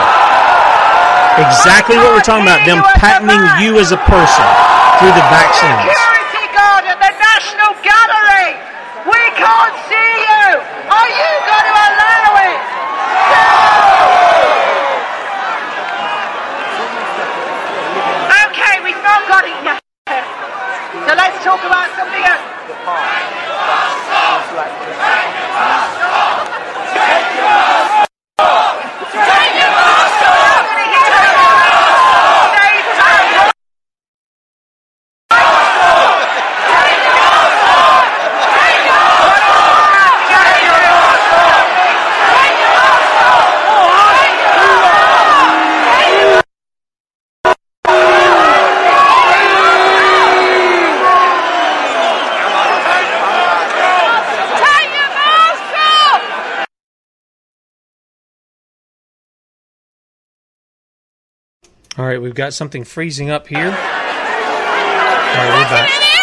Exactly 1.43 1.99
what 1.99 2.15
we're 2.15 2.23
talking 2.23 2.47
about. 2.47 2.62
Them 2.62 2.82
patenting 2.95 3.43
you 3.59 3.82
as 3.82 3.91
a 3.91 4.01
person 4.07 4.47
through 5.03 5.15
the 5.19 5.27
vaccines. 5.35 5.82
Security 5.89 6.47
guard 6.55 6.85
at 6.87 6.99
the 7.03 7.11
National 7.11 7.74
Gallery. 7.82 8.55
We 9.11 9.23
can't 9.35 9.74
see 9.91 10.11
you. 10.31 10.47
Are 10.95 11.11
you 11.11 11.32
going 11.43 11.66
to 11.66 11.74
allow 11.74 12.39
it? 12.39 12.61
No. 13.35 13.51
Okay, 18.47 18.74
we've 18.85 19.03
not 19.03 19.27
got 19.27 19.43
it 19.49 19.59
yet. 19.65 19.81
So 21.09 21.15
let's 21.16 21.40
talk 21.51 21.65
about 21.65 22.00
right, 62.21 62.25
we've 62.25 62.35
got 62.35 62.53
something 62.55 62.85
freezing 62.85 63.31
up 63.31 63.47
here. 63.47 63.59
All 63.59 63.71
right, 65.37 65.55
we're 65.57 65.71
back. 65.71 66.20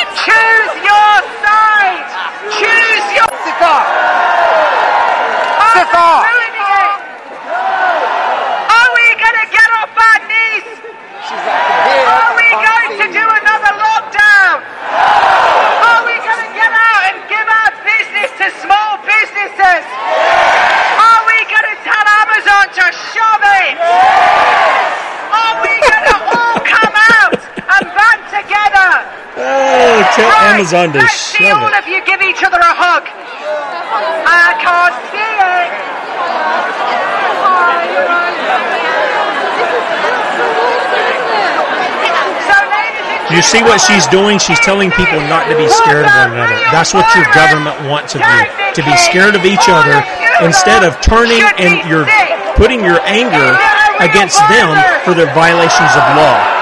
Tell 30.18 30.34
Amazon 30.50 30.94
to 30.94 31.00
you 31.86 32.02
give 32.02 32.26
each 32.26 32.42
other 32.42 32.58
a 32.58 32.74
hug. 32.74 33.06
I 33.06 34.58
can't 34.58 34.98
see 35.14 35.22
it. 35.22 35.70
You 43.30 43.46
see 43.46 43.62
what 43.62 43.78
she's 43.78 44.08
doing? 44.08 44.40
She's 44.40 44.58
telling 44.66 44.90
people 44.90 45.22
not 45.30 45.46
to 45.52 45.56
be 45.56 45.70
scared 45.70 46.10
of 46.10 46.14
one 46.18 46.34
another. 46.34 46.58
That's 46.74 46.98
what 46.98 47.06
your 47.14 47.30
government 47.38 47.78
wants 47.86 48.16
of 48.18 48.26
you 48.26 48.42
to 48.74 48.82
be 48.82 48.96
scared 48.98 49.38
of 49.38 49.46
each 49.46 49.70
other 49.70 50.02
instead 50.42 50.82
of 50.82 50.98
turning 51.06 51.46
and 51.62 51.78
you're 51.86 52.10
putting 52.58 52.82
your 52.82 52.98
anger 53.06 53.54
against 54.02 54.42
them 54.50 54.74
for 55.06 55.14
their 55.14 55.30
violations 55.38 55.94
of 55.94 56.06
law. 56.18 56.57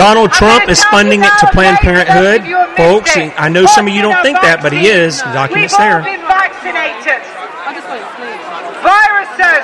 Donald 0.00 0.32
Trump 0.32 0.64
is 0.72 0.80
funding 0.88 1.20
it 1.20 1.28
to 1.44 1.46
Planned 1.52 1.76
Parenthood, 1.84 2.40
folks. 2.72 3.12
I 3.36 3.52
know 3.52 3.68
some 3.68 3.84
of 3.84 3.92
you 3.92 4.00
don't 4.00 4.16
think 4.24 4.40
that, 4.40 4.64
but 4.64 4.72
he 4.72 4.88
is. 4.88 5.20
The 5.20 5.36
document's 5.36 5.76
there. 5.76 6.00
We've 6.00 6.16
all 6.24 6.24
been 6.24 6.24
vaccinated. 6.24 7.20
Viruses. 8.80 9.60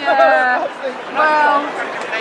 Yeah. 0.00 0.64
Well, 1.12 1.60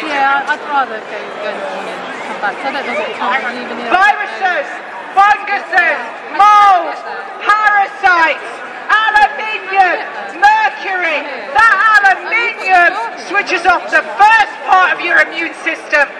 yeah. 0.03 0.51
I'd 0.51 0.59
rather 0.67 0.99
go 0.99 1.15
in 1.15 1.55
the 1.55 1.63
morning 1.63 1.95
and 1.95 2.27
come 2.27 2.39
back. 2.43 2.59
I 2.59 2.75
don't 2.75 2.83
know 2.83 2.99
what 2.99 3.15
time 3.15 3.39
leaving 3.55 3.79
here. 3.79 3.87
Viruses, 3.87 4.67
funguses, 5.15 5.99
mold, 6.35 6.91
parasites, 7.39 8.51
aluminium, 8.91 10.11
mercury. 10.43 11.23
That 11.55 12.03
aluminium 12.03 12.99
switches 13.31 13.63
off 13.63 13.87
the 13.87 14.03
first 14.19 14.55
part 14.67 14.91
of 14.91 14.99
your 14.99 15.23
immune 15.23 15.55
system 15.63 16.10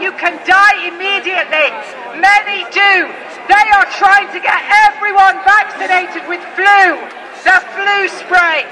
you 0.00 0.12
can 0.12 0.36
die 0.44 0.92
immediately. 0.92 1.72
Many 2.20 2.68
do. 2.68 3.08
They 3.48 3.66
are 3.72 3.88
trying 3.96 4.28
to 4.34 4.40
get 4.42 4.58
everyone 4.90 5.40
vaccinated 5.46 6.28
with 6.28 6.42
flu, 6.52 7.00
the 7.46 7.58
flu 7.72 8.08
spray. 8.10 8.68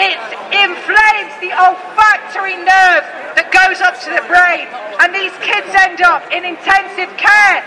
It 0.00 0.18
inflames 0.50 1.34
the 1.42 1.54
olfactory 1.54 2.56
nerve 2.58 3.06
that 3.38 3.54
goes 3.54 3.78
up 3.84 3.98
to 4.02 4.10
the 4.10 4.24
brain. 4.26 4.66
And 4.98 5.14
these 5.14 5.34
kids 5.44 5.70
end 5.74 6.02
up 6.02 6.26
in 6.34 6.42
intensive 6.42 7.10
care 7.18 7.62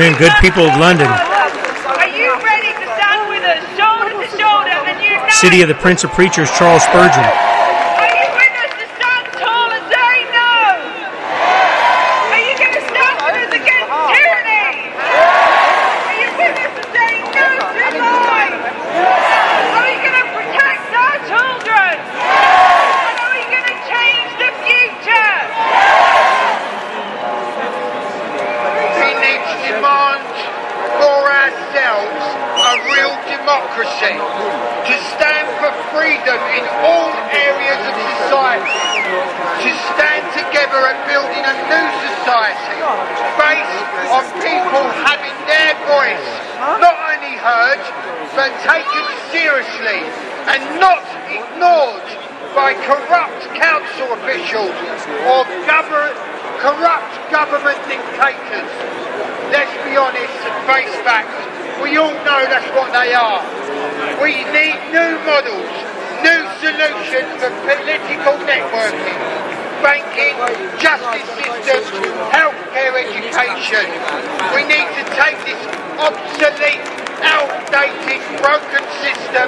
Good 0.00 0.32
people 0.40 0.64
of 0.64 0.80
London. 0.80 1.08
City 5.30 5.60
of 5.60 5.68
the 5.68 5.76
Prince 5.78 6.04
of 6.04 6.10
Preachers, 6.12 6.50
Charles 6.52 6.82
Spurgeon. 6.84 7.49
this 78.10 78.26
broken 78.42 78.82
system 79.06 79.46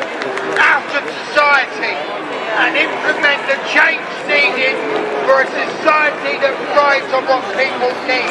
out 0.62 0.86
of 0.94 1.02
society 1.26 1.98
and 2.62 2.78
implement 2.78 3.42
the 3.50 3.58
change 3.66 4.06
needed 4.30 4.78
for 5.26 5.42
a 5.42 5.48
society 5.50 6.38
that 6.38 6.54
thrives 6.70 7.10
on 7.10 7.26
what 7.26 7.42
people 7.58 7.90
need. 8.06 8.30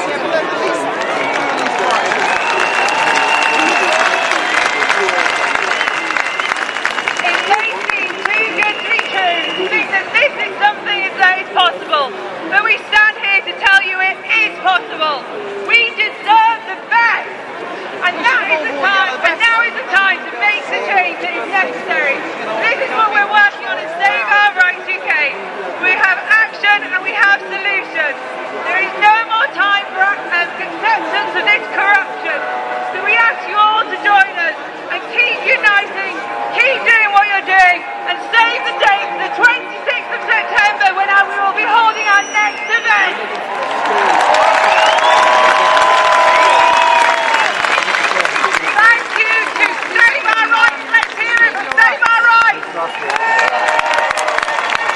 but 12.50 12.66
we 12.66 12.78
stand 12.90 13.16
here 13.24 13.42
to 13.48 13.54
tell 13.64 13.82
you 13.84 13.96
it 14.00 14.18
is 14.28 14.60
possible. 14.60 15.24
We 15.68 15.90
deserve 15.96 16.60
the 16.68 16.80
best. 16.90 17.41
And 18.02 18.18
now 18.18 18.42
is 18.50 18.66
the 18.66 18.76
time, 18.82 19.14
and 19.22 19.38
now 19.38 19.58
is 19.62 19.76
the 19.78 19.88
time 19.94 20.18
to 20.26 20.34
make 20.42 20.66
the 20.74 20.82
change 20.90 21.22
that 21.22 21.34
is 21.38 21.46
necessary. 21.54 22.18
This 22.66 22.90
is 22.90 22.92
what 22.98 23.14
we're 23.14 23.30
working 23.30 23.70
on 23.70 23.78
to 23.78 23.88
Save 24.02 24.26
Our 24.26 24.52
Rights 24.58 24.90
UK. 24.90 25.38
We 25.86 25.94
have 25.94 26.18
action 26.18 26.82
and 26.82 26.98
we 27.06 27.14
have 27.14 27.38
solutions. 27.46 28.18
There 28.66 28.82
is 28.82 28.94
no 28.98 29.16
more 29.30 29.50
time 29.54 29.86
for 29.94 30.02
acceptance 30.02 30.82
uh, 30.82 31.38
of 31.38 31.46
this 31.46 31.66
corruption. 31.78 32.38
So 32.90 33.06
we 33.06 33.14
ask 33.14 33.46
you 33.46 33.54
all 33.54 33.86
to 33.86 33.98
join 34.02 34.34
us 34.50 34.58
and 34.98 35.02
keep 35.14 35.38
uniting, 35.46 36.18
keep 36.58 36.80
doing 36.82 37.10
what 37.14 37.30
you're 37.30 37.50
doing, 37.54 37.80
and 38.10 38.18
save 38.34 38.62
the 38.66 38.76
date 38.82 39.08
for 39.14 39.20
the 39.30 39.34
26th 39.46 40.10
of 40.10 40.22
September 40.26 40.88
when 40.98 41.06
we 41.06 41.38
will 41.38 41.54
be 41.54 41.70
holding 41.70 42.08
our 42.10 42.26
next 42.34 42.66
event. 42.66 44.31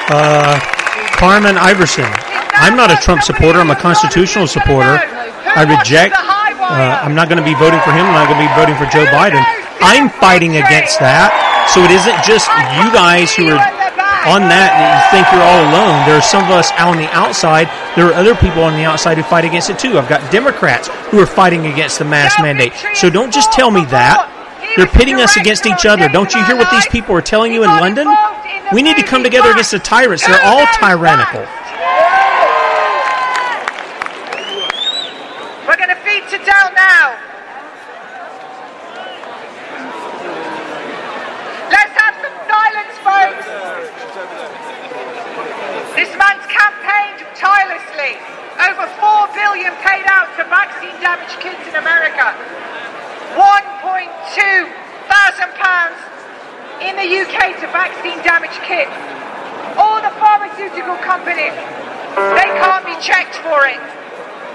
Uh, 0.09 0.59
Carmen 1.17 1.57
Iverson. 1.57 2.05
I'm 2.53 2.77
not 2.77 2.91
a 2.91 2.97
Trump 2.97 3.23
supporter. 3.23 3.59
I'm 3.59 3.71
a 3.71 3.75
constitutional 3.75 4.47
supporter. 4.47 5.01
I 5.01 5.63
reject. 5.63 6.15
Uh, 6.15 7.01
I'm 7.01 7.15
not 7.15 7.29
going 7.29 7.39
to 7.39 7.45
be 7.45 7.55
voting 7.55 7.79
for 7.81 7.91
him. 7.91 8.05
I'm 8.05 8.13
not 8.13 8.27
going 8.29 8.41
to 8.41 8.45
be 8.45 8.53
voting 8.53 8.75
for 8.75 8.85
Joe 8.91 9.05
Biden. 9.09 9.41
I'm 9.81 10.09
fighting 10.09 10.57
against 10.57 10.99
that. 10.99 11.33
So 11.73 11.81
it 11.81 11.91
isn't 11.91 12.19
just 12.21 12.45
you 12.77 12.87
guys 12.93 13.33
who 13.33 13.49
are 13.49 13.61
on 14.25 14.49
that 14.49 14.73
and 14.73 14.85
you 14.89 15.01
think 15.13 15.25
you're 15.29 15.45
all 15.45 15.61
alone. 15.69 16.05
There 16.09 16.17
are 16.17 16.25
some 16.25 16.43
of 16.45 16.51
us 16.51 16.71
out 16.73 16.89
on 16.89 16.97
the 16.97 17.09
outside. 17.13 17.69
There 17.95 18.09
are 18.09 18.13
other 18.13 18.35
people 18.35 18.63
on 18.63 18.73
the 18.73 18.83
outside 18.83 19.17
who 19.17 19.23
fight 19.23 19.45
against 19.45 19.69
it 19.69 19.77
too. 19.77 19.97
I've 19.97 20.09
got 20.09 20.31
Democrats 20.31 20.89
who 21.09 21.19
are 21.19 21.29
fighting 21.29 21.67
against 21.67 21.99
the 21.99 22.05
mask 22.05 22.41
mandate. 22.41 22.73
So 22.93 23.09
don't 23.09 23.31
just 23.31 23.51
tell 23.51 23.69
me 23.69 23.85
that. 23.93 24.34
They're 24.77 24.87
pitting 24.87 25.21
us 25.21 25.37
against 25.37 25.65
each 25.65 25.85
other. 25.85 26.09
Don't 26.09 26.33
you 26.33 26.43
hear 26.45 26.57
what 26.57 26.69
these 26.69 26.87
people 26.87 27.15
are 27.15 27.21
telling 27.21 27.53
you 27.53 27.63
in 27.63 27.69
London? 27.69 28.07
We 28.73 28.81
need 28.81 28.97
to 28.97 29.03
come 29.03 29.23
together 29.23 29.51
against 29.51 29.71
the 29.71 29.79
tyrants. 29.79 30.25
They're 30.27 30.43
all 30.43 30.65
tyrannical. 30.81 31.47
We're 35.63 35.79
going 35.79 35.95
to 35.95 36.01
feed 36.03 36.27
to 36.27 36.37
Del 36.43 36.67
now. 36.75 37.15
Let's 41.71 41.95
have 41.95 42.15
some 42.19 42.35
silence, 42.51 42.95
folks. 42.99 43.45
This 45.95 46.11
man's 46.19 46.45
campaigned 46.51 47.23
tirelessly. 47.39 48.19
Over 48.59 48.87
four 48.99 49.27
billion 49.31 49.71
paid 49.83 50.03
out 50.07 50.27
to 50.35 50.43
vaccine-damaged 50.51 51.39
kids 51.39 51.63
in 51.67 51.75
America. 51.75 52.35
1.2 53.35 54.71
thousand 55.11 55.51
pounds 55.59 55.99
in 56.79 56.95
the 56.95 57.03
UK 57.03 57.59
to 57.59 57.67
vaccine-damaged 57.71 58.59
kids. 58.63 58.91
All 59.75 59.99
the 59.99 60.11
pharmaceutical 60.19 60.95
companies, 61.03 61.51
they 62.35 62.49
can't 62.59 62.85
be 62.87 62.95
checked 63.03 63.35
for 63.43 63.67
it. 63.67 63.79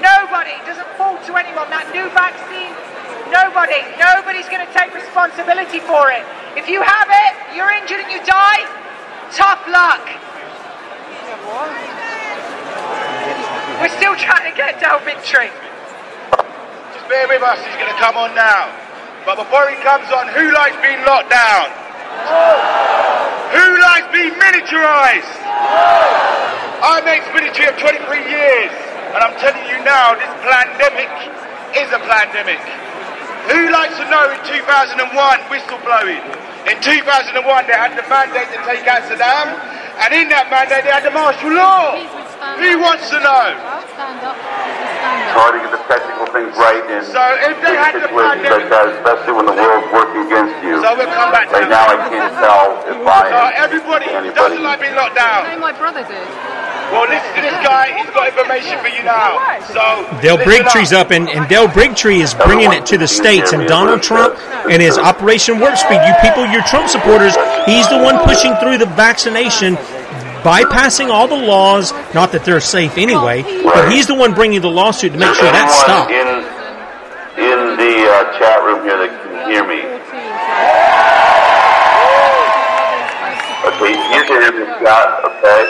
Nobody 0.01 0.57
doesn't 0.65 0.89
fall 0.97 1.21
to 1.29 1.37
anyone. 1.37 1.69
That 1.69 1.89
new 1.93 2.09
vaccine, 2.17 2.73
nobody, 3.29 3.85
nobody's 4.01 4.49
going 4.49 4.65
to 4.65 4.73
take 4.73 4.97
responsibility 4.97 5.81
for 5.85 6.09
it. 6.09 6.25
If 6.57 6.73
you 6.73 6.81
have 6.81 7.09
it, 7.13 7.33
you're 7.53 7.73
injured 7.73 8.01
and 8.01 8.11
you 8.13 8.21
die, 8.25 8.65
tough 9.33 9.61
luck. 9.69 10.05
We're 13.81 13.97
still 13.97 14.17
trying 14.17 14.45
to 14.45 14.57
get 14.57 14.81
Del 14.81 15.01
Bigtree. 15.05 15.53
Just 16.93 17.09
bear 17.09 17.29
with 17.29 17.43
us, 17.45 17.61
he's 17.65 17.80
going 17.91 17.99
to 17.99 18.07
come 18.07 18.17
on 18.17 18.35
now. 18.39 18.71
But 19.27 19.37
before 19.37 19.67
he 19.67 19.77
comes 19.83 20.07
on, 20.15 20.31
who 20.31 20.55
likes 20.55 20.79
being 20.79 21.03
locked 21.03 21.31
down? 21.31 21.67
Who 23.51 23.67
likes 23.83 24.07
being 24.15 24.35
miniaturized? 24.39 25.27
I'm 26.81 27.05
ex-military 27.05 27.69
of 27.69 27.77
23 27.77 28.31
years, 28.31 28.73
and 29.13 29.21
I'm 29.21 29.37
telling 29.43 29.67
you 29.69 29.83
now, 29.83 30.15
this 30.15 30.33
pandemic 30.47 31.11
is 31.77 31.91
a 31.93 32.01
pandemic. 32.07 32.63
Who 33.51 33.69
likes 33.75 33.99
to 33.99 34.07
know 34.09 34.31
in 34.31 34.41
2001, 34.47 35.11
whistleblowing? 35.51 36.23
In 36.71 36.77
2001, 36.81 37.67
they 37.67 37.75
had 37.77 37.99
the 37.99 38.07
mandate 38.09 38.49
to 38.55 38.61
take 38.65 38.87
out 38.87 39.03
Saddam, 39.11 39.59
and 40.01 40.15
in 40.15 40.29
that 40.31 40.49
mandate, 40.49 40.85
they 40.85 40.95
had 40.95 41.05
the 41.05 41.13
martial 41.13 41.53
law. 41.53 41.99
Who 42.57 42.81
wants 42.81 43.11
to 43.11 43.19
know? 43.21 43.53
It's 45.41 45.49
hard 45.49 45.57
to 45.57 45.65
get 45.65 45.73
the 45.73 45.85
technical 45.89 46.27
things 46.37 46.53
right 46.53 46.85
in 46.85 47.01
So 47.01 47.17
if 47.49 47.57
they 47.65 47.73
had 47.73 47.97
the 47.97 48.13
like 48.13 48.45
that, 48.45 48.93
especially 48.93 49.41
when 49.41 49.49
the 49.49 49.57
world's 49.57 49.89
working 49.89 50.29
against 50.29 50.53
you. 50.61 50.85
So 50.85 50.93
we'll 50.93 51.09
come 51.09 51.33
back 51.33 51.49
to 51.49 51.57
right 51.57 51.65
that. 51.65 51.81
now, 51.81 51.97
I 51.97 52.13
can't 52.13 52.35
tell 52.37 52.77
if 52.85 53.01
I 53.09 53.33
so 53.33 53.41
am 53.49 53.53
everybody 53.57 54.05
anybody. 54.13 54.37
doesn't 54.37 54.61
like 54.61 54.85
being 54.85 54.93
locked 55.01 55.17
down. 55.17 55.57
my 55.57 55.73
brother 55.73 56.05
did. 56.05 56.29
Well, 56.93 57.09
listen 57.09 57.25
to 57.25 57.41
this 57.41 57.57
guy. 57.65 57.97
He's 57.97 58.13
got 58.13 58.29
information 58.37 58.77
for 58.85 58.93
you 58.93 59.01
now. 59.01 59.41
So 59.73 60.05
Dale 60.21 60.37
listen 60.37 60.61
Bigtree's 60.61 60.93
up, 60.93 61.09
and, 61.09 61.25
and 61.33 61.49
Del 61.49 61.73
Bigtree 61.73 62.21
is 62.21 62.37
bringing 62.37 62.77
it 62.77 62.85
to 62.93 63.01
the 63.01 63.09
states. 63.09 63.57
And 63.57 63.65
Donald 63.65 64.05
Trump 64.05 64.37
and 64.69 64.85
his 64.85 65.01
Operation 65.01 65.57
Warp 65.57 65.81
Speed, 65.81 66.05
you 66.05 66.13
people, 66.21 66.45
you're 66.53 66.67
Trump 66.69 66.93
supporters. 66.93 67.33
He's 67.65 67.89
the 67.89 67.97
one 67.97 68.21
pushing 68.29 68.53
through 68.61 68.77
the 68.77 68.93
vaccination, 68.93 69.81
bypassing 70.43 71.11
all 71.11 71.29
the 71.29 71.37
laws. 71.37 71.93
Not 72.15 72.33
that 72.33 72.45
they're 72.45 72.61
safe 72.61 72.99
anyway, 72.99 73.43
but 73.63 73.93
he's 73.93 74.07
the 74.07 74.15
one 74.15 74.35
bringing 74.35 74.61
the 74.61 74.71
lawsuit 74.71 75.13
to 75.13 75.19
make 75.19 75.35
sure 75.35 75.51
that 75.53 75.71
stops. 75.71 76.11
in 76.11 76.29
in 77.41 77.77
the 77.79 77.95
uh, 78.05 78.39
chat 78.39 78.61
room 78.65 78.85
here 78.85 78.99
that 79.01 79.09
can 79.09 79.33
hear 79.49 79.65
me. 79.65 79.81
Okay, 83.61 83.93
you 83.93 84.23
can 84.29 84.41
hear 84.41 84.53
me, 84.53 84.65
Scott. 84.81 85.25
Okay. 85.25 85.61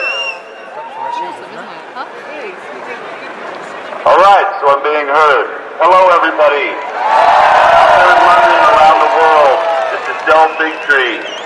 All 4.03 4.17
right, 4.17 4.47
so 4.59 4.73
I'm 4.73 4.81
being 4.83 5.07
heard. 5.07 5.47
Hello, 5.79 6.01
everybody. 6.11 6.73
Out 6.73 7.91
there 7.95 8.11
in 8.11 8.21
London 8.25 8.61
around 8.67 8.97
the 8.99 9.11
world, 9.15 9.57
this 9.93 10.03
is 10.11 10.17
Del 10.25 10.49
Bigtree 10.57 11.40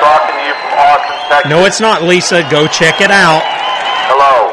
talking 0.00 0.34
to 0.36 0.44
you 0.46 0.54
from 0.54 0.72
Austin, 0.78 1.16
Texas. 1.28 1.50
No, 1.50 1.64
it's 1.64 1.80
not, 1.80 2.02
Lisa. 2.02 2.42
Go 2.50 2.66
check 2.66 3.00
it 3.00 3.10
out. 3.10 3.42
Hello. 4.10 4.52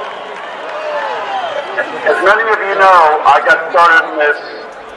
As 2.03 2.19
many 2.25 2.43
of 2.43 2.59
you 2.59 2.75
know, 2.79 3.21
I 3.23 3.39
got 3.45 3.71
started 3.71 4.01
in 4.11 4.19
this. 4.19 4.37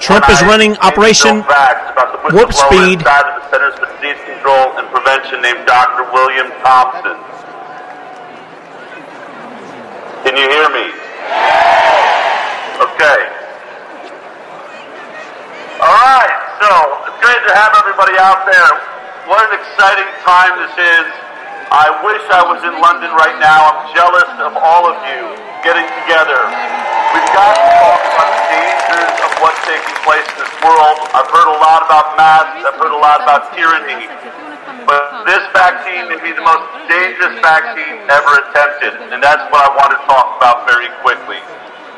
Trump 0.03 0.28
is 0.28 0.40
running 0.43 0.77
Operation 0.85 1.43
facts 1.44 1.89
about 1.93 2.12
the 2.12 2.36
Warp 2.36 2.53
Speed. 2.53 3.01
inside 3.01 3.24
of 3.32 3.40
the 3.40 3.44
Centers 3.51 3.74
for 3.81 3.89
Disease 3.97 4.20
Control 4.28 4.77
and 4.77 4.85
Prevention 4.93 5.40
named 5.40 5.65
Dr. 5.65 6.05
William 6.12 6.53
Thompson. 6.61 7.16
Can 10.27 10.36
you 10.36 10.47
hear 10.51 10.69
me? 10.74 10.86
Okay. 12.77 13.19
All 15.81 15.97
right, 15.97 16.35
so 16.61 16.69
it's 17.09 17.20
great 17.24 17.40
to 17.48 17.53
have 17.55 17.73
everybody 17.78 18.19
out 18.19 18.44
there. 18.44 18.95
What 19.27 19.43
an 19.43 19.59
exciting 19.59 20.07
time 20.23 20.55
this 20.55 20.70
is. 20.78 21.07
I 21.74 21.90
wish 22.07 22.23
I 22.31 22.47
was 22.47 22.62
in 22.62 22.78
London 22.78 23.11
right 23.11 23.35
now. 23.43 23.74
I'm 23.74 23.90
jealous 23.90 24.31
of 24.39 24.55
all 24.55 24.86
of 24.86 25.03
you 25.03 25.35
getting 25.66 25.82
together. 26.07 26.47
We've 27.11 27.31
got 27.35 27.59
to 27.59 27.66
talk 27.74 28.01
about 28.07 28.31
the 28.31 28.43
dangers 28.55 29.15
of 29.27 29.31
what's 29.43 29.59
taking 29.66 29.98
place 30.07 30.23
in 30.31 30.47
this 30.47 30.55
world. 30.62 30.94
I've 31.11 31.27
heard 31.27 31.51
a 31.51 31.59
lot 31.59 31.82
about 31.82 32.15
masks. 32.15 32.70
I've 32.70 32.78
heard 32.78 32.94
a 32.94 33.03
lot 33.03 33.19
about 33.19 33.51
tyranny. 33.59 34.07
But 34.86 35.27
this 35.27 35.43
vaccine 35.51 36.07
may 36.07 36.23
be 36.23 36.31
the 36.31 36.47
most 36.47 36.62
dangerous 36.86 37.35
vaccine 37.43 38.07
ever 38.07 38.31
attempted, 38.47 39.11
and 39.11 39.19
that's 39.19 39.43
what 39.51 39.66
I 39.66 39.74
want 39.74 39.90
to 39.90 40.01
talk 40.07 40.39
about 40.39 40.70
very 40.70 40.86
quickly. 41.03 41.43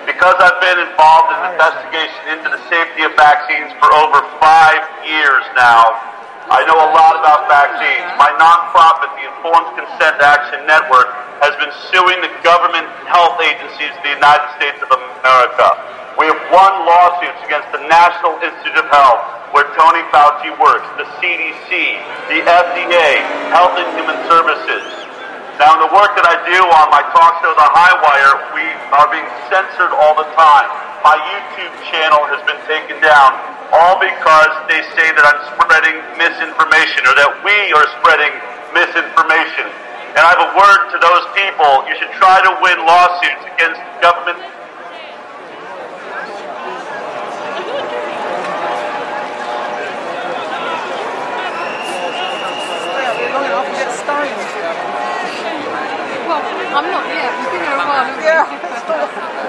Because 0.08 0.32
I've 0.40 0.64
been 0.64 0.80
involved 0.80 1.28
in 1.36 1.40
investigation 1.52 2.40
into 2.40 2.48
the 2.56 2.60
safety 2.72 3.04
of 3.04 3.12
vaccines 3.20 3.76
for 3.76 3.92
over 4.00 4.24
five 4.40 4.80
years 5.04 5.44
now, 5.52 6.16
I 6.48 6.64
know 6.64 6.80
a 6.80 6.90
lot 6.96 7.20
about 7.20 7.44
vaccines. 7.44 8.08
My 8.16 8.32
nonprofit, 8.40 9.12
the 9.20 9.28
Informed 9.28 9.68
Consent 9.76 10.16
Action 10.16 10.64
Network, 10.64 11.12
has 11.44 11.52
been 11.60 11.68
suing 11.92 12.24
the 12.24 12.32
government 12.40 12.88
health 13.04 13.36
agencies 13.44 13.92
of 13.92 14.00
the 14.00 14.16
United 14.16 14.48
States 14.56 14.80
of 14.80 14.88
America. 14.88 15.68
We 16.16 16.24
have 16.24 16.40
won 16.48 16.72
lawsuits 16.88 17.36
against 17.44 17.68
the 17.68 17.84
National 17.84 18.40
Institute 18.40 18.80
of 18.80 18.88
Health, 18.88 19.20
where 19.52 19.68
Tony 19.76 20.00
Fauci 20.08 20.48
works, 20.56 20.88
the 20.96 21.04
CDC, 21.20 21.68
the 22.32 22.40
FDA, 22.40 23.20
Health 23.52 23.76
and 23.76 23.88
Human 24.00 24.16
Services. 24.24 24.88
Now, 25.60 25.76
in 25.76 25.84
the 25.84 25.92
work 25.92 26.16
that 26.16 26.24
I 26.24 26.38
do 26.48 26.58
on 26.64 26.86
my 26.88 27.04
talk 27.12 27.44
show, 27.44 27.52
The 27.52 27.70
High 27.76 27.92
Wire, 28.00 28.34
we 28.56 28.64
are 28.94 29.08
being 29.12 29.28
censored 29.52 29.92
all 30.00 30.16
the 30.16 30.26
time. 30.32 30.70
My 31.04 31.18
YouTube 31.18 31.74
channel 31.92 32.24
has 32.30 32.40
been 32.48 32.58
taken 32.64 32.96
down, 33.04 33.36
all 33.78 33.94
because 34.02 34.52
they 34.66 34.82
say 34.98 35.06
that 35.14 35.22
I'm 35.22 35.38
spreading 35.54 35.94
misinformation 36.18 37.06
or 37.06 37.14
that 37.14 37.30
we 37.46 37.54
are 37.78 37.86
spreading 38.02 38.34
misinformation. 38.74 39.70
And 40.18 40.22
I 40.26 40.34
have 40.34 40.42
a 40.50 40.52
word 40.58 40.90
to 40.90 40.98
those 40.98 41.24
people. 41.38 41.86
You 41.86 41.94
should 41.94 42.10
try 42.18 42.42
to 42.42 42.58
win 42.58 42.82
lawsuits 42.82 43.44
against 43.54 43.78
government 44.02 44.42
Well, 56.28 56.42
I'm 56.76 56.90
not 56.90 57.06
yet. 57.08 57.32
We've 57.40 57.52
been 57.52 57.62
here 57.64 57.72
a 57.72 57.88
while. 57.88 58.04
haven't 58.04 59.42
we? 59.42 59.47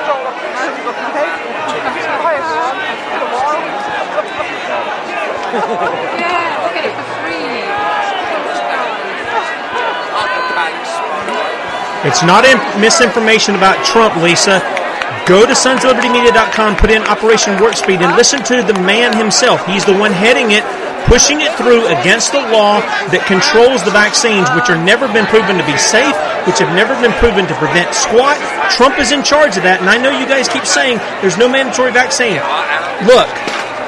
It's 12.02 12.22
not 12.22 12.46
in- 12.46 12.80
misinformation 12.80 13.56
about 13.56 13.84
Trump, 13.84 14.16
Lisa. 14.22 14.60
Go 15.26 15.44
to 15.44 15.52
sonsoflibertymedia.com, 15.52 16.76
put 16.76 16.90
in 16.90 17.02
Operation 17.02 17.60
Warp 17.60 17.74
Speed, 17.74 18.00
and 18.00 18.16
listen 18.16 18.42
to 18.44 18.62
the 18.62 18.72
man 18.80 19.14
himself. 19.14 19.66
He's 19.66 19.84
the 19.84 19.92
one 19.92 20.10
heading 20.10 20.52
it, 20.52 20.64
pushing 21.06 21.40
it 21.40 21.52
through 21.56 21.86
against 21.88 22.32
the 22.32 22.42
law 22.52 22.80
that 23.14 23.24
controls 23.28 23.84
the 23.84 23.94
vaccines, 23.94 24.48
which 24.56 24.68
are 24.68 24.80
never 24.80 25.08
been 25.08 25.26
proven 25.26 25.56
to 25.56 25.66
be 25.66 25.76
safe, 25.76 26.16
which 26.44 26.58
have 26.58 26.72
never 26.76 26.96
been 27.00 27.14
proven 27.20 27.46
to 27.46 27.54
prevent 27.56 27.92
squat. 27.94 28.36
Trump 28.72 28.98
is 28.98 29.12
in 29.12 29.22
charge 29.22 29.56
of 29.56 29.64
that, 29.64 29.80
and 29.80 29.88
I 29.88 29.96
know 29.96 30.12
you 30.12 30.26
guys 30.26 30.48
keep 30.48 30.64
saying 30.64 30.98
there's 31.20 31.38
no 31.38 31.48
mandatory 31.48 31.92
vaccine. 31.92 32.40
Look, 33.06 33.28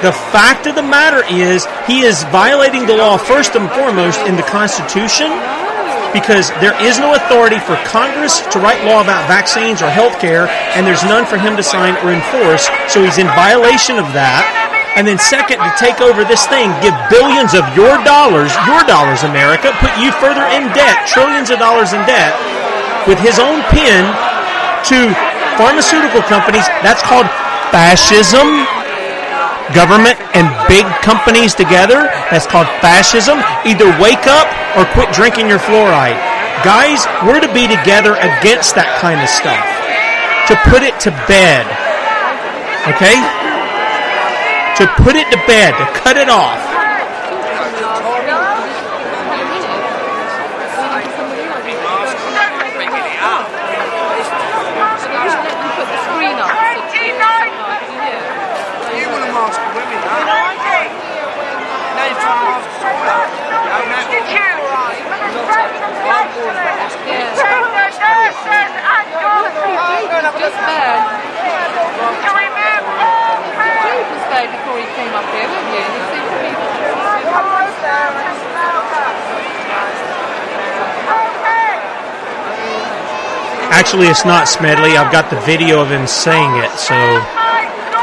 the 0.02 0.12
fact 0.34 0.66
of 0.66 0.74
the 0.74 0.82
matter 0.82 1.22
is 1.30 1.68
he 1.86 2.02
is 2.02 2.24
violating 2.34 2.86
the 2.86 2.96
law 2.96 3.16
first 3.16 3.54
and 3.54 3.70
foremost 3.70 4.18
in 4.26 4.34
the 4.34 4.42
Constitution 4.42 5.30
because 6.12 6.50
there 6.60 6.76
is 6.82 6.98
no 6.98 7.14
authority 7.14 7.58
for 7.58 7.76
Congress 7.88 8.40
to 8.52 8.60
write 8.60 8.84
law 8.84 9.00
about 9.00 9.26
vaccines 9.26 9.80
or 9.80 9.88
health 9.88 10.20
care, 10.20 10.46
and 10.76 10.86
there's 10.86 11.02
none 11.04 11.24
for 11.24 11.38
him 11.38 11.56
to 11.56 11.62
sign 11.62 11.96
or 12.04 12.12
enforce. 12.12 12.68
So 12.92 13.02
he's 13.02 13.18
in 13.18 13.26
violation 13.32 13.96
of 13.96 14.12
that. 14.12 14.61
And 14.94 15.08
then, 15.08 15.16
second, 15.16 15.56
to 15.58 15.72
take 15.80 16.04
over 16.04 16.24
this 16.24 16.44
thing, 16.46 16.68
give 16.84 16.92
billions 17.08 17.56
of 17.56 17.64
your 17.72 17.96
dollars, 18.04 18.52
your 18.68 18.84
dollars, 18.84 19.24
America, 19.24 19.72
put 19.80 19.92
you 19.96 20.12
further 20.20 20.44
in 20.52 20.68
debt, 20.76 21.08
trillions 21.08 21.48
of 21.48 21.58
dollars 21.58 21.96
in 21.96 22.04
debt, 22.04 22.36
with 23.08 23.16
his 23.18 23.40
own 23.40 23.64
pen 23.72 24.04
to 24.92 25.08
pharmaceutical 25.56 26.20
companies. 26.28 26.68
That's 26.84 27.00
called 27.00 27.26
fascism 27.72 28.68
government 29.72 30.20
and 30.36 30.50
big 30.68 30.84
companies 31.00 31.54
together. 31.54 32.12
That's 32.28 32.46
called 32.46 32.68
fascism. 32.84 33.40
Either 33.64 33.88
wake 33.96 34.28
up 34.28 34.46
or 34.76 34.84
quit 34.92 35.08
drinking 35.12 35.48
your 35.48 35.58
fluoride. 35.58 36.20
Guys, 36.62 37.08
we're 37.24 37.40
to 37.40 37.52
be 37.56 37.66
together 37.66 38.14
against 38.20 38.76
that 38.76 39.00
kind 39.00 39.18
of 39.18 39.28
stuff. 39.32 39.64
To 40.52 40.54
put 40.68 40.84
it 40.84 41.00
to 41.08 41.10
bed. 41.26 41.64
Okay? 42.86 43.41
To 44.82 44.90
put 44.98 45.14
it 45.14 45.30
to 45.30 45.38
bed, 45.46 45.78
to 45.78 45.86
cut 45.94 46.16
it 46.16 46.28
off. 46.28 46.58
You 46.58 46.66
want 59.06 59.22
to 59.22 59.30
mask 59.30 59.54
the 59.54 59.70
women, 59.70 60.02
huh? 60.02 60.18
Now 61.94 62.10
you're 62.10 62.18
trying 62.18 62.42
to 62.42 62.50
mask 62.50 62.66
the 62.66 62.74
someone 62.82 63.06
else. 63.06 63.30
Just 70.42 70.58
bad. 70.58 71.22
He 73.92 73.98
was 74.08 74.24
bad 74.32 74.48
before 74.50 74.78
he 74.78 74.82
came 74.82 74.82
up 74.82 74.82
here, 74.82 74.82
weren't 74.82 74.82
you? 74.82 74.82
You 74.82 74.88
Actually, 83.72 84.06
it's 84.06 84.24
not 84.24 84.48
Smedley. 84.48 84.96
I've 84.96 85.10
got 85.10 85.28
the 85.28 85.40
video 85.40 85.82
of 85.82 85.90
him 85.90 86.06
saying 86.06 86.56
it, 86.56 86.70
so 86.78 86.94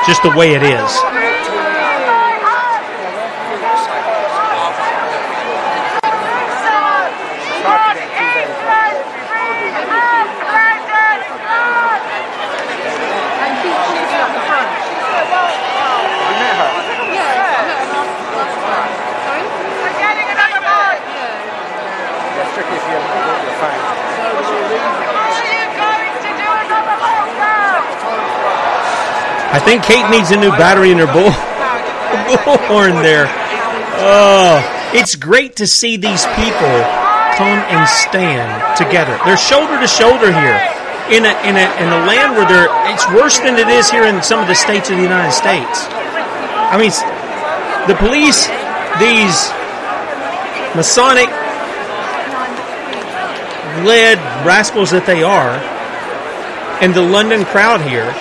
just 0.05 0.21
the 0.23 0.33
way 0.35 0.53
it 0.53 0.61
is. 0.61 0.69
And 0.69 0.77
she, 13.61 13.69
she's 13.71 14.11
at 14.13 14.29
the 14.35 14.41
front. 14.45 14.69
You 16.27 16.35
met 16.37 16.59
her? 16.59 16.71
That's 22.35 22.51
tricky 22.53 22.75
if 22.75 22.83
you 22.83 22.93
haven't 22.93 23.25
got 23.25 23.41
the 23.45 23.53
phone. 23.63 23.99
I 29.59 29.61
think 29.61 29.83
Kate 29.83 30.07
needs 30.07 30.31
a 30.31 30.39
new 30.39 30.55
battery 30.55 30.95
in 30.95 31.03
her 31.03 31.11
bull 31.11 31.35
bullhorn 32.31 33.03
there. 33.03 33.27
Oh, 33.99 34.63
it's 34.95 35.19
great 35.19 35.57
to 35.57 35.67
see 35.67 35.97
these 35.97 36.23
people 36.39 36.79
come 37.35 37.59
and 37.67 37.83
stand 37.83 38.47
together. 38.79 39.19
They're 39.27 39.35
shoulder 39.35 39.75
to 39.75 39.85
shoulder 39.85 40.31
here 40.31 40.55
in 41.11 41.27
a 41.27 41.35
in 41.43 41.59
a 41.59 41.67
in 41.75 41.91
a 41.91 41.99
land 42.07 42.39
where 42.39 42.47
they're 42.47 42.71
it's 42.87 43.03
worse 43.11 43.39
than 43.39 43.59
it 43.59 43.67
is 43.67 43.91
here 43.91 44.05
in 44.05 44.23
some 44.23 44.39
of 44.39 44.47
the 44.47 44.55
states 44.55 44.89
of 44.91 44.95
the 44.95 45.03
United 45.03 45.35
States. 45.35 45.91
I 45.91 46.79
mean, 46.79 46.95
the 47.91 47.99
police, 47.99 48.47
these 48.95 49.51
Masonic 50.71 51.27
led 53.83 54.23
rascals 54.47 54.91
that 54.91 55.03
they 55.05 55.21
are, 55.21 55.59
and 56.79 56.95
the 56.95 57.03
London 57.03 57.43
crowd 57.43 57.81
here 57.81 58.15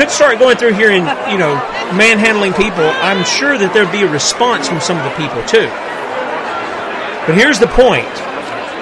could 0.00 0.08
start 0.08 0.38
going 0.38 0.56
through 0.56 0.72
here 0.72 0.88
and 0.88 1.04
you 1.28 1.36
know 1.36 1.52
manhandling 1.92 2.56
people, 2.56 2.88
I'm 3.04 3.20
sure 3.20 3.60
that 3.60 3.76
there'd 3.76 3.92
be 3.92 4.00
a 4.00 4.08
response 4.08 4.64
from 4.64 4.80
some 4.80 4.96
of 4.96 5.04
the 5.04 5.12
people 5.12 5.44
too. 5.44 5.68
But 7.28 7.36
here's 7.36 7.60
the 7.60 7.68
point. 7.68 8.08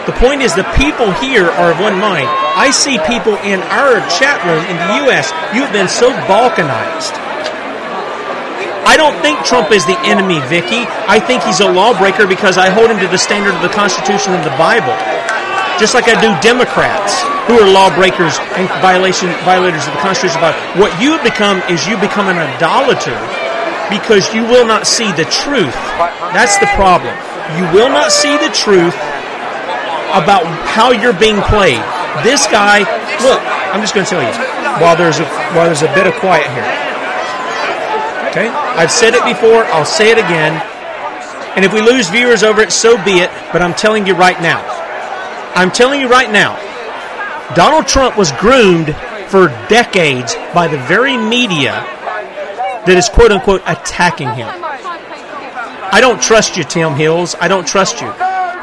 The 0.07 0.15
point 0.15 0.47
is 0.47 0.55
the 0.55 0.69
people 0.79 1.11
here 1.19 1.51
are 1.59 1.75
of 1.75 1.83
one 1.83 1.99
mind. 1.99 2.31
I 2.55 2.71
see 2.71 3.03
people 3.03 3.35
in 3.43 3.59
our 3.67 3.99
chat 4.15 4.39
room 4.47 4.63
in 4.71 4.79
the 4.79 5.11
U.S. 5.11 5.35
You've 5.51 5.75
been 5.75 5.91
so 5.91 6.15
balkanized. 6.31 7.19
I 8.87 8.95
don't 8.95 9.19
think 9.19 9.43
Trump 9.43 9.75
is 9.75 9.85
the 9.91 9.99
enemy, 10.07 10.39
Vicky. 10.47 10.87
I 11.11 11.19
think 11.19 11.43
he's 11.43 11.59
a 11.59 11.69
lawbreaker 11.69 12.31
because 12.31 12.57
I 12.57 12.71
hold 12.71 12.95
him 12.95 13.03
to 13.03 13.11
the 13.11 13.19
standard 13.19 13.59
of 13.59 13.61
the 13.61 13.75
Constitution 13.75 14.39
and 14.39 14.47
the 14.47 14.55
Bible. 14.55 14.95
Just 15.79 15.95
like 15.95 16.11
I 16.11 16.19
do 16.19 16.35
Democrats 16.43 17.23
who 17.47 17.55
are 17.55 17.71
lawbreakers 17.71 18.37
and 18.59 18.67
violation 18.83 19.31
violators 19.47 19.87
of 19.87 19.95
the 19.95 20.03
Constitution. 20.03 20.43
What 20.75 20.91
you 21.01 21.15
have 21.15 21.23
become 21.23 21.63
is 21.71 21.87
you 21.87 21.95
become 21.97 22.27
an 22.27 22.37
idolater 22.37 23.17
because 23.87 24.35
you 24.35 24.43
will 24.43 24.67
not 24.67 24.87
see 24.87 25.09
the 25.15 25.25
truth. 25.31 25.79
That's 26.35 26.59
the 26.59 26.69
problem. 26.75 27.15
You 27.57 27.65
will 27.73 27.89
not 27.89 28.13
see 28.13 28.37
the 28.37 28.51
truth 28.51 28.95
about 30.13 30.45
how 30.67 30.91
you're 30.91 31.17
being 31.17 31.41
played. 31.47 31.81
This 32.27 32.45
guy, 32.51 32.83
look, 33.23 33.41
I'm 33.73 33.81
just 33.81 33.95
going 33.95 34.05
to 34.05 34.11
tell 34.11 34.23
you. 34.23 34.35
While 34.83 34.97
there's 34.97 35.19
a 35.19 35.27
while 35.55 35.67
there's 35.67 35.83
a 35.83 35.93
bit 35.95 36.07
of 36.07 36.15
quiet 36.21 36.47
here. 36.53 36.69
Okay? 38.35 38.49
I've 38.77 38.91
said 38.91 39.15
it 39.15 39.25
before, 39.25 39.65
I'll 39.73 39.87
say 39.87 40.11
it 40.11 40.19
again. 40.19 40.61
And 41.57 41.65
if 41.65 41.73
we 41.73 41.81
lose 41.81 42.09
viewers 42.11 42.43
over 42.43 42.61
it, 42.63 42.73
so 42.73 43.03
be 43.05 43.19
it, 43.19 43.31
but 43.53 43.63
I'm 43.63 43.75
telling 43.75 44.07
you 44.07 44.15
right 44.15 44.41
now. 44.41 44.88
I'm 45.59 45.73
telling 45.73 46.01
you 46.01 46.09
right 46.09 46.31
now. 46.31 46.55
Donald 47.57 47.89
Trump 47.89 48.17
was 48.17 48.31
groomed 48.31 48.95
for 49.27 49.49
decades 49.69 50.37
by 50.55 50.69
the 50.69 50.79
very 50.79 51.17
media 51.17 51.73
that 52.87 52.95
is 52.97 53.09
quote 53.09 53.33
unquote 53.33 53.63
attacking 53.67 54.29
him. 54.29 54.47
I 54.47 55.99
don't 56.01 56.23
trust 56.23 56.57
you, 56.57 56.63
Tim 56.63 56.95
Hills. 56.95 57.35
I 57.41 57.49
don't 57.49 57.67
trust 57.67 58.01
you. 58.01 58.07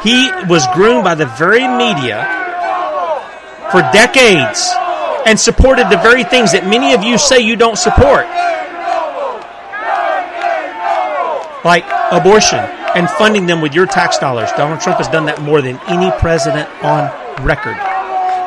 He 0.07 0.31
was 0.47 0.65
groomed 0.73 1.03
by 1.03 1.15
the 1.15 1.25
very 1.25 1.67
media 1.67 2.23
for 3.71 3.81
decades 3.91 4.71
and 5.25 5.37
supported 5.37 5.89
the 5.89 5.97
very 5.97 6.23
things 6.23 6.53
that 6.53 6.63
many 6.63 6.93
of 6.93 7.03
you 7.03 7.17
say 7.17 7.41
you 7.41 7.57
don't 7.57 7.77
support. 7.77 8.23
Like 11.65 11.83
abortion 12.13 12.63
and 12.95 13.09
funding 13.09 13.45
them 13.45 13.61
with 13.61 13.73
your 13.73 13.85
tax 13.85 14.17
dollars. 14.17 14.49
Donald 14.57 14.79
Trump 14.79 14.97
has 14.97 15.07
done 15.09 15.25
that 15.25 15.41
more 15.41 15.61
than 15.61 15.79
any 15.87 16.09
president 16.19 16.67
on 16.83 17.11
record. 17.45 17.75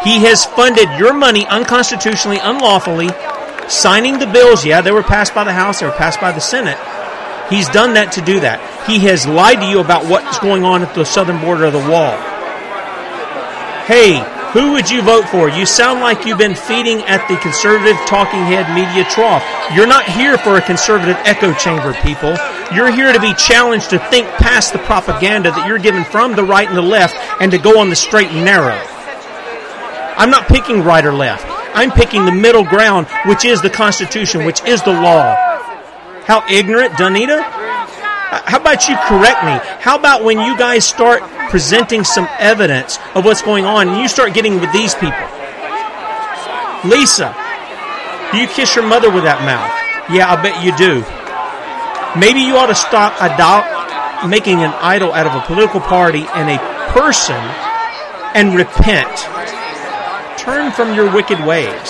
He 0.02 0.24
has 0.24 0.44
funded 0.44 0.88
your 0.98 1.12
money 1.12 1.46
unconstitutionally, 1.46 2.38
unlawfully, 2.40 3.10
signing 3.68 4.18
the 4.18 4.26
bills. 4.26 4.64
Yeah, 4.64 4.80
they 4.80 4.92
were 4.92 5.02
passed 5.02 5.34
by 5.34 5.44
the 5.44 5.52
House, 5.52 5.80
they 5.80 5.86
were 5.86 5.92
passed 5.92 6.20
by 6.20 6.32
the 6.32 6.40
Senate. 6.40 6.78
He's 7.50 7.68
done 7.68 7.94
that 7.94 8.12
to 8.12 8.20
do 8.20 8.40
that. 8.40 8.60
He 8.88 8.98
has 9.00 9.26
lied 9.26 9.60
to 9.60 9.66
you 9.66 9.80
about 9.80 10.04
what's 10.04 10.38
going 10.38 10.64
on 10.64 10.82
at 10.82 10.94
the 10.94 11.04
southern 11.04 11.40
border 11.40 11.64
of 11.64 11.72
the 11.72 11.78
wall. 11.78 12.16
Hey, 13.86 14.20
who 14.52 14.72
would 14.72 14.88
you 14.88 15.02
vote 15.02 15.28
for? 15.28 15.50
You 15.50 15.66
sound 15.66 16.00
like 16.00 16.24
you've 16.24 16.38
been 16.38 16.54
feeding 16.54 17.00
at 17.02 17.26
the 17.28 17.36
conservative 17.36 17.96
talking 18.06 18.40
head 18.40 18.72
media 18.74 19.04
trough. 19.04 19.44
You're 19.74 19.86
not 19.86 20.04
here 20.04 20.38
for 20.38 20.56
a 20.56 20.62
conservative 20.62 21.16
echo 21.24 21.52
chamber, 21.52 21.92
people. 22.02 22.36
You're 22.74 22.90
here 22.90 23.12
to 23.12 23.20
be 23.20 23.34
challenged 23.34 23.90
to 23.90 23.98
think 24.10 24.26
past 24.40 24.72
the 24.72 24.78
propaganda 24.78 25.50
that 25.50 25.68
you're 25.68 25.78
given 25.78 26.04
from 26.04 26.34
the 26.34 26.44
right 26.44 26.66
and 26.66 26.76
the 26.76 26.82
left 26.82 27.14
and 27.42 27.50
to 27.52 27.58
go 27.58 27.78
on 27.78 27.90
the 27.90 27.96
straight 27.96 28.28
and 28.28 28.44
narrow. 28.44 28.78
I'm 30.16 30.30
not 30.30 30.48
picking 30.48 30.82
right 30.82 31.04
or 31.04 31.12
left. 31.12 31.44
I'm 31.74 31.90
picking 31.90 32.24
the 32.24 32.32
middle 32.32 32.64
ground, 32.64 33.06
which 33.26 33.44
is 33.44 33.60
the 33.60 33.70
Constitution, 33.70 34.44
which 34.44 34.64
is 34.64 34.82
the 34.82 34.92
law. 34.92 35.34
How 36.24 36.44
ignorant, 36.50 36.92
Donita? 36.94 37.57
Uh, 38.30 38.42
how 38.44 38.60
about 38.60 38.88
you 38.88 38.96
correct 39.08 39.42
me? 39.44 39.56
How 39.80 39.96
about 39.98 40.22
when 40.22 40.38
you 40.38 40.56
guys 40.58 40.84
start 40.84 41.22
presenting 41.48 42.04
some 42.04 42.28
evidence 42.38 42.98
of 43.14 43.24
what's 43.24 43.40
going 43.40 43.64
on 43.64 43.88
and 43.88 43.98
you 43.98 44.08
start 44.08 44.34
getting 44.34 44.60
with 44.60 44.70
these 44.72 44.94
people? 44.94 45.24
Lisa, 46.84 47.34
do 48.30 48.38
you 48.38 48.46
kiss 48.46 48.76
your 48.76 48.86
mother 48.86 49.10
with 49.10 49.24
that 49.24 49.40
mouth? 49.48 49.72
Yeah, 50.12 50.30
I 50.30 50.36
bet 50.40 50.62
you 50.62 50.76
do. 50.76 51.00
Maybe 52.20 52.40
you 52.40 52.56
ought 52.56 52.68
to 52.68 52.74
stop 52.74 53.16
idol- 53.20 54.28
making 54.28 54.60
an 54.60 54.72
idol 54.80 55.12
out 55.12 55.26
of 55.26 55.34
a 55.34 55.40
political 55.46 55.80
party 55.80 56.26
and 56.34 56.50
a 56.50 56.58
person 56.92 57.40
and 58.36 58.54
repent. 58.54 59.08
Turn 60.38 60.70
from 60.70 60.94
your 60.94 61.12
wicked 61.12 61.40
ways. 61.44 61.88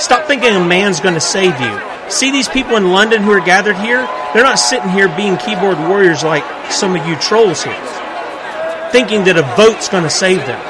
Stop 0.00 0.26
thinking 0.26 0.54
a 0.54 0.64
man's 0.64 1.00
going 1.00 1.14
to 1.14 1.20
save 1.20 1.58
you. 1.60 1.97
See 2.10 2.30
these 2.30 2.48
people 2.48 2.76
in 2.76 2.90
London 2.90 3.22
who 3.22 3.30
are 3.30 3.44
gathered 3.44 3.76
here? 3.76 4.06
They're 4.32 4.42
not 4.42 4.58
sitting 4.58 4.88
here 4.90 5.08
being 5.14 5.36
keyboard 5.36 5.78
warriors 5.78 6.24
like 6.24 6.44
some 6.72 6.96
of 6.96 7.06
you 7.06 7.16
trolls 7.16 7.62
here, 7.62 7.76
thinking 8.92 9.24
that 9.24 9.36
a 9.36 9.44
vote's 9.56 9.88
going 9.88 10.04
to 10.04 10.10
save 10.10 10.38
them. 10.38 10.60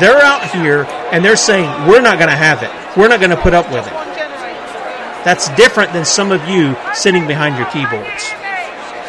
They're 0.00 0.20
out 0.20 0.50
here 0.50 0.84
and 1.12 1.24
they're 1.24 1.36
saying, 1.36 1.66
we're 1.88 2.00
not 2.00 2.18
going 2.18 2.30
to 2.30 2.36
have 2.36 2.62
it. 2.62 2.70
We're 2.96 3.08
not 3.08 3.20
going 3.20 3.30
to 3.30 3.40
put 3.40 3.54
up 3.54 3.70
with 3.72 3.86
it. 3.86 3.92
That's 5.24 5.48
different 5.56 5.92
than 5.92 6.04
some 6.04 6.32
of 6.32 6.48
you 6.48 6.76
sitting 6.94 7.26
behind 7.26 7.56
your 7.56 7.70
keyboards. 7.70 8.32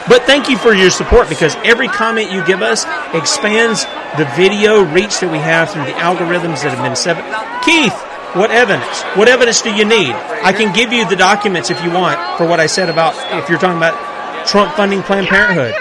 But 0.08 0.24
thank 0.24 0.50
you 0.50 0.58
for 0.58 0.74
your 0.74 0.92
support 0.92 1.30
because 1.30 1.56
every 1.64 1.88
comment 1.88 2.32
you 2.32 2.46
give 2.46 2.62
us 2.62 2.84
expands 3.14 3.86
the 4.20 4.30
video 4.36 4.84
reach 4.84 5.20
that 5.20 5.32
we 5.32 5.40
have 5.40 5.72
through 5.72 5.86
the 5.86 5.96
algorithms 5.96 6.62
that 6.64 6.76
have 6.76 6.84
been 6.84 6.96
set. 6.96 7.16
Keith, 7.64 7.96
what 8.34 8.50
evidence? 8.52 9.04
What 9.16 9.28
evidence 9.28 9.62
do 9.62 9.72
you 9.74 9.86
need? 9.86 10.14
I 10.42 10.52
can 10.54 10.74
give 10.74 10.92
you 10.92 11.08
the 11.08 11.16
documents 11.16 11.70
if 11.70 11.84
you 11.84 11.92
want 11.92 12.18
for 12.38 12.48
what 12.48 12.60
I 12.60 12.66
said 12.66 12.90
about 12.90 13.14
if 13.42 13.50
you're 13.50 13.60
talking 13.60 13.78
about 13.78 13.94
Trump 14.48 14.74
funding 14.76 15.04
Planned 15.04 15.28
Parenthood. 15.28 15.74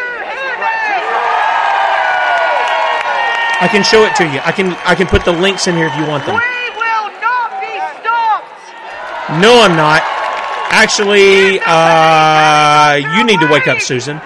I 3.62 3.68
can 3.70 3.82
show 3.82 4.04
it 4.04 4.14
to 4.16 4.24
you. 4.24 4.40
I 4.44 4.52
can 4.52 4.74
I 4.84 4.94
can 4.94 5.06
put 5.06 5.24
the 5.24 5.32
links 5.32 5.66
in 5.66 5.76
here 5.76 5.86
if 5.86 5.96
you 5.96 6.06
want 6.06 6.26
them. 6.26 6.34
No, 9.40 9.62
I'm 9.62 9.76
not. 9.76 10.02
Actually, 10.74 11.60
uh, 11.64 13.00
you 13.16 13.24
need 13.24 13.40
to 13.40 13.46
wake 13.46 13.68
up, 13.68 13.80
Susan. 13.80 14.20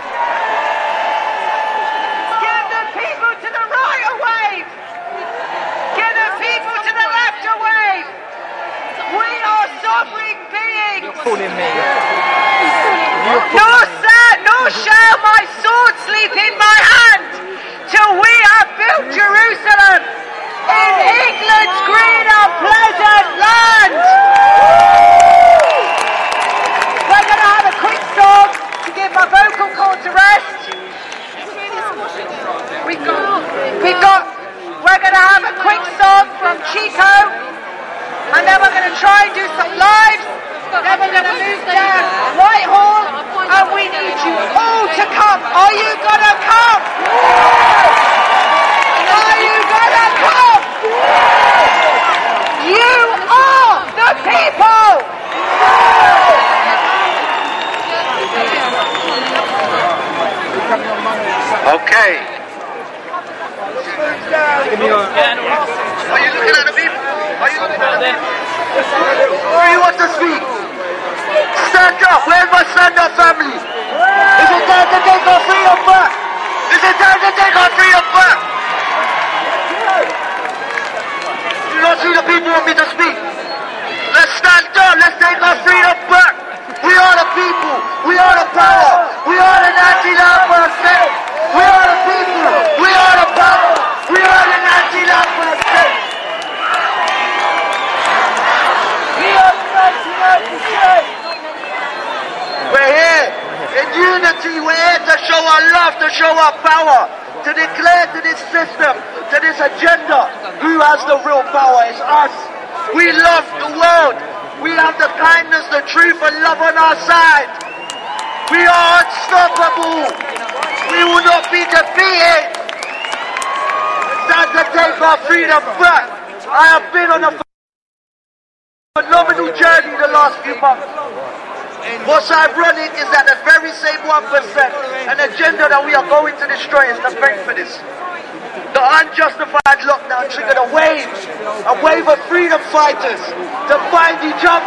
Fighters 143.06 143.22
to 143.70 143.78
find 143.90 144.18
each 144.24 144.42
other. 144.42 144.66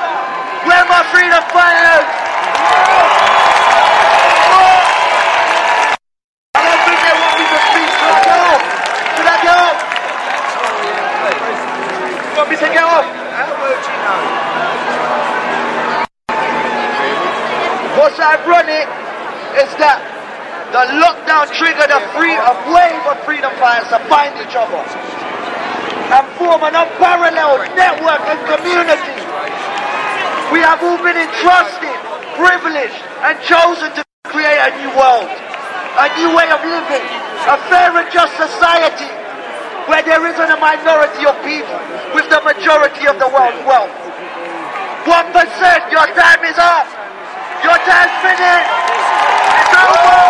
Where 0.68 0.85
my 0.88 1.03
freedom 1.11 1.43
fighters? 1.51 2.08
I 9.19 9.35
off? 9.50 9.77
You 12.32 12.38
want 12.38 12.50
me 12.50 12.56
to 12.56 12.68
off? 12.80 13.06
What's 17.98 18.19
ironic 18.19 18.88
is 19.59 19.69
that 19.80 20.00
the 20.72 20.85
lockdown 21.01 21.51
triggered 21.58 21.92
a, 21.92 22.00
free, 22.16 22.35
a 22.35 22.53
wave 22.72 23.03
of 23.11 23.18
freedom 23.26 23.51
fighters 23.59 23.90
to 23.90 24.00
find 24.08 24.38
each 24.40 24.56
other 24.56 25.19
and 26.09 26.26
form 26.42 26.58
an 26.66 26.74
unparalleled 26.74 27.61
network 27.77 28.22
and 28.26 28.42
community. 28.50 29.14
We 30.50 30.58
have 30.66 30.82
all 30.82 30.98
been 30.98 31.14
entrusted, 31.14 31.98
privileged, 32.34 32.98
and 33.30 33.38
chosen 33.45 33.93
to 33.93 34.01
create 34.25 34.58
a 34.58 34.74
new 34.82 34.90
world, 34.98 35.30
a 35.30 36.08
new 36.17 36.33
way 36.33 36.49
of 36.49 36.58
living, 36.66 37.06
a 37.45 37.61
fair 37.69 37.93
and 37.93 38.09
just 38.09 38.33
society 38.33 39.06
where 39.85 40.01
there 40.01 40.25
isn't 40.25 40.49
a 40.49 40.58
minority 40.58 41.30
of 41.30 41.38
people 41.45 41.77
with 42.17 42.25
the 42.33 42.41
majority 42.41 43.06
of 43.06 43.22
the 43.22 43.30
world's 43.30 43.61
wealth. 43.69 43.93
One 45.06 45.30
percent, 45.30 45.93
your 45.93 46.09
time 46.17 46.41
is 46.41 46.58
up. 46.58 46.90
Your 47.61 47.77
time's 47.85 48.17
finished. 48.25 48.74
It's 49.61 49.74
over. 49.77 50.25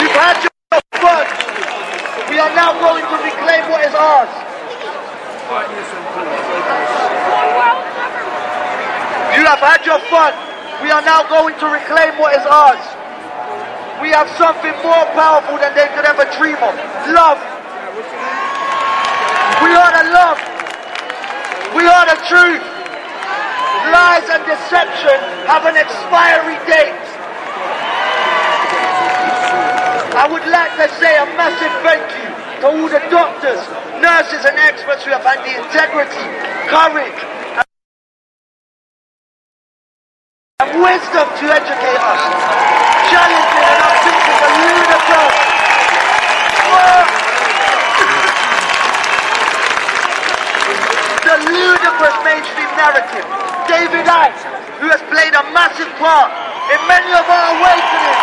You've 0.00 0.16
had 0.16 0.36
your 0.48 0.80
fun. 0.96 1.26
We 2.32 2.40
are 2.40 2.54
now 2.56 2.72
going 2.80 3.04
to 3.04 3.16
reclaim 3.20 3.68
what 3.68 3.84
is 3.84 3.92
ours. 3.92 4.32
You 9.38 9.44
have 9.44 9.60
had 9.60 9.84
your 9.86 10.00
fun. 10.10 10.34
We 10.82 10.87
are 10.98 11.06
now 11.06 11.22
going 11.30 11.54
to 11.62 11.66
reclaim 11.70 12.18
what 12.18 12.34
is 12.34 12.42
ours. 12.42 12.82
We 14.02 14.10
have 14.10 14.26
something 14.34 14.74
more 14.82 15.06
powerful 15.14 15.54
than 15.62 15.70
they 15.78 15.86
could 15.94 16.02
ever 16.02 16.26
dream 16.34 16.58
of. 16.58 16.74
Love. 17.14 17.38
We 19.62 19.70
are 19.78 19.92
the 19.94 20.10
love. 20.10 20.38
We 21.70 21.86
are 21.86 22.02
the 22.02 22.18
truth. 22.26 22.66
Lies 23.94 24.26
and 24.26 24.42
deception 24.42 25.18
have 25.46 25.70
an 25.70 25.78
expiry 25.78 26.58
date. 26.66 27.06
I 30.18 30.26
would 30.26 30.46
like 30.50 30.74
to 30.82 30.86
say 30.98 31.14
a 31.14 31.26
massive 31.38 31.74
thank 31.86 32.02
you 32.18 32.26
to 32.58 32.66
all 32.74 32.88
the 32.90 33.02
doctors, 33.06 33.62
nurses 34.02 34.42
and 34.42 34.58
experts 34.58 35.04
who 35.04 35.14
have 35.14 35.22
had 35.22 35.46
the 35.46 35.62
integrity, 35.62 36.26
courage 36.66 37.22
and 37.54 37.68
have 40.58 40.74
wisdom 40.74 41.22
to 41.38 41.46
educate 41.54 42.02
us. 42.02 42.22
Challenging 43.14 43.62
and 43.62 43.78
I'm 43.78 43.94
thinking 44.02 44.38
the 44.42 44.50
ludicrous. 44.58 45.36
The 51.22 51.36
ludicrous 51.46 52.16
mainstream 52.26 52.70
narrative. 52.74 53.26
David 53.70 54.02
Icke, 54.10 54.42
who 54.82 54.90
has 54.90 54.98
played 55.06 55.30
a 55.38 55.46
massive 55.54 55.94
part 56.02 56.34
in 56.74 56.80
many 56.90 57.12
of 57.14 57.22
our 57.22 57.46
awakenings. 57.54 58.18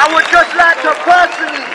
I 0.00 0.08
would 0.16 0.24
just 0.32 0.52
like 0.56 0.80
to 0.80 0.96
personally 1.04 1.66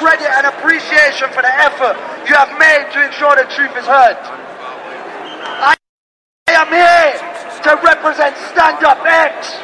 credit 0.00 0.28
and 0.28 0.46
appreciation 0.46 1.28
for 1.30 1.42
the 1.42 1.54
effort 1.62 1.96
you 2.28 2.34
have 2.34 2.52
made 2.58 2.88
to 2.92 2.98
ensure 3.04 3.36
the 3.36 3.48
truth 3.52 3.74
is 3.76 3.86
heard. 3.86 4.18
I 5.60 5.76
am 6.52 6.68
here 6.68 7.12
to 7.64 7.70
represent 7.80 8.36
Stand 8.52 8.84
Up 8.84 9.00
X. 9.04 9.56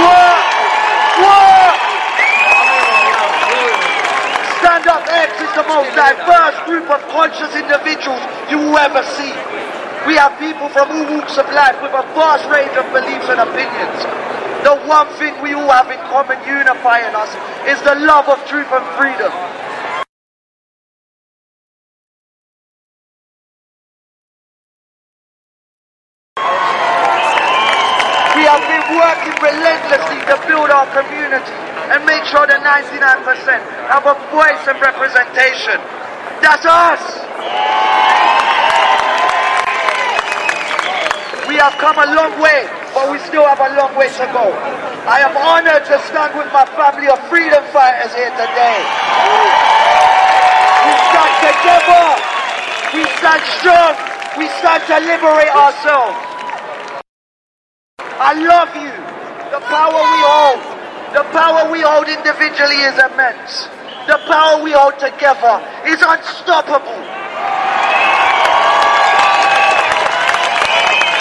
What? 0.00 0.40
What? 1.20 1.76
Stand 4.60 4.86
Up 4.88 5.04
X 5.04 5.30
is 5.40 5.52
the 5.52 5.66
most 5.68 5.90
diverse 5.92 6.56
group 6.64 6.88
of 6.88 7.00
conscious 7.12 7.52
individuals 7.54 8.22
you 8.48 8.58
will 8.58 8.78
ever 8.78 9.02
see. 9.16 9.32
We 10.06 10.16
have 10.16 10.38
people 10.38 10.68
from 10.70 10.90
all 10.90 11.06
walks 11.14 11.38
of 11.38 11.46
life 11.52 11.80
with 11.82 11.92
a 11.92 12.02
vast 12.16 12.48
range 12.50 12.74
of 12.74 12.86
beliefs 12.90 13.28
and 13.30 13.38
opinions. 13.38 14.31
The 14.62 14.78
one 14.86 15.08
thing 15.18 15.34
we 15.42 15.54
all 15.54 15.70
have 15.70 15.90
in 15.90 15.98
common 16.06 16.38
unifying 16.46 17.14
us 17.18 17.34
is 17.66 17.82
the 17.82 17.96
love 18.06 18.28
of 18.28 18.38
truth 18.46 18.70
and 18.70 18.86
freedom. 18.94 19.32
We 28.38 28.46
have 28.46 28.62
been 28.70 28.86
working 28.94 29.34
relentlessly 29.42 30.22
to 30.30 30.38
build 30.46 30.70
our 30.70 30.86
community 30.94 31.58
and 31.90 32.06
make 32.06 32.22
sure 32.30 32.46
the 32.46 32.62
99% 32.62 33.02
have 33.90 34.06
a 34.06 34.14
voice 34.30 34.62
and 34.70 34.78
representation. 34.80 35.78
That's 36.38 36.64
us! 36.64 37.02
We 41.48 41.56
have 41.56 41.74
come 41.78 41.98
a 41.98 42.14
long 42.14 42.40
way, 42.40 42.66
but 42.94 43.10
we 43.10 43.18
still 43.24 43.44
have 43.48 43.60
a 43.60 43.72
long 43.76 43.96
way 43.96 44.08
to 44.08 44.26
go. 44.36 44.52
I 45.08 45.24
am 45.24 45.34
honored 45.36 45.84
to 45.88 45.96
stand 46.06 46.36
with 46.36 46.52
my 46.52 46.64
family 46.76 47.08
of 47.08 47.18
freedom 47.32 47.64
fighters 47.72 48.12
here 48.14 48.30
today. 48.36 48.78
We 50.84 50.92
stand 51.10 51.34
together. 51.40 52.06
We 52.92 53.02
stand 53.18 53.42
strong. 53.58 53.92
We 54.36 54.46
stand 54.60 54.84
to 54.92 54.96
liberate 55.08 55.52
ourselves. 55.52 56.16
I 58.20 58.36
love 58.36 58.70
you. 58.76 58.92
The 59.52 59.60
power 59.68 60.00
we 60.00 60.20
hold, 60.24 60.60
the 61.12 61.24
power 61.32 61.70
we 61.72 61.80
hold 61.80 62.08
individually 62.08 62.80
is 62.88 62.96
immense. 62.96 63.68
The 64.06 64.18
power 64.28 64.62
we 64.62 64.72
hold 64.72 64.98
together 64.98 65.60
is 65.84 66.00
unstoppable. 66.00 67.02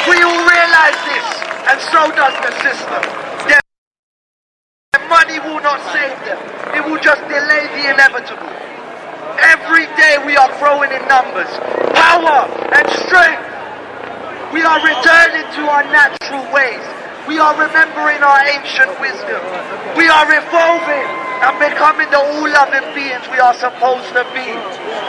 We 0.09 0.17
all 0.23 0.41
realize 0.47 0.99
this, 1.05 1.27
and 1.69 1.77
so 1.91 2.01
does 2.17 2.35
the 2.41 2.51
system. 2.63 3.01
Their 3.47 3.61
money 5.09 5.37
will 5.45 5.61
not 5.61 5.79
save 5.93 6.17
them. 6.25 6.39
It 6.73 6.81
will 6.85 7.01
just 7.01 7.21
delay 7.27 7.67
the 7.77 7.93
inevitable. 7.93 8.49
Every 9.41 9.85
day 9.97 10.17
we 10.25 10.37
are 10.37 10.51
growing 10.57 10.91
in 10.91 11.01
numbers, 11.07 11.49
power 11.93 12.49
and 12.73 12.85
strength. 13.05 13.45
We 14.53 14.61
are 14.63 14.79
returning 14.83 15.47
to 15.55 15.61
our 15.69 15.83
natural 15.87 16.43
ways. 16.51 16.83
We 17.27 17.39
are 17.39 17.53
remembering 17.53 18.19
our 18.19 18.41
ancient 18.49 18.91
wisdom. 18.99 19.39
We 19.95 20.09
are 20.09 20.27
evolving 20.27 21.07
and 21.41 21.53
becoming 21.57 22.09
the 22.11 22.19
all-loving 22.19 22.93
beings 22.93 23.23
we 23.31 23.39
are 23.39 23.53
supposed 23.55 24.09
to 24.13 24.25
be. 24.33 24.49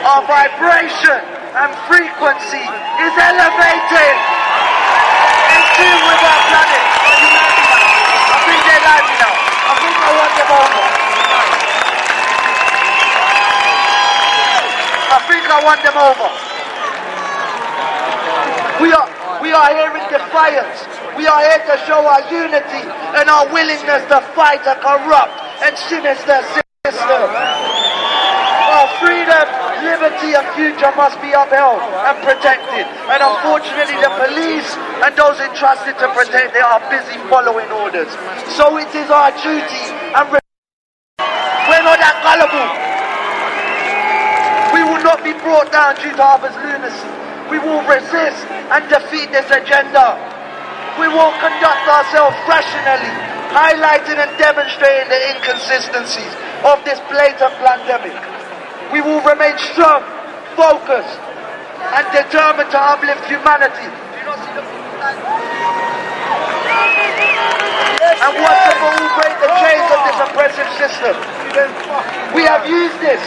Our 0.05 0.23
vibration 0.29 1.21
and 1.57 1.71
frequency 1.89 2.65
is 3.03 3.15
elevating 3.17 4.17
with 5.81 6.21
our 6.21 6.43
planet. 6.53 6.85
I 8.29 8.37
think 8.45 8.61
they're 8.61 8.85
live 8.85 9.09
now. 9.17 9.33
I 9.33 9.75
think 9.81 9.97
I 9.97 10.11
want 10.13 10.33
them 10.37 10.51
over. 10.53 10.85
I 15.13 15.19
think 15.29 15.45
I 15.49 15.59
want 15.65 15.81
them 15.81 15.97
over. 15.97 16.29
We 18.83 18.93
are 18.93 19.09
we 19.41 19.53
are 19.53 19.71
here 19.75 19.93
in 19.97 20.05
defiance. 20.13 20.85
We 21.17 21.27
are 21.27 21.41
here 21.41 21.63
to 21.67 21.77
show 21.87 22.05
our 22.05 22.21
unity 22.31 22.83
and 23.17 23.29
our 23.29 23.47
willingness 23.53 24.05
to 24.09 24.21
fight 24.35 24.65
a 24.67 24.77
corrupt 24.77 25.33
and 25.65 25.77
sinister 25.77 26.43
system. 26.85 27.52
Liberty 30.03 30.35
and 30.35 30.43
future 30.59 30.91
must 30.99 31.15
be 31.23 31.31
upheld 31.31 31.79
and 31.79 32.19
protected. 32.27 32.91
And 33.07 33.23
unfortunately 33.23 33.95
the 34.03 34.11
police 34.19 34.67
and 34.99 35.15
those 35.15 35.39
entrusted 35.39 35.95
to 36.03 36.11
protect 36.11 36.59
it 36.59 36.65
are 36.67 36.83
busy 36.91 37.15
following 37.31 37.71
orders. 37.71 38.11
So 38.59 38.83
it 38.83 38.91
is 38.99 39.07
our 39.15 39.31
duty 39.31 39.85
and 39.95 40.27
we're 40.27 41.87
not 41.87 42.03
that 42.03 42.19
gullible. 42.19 42.67
We 44.75 44.83
will 44.83 45.07
not 45.07 45.23
be 45.23 45.39
brought 45.39 45.71
down 45.71 45.95
due 46.03 46.11
to 46.11 46.25
others' 46.35 46.59
lunacy. 46.59 47.07
We 47.47 47.63
will 47.63 47.87
resist 47.87 48.43
and 48.75 48.83
defeat 48.91 49.31
this 49.31 49.47
agenda. 49.55 50.19
We 50.99 51.07
will 51.15 51.31
conduct 51.39 51.87
ourselves 51.87 52.35
rationally, 52.51 53.15
highlighting 53.55 54.19
and 54.19 54.35
demonstrating 54.35 55.15
the 55.15 55.21
inconsistencies 55.31 56.35
of 56.67 56.83
this 56.83 56.99
blatant 57.07 57.55
pandemic. 57.63 58.42
We 58.93 59.01
will 59.01 59.25
remain 59.25 59.57
strong, 59.73 60.05
focused, 60.53 61.17
and 61.97 62.05
determined 62.13 62.69
to 62.71 62.79
uplift 62.79 63.25
humanity. 63.25 63.89
And 68.21 68.33
once 68.37 68.63
and 68.69 68.79
break 69.17 69.35
the 69.41 69.51
chains 69.65 69.89
of 69.89 70.01
this 70.05 70.19
oppressive 70.29 70.71
system. 70.77 71.17
We 72.37 72.45
have 72.45 72.69
used 72.69 73.01
this 73.01 73.21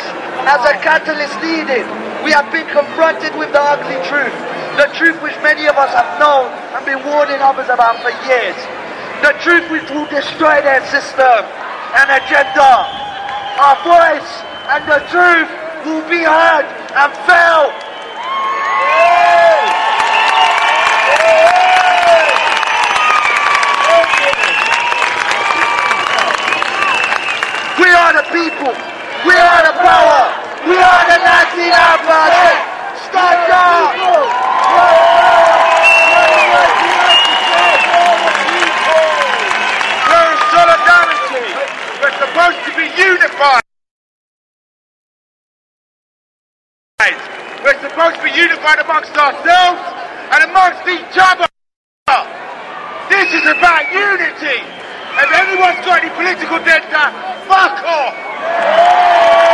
as 0.46 0.62
a 0.70 0.78
catalyst 0.86 1.34
needed. 1.42 1.86
We 2.24 2.30
have 2.32 2.46
been 2.54 2.70
confronted 2.70 3.34
with 3.36 3.52
the 3.52 3.62
ugly 3.62 3.98
truth. 4.06 4.34
The 4.78 4.90
truth 4.94 5.18
which 5.22 5.36
many 5.42 5.66
of 5.66 5.78
us 5.82 5.90
have 5.94 6.20
known 6.22 6.50
and 6.78 6.86
been 6.86 7.02
warning 7.10 7.42
others 7.42 7.70
about 7.74 8.02
for 8.06 8.14
years. 8.30 8.58
The 9.26 9.34
truth 9.42 9.66
which 9.74 9.90
will 9.90 10.06
destroy 10.14 10.62
their 10.62 10.86
system 10.94 11.42
and 11.98 12.08
agenda. 12.22 12.86
Our 13.58 13.78
voice 13.82 14.55
and 14.68 14.84
the 14.90 14.98
truth 15.14 15.50
will 15.86 16.02
be 16.10 16.26
heard 16.26 16.66
and 16.98 17.14
felt. 17.30 17.74
We 27.78 27.90
are 27.94 28.14
the 28.18 28.26
people. 28.34 28.74
We 29.28 29.36
are 29.38 29.62
the 29.70 29.76
power. 29.86 30.34
We 30.66 30.78
are 30.82 31.04
the 31.14 31.20
99 31.22 32.02
Party. 32.10 32.50
Stand 33.06 33.52
up. 33.54 34.16
We're 42.02 42.12
supposed 42.20 42.66
to 42.66 42.72
be 42.78 42.86
unified. 43.02 43.65
We're 47.62 47.78
supposed 47.82 48.18
to 48.18 48.24
be 48.26 48.34
unified 48.34 48.80
amongst 48.82 49.14
ourselves 49.14 49.82
and 50.34 50.50
amongst 50.50 50.82
each 50.90 51.18
other. 51.20 51.46
This 53.10 53.30
is 53.30 53.46
about 53.46 53.86
unity. 53.94 54.62
If 54.62 55.30
anyone's 55.32 55.82
got 55.86 56.02
any 56.02 56.10
political 56.18 56.58
agenda, 56.58 57.14
fuck 57.46 57.78
off. 57.86 58.16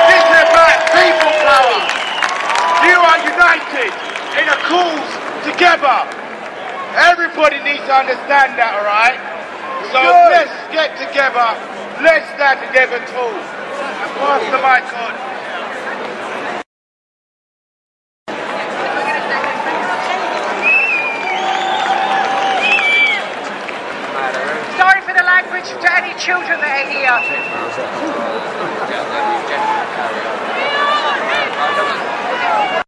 This 0.08 0.24
is 0.24 0.42
about 0.48 0.80
people 0.96 1.34
power. 1.44 1.80
You 2.88 2.98
are 2.98 3.20
united 3.28 3.92
in 4.40 4.48
a 4.48 4.58
cause 4.72 5.12
together. 5.44 6.08
Everybody 6.96 7.60
needs 7.64 7.84
to 7.88 7.94
understand 7.94 8.58
that, 8.60 8.76
alright? 8.80 9.20
So 9.92 10.00
let's 10.32 10.56
get 10.72 10.96
together. 10.98 11.56
Let's 12.02 12.28
stand 12.36 12.60
together 12.66 13.00
too. 13.12 13.32
And 14.02 14.12
pass 14.20 14.42
the 14.50 14.60
mic 14.60 14.88
on. 14.96 15.14
Sorry 24.78 25.02
the 25.70 25.76
to 25.78 25.98
any 25.98 26.14
children 26.20 26.60
that 26.60 26.74
are 26.74 26.90
here. 26.90 27.12
Oh, 32.74 32.81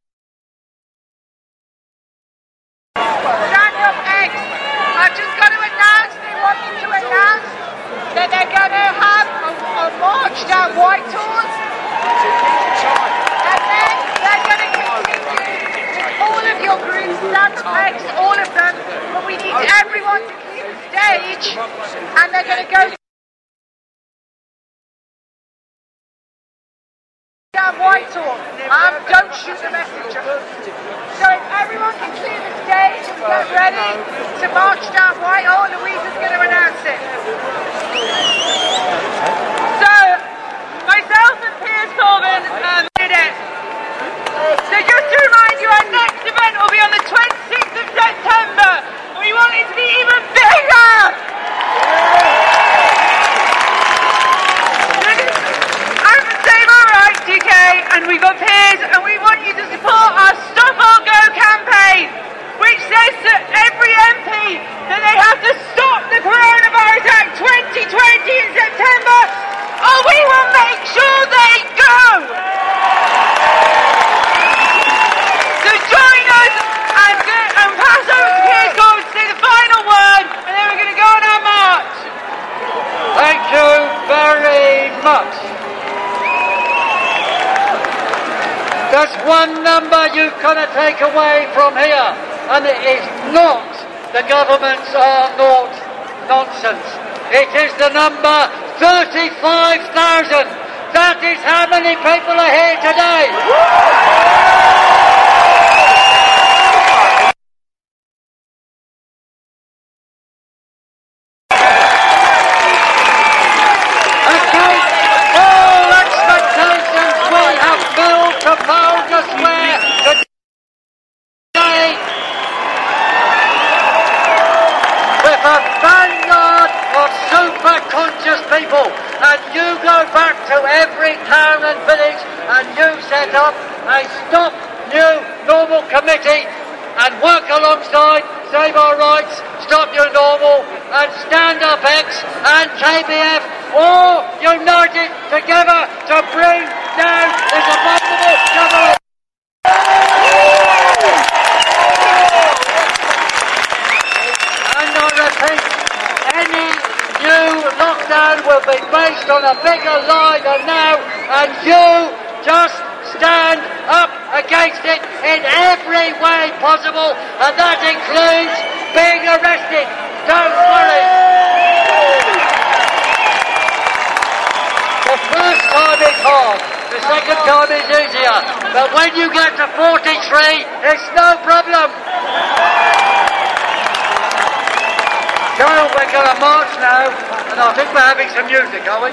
music, 188.47 188.83
are 188.87 189.01
we? 189.03 189.11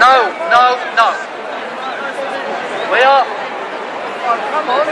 No, 0.00 0.14
no, 0.50 0.64
no. 0.96 1.08
We 2.90 3.00
are. 3.02 3.24
Come 3.24 4.68
on. 4.70 4.86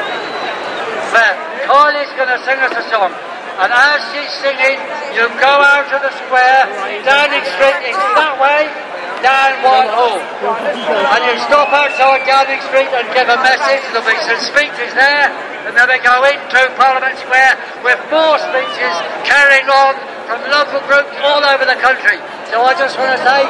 There. 1.12 1.36
Kylie's 1.68 2.12
going 2.17 2.33
to 2.33 2.41
sing 2.44 2.58
us 2.65 2.73
a 2.73 2.84
song. 2.89 3.12
And 3.58 3.75
as 3.75 3.99
she's 4.15 4.31
singing, 4.39 4.78
you 5.18 5.26
go 5.42 5.50
out 5.50 5.91
to 5.91 5.99
the 5.99 6.15
square, 6.15 6.62
Downing 7.02 7.42
Street, 7.42 7.91
it's 7.91 7.99
that 8.15 8.39
way, 8.39 8.70
down 9.18 9.58
Whitehall. 9.67 10.23
And 10.23 11.20
you 11.26 11.34
stop 11.42 11.67
outside 11.75 12.23
Downing 12.23 12.62
Street 12.70 12.86
and 12.94 13.02
give 13.10 13.26
a 13.26 13.34
message. 13.42 13.83
There'll 13.91 14.07
be 14.07 14.15
some 14.23 14.39
speeches 14.47 14.94
there, 14.94 15.26
and 15.67 15.75
then 15.75 15.91
they 15.91 15.99
go 15.99 16.23
into 16.23 16.70
Parliament 16.78 17.18
Square 17.18 17.58
with 17.83 17.99
more 18.15 18.39
speeches 18.39 18.94
carrying 19.26 19.67
on 19.67 19.99
from 20.31 20.39
local 20.55 20.78
groups 20.86 21.10
all 21.26 21.42
over 21.42 21.67
the 21.67 21.76
country. 21.83 22.23
So 22.51 22.62
I 22.62 22.73
just 22.78 22.97
want 22.97 23.12
to 23.12 23.18
say 23.18 23.44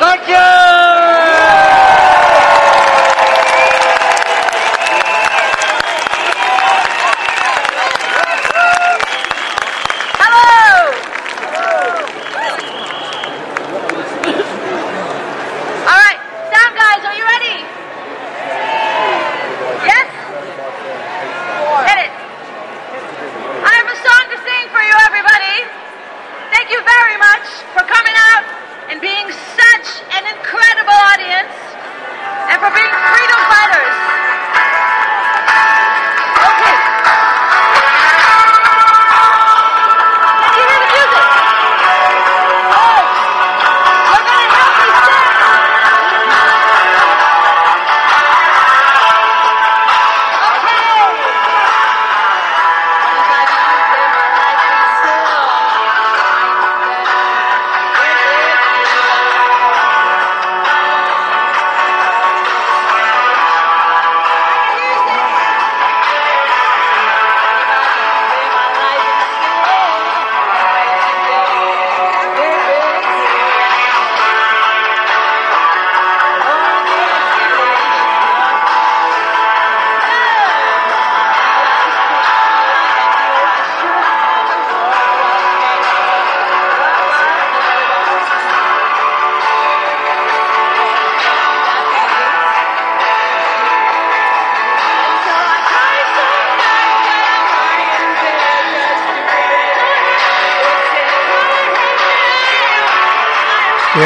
thank 0.00 0.26
you! 0.26 0.87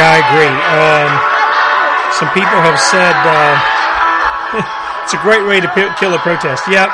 Yeah, 0.02 0.18
I 0.18 0.18
agree. 0.18 0.50
Um, 0.50 1.10
some 2.18 2.26
people 2.34 2.58
have 2.58 2.74
said 2.74 3.14
uh, 3.22 3.54
it's 5.06 5.14
a 5.14 5.22
great 5.22 5.46
way 5.46 5.62
to 5.62 5.70
p- 5.78 5.94
kill 5.94 6.10
a 6.10 6.18
protest. 6.18 6.66
Yep. 6.66 6.90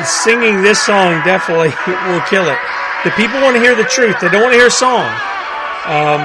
Singing 0.00 0.64
this 0.64 0.80
song 0.80 1.20
definitely 1.28 1.76
will 2.08 2.24
kill 2.24 2.48
it. 2.48 2.56
The 3.04 3.12
people 3.20 3.36
want 3.44 3.52
to 3.52 3.60
hear 3.60 3.76
the 3.76 3.84
truth. 3.84 4.16
They 4.24 4.32
don't 4.32 4.40
want 4.40 4.56
to 4.56 4.56
hear 4.56 4.72
a 4.72 4.72
song. 4.72 5.04
Um, 5.84 6.24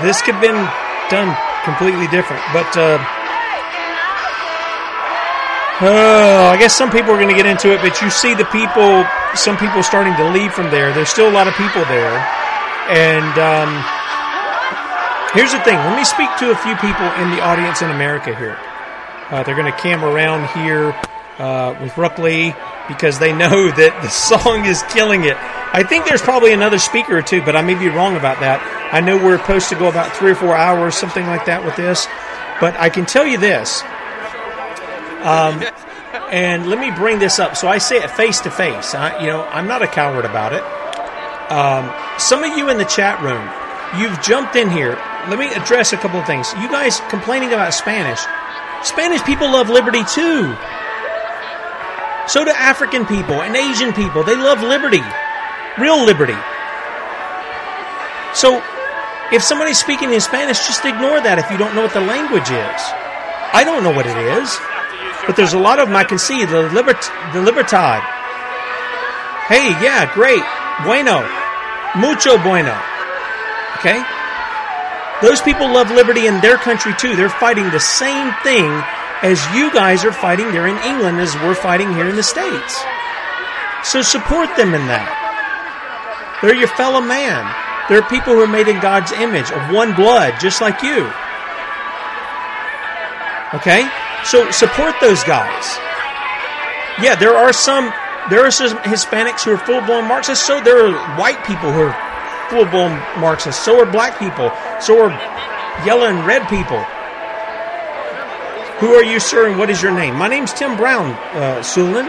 this 0.00 0.24
could 0.24 0.40
have 0.40 0.44
been 0.48 0.64
done 1.12 1.36
completely 1.68 2.08
different. 2.08 2.40
But 2.56 2.72
uh, 2.80 2.96
oh, 5.84 6.48
I 6.48 6.56
guess 6.56 6.72
some 6.72 6.88
people 6.88 7.12
are 7.12 7.20
going 7.20 7.28
to 7.28 7.36
get 7.36 7.44
into 7.44 7.76
it. 7.76 7.84
But 7.84 8.00
you 8.00 8.08
see 8.08 8.32
the 8.32 8.48
people, 8.48 9.04
some 9.36 9.60
people 9.60 9.84
starting 9.84 10.16
to 10.16 10.24
leave 10.32 10.56
from 10.56 10.72
there. 10.72 10.96
There's 10.96 11.12
still 11.12 11.28
a 11.28 11.34
lot 11.36 11.44
of 11.44 11.52
people 11.60 11.84
there. 11.92 12.24
And 12.88 13.36
um, 13.36 13.84
here's 15.36 15.52
the 15.52 15.60
thing 15.60 15.76
let 15.76 15.96
me 15.96 16.04
speak 16.04 16.30
to 16.40 16.50
a 16.50 16.56
few 16.56 16.74
people 16.76 17.06
in 17.20 17.30
the 17.30 17.40
audience 17.42 17.82
in 17.82 17.90
America 17.90 18.34
here. 18.34 18.58
Uh, 19.30 19.42
they're 19.42 19.56
going 19.56 19.70
to 19.70 19.78
cam 19.78 20.04
around 20.04 20.48
here 20.56 20.94
uh, 21.38 21.76
with 21.80 21.92
Ruckley 21.92 22.56
because 22.88 23.18
they 23.18 23.32
know 23.32 23.70
that 23.76 24.00
the 24.02 24.08
song 24.08 24.64
is 24.64 24.82
killing 24.84 25.24
it. 25.24 25.36
I 25.72 25.82
think 25.82 26.06
there's 26.06 26.22
probably 26.22 26.52
another 26.52 26.78
speaker 26.78 27.18
or 27.18 27.22
two, 27.22 27.42
but 27.42 27.56
I 27.56 27.62
may 27.62 27.74
be 27.74 27.88
wrong 27.88 28.16
about 28.16 28.40
that. 28.40 28.62
I 28.92 29.00
know 29.00 29.16
we're 29.16 29.38
supposed 29.38 29.68
to 29.70 29.74
go 29.74 29.88
about 29.88 30.16
three 30.16 30.30
or 30.30 30.34
four 30.34 30.56
hours, 30.56 30.94
something 30.94 31.26
like 31.26 31.46
that, 31.46 31.64
with 31.64 31.76
this. 31.76 32.06
But 32.60 32.78
I 32.78 32.88
can 32.88 33.04
tell 33.04 33.26
you 33.26 33.36
this. 33.36 33.82
Um, 35.26 35.62
and 36.30 36.68
let 36.68 36.78
me 36.78 36.90
bring 36.92 37.18
this 37.18 37.38
up. 37.38 37.56
So 37.56 37.68
I 37.68 37.78
say 37.78 37.96
it 37.96 38.10
face 38.10 38.40
to 38.40 38.50
face. 38.50 38.94
You 38.94 39.26
know, 39.26 39.44
I'm 39.50 39.66
not 39.66 39.82
a 39.82 39.86
coward 39.86 40.24
about 40.24 40.52
it. 40.52 40.62
Um, 41.50 41.92
some 42.18 42.42
of 42.42 42.56
you 42.56 42.70
in 42.70 42.78
the 42.78 42.84
chat 42.84 43.20
room, 43.20 43.44
you've 44.00 44.22
jumped 44.22 44.56
in 44.56 44.70
here. 44.70 44.96
Let 45.28 45.38
me 45.38 45.52
address 45.54 45.92
a 45.92 45.96
couple 45.96 46.20
of 46.20 46.26
things. 46.26 46.52
You 46.60 46.68
guys 46.68 47.00
complaining 47.08 47.52
about 47.52 47.74
Spanish. 47.74 48.20
Spanish 48.86 49.22
people 49.24 49.50
love 49.50 49.68
liberty 49.68 50.04
too. 50.04 50.54
So 52.28 52.44
do 52.44 52.50
African 52.50 53.06
people 53.06 53.42
and 53.42 53.56
Asian 53.56 53.92
people. 53.92 54.22
They 54.22 54.36
love 54.36 54.62
liberty. 54.62 55.02
Real 55.78 56.04
liberty. 56.04 56.38
So 58.34 58.62
if 59.32 59.42
somebody's 59.42 59.78
speaking 59.78 60.12
in 60.12 60.20
Spanish, 60.20 60.58
just 60.66 60.84
ignore 60.84 61.20
that 61.20 61.38
if 61.38 61.50
you 61.50 61.58
don't 61.58 61.74
know 61.74 61.82
what 61.82 61.94
the 61.94 62.00
language 62.00 62.46
is. 62.50 62.80
I 63.50 63.62
don't 63.64 63.82
know 63.82 63.90
what 63.90 64.06
it 64.06 64.16
is. 64.38 64.54
But 65.26 65.34
there's 65.34 65.54
a 65.54 65.58
lot 65.58 65.78
of 65.78 65.88
them 65.88 65.96
I 65.96 66.04
can 66.04 66.18
see. 66.18 66.44
The, 66.44 66.70
libert- 66.70 67.10
the 67.32 67.42
Libertad. 67.42 68.02
Hey, 69.50 69.74
yeah, 69.82 70.06
great. 70.14 70.42
Bueno. 70.86 71.26
Mucho 71.98 72.38
bueno. 72.42 72.74
Okay? 73.78 73.98
Those 75.22 75.40
people 75.40 75.66
love 75.66 75.90
liberty 75.90 76.26
in 76.26 76.40
their 76.40 76.58
country 76.58 76.92
too. 76.98 77.16
They're 77.16 77.30
fighting 77.30 77.70
the 77.70 77.80
same 77.80 78.34
thing 78.42 78.68
as 79.22 79.40
you 79.54 79.72
guys 79.72 80.04
are 80.04 80.12
fighting 80.12 80.52
there 80.52 80.66
in 80.66 80.76
England 80.84 81.20
as 81.20 81.34
we're 81.36 81.54
fighting 81.54 81.92
here 81.94 82.08
in 82.08 82.16
the 82.16 82.22
States. 82.22 82.84
So 83.82 84.02
support 84.02 84.54
them 84.56 84.74
in 84.74 84.84
that. 84.92 85.08
They're 86.42 86.54
your 86.54 86.68
fellow 86.68 87.00
man. 87.00 87.48
They're 87.88 88.02
people 88.02 88.34
who 88.34 88.42
are 88.42 88.50
made 88.50 88.68
in 88.68 88.80
God's 88.80 89.12
image, 89.12 89.50
of 89.50 89.72
one 89.72 89.94
blood, 89.94 90.34
just 90.40 90.60
like 90.60 90.82
you. 90.82 91.08
Okay? 93.54 93.88
So 94.24 94.50
support 94.50 94.96
those 95.00 95.24
guys. 95.24 95.64
Yeah, 97.00 97.14
there 97.14 97.36
are 97.36 97.52
some 97.52 97.92
there 98.28 98.44
are 98.44 98.50
some 98.50 98.76
Hispanics 98.78 99.44
who 99.44 99.52
are 99.52 99.58
full 99.58 99.80
blown 99.80 100.08
Marxists, 100.08 100.44
so 100.44 100.60
there 100.60 100.84
are 100.84 100.92
white 101.16 101.38
people 101.46 101.72
who 101.72 101.80
are 101.80 102.05
blown 102.50 102.92
Marxists, 103.20 103.64
so 103.64 103.80
are 103.80 103.90
black 103.90 104.18
people, 104.18 104.50
so 104.80 105.04
are 105.04 105.10
yellow 105.84 106.06
and 106.06 106.26
red 106.26 106.48
people. 106.48 106.82
Who 108.80 108.94
are 108.94 109.04
you, 109.04 109.20
sir, 109.20 109.48
and 109.48 109.58
what 109.58 109.70
is 109.70 109.82
your 109.82 109.92
name? 109.92 110.16
My 110.16 110.28
name's 110.28 110.52
Tim 110.52 110.76
Brown, 110.76 111.12
uh, 111.34 111.60
Sulin. 111.60 112.06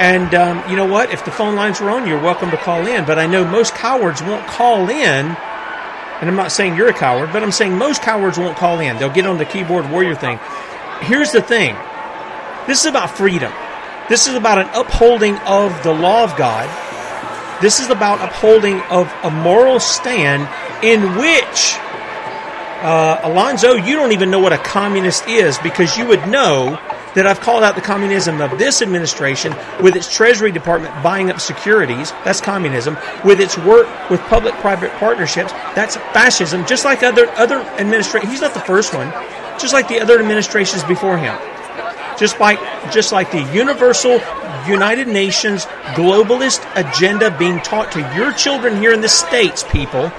And 0.00 0.34
um, 0.34 0.68
you 0.68 0.76
know 0.76 0.86
what? 0.86 1.12
If 1.12 1.24
the 1.24 1.30
phone 1.30 1.54
lines 1.54 1.80
were 1.80 1.90
on, 1.90 2.08
you're 2.08 2.20
welcome 2.20 2.50
to 2.50 2.56
call 2.56 2.86
in. 2.86 3.04
But 3.04 3.18
I 3.18 3.26
know 3.26 3.44
most 3.44 3.74
cowards 3.74 4.22
won't 4.22 4.46
call 4.46 4.88
in. 4.88 5.26
And 5.26 6.28
I'm 6.28 6.36
not 6.36 6.52
saying 6.52 6.76
you're 6.76 6.88
a 6.88 6.94
coward, 6.94 7.30
but 7.32 7.42
I'm 7.42 7.52
saying 7.52 7.78
most 7.78 8.02
cowards 8.02 8.38
won't 8.38 8.56
call 8.56 8.80
in. 8.80 8.96
They'll 8.96 9.10
get 9.10 9.26
on 9.26 9.38
the 9.38 9.44
keyboard 9.44 9.90
warrior 9.90 10.14
thing. 10.14 10.40
Here's 11.02 11.32
the 11.32 11.42
thing 11.42 11.76
this 12.66 12.80
is 12.80 12.86
about 12.86 13.10
freedom. 13.10 13.52
This 14.08 14.26
is 14.26 14.34
about 14.34 14.58
an 14.58 14.68
upholding 14.74 15.36
of 15.38 15.82
the 15.82 15.92
law 15.92 16.24
of 16.24 16.36
God. 16.36 16.68
This 17.60 17.80
is 17.80 17.90
about 17.90 18.20
upholding 18.20 18.80
of 18.82 19.12
a 19.22 19.30
moral 19.30 19.80
stand 19.80 20.48
in 20.82 21.16
which, 21.16 21.76
uh, 22.82 23.20
Alonzo, 23.22 23.74
you 23.74 23.96
don't 23.96 24.12
even 24.12 24.30
know 24.30 24.40
what 24.40 24.54
a 24.54 24.58
communist 24.58 25.28
is 25.28 25.58
because 25.58 25.96
you 25.98 26.06
would 26.06 26.26
know 26.26 26.78
that 27.14 27.26
I've 27.26 27.40
called 27.40 27.62
out 27.62 27.74
the 27.74 27.80
communism 27.80 28.40
of 28.40 28.58
this 28.58 28.82
administration 28.82 29.54
with 29.82 29.96
its 29.96 30.12
Treasury 30.14 30.52
Department 30.52 31.02
buying 31.02 31.30
up 31.30 31.40
securities. 31.40 32.12
That's 32.24 32.40
communism. 32.40 32.96
With 33.24 33.40
its 33.40 33.58
work 33.58 33.88
with 34.08 34.20
public-private 34.22 34.92
partnerships, 34.92 35.52
that's 35.74 35.96
fascism. 35.96 36.64
Just 36.66 36.84
like 36.84 37.02
other 37.02 37.28
other 37.32 37.60
administrations, 37.78 38.32
he's 38.32 38.40
not 38.40 38.54
the 38.54 38.60
first 38.60 38.94
one. 38.94 39.10
Just 39.58 39.74
like 39.74 39.88
the 39.88 40.00
other 40.00 40.18
administrations 40.18 40.84
before 40.84 41.18
him. 41.18 41.36
Just 42.16 42.38
like 42.40 42.58
just 42.92 43.12
like 43.12 43.30
the 43.32 43.42
universal 43.52 44.18
United 44.68 45.08
Nations 45.08 45.64
globalist 45.94 46.64
agenda 46.76 47.36
being 47.38 47.60
taught 47.60 47.92
to 47.92 48.00
your 48.14 48.32
children 48.32 48.76
here 48.76 48.92
in 48.92 49.00
the 49.00 49.08
states, 49.08 49.64
people. 49.64 50.12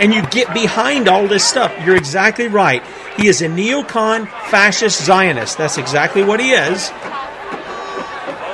And 0.00 0.12
you 0.12 0.22
get 0.26 0.52
behind 0.52 1.08
all 1.08 1.26
this 1.26 1.44
stuff. 1.44 1.72
You're 1.84 1.96
exactly 1.96 2.48
right. 2.48 2.82
He 3.16 3.28
is 3.28 3.40
a 3.40 3.46
neocon 3.46 4.28
fascist 4.50 5.04
Zionist. 5.04 5.56
That's 5.56 5.78
exactly 5.78 6.22
what 6.22 6.38
he 6.38 6.52
is. 6.52 6.90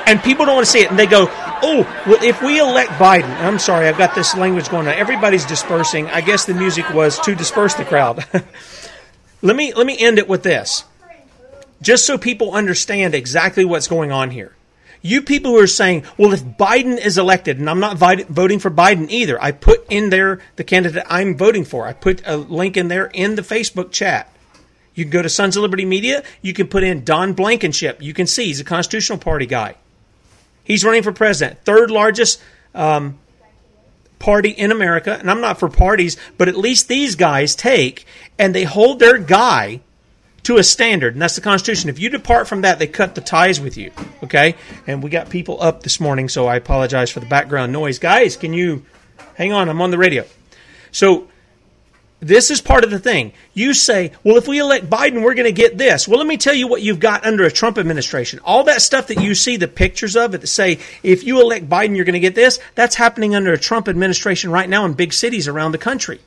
And 0.05 0.21
people 0.21 0.45
don't 0.45 0.55
want 0.55 0.65
to 0.65 0.71
see 0.71 0.79
it. 0.79 0.89
And 0.89 0.97
they 0.97 1.05
go, 1.05 1.27
oh, 1.29 2.03
well, 2.05 2.23
if 2.23 2.41
we 2.41 2.59
elect 2.59 2.91
Biden, 2.91 3.29
I'm 3.41 3.59
sorry, 3.59 3.87
I've 3.87 3.97
got 3.97 4.15
this 4.15 4.35
language 4.35 4.69
going 4.69 4.87
on. 4.87 4.93
Everybody's 4.93 5.45
dispersing. 5.45 6.07
I 6.07 6.21
guess 6.21 6.45
the 6.45 6.53
music 6.53 6.89
was 6.93 7.19
to 7.19 7.35
disperse 7.35 7.73
the 7.73 7.85
crowd. 7.85 8.25
let 9.41 9.55
me 9.55 9.73
let 9.73 9.85
me 9.85 9.97
end 9.97 10.19
it 10.19 10.27
with 10.27 10.43
this. 10.43 10.85
Just 11.81 12.05
so 12.05 12.17
people 12.17 12.53
understand 12.53 13.15
exactly 13.15 13.65
what's 13.65 13.87
going 13.87 14.11
on 14.11 14.31
here. 14.31 14.55
You 15.05 15.21
people 15.21 15.51
who 15.51 15.59
are 15.59 15.67
saying, 15.67 16.05
well, 16.17 16.31
if 16.31 16.43
Biden 16.43 16.97
is 16.97 17.17
elected, 17.17 17.59
and 17.59 17.69
I'm 17.69 17.81
not 17.81 17.97
vi- 17.97 18.23
voting 18.23 18.57
for 18.59 18.71
Biden 18.71 19.09
either, 19.09 19.41
I 19.43 19.51
put 19.51 19.85
in 19.89 20.09
there 20.09 20.39
the 20.55 20.63
candidate 20.63 21.03
I'm 21.09 21.37
voting 21.37 21.65
for. 21.65 21.85
I 21.85 21.91
put 21.91 22.21
a 22.25 22.37
link 22.37 22.77
in 22.77 22.87
there 22.87 23.07
in 23.13 23.35
the 23.35 23.41
Facebook 23.41 23.91
chat. 23.91 24.33
You 24.95 25.03
can 25.03 25.11
go 25.11 25.21
to 25.21 25.27
Sons 25.27 25.57
of 25.57 25.61
Liberty 25.61 25.83
Media. 25.83 26.23
You 26.41 26.53
can 26.53 26.67
put 26.67 26.83
in 26.83 27.03
Don 27.03 27.33
Blankenship. 27.33 28.01
You 28.01 28.13
can 28.13 28.27
see 28.27 28.45
he's 28.45 28.61
a 28.61 28.63
Constitutional 28.63 29.17
Party 29.17 29.45
guy. 29.45 29.75
He's 30.63 30.85
running 30.85 31.03
for 31.03 31.11
president, 31.11 31.65
third 31.65 31.91
largest 31.91 32.41
um, 32.73 33.19
party 34.19 34.51
in 34.51 34.71
America. 34.71 35.17
And 35.19 35.29
I'm 35.29 35.41
not 35.41 35.59
for 35.59 35.67
parties, 35.67 36.15
but 36.37 36.47
at 36.47 36.55
least 36.55 36.87
these 36.87 37.15
guys 37.15 37.55
take 37.55 38.05
and 38.39 38.55
they 38.55 38.63
hold 38.63 38.99
their 38.99 39.17
guy 39.17 39.81
to 40.43 40.57
a 40.57 40.63
standard, 40.63 41.13
and 41.13 41.21
that's 41.21 41.35
the 41.35 41.41
Constitution. 41.41 41.89
If 41.89 41.99
you 41.99 42.09
depart 42.09 42.47
from 42.47 42.61
that, 42.61 42.79
they 42.79 42.87
cut 42.87 43.15
the 43.15 43.21
ties 43.21 43.61
with 43.61 43.77
you. 43.77 43.91
Okay? 44.23 44.55
And 44.87 45.01
we 45.01 45.09
got 45.09 45.29
people 45.29 45.61
up 45.61 45.83
this 45.83 45.99
morning, 45.99 46.29
so 46.29 46.47
I 46.47 46.57
apologize 46.57 47.09
for 47.09 47.19
the 47.19 47.25
background 47.25 47.71
noise. 47.71 47.99
Guys, 47.99 48.35
can 48.35 48.53
you 48.53 48.85
hang 49.35 49.53
on? 49.53 49.69
I'm 49.69 49.81
on 49.81 49.91
the 49.91 49.97
radio. 49.97 50.25
So 50.91 51.27
this 52.19 52.51
is 52.51 52.61
part 52.61 52.83
of 52.83 52.91
the 52.91 52.99
thing. 52.99 53.33
You 53.53 53.73
say, 53.73 54.11
well, 54.23 54.37
if 54.37 54.47
we 54.47 54.59
elect 54.59 54.89
Biden, 54.89 55.23
we're 55.23 55.33
going 55.33 55.45
to 55.45 55.51
get 55.51 55.77
this. 55.77 56.07
Well, 56.07 56.17
let 56.17 56.27
me 56.27 56.37
tell 56.37 56.53
you 56.53 56.67
what 56.67 56.81
you've 56.81 56.99
got 56.99 57.25
under 57.25 57.43
a 57.43 57.51
Trump 57.51 57.77
administration. 57.77 58.39
All 58.43 58.63
that 58.65 58.81
stuff 58.81 59.07
that 59.07 59.21
you 59.21 59.35
see 59.35 59.57
the 59.57 59.67
pictures 59.67 60.15
of 60.15 60.33
it 60.33 60.41
that 60.41 60.47
say, 60.47 60.79
if 61.03 61.23
you 61.23 61.41
elect 61.41 61.69
Biden, 61.69 61.95
you're 61.95 62.05
going 62.05 62.13
to 62.13 62.19
get 62.19 62.35
this, 62.35 62.59
that's 62.75 62.95
happening 62.95 63.35
under 63.35 63.53
a 63.53 63.57
Trump 63.57 63.87
administration 63.87 64.51
right 64.51 64.69
now 64.69 64.85
in 64.85 64.93
big 64.93 65.13
cities 65.13 65.47
around 65.47 65.71
the 65.71 65.77
country. 65.77 66.19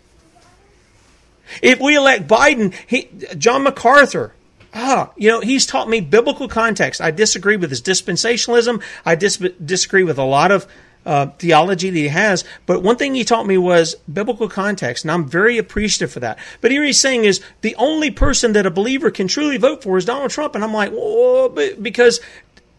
If 1.62 1.80
we 1.80 1.96
elect 1.96 2.26
Biden, 2.26 2.74
he, 2.86 3.08
John 3.36 3.62
MacArthur, 3.62 4.34
ah, 4.74 5.10
you 5.16 5.30
know, 5.30 5.40
he's 5.40 5.66
taught 5.66 5.88
me 5.88 6.00
biblical 6.00 6.48
context. 6.48 7.00
I 7.00 7.10
disagree 7.10 7.56
with 7.56 7.70
his 7.70 7.82
dispensationalism. 7.82 8.82
I 9.04 9.14
dis- 9.14 9.38
disagree 9.64 10.04
with 10.04 10.18
a 10.18 10.24
lot 10.24 10.50
of 10.50 10.66
uh, 11.06 11.26
theology 11.38 11.88
that 11.88 11.98
he 11.98 12.08
has. 12.08 12.44
But 12.66 12.82
one 12.82 12.96
thing 12.96 13.14
he 13.14 13.24
taught 13.24 13.46
me 13.46 13.56
was 13.56 13.94
biblical 14.12 14.48
context, 14.48 15.04
and 15.04 15.10
I'm 15.10 15.24
very 15.24 15.56
appreciative 15.56 16.12
for 16.12 16.20
that. 16.20 16.38
But 16.60 16.72
here 16.72 16.84
he's 16.84 16.98
saying 16.98 17.24
is 17.24 17.40
the 17.60 17.76
only 17.76 18.10
person 18.10 18.52
that 18.52 18.66
a 18.66 18.70
believer 18.70 19.10
can 19.10 19.28
truly 19.28 19.56
vote 19.56 19.82
for 19.82 19.96
is 19.96 20.04
Donald 20.04 20.32
Trump, 20.32 20.54
and 20.54 20.64
I'm 20.64 20.74
like, 20.74 20.92
well, 20.92 21.48
because 21.48 22.20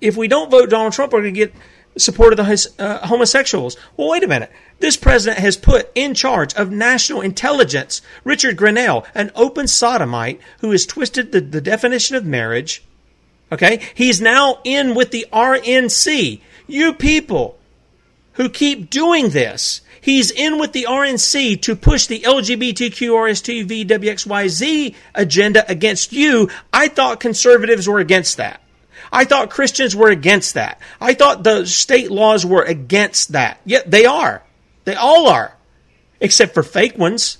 if 0.02 0.18
we 0.18 0.28
don't 0.28 0.52
vote 0.52 0.70
Donald 0.70 0.94
Trump, 0.94 1.14
we're 1.14 1.22
going 1.22 1.34
to 1.34 1.40
get 1.40 1.54
support 1.98 2.34
of 2.34 2.38
the 2.38 2.74
uh, 2.80 3.08
homosexuals. 3.08 3.78
Well, 3.96 4.10
wait 4.10 4.24
a 4.24 4.28
minute. 4.28 4.52
This 4.80 4.98
president 4.98 5.40
has 5.40 5.58
put 5.58 5.90
in 5.96 6.14
charge 6.14 6.54
of 6.54 6.72
national 6.72 7.22
intelligence 7.22 8.02
Richard 8.24 8.58
Grenell, 8.58 9.06
an 9.16 9.32
open 9.36 9.68
sodomite 9.68 10.40
who 10.60 10.72
has 10.72 10.86
twisted 10.86 11.32
the, 11.32 11.42
the 11.42 11.62
definition 11.62 12.16
of 12.16 12.26
marriage. 12.26 12.84
Okay? 13.52 13.82
He's 13.96 14.22
now 14.22 14.60
in 14.64 14.94
with 14.94 15.12
the 15.12 15.26
RNC. 15.32 16.42
You 16.68 16.94
people 16.94 17.58
who 18.34 18.50
keep 18.50 18.90
doing 18.90 19.30
this. 19.30 19.82
He's 20.00 20.32
in 20.32 20.60
with 20.60 20.72
the 20.72 20.86
RNC 20.88 21.62
to 21.64 21.76
push 21.76 22.08
the 22.08 22.22
LGBTQ, 22.22 23.10
RSTV, 23.10 24.96
agenda 25.16 25.70
against 25.70 26.14
you. 26.14 26.50
I 26.72 26.88
thought 26.88 27.20
conservatives 27.20 27.90
were 27.90 28.00
against 28.00 28.38
that. 28.38 28.62
I 29.12 29.26
thought 29.26 29.50
Christians 29.50 29.96
were 29.96 30.10
against 30.10 30.54
that. 30.56 30.80
I 31.00 31.14
thought 31.14 31.44
the 31.44 31.66
state 31.66 32.12
laws 32.12 32.46
were 32.46 32.64
against 32.64 33.34
that. 33.34 33.60
Yet 33.66 33.90
they 33.90 34.06
are. 34.06 34.44
They 34.86 34.96
all 34.96 35.28
are. 35.28 35.56
Except 36.20 36.54
for 36.54 36.64
fake 36.64 36.98
ones. 36.98 37.38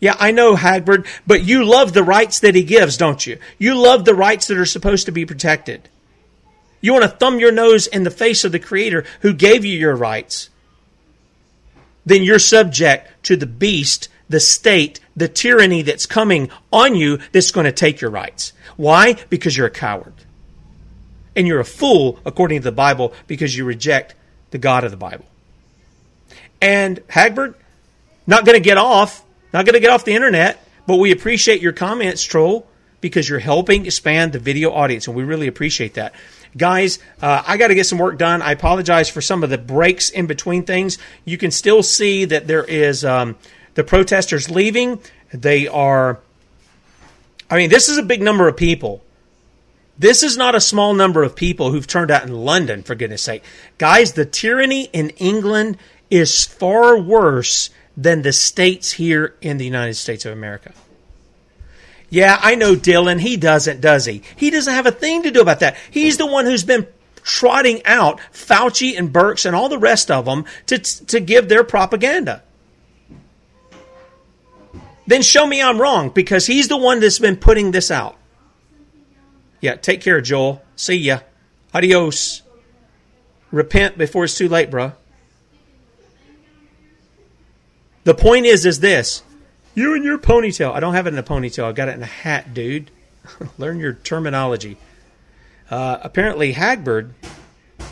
Yeah, 0.00 0.16
I 0.18 0.32
know, 0.32 0.56
Hagbard, 0.56 1.06
but 1.26 1.44
you 1.44 1.64
love 1.64 1.92
the 1.92 2.02
rights 2.02 2.40
that 2.40 2.56
he 2.56 2.64
gives, 2.64 2.96
don't 2.96 3.24
you? 3.24 3.38
You 3.58 3.76
love 3.76 4.04
the 4.04 4.16
rights 4.16 4.48
that 4.48 4.58
are 4.58 4.66
supposed 4.66 5.06
to 5.06 5.12
be 5.12 5.24
protected. 5.24 5.88
You 6.80 6.92
want 6.92 7.04
to 7.04 7.08
thumb 7.08 7.38
your 7.38 7.52
nose 7.52 7.86
in 7.86 8.02
the 8.02 8.10
face 8.10 8.44
of 8.44 8.50
the 8.50 8.58
Creator 8.58 9.04
who 9.20 9.32
gave 9.32 9.64
you 9.64 9.78
your 9.78 9.94
rights. 9.94 10.50
Then 12.04 12.24
you're 12.24 12.40
subject 12.40 13.24
to 13.26 13.36
the 13.36 13.46
beast, 13.46 14.08
the 14.28 14.40
state, 14.40 14.98
the 15.14 15.28
tyranny 15.28 15.82
that's 15.82 16.06
coming 16.06 16.50
on 16.72 16.96
you 16.96 17.18
that's 17.30 17.52
going 17.52 17.66
to 17.66 17.72
take 17.72 18.00
your 18.00 18.10
rights. 18.10 18.52
Why? 18.76 19.14
Because 19.30 19.56
you're 19.56 19.68
a 19.68 19.70
coward. 19.70 20.14
And 21.34 21.46
you're 21.46 21.60
a 21.60 21.64
fool, 21.64 22.18
according 22.24 22.60
to 22.60 22.64
the 22.64 22.72
Bible, 22.72 23.12
because 23.26 23.56
you 23.56 23.64
reject 23.64 24.14
the 24.50 24.58
God 24.58 24.84
of 24.84 24.90
the 24.90 24.96
Bible. 24.96 25.24
And 26.60 27.00
Hagbard, 27.08 27.54
not 28.26 28.44
going 28.44 28.56
to 28.56 28.62
get 28.62 28.78
off, 28.78 29.24
not 29.52 29.66
going 29.66 29.74
to 29.74 29.80
get 29.80 29.90
off 29.90 30.04
the 30.04 30.14
internet, 30.14 30.64
but 30.86 30.96
we 30.96 31.10
appreciate 31.10 31.60
your 31.60 31.72
comments, 31.72 32.22
Troll, 32.22 32.66
because 33.00 33.28
you're 33.28 33.38
helping 33.38 33.86
expand 33.86 34.32
the 34.32 34.38
video 34.38 34.72
audience, 34.72 35.06
and 35.06 35.16
we 35.16 35.24
really 35.24 35.48
appreciate 35.48 35.94
that. 35.94 36.14
Guys, 36.56 36.98
uh, 37.20 37.42
I 37.46 37.56
got 37.56 37.68
to 37.68 37.74
get 37.74 37.86
some 37.86 37.98
work 37.98 38.18
done. 38.18 38.42
I 38.42 38.52
apologize 38.52 39.08
for 39.08 39.20
some 39.20 39.42
of 39.42 39.50
the 39.50 39.58
breaks 39.58 40.10
in 40.10 40.26
between 40.26 40.64
things. 40.64 40.98
You 41.24 41.38
can 41.38 41.50
still 41.50 41.82
see 41.82 42.26
that 42.26 42.46
there 42.46 42.64
is 42.64 43.04
um, 43.04 43.36
the 43.74 43.82
protesters 43.82 44.50
leaving. 44.50 45.00
They 45.32 45.66
are, 45.66 46.20
I 47.50 47.56
mean, 47.56 47.70
this 47.70 47.88
is 47.88 47.96
a 47.96 48.02
big 48.02 48.20
number 48.20 48.48
of 48.48 48.56
people. 48.56 49.02
This 50.02 50.24
is 50.24 50.36
not 50.36 50.56
a 50.56 50.60
small 50.60 50.94
number 50.94 51.22
of 51.22 51.36
people 51.36 51.70
who've 51.70 51.86
turned 51.86 52.10
out 52.10 52.24
in 52.24 52.32
London, 52.32 52.82
for 52.82 52.96
goodness 52.96 53.22
sake. 53.22 53.44
Guys, 53.78 54.14
the 54.14 54.24
tyranny 54.24 54.86
in 54.92 55.10
England 55.10 55.78
is 56.10 56.44
far 56.44 56.98
worse 56.98 57.70
than 57.96 58.22
the 58.22 58.32
states 58.32 58.90
here 58.90 59.36
in 59.40 59.58
the 59.58 59.64
United 59.64 59.94
States 59.94 60.24
of 60.24 60.32
America. 60.32 60.72
Yeah, 62.10 62.36
I 62.42 62.56
know 62.56 62.74
Dylan. 62.74 63.20
He 63.20 63.36
doesn't, 63.36 63.80
does 63.80 64.04
he? 64.04 64.22
He 64.34 64.50
doesn't 64.50 64.74
have 64.74 64.86
a 64.86 64.90
thing 64.90 65.22
to 65.22 65.30
do 65.30 65.40
about 65.40 65.60
that. 65.60 65.76
He's 65.88 66.16
the 66.16 66.26
one 66.26 66.46
who's 66.46 66.64
been 66.64 66.88
trotting 67.22 67.86
out 67.86 68.18
Fauci 68.32 68.98
and 68.98 69.12
Birx 69.12 69.46
and 69.46 69.54
all 69.54 69.68
the 69.68 69.78
rest 69.78 70.10
of 70.10 70.24
them 70.24 70.46
to, 70.66 70.78
to 70.78 71.20
give 71.20 71.48
their 71.48 71.62
propaganda. 71.62 72.42
Then 75.06 75.22
show 75.22 75.46
me 75.46 75.62
I'm 75.62 75.80
wrong 75.80 76.08
because 76.08 76.46
he's 76.46 76.66
the 76.66 76.76
one 76.76 76.98
that's 76.98 77.20
been 77.20 77.36
putting 77.36 77.70
this 77.70 77.92
out. 77.92 78.16
Yeah, 79.62 79.76
take 79.76 80.02
care, 80.02 80.20
Joel. 80.20 80.60
See 80.76 80.96
ya. 80.96 81.20
Adios. 81.72 82.42
Repent 83.50 83.96
before 83.96 84.24
it's 84.24 84.36
too 84.36 84.48
late, 84.48 84.70
bruh. 84.70 84.92
The 88.04 88.14
point 88.14 88.44
is, 88.44 88.66
is 88.66 88.80
this. 88.80 89.22
You 89.74 89.94
and 89.94 90.04
your 90.04 90.18
ponytail. 90.18 90.72
I 90.72 90.80
don't 90.80 90.94
have 90.94 91.06
it 91.06 91.12
in 91.12 91.18
a 91.18 91.22
ponytail. 91.22 91.64
I 91.64 91.72
got 91.72 91.88
it 91.88 91.94
in 91.94 92.02
a 92.02 92.06
hat, 92.06 92.52
dude. 92.52 92.90
Learn 93.58 93.78
your 93.78 93.94
terminology. 93.94 94.76
Uh, 95.70 95.98
apparently, 96.02 96.52
Hagbard, 96.52 97.12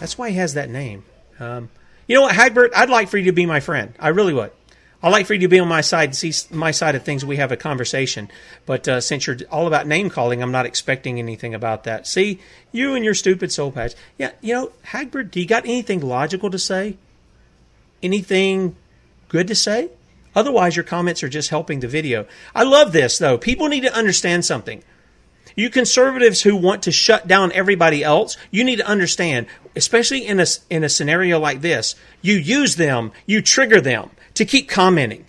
that's 0.00 0.18
why 0.18 0.30
he 0.30 0.36
has 0.36 0.54
that 0.54 0.68
name. 0.68 1.04
Um, 1.38 1.70
you 2.08 2.16
know 2.16 2.22
what, 2.22 2.34
Hagbard, 2.34 2.70
I'd 2.74 2.90
like 2.90 3.08
for 3.08 3.16
you 3.16 3.26
to 3.26 3.32
be 3.32 3.46
my 3.46 3.60
friend. 3.60 3.94
I 4.00 4.08
really 4.08 4.34
would. 4.34 4.50
I'd 5.02 5.12
like 5.12 5.26
for 5.26 5.32
you 5.32 5.40
to 5.40 5.48
be 5.48 5.58
on 5.58 5.68
my 5.68 5.80
side, 5.80 6.10
and 6.10 6.16
see 6.16 6.32
my 6.54 6.72
side 6.72 6.94
of 6.94 7.04
things. 7.04 7.24
We 7.24 7.36
have 7.36 7.52
a 7.52 7.56
conversation. 7.56 8.30
But 8.66 8.86
uh, 8.86 9.00
since 9.00 9.26
you're 9.26 9.38
all 9.50 9.66
about 9.66 9.86
name 9.86 10.10
calling, 10.10 10.42
I'm 10.42 10.52
not 10.52 10.66
expecting 10.66 11.18
anything 11.18 11.54
about 11.54 11.84
that. 11.84 12.06
See, 12.06 12.40
you 12.70 12.94
and 12.94 13.04
your 13.04 13.14
stupid 13.14 13.50
soul 13.50 13.72
patch. 13.72 13.94
Yeah, 14.18 14.32
you 14.42 14.52
know, 14.52 14.72
Hagbard, 14.88 15.30
do 15.30 15.40
you 15.40 15.46
got 15.46 15.64
anything 15.64 16.00
logical 16.00 16.50
to 16.50 16.58
say? 16.58 16.98
Anything 18.02 18.76
good 19.28 19.48
to 19.48 19.54
say? 19.54 19.90
Otherwise, 20.34 20.76
your 20.76 20.84
comments 20.84 21.22
are 21.22 21.28
just 21.28 21.48
helping 21.48 21.80
the 21.80 21.88
video. 21.88 22.26
I 22.54 22.64
love 22.64 22.92
this, 22.92 23.16
though. 23.16 23.38
People 23.38 23.68
need 23.68 23.82
to 23.82 23.96
understand 23.96 24.44
something. 24.44 24.82
You 25.56 25.70
conservatives 25.70 26.42
who 26.42 26.54
want 26.54 26.82
to 26.84 26.92
shut 26.92 27.26
down 27.26 27.52
everybody 27.52 28.04
else, 28.04 28.36
you 28.50 28.62
need 28.62 28.76
to 28.76 28.86
understand, 28.86 29.46
especially 29.74 30.24
in 30.24 30.38
a, 30.38 30.46
in 30.68 30.84
a 30.84 30.88
scenario 30.88 31.40
like 31.40 31.60
this, 31.60 31.96
you 32.22 32.34
use 32.34 32.76
them, 32.76 33.10
you 33.26 33.42
trigger 33.42 33.80
them 33.80 34.10
to 34.40 34.44
keep 34.44 34.68
commenting. 34.68 35.24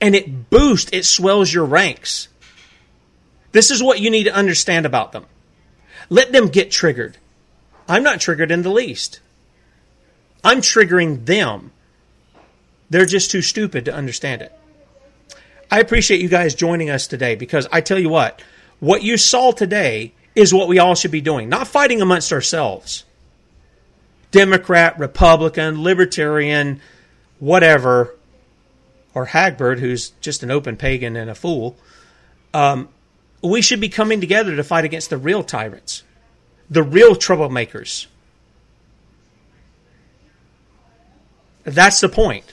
And 0.00 0.14
it 0.14 0.50
boosts, 0.50 0.90
it 0.92 1.04
swells 1.04 1.52
your 1.52 1.64
ranks. 1.64 2.28
This 3.52 3.70
is 3.70 3.82
what 3.82 4.00
you 4.00 4.10
need 4.10 4.24
to 4.24 4.34
understand 4.34 4.86
about 4.86 5.12
them. 5.12 5.26
Let 6.08 6.32
them 6.32 6.48
get 6.48 6.70
triggered. 6.70 7.16
I'm 7.88 8.02
not 8.02 8.20
triggered 8.20 8.50
in 8.50 8.62
the 8.62 8.70
least. 8.70 9.20
I'm 10.42 10.60
triggering 10.60 11.24
them 11.26 11.72
they're 12.90 13.06
just 13.06 13.30
too 13.30 13.40
stupid 13.40 13.84
to 13.84 13.94
understand 13.94 14.42
it. 14.42 14.52
I 15.70 15.78
appreciate 15.78 16.20
you 16.20 16.28
guys 16.28 16.56
joining 16.56 16.90
us 16.90 17.06
today 17.06 17.36
because 17.36 17.68
I 17.70 17.80
tell 17.80 17.98
you 17.98 18.08
what, 18.08 18.42
what 18.80 19.04
you 19.04 19.16
saw 19.16 19.52
today 19.52 20.12
is 20.34 20.52
what 20.52 20.66
we 20.66 20.80
all 20.80 20.96
should 20.96 21.12
be 21.12 21.20
doing, 21.20 21.48
not 21.48 21.68
fighting 21.68 22.02
amongst 22.02 22.32
ourselves. 22.32 23.04
Democrat, 24.32 24.98
Republican, 24.98 25.82
Libertarian, 25.82 26.80
whatever, 27.40 28.14
or 29.14 29.26
Hagbard, 29.26 29.80
who's 29.80 30.10
just 30.20 30.42
an 30.44 30.50
open 30.50 30.76
pagan 30.76 31.16
and 31.16 31.28
a 31.28 31.34
fool. 31.34 31.76
Um, 32.54 32.88
we 33.42 33.62
should 33.62 33.80
be 33.80 33.88
coming 33.88 34.20
together 34.20 34.54
to 34.54 34.62
fight 34.62 34.84
against 34.84 35.10
the 35.10 35.16
real 35.16 35.42
tyrants, 35.42 36.04
the 36.68 36.82
real 36.82 37.16
troublemakers. 37.16 38.06
That's 41.64 42.00
the 42.00 42.08
point. 42.08 42.44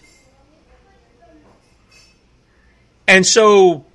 And 3.07 3.25
so, 3.25 3.85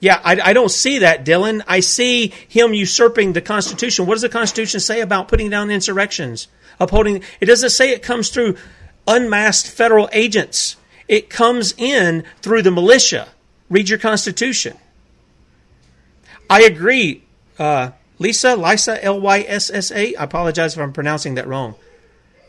yeah, 0.00 0.20
I, 0.24 0.40
I, 0.40 0.52
don't 0.54 0.70
see 0.70 1.00
that, 1.00 1.26
Dylan. 1.26 1.62
I 1.68 1.80
see 1.80 2.32
him 2.48 2.72
usurping 2.72 3.34
the 3.34 3.42
Constitution. 3.42 4.06
What 4.06 4.14
does 4.14 4.22
the 4.22 4.30
Constitution 4.30 4.80
say 4.80 5.02
about 5.02 5.28
putting 5.28 5.50
down 5.50 5.70
insurrections? 5.70 6.48
Upholding, 6.80 7.22
it 7.40 7.46
doesn't 7.46 7.70
say 7.70 7.90
it 7.90 8.02
comes 8.02 8.30
through 8.30 8.56
unmasked 9.06 9.70
federal 9.70 10.08
agents. 10.12 10.76
It 11.08 11.30
comes 11.30 11.74
in 11.76 12.24
through 12.40 12.62
the 12.62 12.70
militia. 12.70 13.28
Read 13.68 13.88
your 13.88 13.98
Constitution. 13.98 14.76
I 16.48 16.62
agree. 16.62 17.24
Uh, 17.58 17.90
Lisa, 18.18 18.56
Lisa, 18.56 19.02
L 19.04 19.20
Y 19.20 19.44
S 19.48 19.70
S 19.70 19.90
A. 19.90 20.14
I 20.14 20.24
apologize 20.24 20.74
if 20.74 20.80
I'm 20.80 20.92
pronouncing 20.92 21.34
that 21.34 21.48
wrong. 21.48 21.74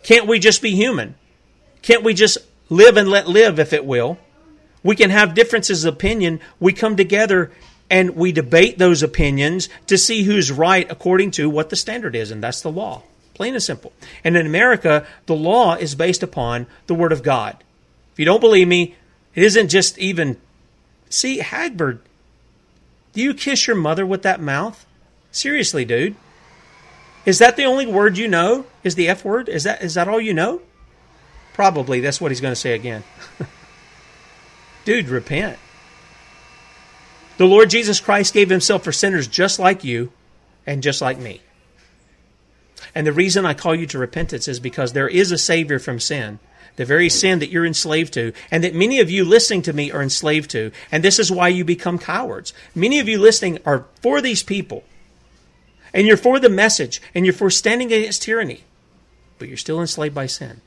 Can't 0.04 0.28
we 0.28 0.40
just 0.40 0.62
be 0.62 0.72
human? 0.72 1.16
Can't 1.82 2.04
we 2.04 2.14
just 2.14 2.38
live 2.70 2.98
and 2.98 3.10
let 3.10 3.28
live, 3.28 3.60
if 3.60 3.74
it 3.74 3.86
will? 3.86 4.18
We 4.84 4.96
can 4.96 5.10
have 5.10 5.34
differences 5.34 5.86
of 5.86 5.94
opinion. 5.94 6.42
We 6.60 6.74
come 6.74 6.96
together 6.96 7.52
and 7.90 8.16
we 8.16 8.32
debate 8.32 8.78
those 8.78 9.04
opinions 9.04 9.70
to 9.88 9.98
see 9.98 10.24
who's 10.24 10.52
right 10.52 10.90
according 10.90 11.32
to 11.32 11.50
what 11.50 11.70
the 11.70 11.76
standard 11.76 12.16
is, 12.16 12.32
and 12.32 12.44
that's 12.44 12.62
the 12.62 12.72
law. 12.72 13.04
Plain 13.34 13.56
and 13.56 13.64
simple. 13.64 13.94
And 14.24 14.38
in 14.38 14.46
America, 14.46 15.08
the 15.26 15.36
law 15.36 15.76
is 15.76 15.96
based 15.96 16.24
upon 16.24 16.68
the 16.88 16.94
Word 16.94 17.12
of 17.12 17.24
God. 17.24 17.64
If 18.14 18.20
you 18.20 18.26
don't 18.26 18.42
believe 18.42 18.68
me, 18.68 18.96
it 19.34 19.44
isn't 19.44 19.70
just 19.70 19.98
even. 19.98 20.38
See, 21.10 21.40
Hagbard, 21.40 22.00
do 23.14 23.22
you 23.22 23.34
kiss 23.34 23.68
your 23.68 23.76
mother 23.76 24.06
with 24.06 24.22
that 24.24 24.42
mouth? 24.42 24.86
Seriously, 25.32 25.86
dude. 25.86 26.16
Is 27.26 27.40
that 27.40 27.56
the 27.56 27.66
only 27.66 27.88
word 27.88 28.18
you 28.18 28.28
know? 28.28 28.66
Is 28.84 28.96
the 28.96 29.08
F 29.08 29.24
word? 29.24 29.48
Is 29.48 29.64
that 29.64 29.82
is 29.82 29.94
that 29.94 30.08
all 30.08 30.20
you 30.20 30.34
know? 30.34 30.62
Probably. 31.54 32.00
That's 32.00 32.20
what 32.20 32.32
he's 32.32 32.42
going 32.42 32.52
to 32.52 32.60
say 32.60 32.74
again. 32.74 33.04
Dude, 34.86 35.08
repent. 35.08 35.58
The 37.38 37.46
Lord 37.46 37.70
Jesus 37.70 38.00
Christ 38.00 38.34
gave 38.34 38.50
himself 38.50 38.84
for 38.84 38.92
sinners 38.92 39.28
just 39.28 39.60
like 39.60 39.84
you 39.84 40.12
and 40.66 40.84
just 40.84 41.02
like 41.02 41.20
me. 41.20 41.42
And 42.96 43.08
the 43.08 43.14
reason 43.14 43.46
I 43.46 43.54
call 43.54 43.76
you 43.76 43.88
to 43.88 43.98
repentance 43.98 44.48
is 44.48 44.60
because 44.60 44.94
there 44.94 45.08
is 45.08 45.32
a 45.32 45.38
Savior 45.38 45.80
from 45.80 46.00
sin, 46.00 46.40
the 46.76 46.86
very 46.86 47.10
sin 47.10 47.40
that 47.40 47.50
you're 47.50 47.66
enslaved 47.66 48.14
to, 48.14 48.34
and 48.52 48.64
that 48.64 48.76
many 48.76 49.00
of 49.00 49.10
you 49.10 49.26
listening 49.26 49.62
to 49.64 49.74
me 49.74 49.92
are 49.92 50.02
enslaved 50.02 50.52
to. 50.52 50.72
And 50.92 51.04
this 51.04 51.20
is 51.20 51.32
why 51.32 51.48
you 51.48 51.66
become 51.66 51.98
cowards. 51.98 52.54
Many 52.76 53.00
of 53.00 53.08
you 53.08 53.20
listening 53.20 53.60
are 53.66 53.86
for 54.02 54.22
these 54.22 54.44
people, 54.44 54.84
and 55.94 56.06
you're 56.06 56.18
for 56.18 56.40
the 56.40 56.50
message, 56.50 57.02
and 57.16 57.26
you're 57.26 57.34
for 57.34 57.50
standing 57.50 57.92
against 57.92 58.24
tyranny, 58.24 58.62
but 59.40 59.48
you're 59.48 59.58
still 59.58 59.82
enslaved 59.82 60.16
by 60.16 60.26
sin. 60.26 60.62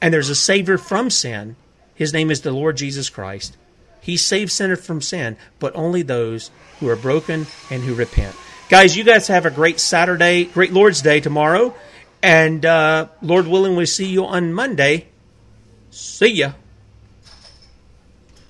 And 0.00 0.12
there's 0.12 0.30
a 0.30 0.34
Savior 0.34 0.78
from 0.78 1.10
sin 1.10 1.54
his 1.94 2.12
name 2.12 2.30
is 2.30 2.40
the 2.40 2.50
Lord 2.50 2.76
Jesus 2.76 3.08
Christ. 3.10 3.56
He 4.00 4.16
saves 4.16 4.52
sinners 4.52 4.84
from 4.84 5.00
sin, 5.00 5.36
but 5.60 5.74
only 5.76 6.02
those 6.02 6.50
who 6.80 6.88
are 6.88 6.96
broken 6.96 7.46
and 7.70 7.84
who 7.84 7.94
repent. 7.94 8.34
Guys, 8.72 8.96
you 8.96 9.04
guys 9.04 9.26
have 9.26 9.44
a 9.44 9.50
great 9.50 9.78
Saturday, 9.78 10.46
great 10.46 10.72
Lord's 10.72 11.02
Day 11.02 11.20
tomorrow. 11.20 11.74
And 12.22 12.64
uh, 12.64 13.08
Lord 13.20 13.46
willing, 13.46 13.76
we 13.76 13.84
see 13.84 14.06
you 14.06 14.24
on 14.24 14.54
Monday. 14.54 15.08
See 15.90 16.36
ya. 16.36 16.52